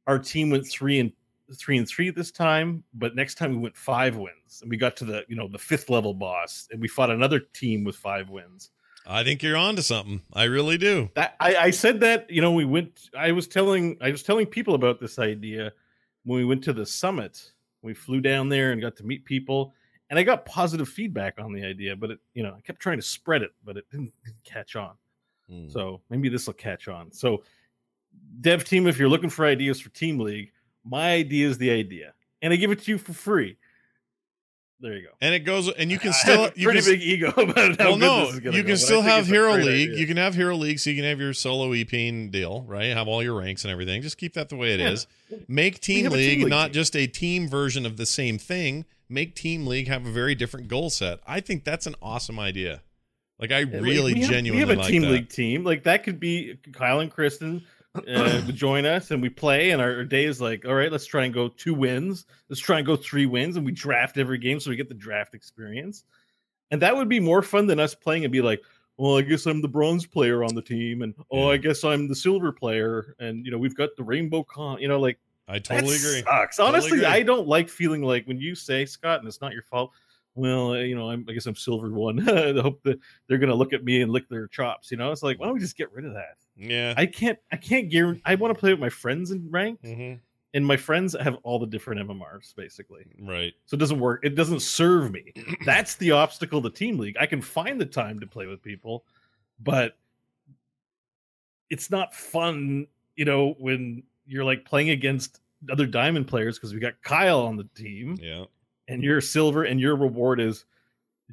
our 0.06 0.18
team 0.18 0.50
went 0.50 0.66
three 0.66 1.00
and 1.00 1.12
three 1.56 1.78
and 1.78 1.88
three 1.88 2.10
this 2.10 2.30
time, 2.30 2.84
but 2.94 3.14
next 3.14 3.36
time 3.36 3.52
we 3.52 3.58
went 3.58 3.76
five 3.76 4.16
wins 4.16 4.60
and 4.60 4.70
we 4.70 4.76
got 4.76 4.96
to 4.96 5.04
the 5.04 5.24
you 5.28 5.36
know 5.36 5.48
the 5.48 5.58
fifth 5.58 5.88
level 5.88 6.14
boss 6.14 6.68
and 6.70 6.80
we 6.80 6.88
fought 6.88 7.10
another 7.10 7.40
team 7.40 7.84
with 7.84 7.96
five 7.96 8.28
wins. 8.28 8.70
I 9.06 9.24
think 9.24 9.42
you're 9.42 9.56
on 9.56 9.76
to 9.76 9.82
something. 9.82 10.20
I 10.34 10.44
really 10.44 10.76
do. 10.76 11.10
That 11.14 11.34
I, 11.40 11.56
I 11.56 11.70
said 11.70 12.00
that 12.00 12.30
you 12.30 12.42
know 12.42 12.52
we 12.52 12.64
went. 12.64 13.08
I 13.16 13.32
was 13.32 13.48
telling 13.48 13.96
I 14.00 14.10
was 14.10 14.22
telling 14.22 14.46
people 14.46 14.74
about 14.74 15.00
this 15.00 15.18
idea 15.18 15.72
when 16.24 16.38
we 16.38 16.44
went 16.44 16.64
to 16.64 16.72
the 16.72 16.84
summit. 16.84 17.52
We 17.82 17.94
flew 17.94 18.20
down 18.20 18.48
there 18.48 18.72
and 18.72 18.82
got 18.82 18.96
to 18.96 19.06
meet 19.06 19.24
people, 19.24 19.72
and 20.10 20.18
I 20.18 20.24
got 20.24 20.44
positive 20.44 20.88
feedback 20.88 21.38
on 21.38 21.52
the 21.52 21.64
idea. 21.64 21.96
But 21.96 22.10
it 22.12 22.18
you 22.34 22.42
know 22.42 22.54
I 22.56 22.60
kept 22.60 22.80
trying 22.80 22.98
to 22.98 23.02
spread 23.02 23.42
it, 23.42 23.52
but 23.64 23.76
it 23.76 23.84
didn't, 23.90 24.12
didn't 24.24 24.44
catch 24.44 24.76
on. 24.76 24.92
Hmm. 25.48 25.68
So 25.68 26.02
maybe 26.10 26.28
this 26.28 26.46
will 26.46 26.54
catch 26.54 26.88
on. 26.88 27.10
So, 27.12 27.44
dev 28.40 28.64
team, 28.64 28.86
if 28.86 28.98
you're 28.98 29.08
looking 29.08 29.30
for 29.30 29.46
ideas 29.46 29.80
for 29.80 29.88
Team 29.90 30.18
League, 30.18 30.52
my 30.88 31.12
idea 31.12 31.48
is 31.48 31.58
the 31.58 31.70
idea, 31.70 32.14
and 32.42 32.52
I 32.52 32.56
give 32.56 32.70
it 32.70 32.82
to 32.82 32.90
you 32.92 32.98
for 32.98 33.12
free. 33.12 33.56
There 34.80 34.92
you 34.96 35.02
go. 35.02 35.08
And 35.20 35.34
it 35.34 35.40
goes, 35.40 35.68
and 35.72 35.90
you 35.90 35.98
can 36.04 36.12
still 36.12 36.44
have 36.44 36.56
you 36.56 36.66
pretty 36.68 36.82
can, 36.82 36.90
big 36.92 37.02
ego 37.02 37.28
about 37.36 37.78
well, 37.78 37.96
no, 37.96 38.26
this 38.26 38.34
is 38.34 38.40
gonna 38.40 38.56
you 38.56 38.62
can 38.62 38.72
I 38.72 38.76
still 38.76 39.02
have 39.02 39.26
Hero 39.26 39.54
League. 39.54 39.90
idea. 39.90 39.96
You 39.98 40.06
can 40.06 40.16
have 40.18 40.34
Hero 40.36 40.54
League, 40.54 40.78
so 40.78 40.90
you 40.90 40.96
can 40.96 41.04
have 41.04 41.18
your 41.18 41.34
solo 41.34 41.72
EP 41.72 41.88
deal, 42.30 42.62
right? 42.68 42.86
Have 42.96 43.08
all 43.08 43.22
your 43.22 43.34
ranks 43.40 43.64
and 43.64 43.72
everything. 43.72 44.02
Just 44.02 44.18
keep 44.18 44.34
that 44.34 44.48
the 44.50 44.56
way 44.56 44.74
it 44.74 44.80
Yeah. 44.80 44.90
is. 44.90 45.06
Make 45.48 45.80
Team 45.80 46.10
League 46.10 46.30
Team 46.30 46.40
League 46.42 46.48
not 46.50 46.66
team. 46.66 46.72
just 46.74 46.94
a 46.96 47.06
team 47.08 47.48
version 47.48 47.84
of 47.86 47.96
the 47.96 48.06
same 48.06 48.38
thing. 48.38 48.84
Make 49.08 49.34
Team 49.34 49.66
League 49.66 49.88
have 49.88 50.06
a 50.06 50.10
very 50.12 50.34
different 50.36 50.68
goal 50.68 50.90
set. 50.90 51.18
I 51.26 51.40
think 51.40 51.64
that's 51.64 51.86
an 51.88 51.96
awesome 52.00 52.38
idea. 52.38 52.82
Like 53.40 53.50
I 53.50 53.60
Yeah, 53.60 53.78
really 53.80 54.14
we 54.14 54.20
have- 54.20 54.30
genuinely 54.30 54.64
we 54.64 54.68
have 54.68 54.78
a 54.78 54.80
like 54.80 54.90
team 54.90 55.02
that. 55.02 55.10
league 55.10 55.28
team 55.28 55.64
like 55.64 55.82
that 55.84 56.04
could 56.04 56.20
be 56.20 56.56
Kyle 56.72 57.00
and 57.00 57.10
Kristen 57.10 57.64
uh, 58.08 58.40
join 58.52 58.86
us 58.86 59.10
and 59.10 59.22
we 59.22 59.28
play 59.28 59.70
and 59.70 59.82
our, 59.82 59.96
our 59.96 60.04
day 60.04 60.24
is 60.24 60.40
like 60.40 60.64
all 60.64 60.74
right 60.74 60.92
let's 60.92 61.06
try 61.06 61.24
and 61.24 61.34
go 61.34 61.48
two 61.48 61.74
wins 61.74 62.26
let's 62.48 62.60
try 62.60 62.78
and 62.78 62.86
go 62.86 62.96
three 62.96 63.26
wins 63.26 63.56
and 63.56 63.64
we 63.64 63.72
draft 63.72 64.18
every 64.18 64.38
game 64.38 64.60
so 64.60 64.70
we 64.70 64.76
get 64.76 64.88
the 64.88 64.94
draft 64.94 65.34
experience 65.34 66.04
and 66.70 66.82
that 66.82 66.94
would 66.94 67.08
be 67.08 67.20
more 67.20 67.42
fun 67.42 67.66
than 67.66 67.80
us 67.80 67.94
playing 67.94 68.24
and 68.24 68.32
be 68.32 68.42
like 68.42 68.62
well 68.96 69.18
I 69.18 69.22
guess 69.22 69.46
I'm 69.46 69.62
the 69.62 69.68
bronze 69.68 70.06
player 70.06 70.44
on 70.44 70.54
the 70.54 70.62
team 70.62 71.02
and 71.02 71.14
oh 71.30 71.50
I 71.50 71.56
guess 71.56 71.84
I'm 71.84 72.08
the 72.08 72.16
silver 72.16 72.52
player 72.52 73.14
and 73.18 73.44
you 73.44 73.50
know 73.50 73.58
we've 73.58 73.76
got 73.76 73.90
the 73.96 74.04
rainbow 74.04 74.42
con 74.44 74.80
you 74.80 74.88
know 74.88 75.00
like 75.00 75.18
I 75.48 75.58
totally 75.58 75.96
agree. 75.96 76.22
Sucks. 76.22 76.56
Totally 76.58 76.76
Honestly, 76.76 76.98
agree. 76.98 77.06
I 77.06 77.22
don't 77.22 77.48
like 77.48 77.68
feeling 77.70 78.02
like 78.02 78.26
when 78.26 78.38
you 78.38 78.54
say 78.54 78.84
Scott, 78.84 79.20
and 79.20 79.26
it's 79.26 79.40
not 79.40 79.52
your 79.52 79.62
fault. 79.62 79.92
Well, 80.38 80.76
you 80.76 80.94
know, 80.94 81.10
I'm, 81.10 81.26
I 81.28 81.32
guess 81.32 81.46
I'm 81.46 81.56
silver 81.56 81.90
one. 81.90 82.20
I 82.28 82.52
hope 82.60 82.80
that 82.84 82.98
they're 83.26 83.38
gonna 83.38 83.54
look 83.54 83.72
at 83.72 83.84
me 83.84 84.02
and 84.02 84.12
lick 84.12 84.28
their 84.28 84.46
chops. 84.46 84.90
You 84.90 84.96
know, 84.96 85.10
it's 85.12 85.22
like, 85.22 85.38
why 85.38 85.46
don't 85.46 85.54
we 85.54 85.60
just 85.60 85.76
get 85.76 85.92
rid 85.92 86.04
of 86.04 86.14
that? 86.14 86.36
Yeah. 86.56 86.94
I 86.96 87.06
can't. 87.06 87.38
I 87.52 87.56
can't 87.56 87.90
guarantee. 87.90 88.22
I 88.24 88.34
want 88.36 88.54
to 88.54 88.58
play 88.58 88.70
with 88.72 88.80
my 88.80 88.88
friends 88.88 89.30
in 89.32 89.50
ranked, 89.50 89.82
Mhm. 89.84 90.20
and 90.54 90.66
my 90.66 90.76
friends 90.76 91.14
have 91.20 91.36
all 91.42 91.58
the 91.58 91.66
different 91.66 92.00
MMRs 92.08 92.54
basically. 92.54 93.04
Right. 93.20 93.52
So 93.66 93.74
it 93.74 93.78
doesn't 93.80 94.00
work. 94.00 94.20
It 94.24 94.34
doesn't 94.36 94.60
serve 94.60 95.10
me. 95.10 95.32
That's 95.64 95.96
the 95.96 96.12
obstacle 96.12 96.62
to 96.62 96.70
Team 96.70 96.98
League. 96.98 97.16
I 97.18 97.26
can 97.26 97.40
find 97.42 97.80
the 97.80 97.86
time 97.86 98.20
to 98.20 98.26
play 98.26 98.46
with 98.46 98.62
people, 98.62 99.04
but 99.60 99.96
it's 101.70 101.90
not 101.90 102.14
fun, 102.14 102.86
you 103.16 103.24
know, 103.24 103.54
when 103.58 104.02
you're 104.26 104.44
like 104.44 104.64
playing 104.64 104.90
against 104.90 105.40
other 105.70 105.86
diamond 105.86 106.26
players 106.28 106.56
because 106.58 106.72
we 106.72 106.80
got 106.80 106.94
Kyle 107.02 107.40
on 107.40 107.56
the 107.56 107.64
team 107.74 108.16
Yeah. 108.22 108.44
And 108.88 109.02
you're 109.02 109.20
silver 109.20 109.64
and 109.64 109.78
your 109.78 109.94
reward 109.94 110.40
is 110.40 110.64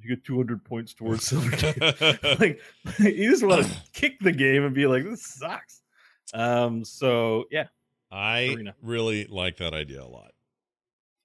you 0.02 0.10
get 0.10 0.24
200 0.26 0.64
points 0.64 0.94
towards 0.96 1.26
silver. 1.26 1.50
like 2.40 2.60
you 3.00 3.30
just 3.30 3.44
want 3.44 3.66
to 3.66 3.76
kick 3.94 4.20
the 4.20 4.32
game 4.32 4.64
and 4.64 4.76
be 4.76 4.88
like, 4.88 5.04
this 5.04 5.24
sucks. 5.24 5.82
Um, 6.34 6.84
so 6.84 7.46
yeah, 7.50 7.68
I 8.12 8.54
Arena. 8.54 8.76
really 8.82 9.26
like 9.28 9.58
that 9.58 9.74
idea 9.74 10.04
a 10.04 10.06
lot. 10.06 10.32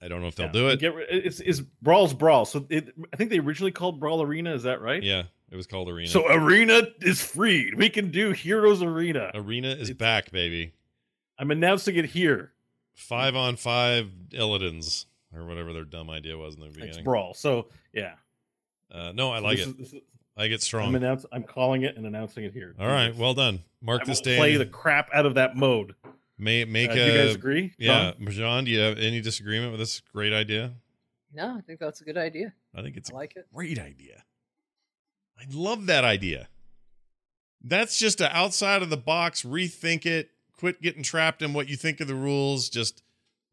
I 0.02 0.08
don't 0.08 0.22
know 0.22 0.28
if 0.28 0.36
they'll 0.36 0.46
yeah. 0.46 0.52
do 0.52 0.68
it. 0.68 0.80
Get 0.80 0.94
it's, 1.10 1.40
it's 1.40 1.60
Brawl's 1.60 2.14
Brawl. 2.14 2.46
So 2.46 2.66
it, 2.70 2.94
I 3.12 3.16
think 3.16 3.30
they 3.30 3.38
originally 3.38 3.72
called 3.72 4.00
Brawl 4.00 4.22
Arena. 4.22 4.54
Is 4.54 4.62
that 4.62 4.80
right? 4.80 5.02
yeah, 5.02 5.24
it 5.50 5.56
was 5.56 5.66
called 5.66 5.88
Arena. 5.90 6.08
So 6.08 6.26
Arena 6.26 6.82
is 7.00 7.20
freed. 7.20 7.74
We 7.74 7.90
can 7.90 8.10
do 8.10 8.32
Heroes 8.32 8.82
Arena. 8.82 9.30
Arena 9.34 9.68
is 9.68 9.90
back, 9.92 10.30
baby. 10.30 10.72
I'm 11.38 11.50
announcing 11.50 11.96
it 11.96 12.06
here. 12.06 12.52
Five 12.94 13.34
on 13.34 13.56
five 13.56 14.10
Illidan's 14.32 15.06
or 15.34 15.44
whatever 15.46 15.72
their 15.72 15.84
dumb 15.84 16.10
idea 16.10 16.36
was 16.36 16.54
in 16.54 16.60
the 16.60 16.66
It's 16.66 16.76
beginning. 16.76 17.04
Brawl. 17.04 17.34
So 17.34 17.68
yeah, 17.92 18.14
Uh, 18.90 19.12
no, 19.14 19.30
I 19.30 19.38
So 19.38 19.44
like 19.44 19.56
this 19.58 19.66
it. 19.66 19.70
is- 19.70 19.76
this 19.76 19.92
is- 19.94 20.00
I 20.36 20.48
get 20.48 20.62
strong. 20.62 20.84
I'm 20.84 20.90
strong. 20.92 21.02
announce, 21.04 21.26
I'm 21.32 21.42
calling 21.44 21.82
it 21.82 21.96
and 21.96 22.06
announcing 22.06 22.44
it 22.44 22.52
here. 22.54 22.74
All 22.78 22.86
right, 22.86 23.14
well 23.14 23.34
done. 23.34 23.62
Mark 23.82 24.02
I 24.02 24.04
this 24.06 24.20
day. 24.20 24.36
play 24.36 24.56
the 24.56 24.64
crap 24.66 25.10
out 25.12 25.26
of 25.26 25.34
that 25.34 25.54
mode. 25.56 25.94
May, 26.38 26.64
make 26.64 26.90
Uh, 26.90 26.92
a. 26.92 26.96
do 26.96 27.02
you 27.12 27.18
guys 27.18 27.34
agree, 27.34 27.72
Yeah, 27.78 28.12
John, 28.28 28.64
do 28.64 28.70
you 28.70 28.78
have 28.80 28.98
any 28.98 29.20
disagreement 29.20 29.72
with 29.72 29.80
this 29.80 30.00
great 30.00 30.32
idea? 30.32 30.74
No, 31.32 31.56
I 31.56 31.60
think 31.60 31.78
that's 31.78 32.00
a 32.00 32.04
good 32.04 32.16
idea. 32.16 32.54
I 32.74 32.80
think 32.82 32.96
it's 32.96 33.10
I 33.10 33.14
like 33.14 33.36
it. 33.36 33.46
a 33.50 33.54
great 33.54 33.78
idea. 33.78 34.24
I 35.38 35.44
love 35.52 35.86
that 35.86 36.04
idea. 36.04 36.48
That's 37.62 37.98
just 37.98 38.20
a 38.20 38.34
outside 38.34 38.82
of 38.82 38.88
the 38.90 38.96
box. 38.96 39.42
Rethink 39.42 40.06
it. 40.06 40.30
Quit 40.56 40.80
getting 40.82 41.02
trapped 41.02 41.42
in 41.42 41.52
what 41.52 41.68
you 41.68 41.76
think 41.76 42.00
of 42.00 42.08
the 42.08 42.14
rules. 42.14 42.68
Just 42.70 43.02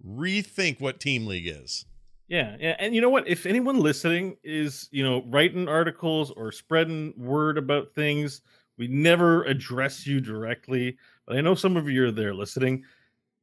rethink 0.06 0.80
what 0.80 1.00
team 1.00 1.26
league 1.26 1.48
is. 1.48 1.86
Yeah, 2.28 2.58
yeah, 2.60 2.76
and 2.80 2.94
you 2.94 3.00
know 3.00 3.10
what? 3.10 3.28
If 3.28 3.46
anyone 3.46 3.80
listening 3.80 4.36
is, 4.44 4.90
you 4.92 5.04
know, 5.04 5.24
writing 5.28 5.70
articles 5.70 6.32
or 6.32 6.52
spreading 6.52 7.14
word 7.16 7.58
about 7.58 7.94
things, 7.96 8.42
we 8.78 8.88
never 8.88 9.44
address 9.44 10.06
you 10.06 10.20
directly, 10.20 10.98
but 11.26 11.38
I 11.38 11.42
know 11.42 11.56
some 11.56 11.78
of 11.78 11.90
you 11.90 12.06
are 12.06 12.12
there 12.12 12.34
listening. 12.34 12.84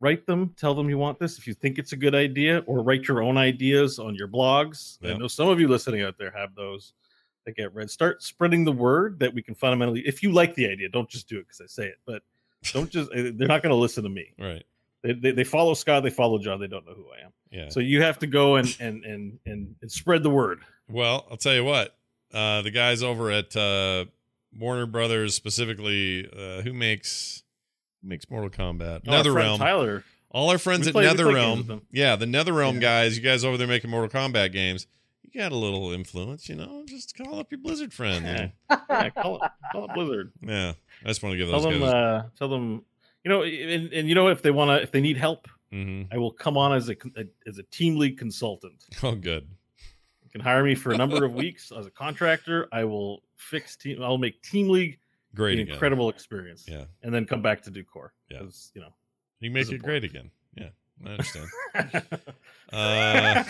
Write 0.01 0.26
them, 0.26 0.55
tell 0.59 0.74
them 0.74 0.90
you 0.90 0.98
want 0.98 1.18
this 1.18 1.39
if 1.39 1.47
you 1.47 1.55
think 1.55 1.78
it's 1.78 1.93
a 1.93 1.97
good 1.97 2.14
idea, 2.14 2.59
or 2.66 2.82
write 2.82 3.09
your 3.09 3.22
own 3.22 3.39
ideas 3.39 3.98
on 3.98 4.14
your 4.14 4.28
blogs. 4.28 4.98
I 5.02 5.16
know 5.16 5.28
some 5.28 5.48
of 5.48 5.59
you 5.59 5.68
listening 5.68 6.02
out 6.02 6.18
there 6.18 6.31
have 6.36 6.55
those 6.55 6.93
that 7.47 7.56
get 7.56 7.74
read. 7.74 7.90
Start 7.90 8.22
spreading 8.22 8.64
the 8.64 8.72
word 8.72 9.18
that 9.20 9.32
we 9.32 9.43
can 9.43 9.55
fundamentally. 9.55 10.02
If 10.06 10.22
you 10.22 10.31
like 10.31 10.55
the 10.56 10.68
idea, 10.68 10.90
don't 10.90 11.09
just 11.09 11.26
do 11.26 11.39
it 11.39 11.47
because 11.48 11.62
I 11.62 11.66
say 11.66 11.86
it, 11.86 11.97
but 12.06 12.22
don't 12.72 12.90
just. 12.90 13.10
eh, 13.14 13.31
they're 13.35 13.48
not 13.48 13.62
going 13.62 13.70
to 13.70 13.76
listen 13.76 14.05
to 14.05 14.10
me. 14.10 14.35
Right. 14.39 14.64
They, 15.05 15.12
they 15.12 15.31
they 15.32 15.44
follow 15.44 15.74
Scott, 15.74 16.02
they 16.02 16.10
follow 16.10 16.39
John, 16.39 16.59
they 16.59 16.66
don't 16.66 16.85
know 16.86 16.94
who 16.94 17.06
I 17.16 17.26
am. 17.26 17.32
Yeah. 17.52 17.68
So 17.68 17.78
you 17.78 18.02
have 18.02 18.18
to 18.20 18.26
go 18.26 18.56
and 18.56 18.76
and 18.81 19.05
and 19.05 19.39
and, 19.47 19.76
and 19.81 19.93
spread 19.93 20.22
the 20.24 20.31
word. 20.31 20.60
Well, 20.89 21.26
I'll 21.31 21.36
tell 21.36 21.55
you 21.55 21.62
what. 21.64 21.94
Uh, 22.32 22.62
the 22.62 22.70
guys 22.72 23.02
over 23.02 23.31
at 23.31 23.55
uh, 23.56 24.06
Warner 24.59 24.86
Brothers, 24.86 25.35
specifically, 25.36 26.28
uh, 26.36 26.62
who 26.62 26.72
makes 26.72 27.43
who 28.02 28.09
makes 28.09 28.28
Mortal 28.28 28.51
Kombat, 28.51 29.02
Oh, 29.06 29.10
NetherRealm. 29.12 29.59
Tyler. 29.59 30.05
All 30.31 30.51
our 30.51 30.59
friends 30.59 30.86
We 30.86 30.89
at 30.89 30.93
play- 30.94 31.09
we 31.09 31.14
play 31.14 31.35
games 31.35 31.59
with 31.59 31.66
NetherRealm. 31.68 31.81
Yeah, 31.93 32.16
the 32.16 32.26
NetherRealm 32.26 32.74
Yeah. 32.74 32.81
guys. 32.81 33.16
You 33.16 33.22
guys 33.22 33.44
over 33.44 33.56
there 33.56 33.68
making 33.68 33.90
Mortal 33.90 34.09
Kombat 34.10 34.51
games. 34.52 34.89
You 35.22 35.40
got 35.40 35.52
a 35.52 35.56
little 35.56 35.93
influence, 35.93 36.48
you 36.48 36.55
know. 36.56 36.85
Just 36.89 37.16
call 37.16 37.39
up 37.39 37.52
your 37.52 37.60
Blizzard 37.60 37.93
friends. 37.93 38.24
Yeah. 38.24 38.48
yeah, 38.90 39.10
call 39.10 39.36
it, 39.43 39.51
call 39.70 39.85
it 39.85 39.90
Blizzard. 39.94 40.32
yeah. 40.43 40.72
I 41.05 41.09
just 41.09 41.22
want 41.22 41.35
to 41.35 41.36
give 41.39 41.51
Tell 41.51 41.60
those 41.60 41.72
them, 41.72 41.81
guys. 41.82 41.93
uh, 41.93 42.22
tell 42.39 42.48
them, 42.48 42.85
you 43.24 43.30
know, 43.30 43.42
and, 43.42 43.92
and 43.92 44.09
you 44.09 44.14
know 44.14 44.28
if 44.28 44.42
they 44.42 44.51
want 44.51 44.68
to, 44.70 44.82
if 44.82 44.90
they 44.92 45.01
need 45.01 45.16
help, 45.16 45.48
Mhm. 45.72 46.06
I 46.12 46.18
will 46.18 46.30
come 46.30 46.56
on 46.56 46.72
as 46.72 46.88
a, 46.88 46.92
a 47.16 47.24
as 47.48 47.59
a 47.59 47.64
team 47.64 47.96
league 47.96 48.16
consultant. 48.18 48.84
Oh, 49.02 49.14
good. 49.16 49.48
You 50.22 50.30
can 50.30 50.40
hire 50.40 50.62
me 50.62 50.74
for 50.76 50.92
a 50.92 50.96
number 50.96 51.24
of 51.24 51.34
weeks 51.44 51.72
as 51.76 51.86
a 51.86 51.90
contractor. 51.90 52.68
I 52.70 52.84
will 52.84 53.22
fix 53.36 53.74
team. 53.76 54.01
I'll 54.02 54.18
make 54.18 54.40
team 54.42 54.68
league 54.68 54.98
Great 55.34 55.55
an 55.55 55.62
again. 55.62 55.72
incredible 55.74 56.09
experience. 56.10 56.64
Yeah. 56.68 56.84
and 57.02 57.12
then 57.12 57.24
come 57.24 57.42
back 57.42 57.62
to 57.62 57.70
do 57.72 57.82
core. 57.82 58.12
Yeah. 58.30 58.42
you 58.74 58.80
know. 58.82 58.94
You 59.40 59.51
make 59.51 59.72
it 59.72 59.82
great 59.82 60.05
again. 60.05 60.30
Yeah, 60.56 60.68
I 61.05 61.09
understand. 61.10 61.48
uh, 62.72 63.44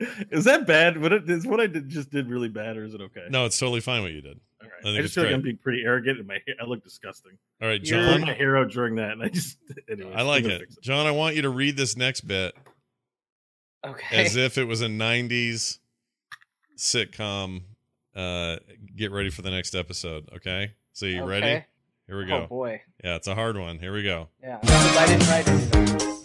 is 0.30 0.44
that 0.44 0.66
bad? 0.66 1.00
What 1.00 1.12
it, 1.12 1.28
is 1.28 1.46
what 1.46 1.60
I 1.60 1.66
did 1.66 1.88
just 1.88 2.10
did 2.10 2.28
really 2.28 2.48
bad, 2.48 2.76
or 2.76 2.84
is 2.84 2.94
it 2.94 3.00
okay? 3.00 3.26
no, 3.30 3.44
it's 3.44 3.58
totally 3.58 3.80
fine 3.80 4.02
what 4.02 4.12
you 4.12 4.22
did. 4.22 4.40
All 4.68 4.74
right. 4.74 4.86
I 4.86 4.88
I, 4.88 4.92
think 4.92 5.02
just 5.02 5.04
it's 5.06 5.14
feel 5.14 5.24
like. 5.24 5.34
I'm 5.34 5.42
being 5.42 5.56
pretty 5.58 5.82
arrogant, 5.84 6.18
and 6.18 6.26
my 6.26 6.38
hair, 6.46 6.56
I 6.60 6.64
look 6.64 6.82
disgusting. 6.84 7.32
All 7.62 7.68
right, 7.68 7.82
John, 7.82 7.98
You're 8.00 8.12
John. 8.12 8.20
my 8.22 8.34
hero 8.34 8.64
during 8.64 8.96
that, 8.96 9.12
and 9.12 9.22
I 9.22 9.28
just 9.28 9.58
anyways, 9.90 10.14
I 10.14 10.22
like 10.22 10.44
we're 10.44 10.50
it. 10.50 10.76
John, 10.82 11.06
I 11.06 11.10
want 11.10 11.36
you 11.36 11.42
to 11.42 11.50
read 11.50 11.76
this 11.76 11.96
next 11.96 12.22
bit 12.22 12.54
Okay. 13.86 14.16
as 14.24 14.36
if 14.36 14.58
it 14.58 14.64
was 14.64 14.82
a 14.82 14.86
90s 14.88 15.78
sitcom. 16.76 17.62
Uh, 18.14 18.56
get 18.96 19.12
ready 19.12 19.30
for 19.30 19.42
the 19.42 19.50
next 19.50 19.74
episode, 19.74 20.28
okay? 20.34 20.72
So 20.92 21.06
you 21.06 21.24
ready? 21.24 21.64
Here 22.08 22.18
we 22.18 22.26
go. 22.26 22.36
Oh 22.36 22.40
go. 22.40 22.46
boy. 22.46 22.80
Yeah, 23.04 23.14
it's 23.16 23.28
a 23.28 23.34
hard 23.34 23.56
one. 23.56 23.78
Here 23.78 23.92
we 23.92 24.02
go. 24.02 24.28
Yeah. 24.42 24.58
I 24.62 25.06
didn't 25.06 25.28
write 25.28 25.48
anything. 25.48 26.17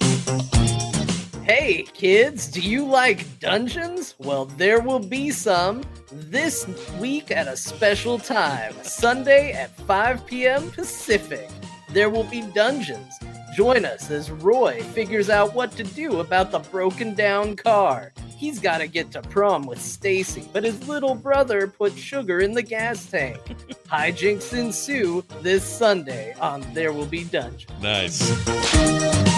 Hey, 1.46 1.84
kids, 1.94 2.48
do 2.48 2.62
you 2.62 2.86
like 2.86 3.40
dungeons? 3.42 4.16
Well, 4.18 4.46
there 4.46 4.80
will 4.80 5.00
be 5.00 5.30
some 5.30 5.84
this 6.10 6.66
week 7.02 7.32
at 7.32 7.50
a 7.50 7.58
special 7.58 8.18
time, 8.18 8.74
Sunday 8.82 9.52
at 9.52 9.76
5 9.82 10.26
p.m. 10.26 10.72
Pacific. 10.72 11.50
There 11.90 12.10
will 12.10 12.24
be 12.24 12.44
dungeons. 12.54 13.20
Join 13.58 13.84
us 13.84 14.10
as 14.10 14.32
Roy 14.32 14.84
figures 14.94 15.30
out 15.30 15.54
what 15.54 15.74
to 15.74 15.84
do 15.84 16.22
about 16.22 16.52
the 16.52 16.60
broken 16.60 17.14
down 17.14 17.58
car. 17.58 18.14
He's 18.38 18.60
got 18.60 18.78
to 18.78 18.88
get 18.88 19.12
to 19.12 19.22
prom 19.22 19.66
with 19.66 19.82
Stacy, 19.82 20.48
but 20.54 20.64
his 20.64 20.88
little 20.88 21.14
brother 21.14 21.68
put 21.68 21.92
sugar 21.98 22.40
in 22.40 22.54
the 22.54 22.64
gas 22.64 23.06
tank. 23.06 23.42
Hijinks 23.90 24.58
ensue 24.58 25.26
this 25.42 25.66
Sunday 25.66 26.36
on 26.40 26.62
There 26.74 26.94
Will 26.94 27.06
Be 27.06 27.26
Dungeons. 27.26 27.70
Nice. 27.82 29.33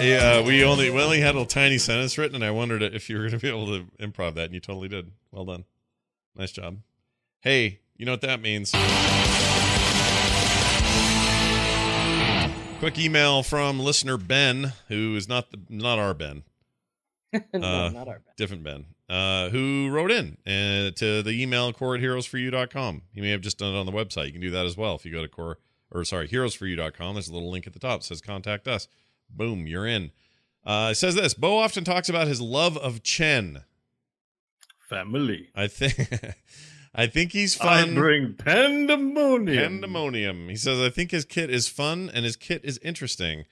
Yeah, 0.00 0.38
yeah. 0.38 0.40
We 0.46 0.64
only 0.64 0.90
we 0.90 1.00
only 1.02 1.20
had 1.20 1.36
a 1.36 1.44
tiny 1.44 1.78
sentence 1.78 2.16
written, 2.18 2.34
and 2.36 2.44
I 2.44 2.50
wondered 2.50 2.82
if 2.82 3.08
you 3.10 3.16
were 3.16 3.22
going 3.28 3.32
to 3.32 3.38
be 3.38 3.48
able 3.48 3.66
to 3.66 3.86
improv 4.00 4.34
that, 4.34 4.46
and 4.46 4.54
you 4.54 4.60
totally 4.60 4.88
did. 4.88 5.10
Well 5.30 5.44
done. 5.44 5.64
Nice 6.36 6.52
job. 6.52 6.78
Hey, 7.40 7.80
you 7.96 8.04
know 8.06 8.12
what 8.12 8.20
that 8.22 8.40
means? 8.40 8.72
Quick 12.78 12.98
email 12.98 13.42
from 13.42 13.80
listener 13.80 14.18
Ben, 14.18 14.72
who 14.88 15.16
is 15.16 15.28
not 15.28 15.50
the, 15.50 15.58
not 15.70 15.98
our 15.98 16.12
Ben, 16.12 16.42
no, 17.32 17.40
Uh, 17.54 17.88
not 17.88 18.06
our 18.06 18.18
bad. 18.18 18.36
different 18.36 18.62
Ben, 18.64 18.84
uh, 19.08 19.48
who 19.48 19.88
wrote 19.90 20.10
in 20.10 20.36
uh, 20.46 20.90
to 20.96 21.22
the 21.22 21.30
email 21.30 21.72
core 21.72 21.94
at 21.94 22.02
heroesforyou.com. 22.02 23.02
He 23.14 23.22
may 23.22 23.30
have 23.30 23.40
just 23.40 23.56
done 23.58 23.74
it 23.74 23.78
on 23.78 23.86
the 23.86 23.92
website. 23.92 24.26
You 24.26 24.32
can 24.32 24.42
do 24.42 24.50
that 24.50 24.66
as 24.66 24.76
well 24.76 24.94
if 24.94 25.06
you 25.06 25.10
go 25.12 25.22
to 25.22 25.28
core 25.28 25.58
or 25.90 26.04
sorry, 26.04 26.28
heroesforyou.com. 26.28 27.14
There's 27.14 27.28
a 27.28 27.32
little 27.32 27.50
link 27.50 27.66
at 27.66 27.72
the 27.72 27.78
top 27.78 28.00
that 28.00 28.04
says 28.04 28.20
contact 28.20 28.68
us. 28.68 28.88
Boom, 29.30 29.66
you're 29.66 29.86
in. 29.86 30.12
Uh, 30.64 30.88
it 30.92 30.96
says 30.96 31.14
this 31.14 31.34
Bo 31.34 31.58
often 31.58 31.84
talks 31.84 32.08
about 32.08 32.26
his 32.26 32.40
love 32.40 32.76
of 32.76 33.02
Chen. 33.02 33.64
Family. 34.88 35.48
I 35.54 35.66
think 35.66 36.34
I 36.94 37.06
think 37.06 37.32
he's 37.32 37.54
fun. 37.54 37.90
I 37.90 37.94
bring 37.94 38.34
pandemonium. 38.34 39.62
Pandemonium. 39.62 40.48
He 40.48 40.56
says, 40.56 40.80
I 40.80 40.88
think 40.88 41.10
his 41.10 41.26
kit 41.26 41.50
is 41.50 41.68
fun 41.68 42.10
and 42.12 42.24
his 42.24 42.36
kit 42.36 42.62
is 42.64 42.78
interesting, 42.78 43.44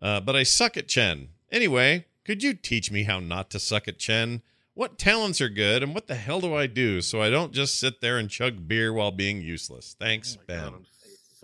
uh, 0.00 0.20
but 0.20 0.34
I 0.34 0.44
suck 0.44 0.78
at 0.78 0.88
Chen. 0.88 1.28
Anyway, 1.52 2.06
could 2.24 2.42
you 2.42 2.54
teach 2.54 2.90
me 2.90 3.04
how 3.04 3.20
not 3.20 3.50
to 3.50 3.60
suck 3.60 3.86
at 3.86 3.98
Chen? 3.98 4.40
What 4.72 4.98
talents 4.98 5.40
are 5.42 5.48
good 5.50 5.82
and 5.82 5.94
what 5.94 6.06
the 6.06 6.14
hell 6.14 6.40
do 6.40 6.54
I 6.54 6.66
do 6.66 7.00
so 7.02 7.20
I 7.20 7.30
don't 7.30 7.52
just 7.52 7.78
sit 7.78 8.00
there 8.00 8.18
and 8.18 8.30
chug 8.30 8.66
beer 8.66 8.92
while 8.92 9.12
being 9.12 9.42
useless? 9.42 9.94
Thanks, 9.98 10.36
Ben. 10.46 10.70
God, 10.70 10.86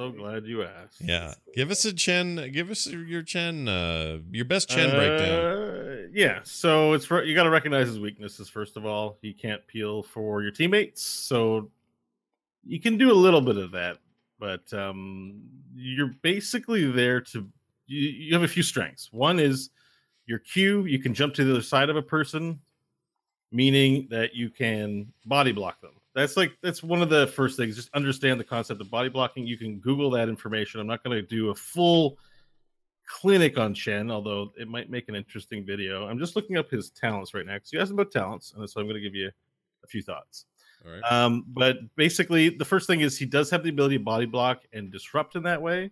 so 0.03 0.11
glad 0.11 0.45
you 0.47 0.63
asked. 0.63 1.01
Yeah. 1.01 1.35
Give 1.55 1.71
us 1.71 1.85
a 1.85 1.93
Chen, 1.93 2.51
give 2.53 2.71
us 2.71 2.87
your 2.87 3.23
Chen, 3.23 3.69
uh, 3.69 4.19
your 4.31 4.45
best 4.45 4.69
Chen 4.69 4.91
breakdown. 4.91 5.29
Uh, 5.31 5.97
yeah, 6.13 6.41
so 6.43 6.93
it's 6.93 7.09
you 7.11 7.35
got 7.35 7.45
to 7.45 7.51
recognize 7.51 7.87
his 7.87 8.01
weaknesses 8.01 8.49
first 8.49 8.77
of 8.77 8.85
all. 8.85 9.19
He 9.23 9.33
can't 9.33 9.67
peel 9.67 10.03
for 10.03 10.43
your 10.43 10.51
teammates, 10.51 11.03
so 11.03 11.71
you 12.65 12.81
can 12.81 12.99
do 12.99 13.11
a 13.11 13.15
little 13.15 13.41
bit 13.41 13.57
of 13.57 13.73
that. 13.73 13.99
but 14.39 14.73
um, 14.73 15.41
you're 15.75 16.15
basically 16.23 16.91
there 16.91 17.21
to. 17.21 17.49
You, 17.87 18.09
you 18.09 18.35
have 18.35 18.43
a 18.43 18.49
few 18.49 18.63
strengths. 18.63 19.13
One 19.13 19.39
is 19.39 19.71
your 20.27 20.39
Q. 20.41 20.85
You 20.85 20.99
can 20.99 21.15
jump 21.15 21.35
to 21.35 21.45
the 21.45 21.53
other 21.53 21.63
side 21.63 21.91
of 21.91 21.97
a 21.97 22.03
person, 22.03 22.61
meaning 23.51 24.09
that 24.11 24.35
you 24.35 24.51
can 24.51 25.13
body 25.25 25.53
block 25.53 25.81
them. 25.81 25.93
That's 26.15 26.37
like 26.37 26.53
that's 26.63 26.83
one 26.83 27.01
of 27.01 27.09
the 27.09 27.27
first 27.29 27.57
things. 27.57 27.77
Just 27.77 27.89
understand 27.95 28.39
the 28.39 28.45
concept 28.45 28.81
of 28.81 28.91
body 28.91 29.09
blocking. 29.09 29.47
You 29.47 29.57
can 29.57 29.79
Google 29.79 30.11
that 30.11 30.29
information. 30.29 30.81
I'm 30.81 30.87
not 30.87 31.03
going 31.03 31.17
to 31.17 31.27
do 31.27 31.51
a 31.51 31.55
full 31.55 32.19
clinic 33.07 33.59
on 33.59 33.75
Chen, 33.75 34.11
although 34.11 34.53
it 34.59 34.69
might 34.69 34.91
make 34.91 35.09
an 35.09 35.15
interesting 35.15 35.65
video. 35.65 36.07
I'm 36.07 36.19
just 36.19 36.37
looking 36.37 36.57
up 36.57 36.71
his 36.71 36.91
talents 36.91 37.35
right 37.35 37.47
now 37.47 37.55
because 37.55 37.73
you 37.73 37.81
asked 37.81 37.93
about 37.93 38.11
talents, 38.11 38.53
and 38.57 38.69
so 38.69 38.81
I'm 38.81 38.87
going 38.87 38.97
to 38.97 39.01
give 39.01 39.15
you 39.15 39.31
a 39.85 39.87
few 39.87 40.03
thoughts. 40.03 40.47
All 40.85 40.93
right. 40.93 41.03
Um, 41.11 41.45
but 41.49 41.79
basically, 41.97 42.51
the 42.51 42.65
first 42.65 42.87
thing 42.87 43.01
is 43.01 43.17
he 43.17 43.27
does 43.27 43.51
have 43.51 43.63
the 43.63 43.71
ability 43.71 43.99
to 43.99 44.05
body 44.05 44.27
block 44.27 44.63
and 44.73 44.91
disrupt 44.91 45.37
in 45.37 45.43
that 45.45 45.61
way. 45.61 45.91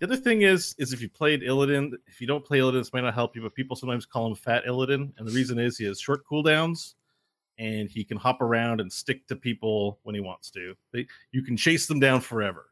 The 0.00 0.06
other 0.06 0.16
thing 0.16 0.42
is, 0.42 0.74
is 0.78 0.92
if 0.92 1.00
you 1.00 1.08
played 1.08 1.42
Illidan, 1.42 1.92
if 2.06 2.20
you 2.20 2.26
don't 2.26 2.44
play 2.44 2.58
Illidan, 2.58 2.80
this 2.80 2.92
might 2.92 3.02
not 3.02 3.14
help 3.14 3.36
you, 3.36 3.42
but 3.42 3.54
people 3.54 3.76
sometimes 3.76 4.04
call 4.04 4.26
him 4.26 4.34
Fat 4.34 4.64
Illidan, 4.66 5.12
and 5.16 5.26
the 5.26 5.32
reason 5.32 5.58
is 5.58 5.78
he 5.78 5.84
has 5.84 6.00
short 6.00 6.26
cooldowns, 6.26 6.94
and 7.58 7.88
he 7.88 8.04
can 8.04 8.16
hop 8.16 8.40
around 8.40 8.80
and 8.80 8.92
stick 8.92 9.26
to 9.28 9.36
people 9.36 9.98
when 10.02 10.14
he 10.14 10.20
wants 10.20 10.50
to. 10.50 10.74
You 11.32 11.42
can 11.42 11.56
chase 11.56 11.86
them 11.86 12.00
down 12.00 12.20
forever. 12.20 12.66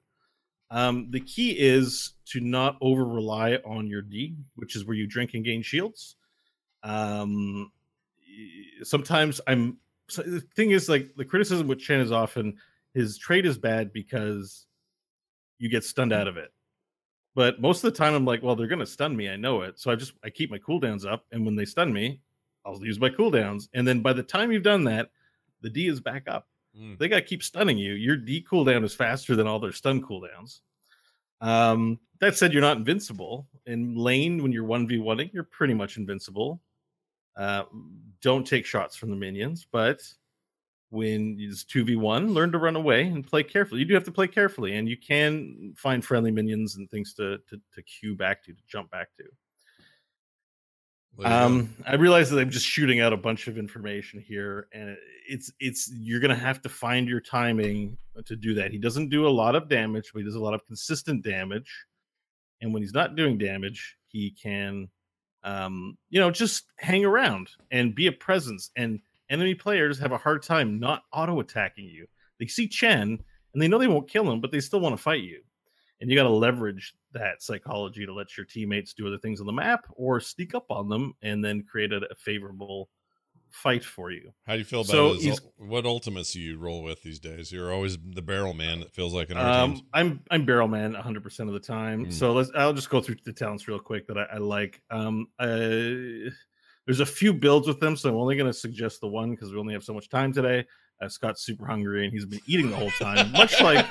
Um, 0.70 1.10
the 1.10 1.20
key 1.20 1.52
is 1.52 2.14
to 2.26 2.40
not 2.40 2.78
over 2.80 3.04
rely 3.04 3.56
on 3.64 3.86
your 3.86 4.02
D, 4.02 4.36
which 4.56 4.74
is 4.74 4.86
where 4.86 4.96
you 4.96 5.06
drink 5.06 5.34
and 5.34 5.44
gain 5.44 5.62
shields. 5.62 6.16
Um, 6.82 7.70
sometimes 8.82 9.40
I'm. 9.46 9.78
So 10.08 10.22
the 10.22 10.40
thing 10.40 10.70
is, 10.70 10.88
like 10.88 11.14
the 11.16 11.24
criticism 11.24 11.68
with 11.68 11.78
Chen 11.78 12.00
is 12.00 12.10
often 12.10 12.56
his 12.94 13.18
trade 13.18 13.46
is 13.46 13.58
bad 13.58 13.92
because 13.92 14.66
you 15.58 15.68
get 15.68 15.84
stunned 15.84 16.12
out 16.12 16.26
of 16.26 16.36
it. 16.36 16.52
But 17.34 17.60
most 17.60 17.84
of 17.84 17.92
the 17.92 17.96
time, 17.96 18.14
I'm 18.14 18.24
like, 18.24 18.42
well, 18.42 18.56
they're 18.56 18.66
going 18.66 18.78
to 18.78 18.86
stun 18.86 19.16
me. 19.16 19.30
I 19.30 19.36
know 19.36 19.62
it. 19.62 19.78
So 19.78 19.90
I 19.90 19.94
just 19.94 20.12
I 20.24 20.30
keep 20.30 20.50
my 20.50 20.58
cooldowns 20.58 21.10
up, 21.10 21.24
and 21.32 21.44
when 21.44 21.56
they 21.56 21.64
stun 21.64 21.92
me, 21.92 22.20
I'll 22.64 22.84
use 22.84 23.00
my 23.00 23.10
cooldowns. 23.10 23.68
And 23.74 23.86
then 23.86 24.00
by 24.00 24.12
the 24.12 24.22
time 24.22 24.52
you've 24.52 24.62
done 24.62 24.84
that, 24.84 25.10
the 25.60 25.70
D 25.70 25.88
is 25.88 26.00
back 26.00 26.28
up. 26.28 26.48
Mm. 26.78 26.98
They 26.98 27.08
got 27.08 27.16
to 27.16 27.22
keep 27.22 27.42
stunning 27.42 27.78
you. 27.78 27.94
Your 27.94 28.16
D 28.16 28.44
cooldown 28.48 28.84
is 28.84 28.94
faster 28.94 29.36
than 29.36 29.46
all 29.46 29.58
their 29.58 29.72
stun 29.72 30.02
cooldowns. 30.02 30.60
Um, 31.40 31.98
that 32.20 32.36
said, 32.36 32.52
you're 32.52 32.62
not 32.62 32.76
invincible. 32.76 33.48
In 33.66 33.96
lane, 33.96 34.42
when 34.42 34.52
you're 34.52 34.66
1v1ing, 34.66 35.32
you're 35.32 35.42
pretty 35.42 35.74
much 35.74 35.96
invincible. 35.96 36.60
Uh, 37.36 37.64
don't 38.20 38.46
take 38.46 38.64
shots 38.64 38.94
from 38.94 39.10
the 39.10 39.16
minions, 39.16 39.66
but 39.70 40.02
when 40.90 41.36
it's 41.40 41.64
2v1, 41.64 42.32
learn 42.32 42.52
to 42.52 42.58
run 42.58 42.76
away 42.76 43.06
and 43.06 43.26
play 43.26 43.42
carefully. 43.42 43.80
You 43.80 43.86
do 43.86 43.94
have 43.94 44.04
to 44.04 44.12
play 44.12 44.28
carefully, 44.28 44.76
and 44.76 44.88
you 44.88 44.96
can 44.96 45.74
find 45.76 46.04
friendly 46.04 46.30
minions 46.30 46.76
and 46.76 46.88
things 46.90 47.14
to 47.14 47.38
to, 47.48 47.60
to 47.74 47.82
queue 47.82 48.14
back 48.14 48.44
to, 48.44 48.52
to 48.52 48.62
jump 48.68 48.90
back 48.90 49.08
to. 49.16 49.24
Go. 51.18 51.24
Um, 51.24 51.74
I 51.86 51.96
realize 51.96 52.30
that 52.30 52.38
I'm 52.38 52.50
just 52.50 52.66
shooting 52.66 53.00
out 53.00 53.12
a 53.12 53.16
bunch 53.16 53.46
of 53.46 53.58
information 53.58 54.20
here, 54.20 54.68
and 54.72 54.96
it's 55.28 55.52
it's 55.60 55.90
you're 55.94 56.20
gonna 56.20 56.34
have 56.34 56.62
to 56.62 56.68
find 56.68 57.06
your 57.08 57.20
timing 57.20 57.98
to 58.24 58.34
do 58.36 58.54
that. 58.54 58.70
He 58.70 58.78
doesn't 58.78 59.10
do 59.10 59.26
a 59.26 59.30
lot 59.30 59.54
of 59.54 59.68
damage, 59.68 60.10
but 60.12 60.20
he 60.20 60.24
does 60.24 60.36
a 60.36 60.40
lot 60.40 60.54
of 60.54 60.64
consistent 60.66 61.22
damage. 61.22 61.70
And 62.60 62.72
when 62.72 62.82
he's 62.82 62.94
not 62.94 63.16
doing 63.16 63.38
damage, 63.38 63.96
he 64.06 64.30
can, 64.30 64.88
um, 65.42 65.98
you 66.10 66.20
know, 66.20 66.30
just 66.30 66.64
hang 66.76 67.04
around 67.04 67.50
and 67.70 67.94
be 67.94 68.06
a 68.06 68.12
presence. 68.12 68.70
And 68.76 69.00
enemy 69.28 69.54
players 69.54 69.98
have 69.98 70.12
a 70.12 70.18
hard 70.18 70.42
time 70.42 70.78
not 70.78 71.02
auto 71.12 71.40
attacking 71.40 71.86
you. 71.86 72.06
They 72.38 72.46
see 72.46 72.68
Chen 72.68 73.18
and 73.52 73.62
they 73.62 73.68
know 73.68 73.78
they 73.78 73.88
won't 73.88 74.08
kill 74.08 74.30
him, 74.30 74.40
but 74.40 74.52
they 74.52 74.60
still 74.60 74.80
want 74.80 74.96
to 74.96 75.02
fight 75.02 75.22
you. 75.22 75.42
And 76.02 76.10
you 76.10 76.16
got 76.16 76.24
to 76.24 76.30
leverage 76.30 76.94
that 77.12 77.40
psychology 77.42 78.04
to 78.04 78.12
let 78.12 78.36
your 78.36 78.44
teammates 78.44 78.92
do 78.92 79.06
other 79.06 79.18
things 79.18 79.40
on 79.40 79.46
the 79.46 79.52
map 79.52 79.86
or 79.94 80.18
sneak 80.20 80.52
up 80.54 80.66
on 80.68 80.88
them 80.88 81.14
and 81.22 81.44
then 81.44 81.62
create 81.62 81.92
a, 81.92 81.98
a 82.10 82.14
favorable 82.16 82.90
fight 83.50 83.84
for 83.84 84.10
you. 84.10 84.32
How 84.44 84.54
do 84.54 84.58
you 84.58 84.64
feel 84.64 84.80
about 84.80 84.90
So 84.90 85.14
his, 85.14 85.40
what 85.58 85.86
ultimates 85.86 86.32
do 86.32 86.40
you 86.40 86.58
roll 86.58 86.82
with 86.82 87.02
these 87.02 87.20
days? 87.20 87.52
You're 87.52 87.72
always 87.72 87.98
the 88.04 88.22
barrel 88.22 88.52
man. 88.52 88.80
That 88.80 88.92
feels 88.92 89.14
like 89.14 89.30
in 89.30 89.36
our 89.36 89.62
Um, 89.62 89.74
teams. 89.74 89.86
I'm 89.94 90.24
I'm 90.30 90.44
barrel 90.44 90.68
man 90.68 90.92
100 90.94 91.22
percent 91.22 91.48
of 91.48 91.54
the 91.54 91.60
time. 91.60 92.06
Mm. 92.06 92.12
So 92.12 92.32
let's 92.32 92.50
I'll 92.56 92.72
just 92.72 92.90
go 92.90 93.00
through 93.00 93.16
the 93.24 93.32
talents 93.32 93.68
real 93.68 93.78
quick 93.78 94.08
that 94.08 94.18
I, 94.18 94.24
I 94.34 94.38
like. 94.38 94.82
Um, 94.90 95.28
uh, 95.38 95.46
there's 96.84 97.00
a 97.00 97.06
few 97.06 97.32
builds 97.32 97.68
with 97.68 97.78
them, 97.78 97.94
so 97.94 98.08
I'm 98.08 98.16
only 98.16 98.36
going 98.36 98.50
to 98.50 98.58
suggest 98.58 99.00
the 99.00 99.06
one 99.08 99.30
because 99.30 99.52
we 99.52 99.58
only 99.60 99.74
have 99.74 99.84
so 99.84 99.94
much 99.94 100.08
time 100.08 100.32
today. 100.32 100.66
Uh, 101.02 101.08
Scott's 101.08 101.42
super 101.42 101.66
hungry 101.66 102.04
and 102.04 102.12
he's 102.12 102.24
been 102.26 102.40
eating 102.46 102.70
the 102.70 102.76
whole 102.76 102.90
time, 102.92 103.32
much 103.32 103.60
like 103.60 103.84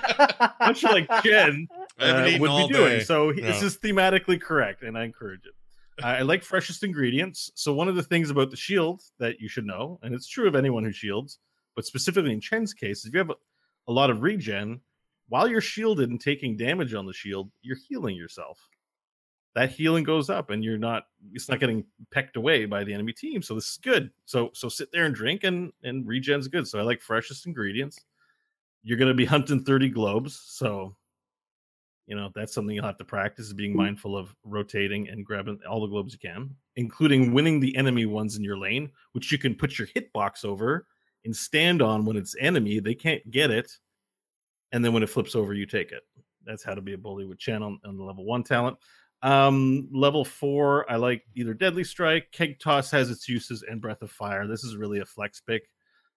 much 0.59 0.83
like 0.83 1.07
Jen 1.23 1.67
uh, 1.99 2.29
would 2.39 2.67
be 2.67 2.73
doing. 2.73 2.89
day. 2.99 3.03
So 3.03 3.31
he- 3.31 3.41
this 3.41 3.61
is 3.61 3.77
thematically 3.77 4.39
correct, 4.39 4.83
and 4.83 4.97
I 4.97 5.03
encourage 5.03 5.41
it. 5.45 5.53
I 6.03 6.17
I 6.17 6.21
like 6.21 6.43
freshest 6.43 6.83
ingredients. 6.83 7.51
So 7.55 7.73
one 7.73 7.88
of 7.89 7.95
the 7.95 8.03
things 8.03 8.29
about 8.29 8.49
the 8.49 8.57
shield 8.57 9.01
that 9.19 9.39
you 9.39 9.49
should 9.49 9.65
know, 9.65 9.99
and 10.03 10.15
it's 10.15 10.27
true 10.27 10.47
of 10.47 10.55
anyone 10.55 10.83
who 10.83 10.91
shields, 10.91 11.39
but 11.75 11.85
specifically 11.85 12.31
in 12.31 12.39
Chen's 12.39 12.73
case, 12.73 13.05
if 13.05 13.13
you 13.13 13.19
have 13.19 13.29
a, 13.31 13.35
a 13.88 13.91
lot 13.91 14.09
of 14.09 14.21
regen, 14.21 14.79
while 15.27 15.47
you're 15.47 15.61
shielded 15.61 16.09
and 16.09 16.19
taking 16.21 16.55
damage 16.57 16.93
on 16.93 17.05
the 17.05 17.13
shield, 17.13 17.51
you're 17.61 17.77
healing 17.89 18.15
yourself. 18.15 18.57
That 19.53 19.72
healing 19.72 20.03
goes 20.03 20.30
up, 20.30 20.49
and 20.49 20.64
you're 20.64 20.78
not. 20.78 21.03
It's 21.34 21.49
not 21.49 21.60
getting 21.60 21.84
pecked 22.11 22.38
away 22.38 22.65
by 22.65 22.84
the 22.84 22.94
enemy 22.94 23.11
team. 23.11 23.41
So 23.41 23.56
this 23.56 23.72
is 23.72 23.80
good. 23.82 24.11
So 24.26 24.52
so 24.53 24.69
sit 24.69 24.90
there 24.91 25.06
and 25.06 25.14
drink, 25.14 25.44
and 25.44 25.72
and 25.84 26.07
regen's 26.07 26.48
good. 26.48 26.68
So 26.68 26.80
I 26.80 26.84
like 26.84 27.02
freshest 27.02 27.45
ingredients. 27.45 27.99
You're 28.84 28.98
going 28.98 29.10
to 29.10 29.15
be 29.15 29.26
hunting 29.36 29.64
30 29.64 29.90
globes, 29.90 30.41
so 30.45 30.95
you 32.11 32.18
know 32.18 32.30
that's 32.36 32.53
something 32.53 32.76
you'll 32.76 32.86
have 32.86 32.98
to 32.98 33.06
practice 33.06 33.48
is 33.48 33.53
being 33.53 33.73
mm. 33.73 33.78
mindful 33.78 34.18
of 34.18 34.36
rotating 34.44 35.07
and 35.07 35.26
grabbing 35.26 35.57
all 35.69 35.80
the 35.80 35.88
globes 35.88 36.11
you 36.11 36.19
can 36.19 36.49
including 36.76 37.34
winning 37.34 37.60
the 37.60 37.76
enemy 37.78 38.06
ones 38.06 38.36
in 38.36 38.44
your 38.44 38.57
lane 38.57 38.91
which 39.14 39.32
you 39.32 39.38
can 39.38 39.56
put 39.56 39.80
your 39.80 39.88
hitbox 39.88 40.44
over 40.44 40.88
and 41.23 41.34
stand 41.34 41.82
on 41.82 42.03
when 42.03 42.18
it's 42.18 42.36
enemy 42.40 42.80
they 42.80 42.94
can't 42.94 43.30
get 43.32 43.49
it 43.49 43.72
and 44.73 44.84
then 44.84 44.91
when 44.91 45.03
it 45.03 45.10
flips 45.10 45.36
over 45.36 45.53
you 45.53 45.65
take 45.65 45.91
it 45.91 46.03
that's 46.45 46.64
how 46.64 46.73
to 46.73 46.82
be 46.82 46.94
a 46.94 46.98
bully 46.98 47.26
with 47.26 47.40
on, 47.49 47.80
on 47.86 47.98
the 47.98 48.03
level 48.03 48.26
one 48.26 48.44
talent 48.44 48.78
um 49.23 49.88
level 49.93 50.26
four 50.26 50.89
i 50.91 50.95
like 50.95 51.23
either 51.35 51.53
deadly 51.53 51.84
strike 51.84 52.31
keg 52.31 52.60
toss 52.60 52.89
has 52.89 53.11
its 53.11 53.30
uses 53.30 53.64
and 53.64 53.80
breath 53.81 54.02
of 54.02 54.10
fire. 54.11 54.48
This 54.48 54.64
is 54.64 54.76
really 54.76 54.99
a 54.99 55.06
flex 55.06 55.39
pick. 55.39 55.69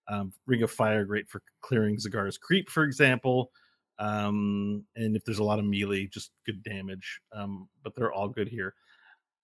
Um, 0.09 0.33
ring 0.47 0.63
of 0.63 0.71
fire 0.71 1.05
great 1.05 1.29
for 1.29 1.43
clearing 1.63 1.97
Zagara's 1.97 2.39
creep 2.39 2.71
for 2.71 2.85
example. 2.85 3.51
Um 3.99 4.85
and 4.97 5.17
if 5.17 5.25
there's 5.25 5.39
a 5.39 5.45
lot 5.45 5.59
of 5.59 5.65
melee 5.65 6.07
just 6.07 6.31
good 6.47 6.63
damage. 6.63 7.21
Um 7.33 7.69
but 7.83 7.95
they're 7.95 8.13
all 8.13 8.29
good 8.29 8.49
here. 8.49 8.75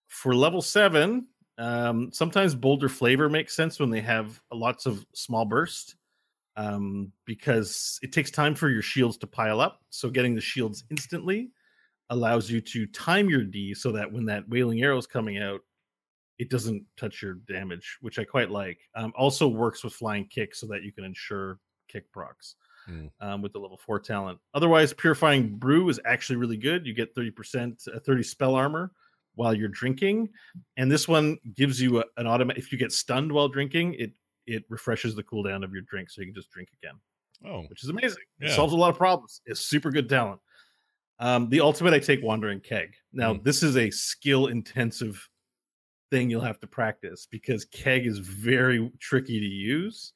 For 0.07 0.35
level 0.35 0.61
seven 0.61 1.27
um 1.57 2.11
sometimes 2.11 2.55
bolder 2.55 2.89
flavor 2.89 3.29
makes 3.29 3.55
sense 3.55 3.79
when 3.79 3.91
they 3.91 4.01
have 4.01 4.41
lots 4.51 4.85
of 4.85 5.05
small 5.13 5.45
burst 5.45 5.95
um 6.55 7.11
because 7.25 7.99
it 8.01 8.11
takes 8.11 8.31
time 8.31 8.55
for 8.55 8.69
your 8.69 8.81
shields 8.81 9.17
to 9.17 9.27
pile 9.27 9.61
up. 9.61 9.81
So 9.89 10.09
getting 10.09 10.33
the 10.35 10.41
shields 10.41 10.83
instantly 10.89 11.51
allows 12.11 12.49
you 12.51 12.61
to 12.61 12.85
time 12.87 13.27
your 13.29 13.43
d 13.43 13.73
so 13.73 13.91
that 13.91 14.11
when 14.11 14.25
that 14.25 14.47
wailing 14.47 14.81
arrow 14.83 14.97
is 14.97 15.07
coming 15.07 15.39
out 15.39 15.61
it 16.37 16.49
doesn't 16.49 16.83
touch 16.97 17.21
your 17.21 17.35
damage 17.47 17.97
which 18.01 18.19
i 18.19 18.23
quite 18.23 18.49
like 18.51 18.79
um 18.95 19.11
also 19.17 19.47
works 19.47 19.83
with 19.83 19.93
flying 19.93 20.25
kick 20.27 20.53
so 20.53 20.67
that 20.67 20.83
you 20.83 20.91
can 20.91 21.03
ensure 21.03 21.59
kick 21.87 22.11
procs 22.11 22.55
Mm. 22.89 23.11
um, 23.19 23.43
with 23.43 23.53
the 23.53 23.59
level 23.59 23.77
four 23.77 23.99
talent. 23.99 24.39
Otherwise, 24.55 24.91
purifying 24.91 25.55
brew 25.55 25.87
is 25.87 25.99
actually 26.03 26.37
really 26.37 26.57
good. 26.57 26.87
You 26.87 26.95
get 26.95 27.13
30%, 27.13 27.87
uh, 27.87 27.99
30 27.99 28.23
spell 28.23 28.55
armor 28.55 28.91
while 29.35 29.53
you're 29.53 29.69
drinking. 29.69 30.29
And 30.77 30.91
this 30.91 31.07
one 31.07 31.37
gives 31.55 31.79
you 31.79 31.99
a, 31.99 32.05
an 32.17 32.25
automatic, 32.25 32.63
if 32.63 32.71
you 32.71 32.79
get 32.79 32.91
stunned 32.91 33.31
while 33.31 33.47
drinking, 33.49 33.93
it 33.99 34.13
it 34.47 34.63
refreshes 34.67 35.13
the 35.13 35.21
cooldown 35.23 35.63
of 35.63 35.73
your 35.73 35.83
drink 35.83 36.09
so 36.09 36.21
you 36.21 36.27
can 36.27 36.33
just 36.33 36.49
drink 36.49 36.69
again, 36.81 36.95
Oh, 37.45 37.61
which 37.69 37.83
is 37.83 37.89
amazing. 37.89 38.23
It 38.39 38.49
solves 38.55 38.73
a 38.73 38.77
lot 38.77 38.89
of 38.89 38.97
problems. 38.97 39.41
It's 39.45 39.61
super 39.61 39.91
good 39.91 40.09
talent. 40.09 40.41
Um, 41.21 41.49
the 41.49 41.61
ultimate, 41.61 41.93
I 41.93 41.99
take 41.99 42.23
Wandering 42.23 42.59
Keg. 42.59 42.95
Now, 43.13 43.35
Mm. 43.35 43.43
this 43.43 43.61
is 43.61 43.77
a 43.77 43.91
skill 43.91 44.47
intensive 44.47 45.29
thing 46.09 46.29
you'll 46.31 46.41
have 46.41 46.59
to 46.61 46.67
practice 46.67 47.27
because 47.29 47.63
Keg 47.65 48.07
is 48.07 48.17
very 48.17 48.91
tricky 48.99 49.39
to 49.39 49.45
use 49.45 50.11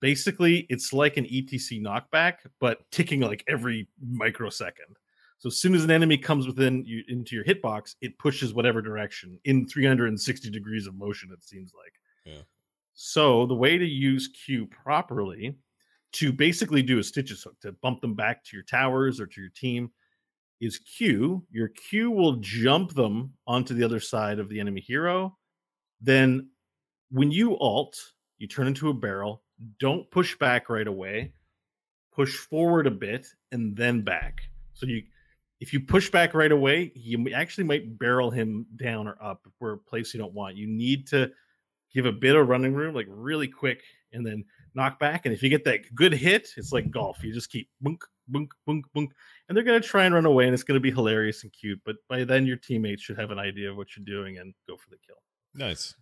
basically 0.00 0.66
it's 0.68 0.92
like 0.92 1.16
an 1.16 1.24
etc 1.26 1.78
knockback 1.80 2.34
but 2.60 2.88
ticking 2.92 3.20
like 3.20 3.42
every 3.48 3.88
microsecond 4.00 4.96
so 5.38 5.48
as 5.48 5.56
soon 5.56 5.74
as 5.74 5.82
an 5.84 5.90
enemy 5.90 6.16
comes 6.18 6.46
within 6.46 6.84
you 6.84 7.02
into 7.08 7.34
your 7.34 7.44
hitbox 7.44 7.96
it 8.00 8.16
pushes 8.18 8.52
whatever 8.54 8.80
direction 8.82 9.36
in 9.44 9.66
360 9.66 10.48
degrees 10.50 10.86
of 10.86 10.94
motion 10.94 11.30
it 11.32 11.42
seems 11.42 11.72
like 11.74 11.94
Yeah. 12.24 12.42
so 12.94 13.44
the 13.46 13.54
way 13.54 13.78
to 13.78 13.86
use 13.86 14.28
q 14.28 14.66
properly 14.68 15.56
to 16.12 16.32
basically 16.32 16.82
do 16.84 16.98
a 17.00 17.02
stitches 17.02 17.42
hook 17.42 17.58
to 17.60 17.72
bump 17.72 18.00
them 18.00 18.14
back 18.14 18.44
to 18.44 18.56
your 18.56 18.64
towers 18.64 19.20
or 19.20 19.26
to 19.26 19.40
your 19.40 19.50
team 19.50 19.90
is 20.62 20.78
q 20.78 21.44
your 21.50 21.68
q 21.68 22.10
will 22.10 22.36
jump 22.36 22.94
them 22.94 23.34
onto 23.46 23.74
the 23.74 23.84
other 23.84 24.00
side 24.00 24.38
of 24.38 24.48
the 24.48 24.58
enemy 24.58 24.80
hero 24.80 25.36
then 26.00 26.48
when 27.10 27.30
you 27.30 27.58
alt 27.58 27.98
you 28.38 28.48
turn 28.48 28.66
into 28.66 28.88
a 28.88 28.94
barrel 28.94 29.42
don't 29.78 30.10
push 30.10 30.38
back 30.38 30.70
right 30.70 30.86
away 30.86 31.34
push 32.12 32.36
forward 32.36 32.86
a 32.86 32.90
bit 32.90 33.26
and 33.50 33.76
then 33.76 34.02
back 34.02 34.42
So 34.74 34.86
you, 34.86 35.02
if 35.60 35.72
you 35.72 35.80
push 35.80 36.10
back 36.10 36.34
right 36.34 36.52
away, 36.52 36.92
you 36.94 37.32
actually 37.32 37.64
might 37.64 37.98
barrel 37.98 38.30
him 38.30 38.66
down 38.76 39.06
or 39.06 39.16
up 39.22 39.46
where 39.58 39.72
a 39.72 39.78
place 39.78 40.12
you 40.12 40.18
don't 40.20 40.34
want. 40.34 40.56
You 40.56 40.66
need 40.66 41.06
to 41.08 41.30
give 41.94 42.06
a 42.06 42.12
bit 42.12 42.34
of 42.34 42.48
running 42.48 42.74
room, 42.74 42.94
like 42.94 43.06
really 43.08 43.48
quick, 43.48 43.82
and 44.12 44.26
then 44.26 44.44
knock 44.74 44.98
back. 44.98 45.24
And 45.24 45.34
if 45.34 45.42
you 45.42 45.48
get 45.48 45.64
that 45.64 45.94
good 45.94 46.12
hit, 46.12 46.48
it's 46.56 46.72
like 46.72 46.90
golf. 46.90 47.22
You 47.22 47.32
just 47.32 47.50
keep 47.50 47.68
bunk, 47.80 48.04
bunk, 48.28 48.50
bunk, 48.66 48.86
bunk, 48.94 49.12
and 49.52 49.56
they're 49.58 49.64
going 49.64 49.82
to 49.82 49.86
try 49.86 50.06
and 50.06 50.14
run 50.14 50.24
away, 50.24 50.46
and 50.46 50.54
it's 50.54 50.62
going 50.62 50.76
to 50.76 50.80
be 50.80 50.90
hilarious 50.90 51.42
and 51.42 51.52
cute. 51.52 51.78
But 51.84 51.96
by 52.08 52.24
then, 52.24 52.46
your 52.46 52.56
teammates 52.56 53.02
should 53.02 53.18
have 53.18 53.30
an 53.30 53.38
idea 53.38 53.70
of 53.70 53.76
what 53.76 53.88
you're 53.94 54.04
doing 54.06 54.38
and 54.38 54.54
go 54.66 54.78
for 54.78 54.88
the 54.88 54.96
kill. 55.06 55.16
Nice. 55.54 55.94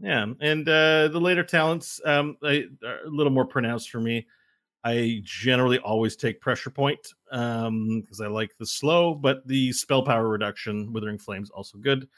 Yeah, 0.00 0.26
and 0.40 0.68
uh, 0.68 1.08
the 1.08 1.20
later 1.20 1.42
talents 1.42 2.00
um, 2.04 2.36
I, 2.44 2.66
are 2.86 3.00
a 3.04 3.08
little 3.08 3.32
more 3.32 3.46
pronounced 3.46 3.90
for 3.90 3.98
me. 3.98 4.28
I 4.84 5.22
generally 5.24 5.78
always 5.78 6.14
take 6.14 6.40
pressure 6.40 6.70
point 6.70 7.00
because 7.28 7.66
um, 7.66 8.04
I 8.22 8.28
like 8.28 8.56
the 8.60 8.66
slow, 8.66 9.12
but 9.12 9.44
the 9.48 9.72
spell 9.72 10.04
power 10.04 10.28
reduction, 10.28 10.92
withering 10.92 11.18
flames, 11.18 11.50
also 11.50 11.78
good. 11.78 12.08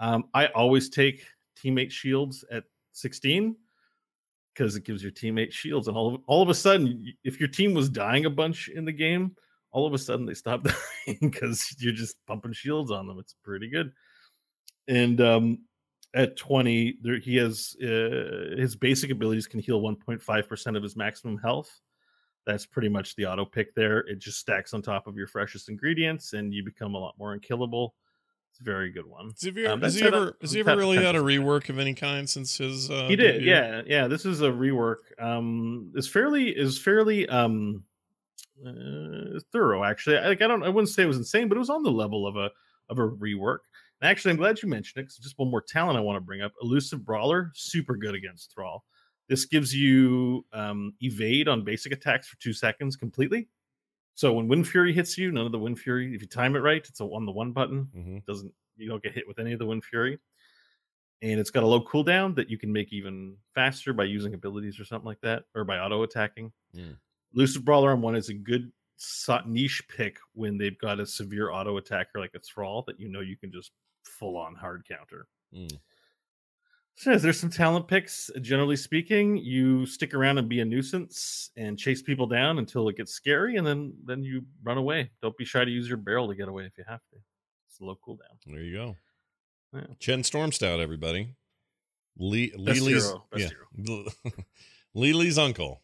Um, 0.00 0.24
I 0.34 0.46
always 0.48 0.88
take 0.88 1.24
teammate 1.56 1.92
shields 1.92 2.44
at 2.50 2.64
16 2.94 3.54
because 4.52 4.74
it 4.74 4.82
gives 4.82 5.04
your 5.04 5.12
teammate 5.12 5.52
shields, 5.52 5.86
and 5.86 5.96
all 5.96 6.16
of, 6.16 6.20
all 6.26 6.42
of 6.42 6.48
a 6.48 6.54
sudden, 6.54 7.14
if 7.22 7.38
your 7.38 7.48
team 7.48 7.74
was 7.74 7.88
dying 7.88 8.24
a 8.24 8.30
bunch 8.30 8.66
in 8.66 8.84
the 8.84 8.92
game, 8.92 9.36
all 9.76 9.86
of 9.86 9.92
a 9.92 9.98
sudden 9.98 10.24
they 10.24 10.32
stop 10.32 10.62
dying 11.06 11.18
because 11.20 11.76
you're 11.78 11.92
just 11.92 12.16
pumping 12.26 12.54
shields 12.54 12.90
on 12.90 13.06
them. 13.06 13.18
It's 13.18 13.34
pretty 13.44 13.68
good. 13.68 13.92
And 14.88 15.20
um, 15.20 15.58
at 16.14 16.38
20, 16.38 16.96
there, 17.02 17.18
he 17.18 17.36
has 17.36 17.76
uh, 17.82 18.56
his 18.56 18.74
basic 18.74 19.10
abilities 19.10 19.46
can 19.46 19.60
heal 19.60 19.82
1.5% 19.82 20.76
of 20.76 20.82
his 20.82 20.96
maximum 20.96 21.36
health. 21.36 21.70
That's 22.46 22.64
pretty 22.64 22.88
much 22.88 23.16
the 23.16 23.26
auto 23.26 23.44
pick 23.44 23.74
there. 23.74 23.98
It 23.98 24.18
just 24.18 24.38
stacks 24.38 24.72
on 24.72 24.80
top 24.80 25.06
of 25.06 25.16
your 25.16 25.26
freshest 25.26 25.68
ingredients, 25.68 26.32
and 26.32 26.54
you 26.54 26.64
become 26.64 26.94
a 26.94 26.98
lot 26.98 27.14
more 27.18 27.34
unkillable. 27.34 27.94
It's 28.52 28.60
a 28.60 28.64
very 28.64 28.90
good 28.90 29.06
one. 29.06 29.26
Has 29.26 29.42
he, 29.42 29.66
um, 29.66 29.82
has 29.82 29.94
he 29.96 30.06
ever, 30.06 30.38
has 30.40 30.52
he 30.52 30.60
ever 30.60 30.74
really 30.74 30.96
had 30.96 31.16
a 31.16 31.20
rework 31.20 31.68
of 31.68 31.78
any 31.78 31.92
kind 31.92 32.30
since 32.30 32.56
his? 32.56 32.90
Uh, 32.90 33.08
he 33.08 33.16
did, 33.16 33.32
debut? 33.32 33.50
yeah, 33.50 33.82
yeah. 33.84 34.06
This 34.06 34.24
is 34.24 34.40
a 34.40 34.48
rework. 34.48 34.98
Um, 35.18 35.92
is 35.94 36.08
fairly 36.08 36.48
is 36.48 36.78
fairly 36.78 37.28
um 37.28 37.84
uh, 38.64 39.40
thorough 39.52 39.84
actually. 39.84 40.18
I 40.18 40.28
like 40.28 40.42
I 40.42 40.46
don't, 40.46 40.62
I 40.62 40.68
wouldn't 40.68 40.88
say 40.88 41.02
it 41.02 41.06
was 41.06 41.16
insane, 41.16 41.48
but 41.48 41.56
it 41.56 41.60
was 41.60 41.70
on 41.70 41.82
the 41.82 41.90
level 41.90 42.26
of 42.26 42.36
a 42.36 42.50
of 42.88 42.98
a 42.98 43.08
rework. 43.08 43.58
And 44.00 44.10
actually, 44.10 44.32
I'm 44.32 44.36
glad 44.36 44.62
you 44.62 44.68
mentioned 44.68 45.02
it. 45.02 45.06
Cause 45.06 45.16
just 45.16 45.38
one 45.38 45.50
more 45.50 45.62
talent 45.62 45.98
I 45.98 46.02
want 46.02 46.16
to 46.16 46.20
bring 46.20 46.42
up: 46.42 46.52
elusive 46.62 47.04
brawler, 47.04 47.52
super 47.54 47.96
good 47.96 48.14
against 48.14 48.52
thrall. 48.52 48.84
This 49.28 49.44
gives 49.44 49.74
you 49.74 50.44
um, 50.52 50.94
evade 51.00 51.48
on 51.48 51.64
basic 51.64 51.92
attacks 51.92 52.28
for 52.28 52.36
two 52.38 52.52
seconds 52.52 52.94
completely. 52.94 53.48
So 54.14 54.32
when 54.32 54.48
Wind 54.48 54.68
Fury 54.68 54.92
hits 54.92 55.18
you, 55.18 55.32
none 55.32 55.46
of 55.46 55.52
the 55.52 55.58
Wind 55.58 55.78
Fury. 55.78 56.14
If 56.14 56.22
you 56.22 56.28
time 56.28 56.56
it 56.56 56.60
right, 56.60 56.86
it's 56.88 57.00
a, 57.00 57.04
on 57.04 57.26
the 57.26 57.32
one 57.32 57.52
button. 57.52 57.88
Mm-hmm. 57.94 58.18
Doesn't 58.26 58.52
you 58.76 58.88
don't 58.88 59.02
get 59.02 59.14
hit 59.14 59.26
with 59.26 59.38
any 59.38 59.52
of 59.52 59.58
the 59.58 59.66
Wind 59.66 59.84
Fury, 59.84 60.18
and 61.22 61.40
it's 61.40 61.50
got 61.50 61.64
a 61.64 61.66
low 61.66 61.84
cooldown 61.84 62.34
that 62.36 62.48
you 62.48 62.58
can 62.58 62.72
make 62.72 62.92
even 62.92 63.36
faster 63.54 63.92
by 63.92 64.04
using 64.04 64.34
abilities 64.34 64.78
or 64.78 64.84
something 64.84 65.06
like 65.06 65.20
that, 65.22 65.44
or 65.54 65.64
by 65.64 65.78
auto 65.78 66.02
attacking. 66.02 66.52
Mm. 66.74 66.96
Elusive 67.36 67.64
Brawler 67.64 67.92
on 67.92 68.00
one 68.00 68.16
is 68.16 68.30
a 68.30 68.34
good 68.34 68.72
niche 69.46 69.82
pick 69.88 70.18
when 70.32 70.56
they've 70.56 70.78
got 70.78 71.00
a 71.00 71.06
severe 71.06 71.50
auto 71.50 71.76
attacker 71.76 72.18
like 72.18 72.34
a 72.34 72.40
Thrall 72.40 72.82
that 72.86 72.98
you 72.98 73.08
know 73.08 73.20
you 73.20 73.36
can 73.36 73.52
just 73.52 73.72
full 74.04 74.36
on 74.36 74.54
hard 74.54 74.86
counter. 74.88 75.26
Mm. 75.54 75.78
So 76.98 77.18
there's 77.18 77.38
some 77.38 77.50
talent 77.50 77.88
picks. 77.88 78.30
Generally 78.40 78.76
speaking, 78.76 79.36
you 79.36 79.84
stick 79.84 80.14
around 80.14 80.38
and 80.38 80.48
be 80.48 80.60
a 80.60 80.64
nuisance 80.64 81.50
and 81.58 81.78
chase 81.78 82.00
people 82.00 82.26
down 82.26 82.58
until 82.58 82.88
it 82.88 82.96
gets 82.96 83.12
scary, 83.12 83.56
and 83.56 83.66
then 83.66 83.92
then 84.06 84.24
you 84.24 84.42
run 84.62 84.78
away. 84.78 85.10
Don't 85.20 85.36
be 85.36 85.44
shy 85.44 85.64
to 85.64 85.70
use 85.70 85.88
your 85.88 85.98
barrel 85.98 86.26
to 86.28 86.34
get 86.34 86.48
away 86.48 86.64
if 86.64 86.78
you 86.78 86.84
have 86.88 87.02
to. 87.10 87.16
It's 87.68 87.80
a 87.80 87.84
low 87.84 87.98
cooldown. 88.06 88.38
There 88.46 88.62
you 88.62 88.76
go. 88.76 88.96
Yeah. 89.74 89.94
Chen 89.98 90.22
Stormstout, 90.22 90.80
everybody. 90.80 91.34
Lee, 92.18 92.48
Best 92.48 92.80
Li 92.80 92.94
Li's, 92.94 93.04
hero, 93.04 93.24
best 93.30 93.54
yeah. 93.84 94.30
Li 94.94 95.12
Li's 95.12 95.36
uncle. 95.46 95.82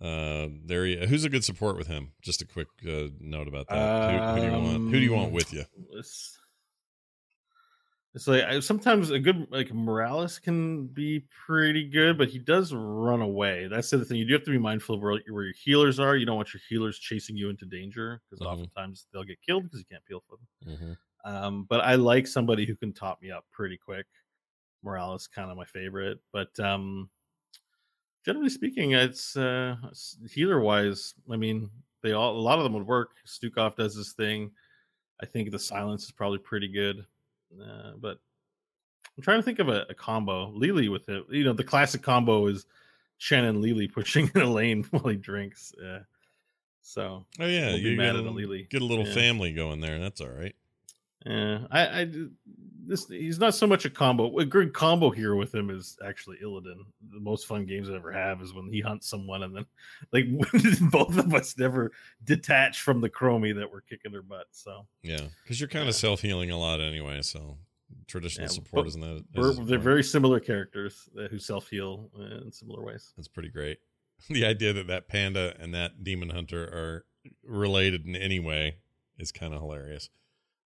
Uh, 0.00 0.48
there 0.64 0.84
he, 0.84 1.06
who's 1.06 1.24
a 1.24 1.28
good 1.30 1.44
support 1.44 1.76
with 1.76 1.86
him? 1.86 2.12
Just 2.20 2.42
a 2.42 2.46
quick 2.46 2.68
uh, 2.86 3.08
note 3.18 3.48
about 3.48 3.66
that. 3.68 4.34
who, 4.34 4.40
who 4.40 4.40
do 4.40 4.56
you 4.56 4.62
want? 4.62 4.82
Who 4.90 4.90
do 4.92 4.98
you 5.00 5.12
want 5.12 5.28
Um, 5.28 5.32
with 5.32 5.52
you? 5.54 5.64
It's, 5.92 6.38
it's 8.14 8.26
like 8.28 8.42
I, 8.44 8.60
sometimes 8.60 9.10
a 9.10 9.18
good 9.18 9.46
like 9.50 9.72
Morales 9.74 10.38
can 10.38 10.86
be 10.86 11.20
pretty 11.46 11.88
good, 11.88 12.16
but 12.16 12.28
he 12.28 12.38
does 12.38 12.72
run 12.72 13.20
away. 13.20 13.68
That's 13.68 13.90
the 13.90 14.04
thing. 14.04 14.16
You 14.18 14.26
do 14.26 14.32
have 14.34 14.44
to 14.44 14.50
be 14.50 14.58
mindful 14.58 14.94
of 14.96 15.02
where, 15.02 15.20
where 15.28 15.44
your 15.44 15.54
healers 15.54 15.98
are. 16.00 16.16
You 16.16 16.24
don't 16.24 16.36
want 16.36 16.52
your 16.54 16.62
healers 16.68 16.98
chasing 16.98 17.36
you 17.36 17.50
into 17.50 17.66
danger 17.66 18.22
because 18.30 18.44
Mhm. 18.46 18.50
oftentimes 18.50 19.06
they'll 19.12 19.24
get 19.24 19.40
killed 19.42 19.64
because 19.64 19.80
you 19.80 19.84
can't 19.90 20.04
peel 20.04 20.22
for 20.26 20.36
them. 20.38 20.76
Mm-hmm. 20.76 21.30
Um, 21.30 21.64
but 21.64 21.80
I 21.80 21.96
like 21.96 22.26
somebody 22.26 22.64
who 22.64 22.76
can 22.76 22.92
top 22.92 23.20
me 23.20 23.30
up 23.30 23.44
pretty 23.50 23.76
quick. 23.76 24.06
Morales 24.82 25.26
kind 25.26 25.50
of 25.50 25.56
my 25.56 25.64
favorite, 25.64 26.20
but 26.32 26.58
um, 26.60 27.10
generally 28.26 28.50
speaking, 28.50 28.92
it's 28.92 29.36
uh, 29.36 29.76
healer 30.28 30.60
wise. 30.60 31.14
I 31.30 31.36
mean, 31.36 31.70
they 32.02 32.12
all 32.12 32.36
a 32.36 32.38
lot 32.38 32.58
of 32.58 32.64
them 32.64 32.72
would 32.74 32.86
work. 32.86 33.10
Stukov 33.26 33.76
does 33.76 33.94
this 33.96 34.12
thing. 34.12 34.50
I 35.22 35.26
think 35.26 35.50
the 35.50 35.58
silence 35.58 36.04
is 36.04 36.10
probably 36.10 36.38
pretty 36.38 36.68
good, 36.68 37.06
uh, 37.58 37.92
but 37.98 38.18
I'm 39.16 39.22
trying 39.22 39.38
to 39.38 39.42
think 39.42 39.60
of 39.60 39.68
a, 39.68 39.86
a 39.88 39.94
combo. 39.94 40.50
Li 40.50 40.72
Li 40.72 40.88
with 40.88 41.08
it, 41.08 41.24
you 41.30 41.44
know, 41.44 41.54
the 41.54 41.64
classic 41.64 42.02
combo 42.02 42.48
is 42.48 42.66
Chen 43.18 43.44
and 43.44 43.62
Li 43.62 43.72
Li 43.72 43.88
pushing 43.94 44.30
in 44.34 44.42
a 44.42 44.50
lane 44.50 44.82
while 44.90 45.08
he 45.08 45.16
drinks. 45.16 45.72
Uh, 45.74 46.00
so 46.82 47.24
Oh 47.40 47.46
yeah, 47.46 47.68
we'll 47.68 47.78
you 47.78 47.96
get 47.96 48.14
a, 48.16 48.18
a 48.18 48.62
get 48.64 48.82
a 48.82 48.84
little 48.84 49.06
Yeah. 49.06 49.14
family 49.14 49.52
going 49.52 49.80
there. 49.80 49.98
That's 49.98 50.20
all 50.20 50.28
right. 50.28 50.54
Yeah, 51.24 51.66
I, 51.70 52.02
I 52.02 52.12
this 52.86 53.06
he's 53.08 53.38
not 53.38 53.54
so 53.54 53.66
much 53.66 53.84
a 53.84 53.90
combo. 53.90 54.38
A 54.38 54.44
good 54.44 54.72
combo 54.72 55.10
here 55.10 55.34
with 55.34 55.54
him 55.54 55.70
is 55.70 55.98
actually 56.06 56.38
Illidan. 56.42 56.84
The 57.12 57.20
most 57.20 57.46
fun 57.46 57.66
games 57.66 57.90
I 57.90 57.94
ever 57.94 58.12
have 58.12 58.40
is 58.42 58.54
when 58.54 58.70
he 58.72 58.80
hunts 58.80 59.08
someone 59.08 59.42
and 59.42 59.56
then 59.56 59.66
like 60.12 60.24
both 60.90 61.16
of 61.16 61.34
us 61.34 61.56
never 61.58 61.92
detach 62.24 62.82
from 62.82 63.00
the 63.00 63.10
chromie 63.10 63.54
that 63.54 63.70
we're 63.70 63.82
kicking 63.82 64.12
their 64.12 64.22
butt. 64.22 64.46
So 64.52 64.86
Yeah, 65.02 65.20
because 65.42 65.60
you're 65.60 65.68
kind 65.68 65.88
of 65.88 65.94
self 65.94 66.20
healing 66.20 66.50
a 66.50 66.58
lot 66.58 66.80
anyway. 66.80 67.22
So 67.22 67.58
traditional 68.06 68.46
Yeah, 68.46 68.52
support 68.52 68.86
isn't 68.86 69.00
that? 69.00 69.24
we're, 69.34 69.52
they're 69.52 69.78
very 69.78 70.02
similar 70.02 70.40
characters 70.40 71.08
who 71.30 71.38
self 71.38 71.68
heal 71.68 72.10
in 72.16 72.52
similar 72.52 72.82
ways. 72.84 73.12
That's 73.16 73.28
pretty 73.28 73.50
great. 73.50 73.78
The 74.30 74.46
idea 74.46 74.72
that 74.72 74.86
that 74.86 75.08
panda 75.08 75.54
and 75.60 75.74
that 75.74 76.02
demon 76.02 76.30
hunter 76.30 76.62
are 76.62 77.04
related 77.44 78.06
in 78.06 78.16
any 78.16 78.40
way 78.40 78.78
is 79.18 79.30
kind 79.30 79.52
of 79.52 79.60
hilarious. 79.60 80.08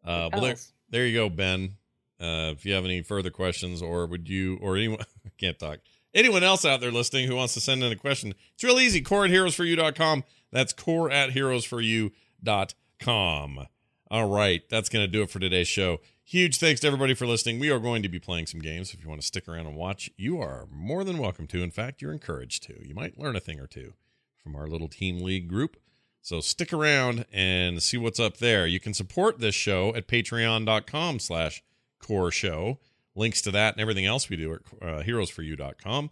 Uh, 0.04 0.30
well, 0.32 0.42
there, 0.42 0.56
there 0.90 1.06
you 1.06 1.14
go, 1.14 1.28
Ben. 1.28 1.76
Uh, 2.20 2.52
if 2.56 2.64
you 2.64 2.74
have 2.74 2.84
any 2.84 3.02
further 3.02 3.30
questions, 3.30 3.82
or 3.82 4.06
would 4.06 4.28
you, 4.28 4.58
or 4.60 4.76
anyone, 4.76 5.00
I 5.26 5.30
can't 5.38 5.58
talk. 5.58 5.78
Anyone 6.14 6.42
else 6.42 6.64
out 6.64 6.80
there 6.80 6.90
listening 6.90 7.28
who 7.28 7.36
wants 7.36 7.54
to 7.54 7.60
send 7.60 7.84
in 7.84 7.92
a 7.92 7.96
question, 7.96 8.34
it's 8.54 8.64
real 8.64 8.80
easy. 8.80 9.02
Core 9.02 9.26
at 9.26 9.30
heroesforyou.com. 9.30 10.24
That's 10.50 10.72
core 10.72 11.10
at 11.10 11.30
heroesforyou.com. 11.30 13.66
All 14.08 14.28
right, 14.28 14.62
that's 14.70 14.88
going 14.88 15.04
to 15.04 15.10
do 15.10 15.22
it 15.22 15.30
for 15.30 15.40
today's 15.40 15.68
show. 15.68 15.98
Huge 16.24 16.58
thanks 16.58 16.80
to 16.80 16.86
everybody 16.86 17.14
for 17.14 17.26
listening. 17.26 17.58
We 17.58 17.70
are 17.70 17.78
going 17.78 18.02
to 18.02 18.08
be 18.08 18.18
playing 18.18 18.46
some 18.46 18.60
games. 18.60 18.94
If 18.94 19.02
you 19.02 19.08
want 19.08 19.20
to 19.20 19.26
stick 19.26 19.48
around 19.48 19.66
and 19.66 19.76
watch, 19.76 20.10
you 20.16 20.40
are 20.40 20.66
more 20.70 21.04
than 21.04 21.18
welcome 21.18 21.46
to. 21.48 21.62
In 21.62 21.70
fact, 21.70 22.00
you're 22.00 22.12
encouraged 22.12 22.62
to. 22.64 22.86
You 22.86 22.94
might 22.94 23.18
learn 23.18 23.36
a 23.36 23.40
thing 23.40 23.60
or 23.60 23.66
two 23.66 23.94
from 24.42 24.56
our 24.56 24.68
little 24.68 24.88
team 24.88 25.18
league 25.18 25.48
group. 25.48 25.76
So 26.22 26.40
stick 26.40 26.72
around 26.72 27.26
and 27.32 27.82
see 27.82 27.96
what's 27.96 28.18
up 28.18 28.38
there. 28.38 28.66
You 28.66 28.80
can 28.80 28.94
support 28.94 29.38
this 29.38 29.54
show 29.54 29.94
at 29.94 30.08
patreon.com 30.08 31.20
slash 31.20 31.62
core 31.98 32.30
show. 32.30 32.78
Links 33.14 33.40
to 33.42 33.50
that 33.50 33.74
and 33.74 33.80
everything 33.80 34.04
else 34.04 34.28
we 34.28 34.36
do 34.36 34.52
at 34.54 34.60
uh, 34.82 35.02
heroesforyou.com. 35.02 36.10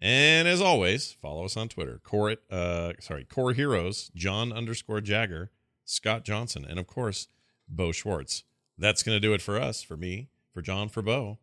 And 0.00 0.46
as 0.46 0.60
always, 0.60 1.12
follow 1.12 1.44
us 1.44 1.56
on 1.56 1.68
Twitter. 1.68 2.00
Core, 2.04 2.36
uh, 2.50 2.92
sorry, 3.00 3.24
Core 3.24 3.52
Heroes, 3.52 4.10
John 4.14 4.52
underscore 4.52 5.00
Jagger, 5.00 5.50
Scott 5.84 6.24
Johnson, 6.24 6.64
and 6.68 6.78
of 6.78 6.86
course, 6.86 7.28
Bo 7.68 7.90
Schwartz. 7.92 8.44
That's 8.76 9.02
going 9.02 9.16
to 9.16 9.20
do 9.20 9.32
it 9.34 9.42
for 9.42 9.58
us, 9.60 9.82
for 9.82 9.96
me, 9.96 10.28
for 10.52 10.62
John, 10.62 10.88
for 10.88 11.02
Bo. 11.02 11.38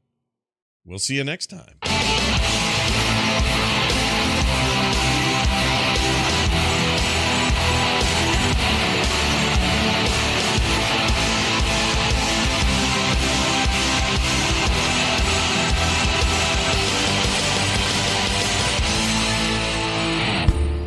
We'll 0.85 0.99
see 0.99 1.15
you 1.15 1.23
next 1.23 1.47
time. 1.47 1.77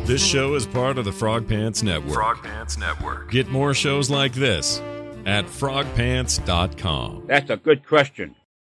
This 0.05 0.23
show 0.23 0.53
is 0.53 0.67
part 0.67 0.99
of 0.99 1.05
the 1.05 1.11
Frog 1.11 1.47
Pants 1.47 1.81
Network. 1.81 2.13
Frog 2.13 2.43
Pants 2.43 2.77
Network. 2.77 3.31
Get 3.31 3.49
more 3.49 3.73
shows 3.73 4.07
like 4.07 4.33
this 4.33 4.79
at 5.25 5.45
frogpants.com. 5.45 7.23
That's 7.25 7.49
a 7.49 7.57
good 7.57 7.87
question. 7.87 8.35